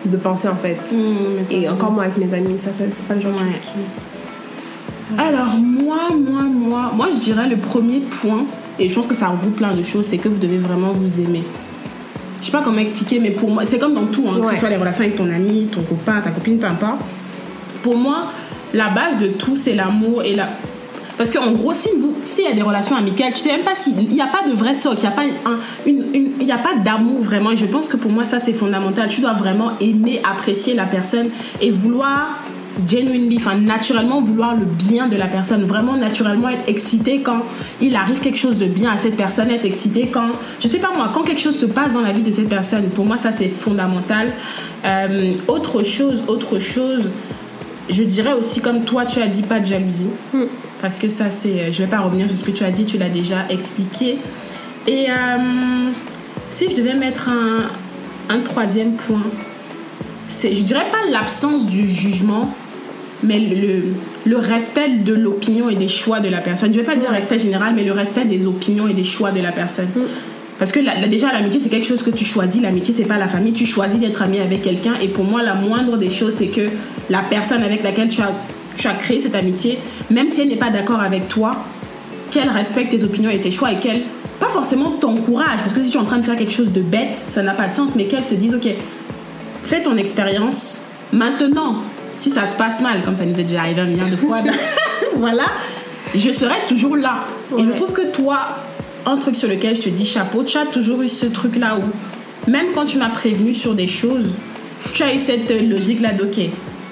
de 0.05 0.17
pensée 0.17 0.49
en 0.49 0.57
fait. 0.57 0.77
Mmh, 0.93 1.47
t'as 1.49 1.55
Et 1.57 1.69
encore 1.69 1.93
moi 1.93 2.05
avec 2.05 2.17
mes 2.19 2.33
amis, 2.35 2.59
ça, 2.59 2.71
ça, 2.77 2.85
c'est 2.91 3.05
pas 3.07 3.15
le 3.15 3.21
genre 3.21 3.33
de 3.33 3.37
Ouais. 3.39 3.45
choses 3.45 3.61
qui. 3.61 3.79
Alors, 5.19 5.55
moi, 5.57 5.99
moi, 6.17 6.43
moi, 6.43 6.93
moi, 6.95 7.09
je 7.15 7.19
dirais 7.19 7.49
le 7.49 7.57
premier 7.57 8.01
point, 8.01 8.45
et 8.79 8.89
je 8.89 8.95
pense 8.95 9.07
que 9.07 9.15
ça 9.15 9.29
regroupe 9.29 9.57
plein 9.57 9.75
de 9.75 9.83
choses, 9.83 10.07
c'est 10.07 10.17
que 10.19 10.29
vous 10.29 10.39
devez 10.39 10.59
vraiment 10.59 10.93
vous 10.93 11.21
aimer. 11.21 11.43
Je 12.41 12.47
sais 12.47 12.53
pas 12.53 12.63
comment 12.63 12.79
expliquer, 12.79 13.21
mais 13.21 13.31
pour 13.31 13.51
moi, 13.51 13.65
c'est 13.65 13.79
comme 13.79 13.95
dans 13.95 14.07
tout, 14.07 14.25
hein, 14.29 14.37
que 14.41 14.47
Ouais. 14.47 14.55
ce 14.55 14.61
soit 14.61 14.69
les 14.71 14.77
relations 14.77 15.05
avec 15.05 15.17
ton 15.17 15.31
ami, 15.31 15.69
ton 15.73 15.83
copain, 15.83 16.21
ta 16.21 16.31
copine, 16.31 16.59
peu 16.59 16.67
importe. 16.67 17.01
Pour 17.83 17.97
moi, 17.97 18.25
la 18.75 18.89
base 18.89 19.19
de 19.19 19.29
tout, 19.29 19.55
c'est 19.57 19.75
l'amour 19.75 20.23
et 20.25 20.35
la. 20.35 20.49
Parce 21.19 21.31
qu'en 21.31 21.53
gros, 21.53 21.73
si 21.75 21.91
vous, 22.01 22.17
tu 22.25 22.33
sais, 22.33 22.43
il 22.43 22.49
y 22.49 22.53
a 22.53 22.55
des 22.55 22.63
relations 22.63 22.97
amicales, 22.97 23.33
tu 23.35 23.41
sais 23.41 23.53
même 23.53 23.61
pas 23.65 23.75
s'il 23.75 23.95
n'y 23.97 24.21
a 24.21 24.27
pas 24.27 24.49
de 24.49 24.55
vrai 24.55 24.75
socle, 24.75 24.97
il 24.99 25.01
n'y 25.03 25.07
a 25.09 25.11
pas, 25.11 25.23
un, 25.23 25.59
une, 25.87 26.05
une- 26.15 26.33
il 26.41 26.47
y 26.47 26.53
a 26.53 26.59
pas 26.59 26.75
d'amour 26.83 27.21
vraiment. 27.21 27.51
Et 27.51 27.57
je 27.57 27.67
pense 27.67 27.87
que 27.87 27.97
pour 27.97 28.11
moi, 28.11 28.25
ça, 28.25 28.39
c'est 28.41 28.55
fondamental. 28.55 29.09
Tu 29.11 29.21
dois 29.21 29.35
vraiment 29.35 29.73
aimer, 29.81 30.21
apprécier 30.29 30.75
la 30.75 30.85
personne 30.87 31.29
et 31.61 31.71
vouloir 31.71 32.39
genuinely, 32.87 33.37
enfin 33.37 33.57
naturellement 33.57 34.21
vouloir 34.21 34.55
le 34.55 34.65
bien 34.65 35.09
de 35.09 35.17
la 35.17 35.27
personne, 35.27 35.65
vraiment 35.65 35.97
naturellement 35.97 36.49
être 36.49 36.69
excité 36.69 37.21
quand 37.21 37.43
il 37.81 37.97
arrive 37.97 38.21
quelque 38.21 38.39
chose 38.39 38.57
de 38.59 38.67
bien 38.67 38.91
à 38.91 38.97
cette 38.97 39.17
personne, 39.17 39.51
être 39.51 39.65
excité 39.65 40.09
quand, 40.13 40.29
je 40.61 40.69
sais 40.69 40.79
pas 40.79 40.91
moi, 40.95 41.11
quand 41.13 41.23
quelque 41.23 41.41
chose 41.41 41.59
se 41.59 41.67
passe 41.67 41.93
dans 41.93 42.01
la 42.01 42.13
vie 42.13 42.23
de 42.23 42.31
cette 42.33 42.49
personne. 42.49 42.85
Pour 42.91 43.05
moi, 43.05 43.17
ça 43.17 43.33
c'est 43.33 43.49
fondamental. 43.49 44.33
Euh, 44.85 45.35
autre 45.49 45.83
chose, 45.83 46.23
autre 46.27 46.59
chose, 46.59 47.09
je 47.89 48.03
dirais 48.03 48.33
aussi 48.33 48.61
comme 48.61 48.85
toi, 48.85 49.05
tu 49.05 49.21
as 49.21 49.27
dit 49.27 49.43
pas 49.43 49.61
de 49.61 49.67
jalousie, 49.67 50.11
Hmm. 50.33 50.45
parce 50.81 50.99
que 50.99 51.09
ça 51.09 51.31
c'est, 51.31 51.71
je 51.73 51.83
vais 51.83 51.91
pas 51.91 52.01
revenir 52.01 52.29
sur 52.29 52.39
ce 52.39 52.45
que 52.45 52.51
tu 52.51 52.65
as 52.65 52.71
dit, 52.71 52.85
tu 52.85 52.99
l'as 52.99 53.09
déjà 53.09 53.47
expliqué. 53.51 54.19
Et 54.87 55.07
euh, 55.11 55.91
si 56.51 56.69
je 56.69 56.75
devais 56.75 56.95
mettre 56.95 57.29
un, 57.29 57.69
un 58.29 58.41
troisième 58.41 58.95
point, 58.95 59.23
je 60.29 60.63
dirais 60.63 60.87
pas 60.91 61.11
l'absence 61.11 61.67
du 61.67 61.87
jugement, 61.87 62.55
mais 63.23 63.39
le, 63.39 63.85
le 64.31 64.37
respect 64.37 64.89
de 65.05 65.15
l'opinion 65.15 65.69
et 65.71 65.77
des 65.77 65.89
choix 65.89 66.21
de 66.21 66.29
la 66.29 66.39
personne. 66.39 66.73
Je 66.73 66.79
vais 66.79 66.85
pas 66.85 66.97
dire 66.97 67.11
respect 67.11 67.39
général, 67.39 67.75
mais 67.75 67.85
le 67.85 67.93
respect 67.93 68.25
des 68.25 68.47
opinions 68.47 68.89
et 68.89 68.95
des 68.95 69.05
choix 69.05 69.31
de 69.31 69.41
la 69.41 69.53
personne. 69.53 69.89
Mm. 69.95 70.01
Parce 70.59 70.71
que 70.73 70.81
la- 70.81 70.95
la- 71.01 71.09
déjà, 71.09 71.33
l'amitié, 71.33 71.61
c'est 71.61 71.69
quelque 71.69 71.87
chose 71.87 72.03
que 72.03 72.11
tu 72.11 72.25
choisis. 72.25 72.61
L'amitié, 72.63 72.95
c'est 72.97 73.05
pas 73.09 73.19
la 73.19 73.29
famille. 73.29 73.53
Tu 73.53 73.67
choisis 73.67 73.99
d'être 73.99 74.23
ami 74.23 74.39
avec 74.39 74.63
quelqu'un. 74.63 74.95
Et 75.01 75.09
pour 75.09 75.25
moi, 75.25 75.43
la 75.43 75.55
moindre 75.55 75.97
des 75.97 76.11
choses, 76.11 76.35
c'est 76.37 76.49
que 76.49 76.67
la 77.11 77.21
personne 77.23 77.63
avec 77.63 77.83
laquelle 77.83 78.09
tu 78.09 78.21
as, 78.23 78.33
tu 78.77 78.87
as 78.87 78.95
créé 78.95 79.19
cette 79.21 79.35
amitié, 79.35 79.79
même 80.11 80.29
si 80.29 80.41
elle 80.43 80.49
n'est 80.49 80.57
pas 80.57 80.71
d'accord 80.71 81.01
avec 81.01 81.29
toi, 81.29 81.51
qu'elle 82.31 82.49
respecte 82.49 82.91
tes 82.91 83.03
opinions 83.05 83.31
et 83.31 83.41
tes 83.41 83.51
choix 83.51 83.73
et 83.73 83.77
qu'elle, 83.77 84.03
pas 84.41 84.49
forcément 84.49 84.91
t'encourage. 84.93 85.59
Parce 85.61 85.73
que 85.73 85.83
si 85.83 85.91
tu 85.91 85.97
es 85.97 86.01
en 86.01 86.05
train 86.05 86.19
de 86.19 86.25
faire 86.25 86.37
quelque 86.37 86.53
chose 86.53 86.73
de 86.73 86.81
bête, 86.81 87.19
ça 87.29 87.43
n'a 87.43 87.55
pas 87.55 87.69
de 87.69 87.75
sens. 87.75 87.95
Mais 87.97 88.05
qu'elle 88.05 88.25
se 88.25 88.35
dise, 88.35 88.55
OK, 88.55 88.69
fais 89.65 89.83
ton 89.83 89.97
expérience. 89.97 90.81
Maintenant, 91.13 91.77
si 92.23 92.31
ça 92.31 92.47
se 92.47 92.55
passe 92.55 92.81
mal, 92.81 93.03
comme 93.05 93.17
ça 93.17 93.25
nous 93.25 93.39
est 93.39 93.43
déjà 93.43 93.61
arrivé 93.61 93.81
un 93.81 93.87
milliard 93.87 94.09
de 94.09 94.17
fois, 94.17 94.39
voilà, 95.17 95.47
je 96.15 96.31
serai 96.31 96.55
toujours 96.69 96.97
là. 96.97 97.25
Et 97.59 97.65
je 97.65 97.71
trouve 97.71 97.93
que 97.93 98.13
toi, 98.13 98.47
un 99.05 99.17
truc 99.17 99.35
sur 99.35 99.49
lequel 99.49 99.75
je 99.75 99.83
te 99.83 99.89
dis 99.89 100.05
chapeau, 100.05 100.45
tu 100.45 100.57
as 100.57 100.67
toujours 100.67 101.03
eu 101.03 101.09
ce 101.09 101.27
truc-là 101.27 101.79
où, 101.79 102.51
même 102.51 102.67
quand 102.75 102.87
tu 102.87 102.99
m'as 102.99 103.09
prévenu 103.09 103.55
sur 103.55 103.75
des 103.75 103.89
choses, 103.89 104.31
tu 104.95 105.03
as 105.03 105.13
eu 105.13 105.19
cette 105.19 105.51
logique-là 105.51 106.13
de, 106.13 106.23
ok, 106.23 106.51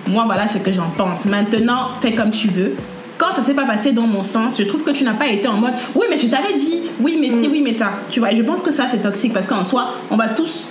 moi 0.08 0.24
voilà 0.26 0.48
ce 0.48 0.58
que 0.58 0.72
j'en 0.72 0.90
pense. 0.96 1.24
Maintenant, 1.26 1.90
fais 2.00 2.12
comme 2.12 2.32
tu 2.32 2.48
veux. 2.48 2.74
Quand 3.16 3.30
ça 3.32 3.42
s'est 3.42 3.54
pas 3.54 3.66
passé 3.66 3.92
dans 3.92 4.08
mon 4.08 4.24
sens, 4.24 4.58
je 4.58 4.64
trouve 4.64 4.82
que 4.82 4.90
tu 4.90 5.04
n'as 5.04 5.12
pas 5.12 5.28
été 5.28 5.46
en 5.46 5.58
mode, 5.58 5.74
oui, 5.94 6.06
mais 6.10 6.16
je 6.16 6.26
t'avais 6.26 6.54
dit, 6.54 6.82
oui, 7.00 7.18
mais 7.20 7.30
si, 7.30 7.46
oui, 7.48 7.60
mais 7.62 7.74
ça. 7.74 7.90
Tu 8.10 8.18
vois, 8.18 8.32
et 8.32 8.36
je 8.36 8.42
pense 8.42 8.62
que 8.62 8.72
ça, 8.72 8.86
c'est 8.90 9.02
toxique 9.02 9.32
parce 9.32 9.46
qu'en 9.46 9.62
soi, 9.62 9.94
on 10.10 10.16
va 10.16 10.28
tous 10.28 10.64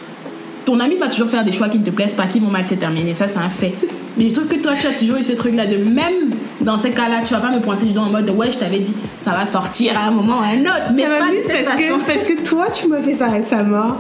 ton 0.69 0.79
ami 0.79 0.97
va 0.97 1.07
toujours 1.07 1.29
faire 1.29 1.43
des 1.43 1.51
choix 1.51 1.67
qui 1.67 1.79
ne 1.79 1.83
te 1.83 1.89
plaisent 1.89 2.13
pas, 2.13 2.25
qui 2.27 2.39
vont 2.39 2.51
mal 2.51 2.65
se 2.67 2.75
terminer. 2.75 3.15
Ça, 3.15 3.27
c'est 3.27 3.39
un 3.39 3.49
fait. 3.49 3.73
Mais 4.17 4.29
je 4.29 4.33
trouve 4.35 4.47
que 4.47 4.57
toi, 4.57 4.73
tu 4.79 4.85
as 4.85 4.91
toujours 4.91 5.17
eu 5.17 5.23
ce 5.23 5.31
truc-là 5.31 5.65
de 5.65 5.77
même 5.77 6.29
dans 6.61 6.77
ces 6.77 6.91
cas-là, 6.91 7.21
tu 7.25 7.33
vas 7.33 7.39
pas 7.39 7.49
me 7.51 7.59
pointer 7.59 7.85
du 7.87 7.93
doigt 7.93 8.03
en 8.03 8.09
mode 8.09 8.29
ouais, 8.31 8.51
je 8.51 8.59
t'avais 8.59 8.79
dit, 8.79 8.93
ça 9.19 9.31
va 9.31 9.45
sortir 9.45 9.97
à 9.97 10.07
un 10.07 10.11
moment 10.11 10.39
ou 10.39 10.43
à 10.43 10.47
un 10.47 10.61
autre. 10.61 10.91
Mais 10.93 11.03
Ça 11.03 11.09
pas 11.09 11.15
de 11.15 11.21
m'amuse 11.25 11.43
cette 11.47 11.65
parce 11.65 11.77
que, 11.77 12.05
parce 12.05 12.21
que 12.27 12.41
toi, 12.43 12.65
tu 12.71 12.87
m'as 12.87 12.99
fait 12.99 13.15
ça 13.15 13.27
récemment. 13.29 13.97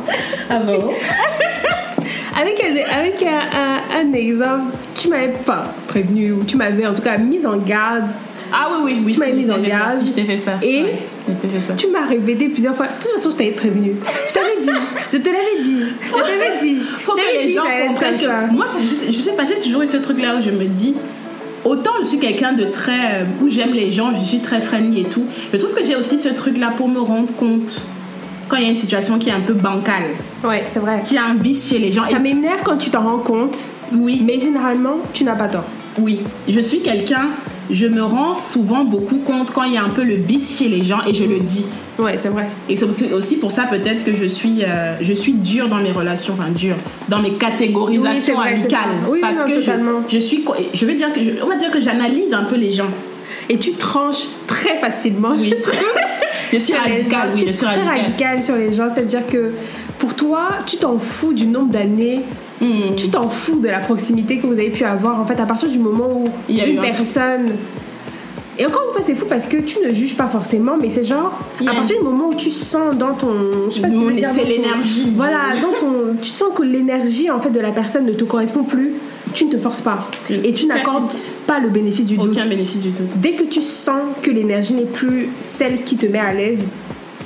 Ah 0.49 0.59
bon? 0.59 0.91
Avec, 2.39 2.63
un, 2.63 2.97
avec 2.97 3.21
un, 3.23 3.59
un- 3.59 3.99
un 4.09 4.13
exemple, 4.13 4.73
tu 4.95 5.09
m'avais 5.09 5.33
pas 5.45 5.63
prévenu, 5.87 6.31
ou 6.31 6.43
tu 6.45 6.55
m'avais 6.55 6.87
en 6.87 6.93
tout 6.93 7.01
cas 7.01 7.17
mise 7.17 7.45
en 7.45 7.57
garde. 7.57 8.09
Ah 8.53 8.67
oui, 8.71 8.93
oui, 8.93 9.01
oui. 9.05 9.13
Tu 9.13 9.19
m'avais 9.19 9.33
mise 9.33 9.51
en 9.51 9.57
garde. 9.59 9.99
Je 10.05 10.11
t'ai 10.11 10.23
fait 10.23 10.37
ça. 10.37 10.53
Et 10.61 10.83
Ouais, 10.83 10.93
je 11.27 11.33
t'ai 11.33 11.47
fait 11.59 11.67
ça. 11.67 11.73
Tu 11.75 11.87
m'as 11.89 12.05
répété 12.07 12.47
plusieurs 12.49 12.75
fois. 12.75 12.87
De 12.87 12.91
toute 13.01 13.11
façon, 13.11 13.31
je 13.31 13.37
t'avais 13.37 13.51
prévenu. 13.51 13.93
Je 14.27 14.33
t'avais 14.33 14.59
dit. 14.61 14.79
Je 15.11 15.17
te 15.17 15.27
l'avais 15.27 15.63
dit. 15.63 15.83
Je 16.05 16.11
t'avais 16.11 16.59
dit. 16.61 16.77
faut 17.03 17.13
que 17.13 17.19
les 17.41 17.47
dit 17.47 17.53
gens 17.53 17.63
comprennent 17.87 18.19
ça. 18.19 18.25
que 18.47 18.53
moi 18.53 18.67
tu- 18.75 18.83
je 18.87 18.93
sais, 18.95 19.07
je 19.13 19.19
sais 19.21 19.33
pas 19.33 19.45
j'ai 19.45 19.59
toujours 19.59 19.81
eu 19.83 19.87
ce 19.87 19.97
truc 19.97 20.21
là 20.21 20.35
où 20.37 20.41
je 20.41 20.49
me 20.51 20.65
dis 20.65 20.95
autant 21.63 21.91
je 22.01 22.05
suis 22.07 22.19
quelqu'un 22.19 22.53
de 22.53 22.65
très 22.65 23.21
euh, 23.21 23.25
où 23.41 23.49
j'aime 23.49 23.73
les 23.73 23.91
gens 23.91 24.11
je 24.13 24.19
suis 24.23 24.39
très 24.39 24.61
friendly 24.61 25.01
et 25.01 25.03
tout 25.05 25.25
je 25.51 25.57
trouve 25.57 25.73
que 25.73 25.83
j'ai 25.83 25.95
aussi 25.95 26.19
ce 26.19 26.29
truc 26.29 26.57
là 26.57 26.71
pour 26.75 26.87
me 26.87 26.99
rendre 26.99 27.33
compte 27.35 27.81
quand 28.47 28.57
il 28.57 28.63
y 28.63 28.67
a 28.67 28.69
une 28.69 28.77
situation 28.77 29.17
qui 29.19 29.29
est 29.29 29.33
un 29.33 29.41
peu 29.41 29.53
bancale 29.53 30.03
Ouais, 30.43 30.63
c'est 30.71 30.79
vrai. 30.79 31.01
qui 31.03 31.17
a 31.17 31.25
un 31.25 31.35
vice 31.35 31.69
chez 31.69 31.79
les 31.79 31.91
gens 31.91 32.05
Ça 32.05 32.17
Et- 32.17 32.19
m'énerve 32.19 32.61
quand 32.63 32.77
tu 32.77 32.89
t'en 32.89 33.05
rends 33.05 33.17
compte, 33.19 33.57
oui 33.93 34.21
mais 34.25 34.39
généralement, 34.39 34.97
tu 35.13 35.23
n'as 35.23 35.35
pas 35.35 35.47
tort. 35.47 35.65
oui 35.99 36.19
je 36.47 36.59
suis 36.59 36.79
quelqu'un 36.79 37.29
je 37.69 37.85
me 37.85 38.01
rends 38.03 38.35
souvent 38.35 38.83
beaucoup 38.83 39.17
compte 39.17 39.51
quand 39.51 39.63
il 39.63 39.73
y 39.73 39.77
a 39.77 39.83
un 39.83 39.89
peu 39.89 40.03
le 40.03 40.15
vice 40.15 40.57
chez 40.59 40.67
les 40.69 40.81
gens 40.81 40.99
et 41.07 41.13
je 41.13 41.23
le 41.23 41.39
dis 41.39 41.65
Ouais, 41.99 42.15
c'est 42.17 42.29
vrai. 42.29 42.47
Et 42.69 42.77
c'est 42.77 42.85
aussi- 43.11 43.35
pour 43.37 43.51
ça 43.51 43.63
peut-être 43.63 44.05
que 44.05 44.13
je 44.13 44.23
suis, 44.25 44.63
euh, 44.63 44.95
je 45.01 45.13
suis 45.13 45.33
dure 45.33 45.67
dans 45.67 45.77
mes 45.79 45.91
relations, 45.91 46.33
enfin 46.39 46.49
dure, 46.49 46.75
dans 47.09 47.19
mes 47.19 47.29
Oui, 47.29 47.37
catégorisations 47.37 48.35
vrai, 48.35 48.51
c'est 48.51 48.59
amicales. 48.61 48.79
ça. 49.03 49.09
Oui, 49.11 49.19
parce 49.21 49.37
non, 49.39 49.45
que 49.45 49.55
je, 49.55 49.59
totalement. 49.59 49.99
je 50.07 50.17
suis, 50.17 50.45
je 50.73 50.85
vais 50.85 50.95
dire 50.95 51.11
que, 51.11 51.21
je- 51.21 51.31
on 51.43 51.47
va 51.47 51.55
dire 51.57 51.71
que 51.71 51.81
j'analyse 51.81 52.33
un 52.33 52.43
peu 52.43 52.55
les 52.55 52.71
gens. 52.71 52.87
Et 53.49 53.57
tu 53.57 53.71
tranches 53.73 54.27
très 54.47 54.77
facilement. 54.79 55.31
Oui. 55.37 55.53
je. 56.51 56.57
Je 56.57 56.63
suis 56.63 56.73
radicale, 56.73 57.29
oui, 57.35 57.43
je 57.47 57.51
suis 57.51 57.65
très 57.65 57.75
radicale. 57.75 57.97
radicale 58.05 58.43
sur 58.43 58.55
les 58.55 58.73
gens. 58.73 58.87
C'est-à-dire 58.93 59.27
que 59.27 59.51
pour 59.99 60.15
toi, 60.15 60.49
tu 60.65 60.77
t'en 60.77 60.97
fous 60.97 61.33
du 61.33 61.45
nombre 61.45 61.71
d'années. 61.71 62.21
Hmm. 62.61 62.95
Tu 62.97 63.09
t'en 63.09 63.29
fous 63.29 63.59
de 63.59 63.67
la 63.67 63.79
proximité 63.79 64.37
que 64.37 64.47
vous 64.47 64.53
avez 64.53 64.69
pu 64.69 64.83
avoir. 64.83 65.19
En 65.19 65.25
fait, 65.25 65.39
à 65.39 65.45
partir 65.45 65.69
du 65.69 65.79
moment 65.79 66.09
où 66.09 66.25
Il 66.47 66.57
y 66.57 66.61
a 66.61 66.67
une 66.67 66.81
personne. 66.81 67.45
Et 68.57 68.65
encore 68.65 68.81
une 68.87 68.93
fois, 68.93 69.01
c'est 69.01 69.15
fou 69.15 69.25
parce 69.29 69.45
que 69.45 69.55
tu 69.55 69.79
ne 69.79 69.93
juges 69.93 70.17
pas 70.17 70.27
forcément, 70.27 70.75
mais 70.79 70.89
c'est 70.89 71.05
genre, 71.05 71.39
à 71.65 71.73
partir 71.73 71.97
du 71.97 72.03
moment 72.03 72.27
où 72.27 72.35
tu 72.35 72.49
sens 72.49 72.97
dans 72.97 73.13
ton. 73.13 73.69
Je 73.69 73.75
sais 73.75 73.81
pas 73.81 73.89
si 73.89 74.15
dire. 74.15 74.29
c'est 74.33 74.43
l'énergie. 74.43 75.13
Voilà, 75.15 75.39
dans 75.61 75.71
ton. 75.79 76.15
Tu 76.21 76.31
sens 76.31 76.49
que 76.53 76.63
l'énergie, 76.63 77.31
en 77.31 77.39
fait, 77.39 77.51
de 77.51 77.59
la 77.61 77.71
personne 77.71 78.05
ne 78.05 78.11
te 78.11 78.25
correspond 78.25 78.63
plus. 78.63 78.95
Tu 79.33 79.45
ne 79.45 79.51
te 79.51 79.57
forces 79.57 79.81
pas. 79.81 79.99
Et 80.43 80.53
tu 80.53 80.65
n'accordes 80.65 81.11
pas 81.47 81.59
le 81.59 81.69
bénéfice 81.69 82.07
du 82.07 82.17
doute. 82.17 82.31
Aucun 82.31 82.47
bénéfice 82.47 82.81
du 82.81 82.91
tout. 82.91 83.03
Dès 83.15 83.33
que 83.33 83.43
tu 83.43 83.61
sens 83.61 84.01
que 84.21 84.31
l'énergie 84.31 84.73
n'est 84.73 84.85
plus 84.85 85.29
celle 85.39 85.83
qui 85.83 85.95
te 85.95 86.07
met 86.07 86.19
à 86.19 86.33
l'aise, 86.33 86.67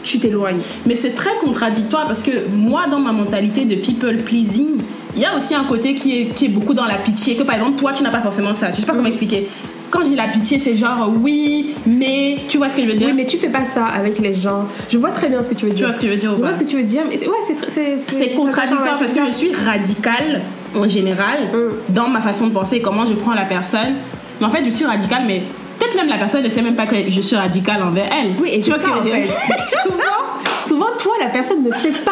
tu 0.03 0.19
t'éloignes. 0.19 0.59
Mais 0.85 0.95
c'est 0.95 1.15
très 1.15 1.31
contradictoire 1.41 2.05
parce 2.05 2.21
que 2.21 2.31
moi, 2.53 2.87
dans 2.91 2.99
ma 2.99 3.13
mentalité 3.13 3.65
de 3.65 3.75
people 3.75 4.17
pleasing, 4.17 4.77
il 5.15 5.21
y 5.21 5.25
a 5.25 5.35
aussi 5.35 5.53
un 5.55 5.63
côté 5.63 5.93
qui 5.95 6.19
est, 6.21 6.25
qui 6.33 6.45
est 6.45 6.49
beaucoup 6.49 6.73
dans 6.73 6.85
la 6.85 6.95
pitié. 6.95 7.35
Que 7.35 7.43
par 7.43 7.55
exemple, 7.55 7.77
toi, 7.77 7.91
tu 7.93 8.03
n'as 8.03 8.09
pas 8.11 8.21
forcément 8.21 8.53
ça. 8.53 8.71
Je 8.71 8.79
sais 8.79 8.85
pas 8.85 8.93
comment 8.93 9.07
expliquer. 9.07 9.47
Quand 9.91 10.03
j'ai 10.03 10.15
la 10.15 10.27
pitié, 10.27 10.57
c'est 10.57 10.75
genre 10.75 11.11
oui, 11.21 11.75
mais 11.85 12.37
tu 12.49 12.57
vois 12.57 12.67
ce 12.67 12.75
que 12.75 12.81
je 12.81 12.87
veux 12.87 12.95
dire? 12.95 13.09
Oui, 13.09 13.13
mais 13.15 13.27
tu 13.27 13.37
fais 13.37 13.49
pas 13.49 13.63
ça 13.63 13.85
avec 13.85 14.17
les 14.17 14.33
gens. 14.33 14.65
Je 14.89 14.97
vois 14.97 15.11
très 15.11 15.29
bien 15.29 15.43
ce 15.43 15.49
que 15.49 15.53
tu 15.53 15.65
veux 15.65 15.69
Tu 15.71 15.77
dire. 15.77 15.85
vois 15.87 15.95
ce 15.95 16.01
que 16.01 16.07
je 16.07 16.11
veux 16.13 16.17
dire 16.17 16.31
ou 16.31 16.37
Je 16.37 16.39
vois 16.41 16.49
pas? 16.49 16.55
ce 16.57 16.59
que 16.61 16.67
tu 16.67 16.77
veux 16.77 16.83
dire, 16.83 17.03
mais 17.07 17.17
c'est- 17.19 17.27
ouais, 17.27 17.35
c'est 17.47 17.55
c'est 17.69 17.97
C'est 18.11 18.29
contradictoire 18.29 18.97
parce 18.97 19.13
que 19.13 19.23
je 19.27 19.31
suis 19.31 19.53
radicale 19.53 20.41
en 20.75 20.87
général 20.87 21.41
Mm. 21.53 21.93
dans 21.93 22.07
ma 22.07 22.21
façon 22.21 22.47
de 22.47 22.53
penser 22.53 22.77
et 22.77 22.81
comment 22.81 23.05
je 23.05 23.13
prends 23.13 23.35
la 23.35 23.45
personne. 23.45 23.93
Mais 24.41 24.47
en 24.47 24.49
fait, 24.49 24.65
je 24.65 24.71
suis 24.71 24.85
radicale, 24.85 25.25
mais 25.27 25.43
peut-être 25.77 25.95
même 25.95 26.07
la 26.07 26.17
personne 26.17 26.43
ne 26.43 26.49
sait 26.49 26.63
même 26.63 26.73
pas 26.75 26.87
que 26.87 26.95
je 27.07 27.21
suis 27.21 27.35
radicale 27.35 27.83
envers 27.83 28.09
elle. 28.11 28.33
Oui, 28.41 28.49
et 28.51 28.61
tu 28.61 28.71
vois 28.71 28.79
ce 28.79 28.85
que 28.85 28.89
je 28.89 28.95
veux 28.95 29.03
dire? 29.03 29.13
souvent, 29.83 30.67
souvent, 30.67 30.97
toi, 30.97 31.13
la 31.21 31.27
personne 31.29 31.63
ne 31.63 31.69
sait 31.71 31.91
pas. 32.03 32.11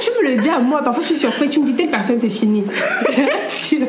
Tu 0.00 0.10
me 0.22 0.30
le 0.30 0.36
dis 0.40 0.48
à 0.48 0.58
moi, 0.58 0.82
parfois 0.82 1.02
je 1.02 1.08
suis 1.08 1.16
surprise. 1.16 1.50
Tu 1.50 1.60
me 1.60 1.66
dis 1.66 1.74
telle 1.74 1.90
personne, 1.90 2.18
c'est 2.20 2.28
fini. 2.30 2.62
tu, 3.68 3.76
me 3.78 3.84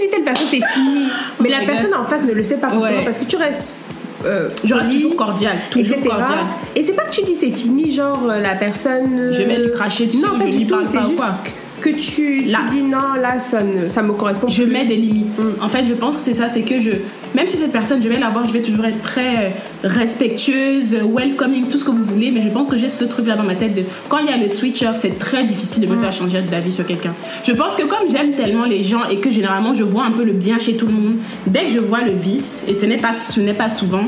dis 0.00 0.10
telle 0.10 0.22
personne, 0.24 0.46
c'est 0.50 0.60
fini. 0.72 1.06
Mais 1.40 1.48
la 1.48 1.60
personne 1.60 1.94
en 1.94 2.04
face 2.06 2.22
ne 2.22 2.32
le 2.32 2.42
sait 2.42 2.56
pas 2.56 2.68
forcément 2.68 2.98
Ouais. 2.98 3.04
parce 3.04 3.18
que 3.18 3.24
tu 3.24 3.36
restes. 3.36 3.76
Euh, 4.24 4.48
Je 4.64 4.72
reste 4.72 4.86
poli, 4.86 5.02
toujours 5.02 5.16
cordiale, 5.16 5.56
toujours 5.70 5.96
etc. 5.96 6.08
cordiale. 6.16 6.38
Et 6.76 6.84
c'est 6.84 6.92
pas 6.92 7.02
que 7.02 7.10
tu 7.10 7.22
dis 7.22 7.34
c'est 7.34 7.50
fini, 7.50 7.92
genre 7.92 8.22
euh, 8.30 8.38
la 8.40 8.54
personne. 8.54 9.18
euh, 9.18 9.32
Je 9.32 9.42
vais 9.42 9.58
lui 9.58 9.72
cracher 9.72 10.06
dessus, 10.06 10.18
non, 10.20 10.38
pas 10.38 10.46
je 10.46 10.56
lui 10.58 10.64
parle 10.64 10.86
c'est 10.86 10.98
pas 10.98 11.06
ou 11.08 11.12
quoi. 11.12 11.34
Que 11.82 11.90
tu, 11.90 12.44
dis 12.44 12.82
non, 12.82 13.14
là 13.20 13.40
ça, 13.40 13.60
ne, 13.62 13.80
ça 13.80 14.02
me 14.02 14.12
correspond 14.12 14.46
Je 14.46 14.62
plus. 14.62 14.72
mets 14.72 14.84
des 14.84 14.94
limites. 14.94 15.40
En 15.60 15.68
fait, 15.68 15.84
je 15.84 15.94
pense 15.94 16.16
que 16.16 16.22
c'est 16.22 16.34
ça, 16.34 16.48
c'est 16.48 16.62
que 16.62 16.80
je, 16.80 16.90
même 17.34 17.48
si 17.48 17.56
cette 17.56 17.72
personne, 17.72 18.00
je 18.00 18.08
vais 18.08 18.20
la 18.20 18.30
voir, 18.30 18.46
je 18.46 18.52
vais 18.52 18.62
toujours 18.62 18.84
être 18.84 19.02
très 19.02 19.46
euh, 19.46 19.50
respectueuse, 19.82 20.94
welcoming, 21.12 21.66
tout 21.68 21.78
ce 21.78 21.84
que 21.84 21.90
vous 21.90 22.04
voulez, 22.04 22.30
mais 22.30 22.40
je 22.40 22.48
pense 22.50 22.68
que 22.68 22.78
j'ai 22.78 22.88
ce 22.88 23.04
truc-là 23.04 23.34
dans 23.34 23.42
ma 23.42 23.56
tête 23.56 23.74
de 23.74 23.82
quand 24.08 24.18
il 24.18 24.26
y 24.26 24.32
a 24.32 24.36
le 24.36 24.48
switch 24.48 24.82
off, 24.82 24.94
c'est 24.94 25.18
très 25.18 25.42
difficile 25.42 25.82
de 25.82 25.92
me 25.92 25.98
faire 25.98 26.12
changer 26.12 26.40
d'avis 26.42 26.72
sur 26.72 26.86
quelqu'un. 26.86 27.14
Je 27.44 27.52
pense 27.52 27.74
que 27.74 27.82
comme 27.82 28.08
j'aime 28.10 28.34
tellement 28.34 28.64
les 28.64 28.84
gens 28.84 29.08
et 29.10 29.18
que 29.18 29.32
généralement 29.32 29.74
je 29.74 29.82
vois 29.82 30.04
un 30.04 30.12
peu 30.12 30.22
le 30.22 30.32
bien 30.32 30.58
chez 30.60 30.76
tout 30.76 30.86
le 30.86 30.92
monde, 30.92 31.14
dès 31.48 31.64
que 31.64 31.72
je 31.72 31.78
vois 31.78 32.02
le 32.02 32.12
vice, 32.12 32.62
et 32.68 32.74
ce 32.74 32.86
n'est 32.86 32.98
pas, 32.98 33.12
ce 33.14 33.40
n'est 33.40 33.54
pas 33.54 33.70
souvent, 33.70 34.04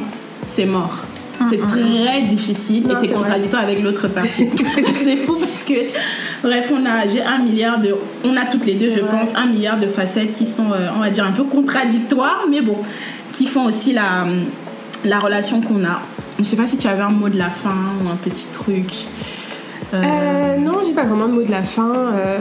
c'est 0.47 0.66
mort. 0.66 1.05
C'est 1.51 1.59
très 1.59 2.22
difficile 2.22 2.87
Non, 2.87 2.91
et 2.95 2.95
c'est 3.01 3.07
vrai. 3.09 3.16
contradictoire 3.16 3.62
avec 3.62 3.82
l'autre 3.82 4.09
partie. 4.09 4.49
c'est 5.03 5.16
fou 5.16 5.35
parce 5.39 5.62
que, 5.64 5.74
bref, 6.43 6.72
on 6.72 6.85
a, 6.87 7.07
j'ai 7.09 7.22
un 7.22 7.39
milliard 7.39 7.78
de, 7.80 7.95
on 8.24 8.37
a 8.37 8.45
toutes 8.47 8.66
les 8.66 8.74
deux, 8.74 8.91
je 8.91 9.01
vrai. 9.01 9.11
pense, 9.11 9.28
un 9.37 9.47
milliard 9.47 9.78
de 9.78 9.87
facettes 9.87 10.32
qui 10.32 10.47
sont, 10.47 10.72
euh, 10.72 10.89
on 10.97 11.01
va 11.01 11.11
dire, 11.11 11.24
un 11.24 11.32
peu 11.32 11.45
contradictoires, 11.45 12.45
mais 12.51 12.61
bon, 12.61 12.76
qui 13.32 13.47
font 13.47 13.64
aussi 13.66 13.93
la, 13.93 14.26
la 15.05 15.18
relation 15.18 15.61
qu'on 15.61 15.85
a. 15.85 16.01
Je 16.39 16.45
sais 16.45 16.57
pas 16.57 16.66
si 16.66 16.76
tu 16.78 16.87
avais 16.89 17.03
un 17.03 17.11
mot 17.11 17.28
de 17.28 17.39
la 17.39 17.51
fin 17.51 17.74
ou 18.05 18.09
un 18.09 18.16
petit 18.16 18.47
truc. 18.53 18.87
Euh, 19.93 20.03
Euh, 20.03 20.59
non, 20.59 20.80
j'ai 20.87 20.93
pas 20.93 21.05
vraiment 21.05 21.28
de 21.28 21.35
mot 21.35 21.43
de 21.43 21.51
la 21.51 21.62
fin. 21.62 21.93
euh, 21.95 22.39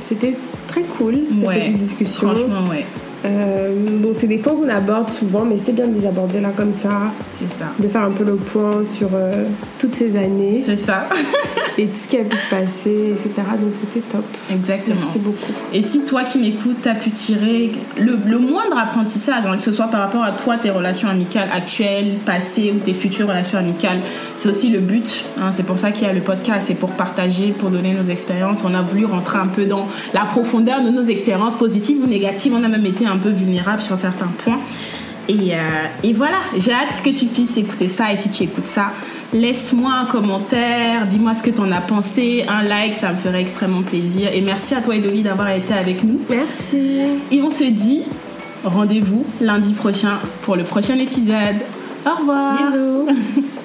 C'était 0.00 0.36
très 0.68 0.82
cool 0.82 1.16
cette 1.28 1.46
ouais, 1.48 1.60
petite 1.64 1.76
discussion. 1.76 2.28
franchement, 2.34 2.70
ouais, 2.70 2.86
Euh, 3.24 3.72
bon, 4.00 4.12
c'est 4.18 4.26
des 4.26 4.38
points 4.38 4.54
qu'on 4.54 4.68
aborde 4.68 5.08
souvent, 5.10 5.44
mais 5.44 5.56
c'est 5.58 5.72
bien 5.72 5.86
de 5.86 5.94
les 5.98 6.06
aborder 6.06 6.40
là 6.40 6.50
comme 6.56 6.72
ça, 6.72 7.12
c'est 7.28 7.50
ça. 7.50 7.66
de 7.78 7.86
faire 7.88 8.02
un 8.02 8.10
peu 8.10 8.24
le 8.24 8.34
point 8.36 8.84
sur 8.84 9.10
euh, 9.14 9.44
toutes 9.78 9.94
ces 9.94 10.16
années 10.16 10.62
C'est 10.64 10.76
ça, 10.76 11.08
et 11.78 11.86
tout 11.86 11.96
ce 11.96 12.08
qui 12.08 12.16
a 12.16 12.24
pu 12.24 12.36
se 12.36 12.50
passer, 12.50 13.14
etc. 13.14 13.30
Donc 13.60 13.74
c'était 13.74 14.04
top. 14.06 14.24
exactement. 14.50 14.96
Merci 15.02 15.18
beaucoup. 15.20 15.52
Et 15.72 15.82
si 15.82 16.00
toi 16.00 16.24
qui 16.24 16.38
m'écoutes, 16.38 16.78
t'as 16.82 16.94
pu 16.94 17.10
tirer 17.10 17.72
le, 17.98 18.18
le 18.26 18.38
moindre 18.38 18.76
apprentissage, 18.76 19.46
hein, 19.46 19.56
que 19.56 19.62
ce 19.62 19.72
soit 19.72 19.86
par 19.86 20.00
rapport 20.00 20.24
à 20.24 20.32
toi, 20.32 20.56
tes 20.58 20.70
relations 20.70 21.08
amicales 21.08 21.48
actuelles, 21.54 22.14
passées 22.26 22.72
ou 22.74 22.80
tes 22.80 22.94
futures 22.94 23.28
relations 23.28 23.58
amicales, 23.58 23.98
c'est 24.36 24.48
aussi 24.48 24.68
le 24.70 24.80
but. 24.80 25.24
hein, 25.40 25.50
c'est 25.52 25.62
pour 25.64 25.78
ça 25.78 25.92
qu'il 25.92 26.06
y 26.06 26.10
a 26.10 26.12
le 26.12 26.20
podcast, 26.20 26.66
c'est 26.66 26.74
pour 26.74 26.90
partager, 26.90 27.52
pour 27.52 27.70
donner 27.70 27.94
nos 27.94 28.04
expériences. 28.10 28.64
On 28.64 28.74
a 28.74 28.82
voulu 28.82 29.04
rentrer 29.04 29.38
un 29.38 29.46
peu 29.46 29.64
dans 29.66 29.86
la 30.12 30.24
profondeur 30.24 30.82
de 30.82 30.90
nos 30.90 31.04
expériences 31.04 31.54
positives 31.54 31.98
ou 32.02 32.06
négatives. 32.08 32.52
On 32.58 32.64
a 32.64 32.68
même 32.68 32.84
été 32.86 33.06
un 33.06 33.11
peu 33.18 33.30
vulnérable 33.30 33.82
sur 33.82 33.96
certains 33.96 34.30
points. 34.38 34.60
Et, 35.28 35.54
euh, 35.54 35.58
et 36.02 36.12
voilà, 36.12 36.38
j'ai 36.56 36.72
hâte 36.72 37.00
que 37.02 37.10
tu 37.10 37.26
puisses 37.26 37.56
écouter 37.56 37.88
ça. 37.88 38.12
Et 38.12 38.16
si 38.16 38.28
tu 38.30 38.42
écoutes 38.42 38.66
ça, 38.66 38.92
laisse-moi 39.32 39.92
un 39.92 40.06
commentaire, 40.06 41.06
dis-moi 41.06 41.34
ce 41.34 41.42
que 41.42 41.50
tu 41.50 41.60
en 41.60 41.70
as 41.72 41.80
pensé, 41.80 42.44
un 42.48 42.62
like, 42.62 42.94
ça 42.94 43.12
me 43.12 43.18
ferait 43.18 43.40
extrêmement 43.40 43.82
plaisir. 43.82 44.30
Et 44.32 44.40
merci 44.40 44.74
à 44.74 44.80
toi, 44.80 44.96
Edoli, 44.96 45.22
d'avoir 45.22 45.50
été 45.50 45.74
avec 45.74 46.02
nous. 46.02 46.20
Merci. 46.28 47.00
Et 47.30 47.40
on 47.40 47.50
se 47.50 47.64
dit 47.64 48.04
rendez-vous 48.64 49.24
lundi 49.40 49.72
prochain 49.72 50.18
pour 50.42 50.56
le 50.56 50.64
prochain 50.64 50.98
épisode. 50.98 51.56
Au 52.06 52.20
revoir. 52.20 52.58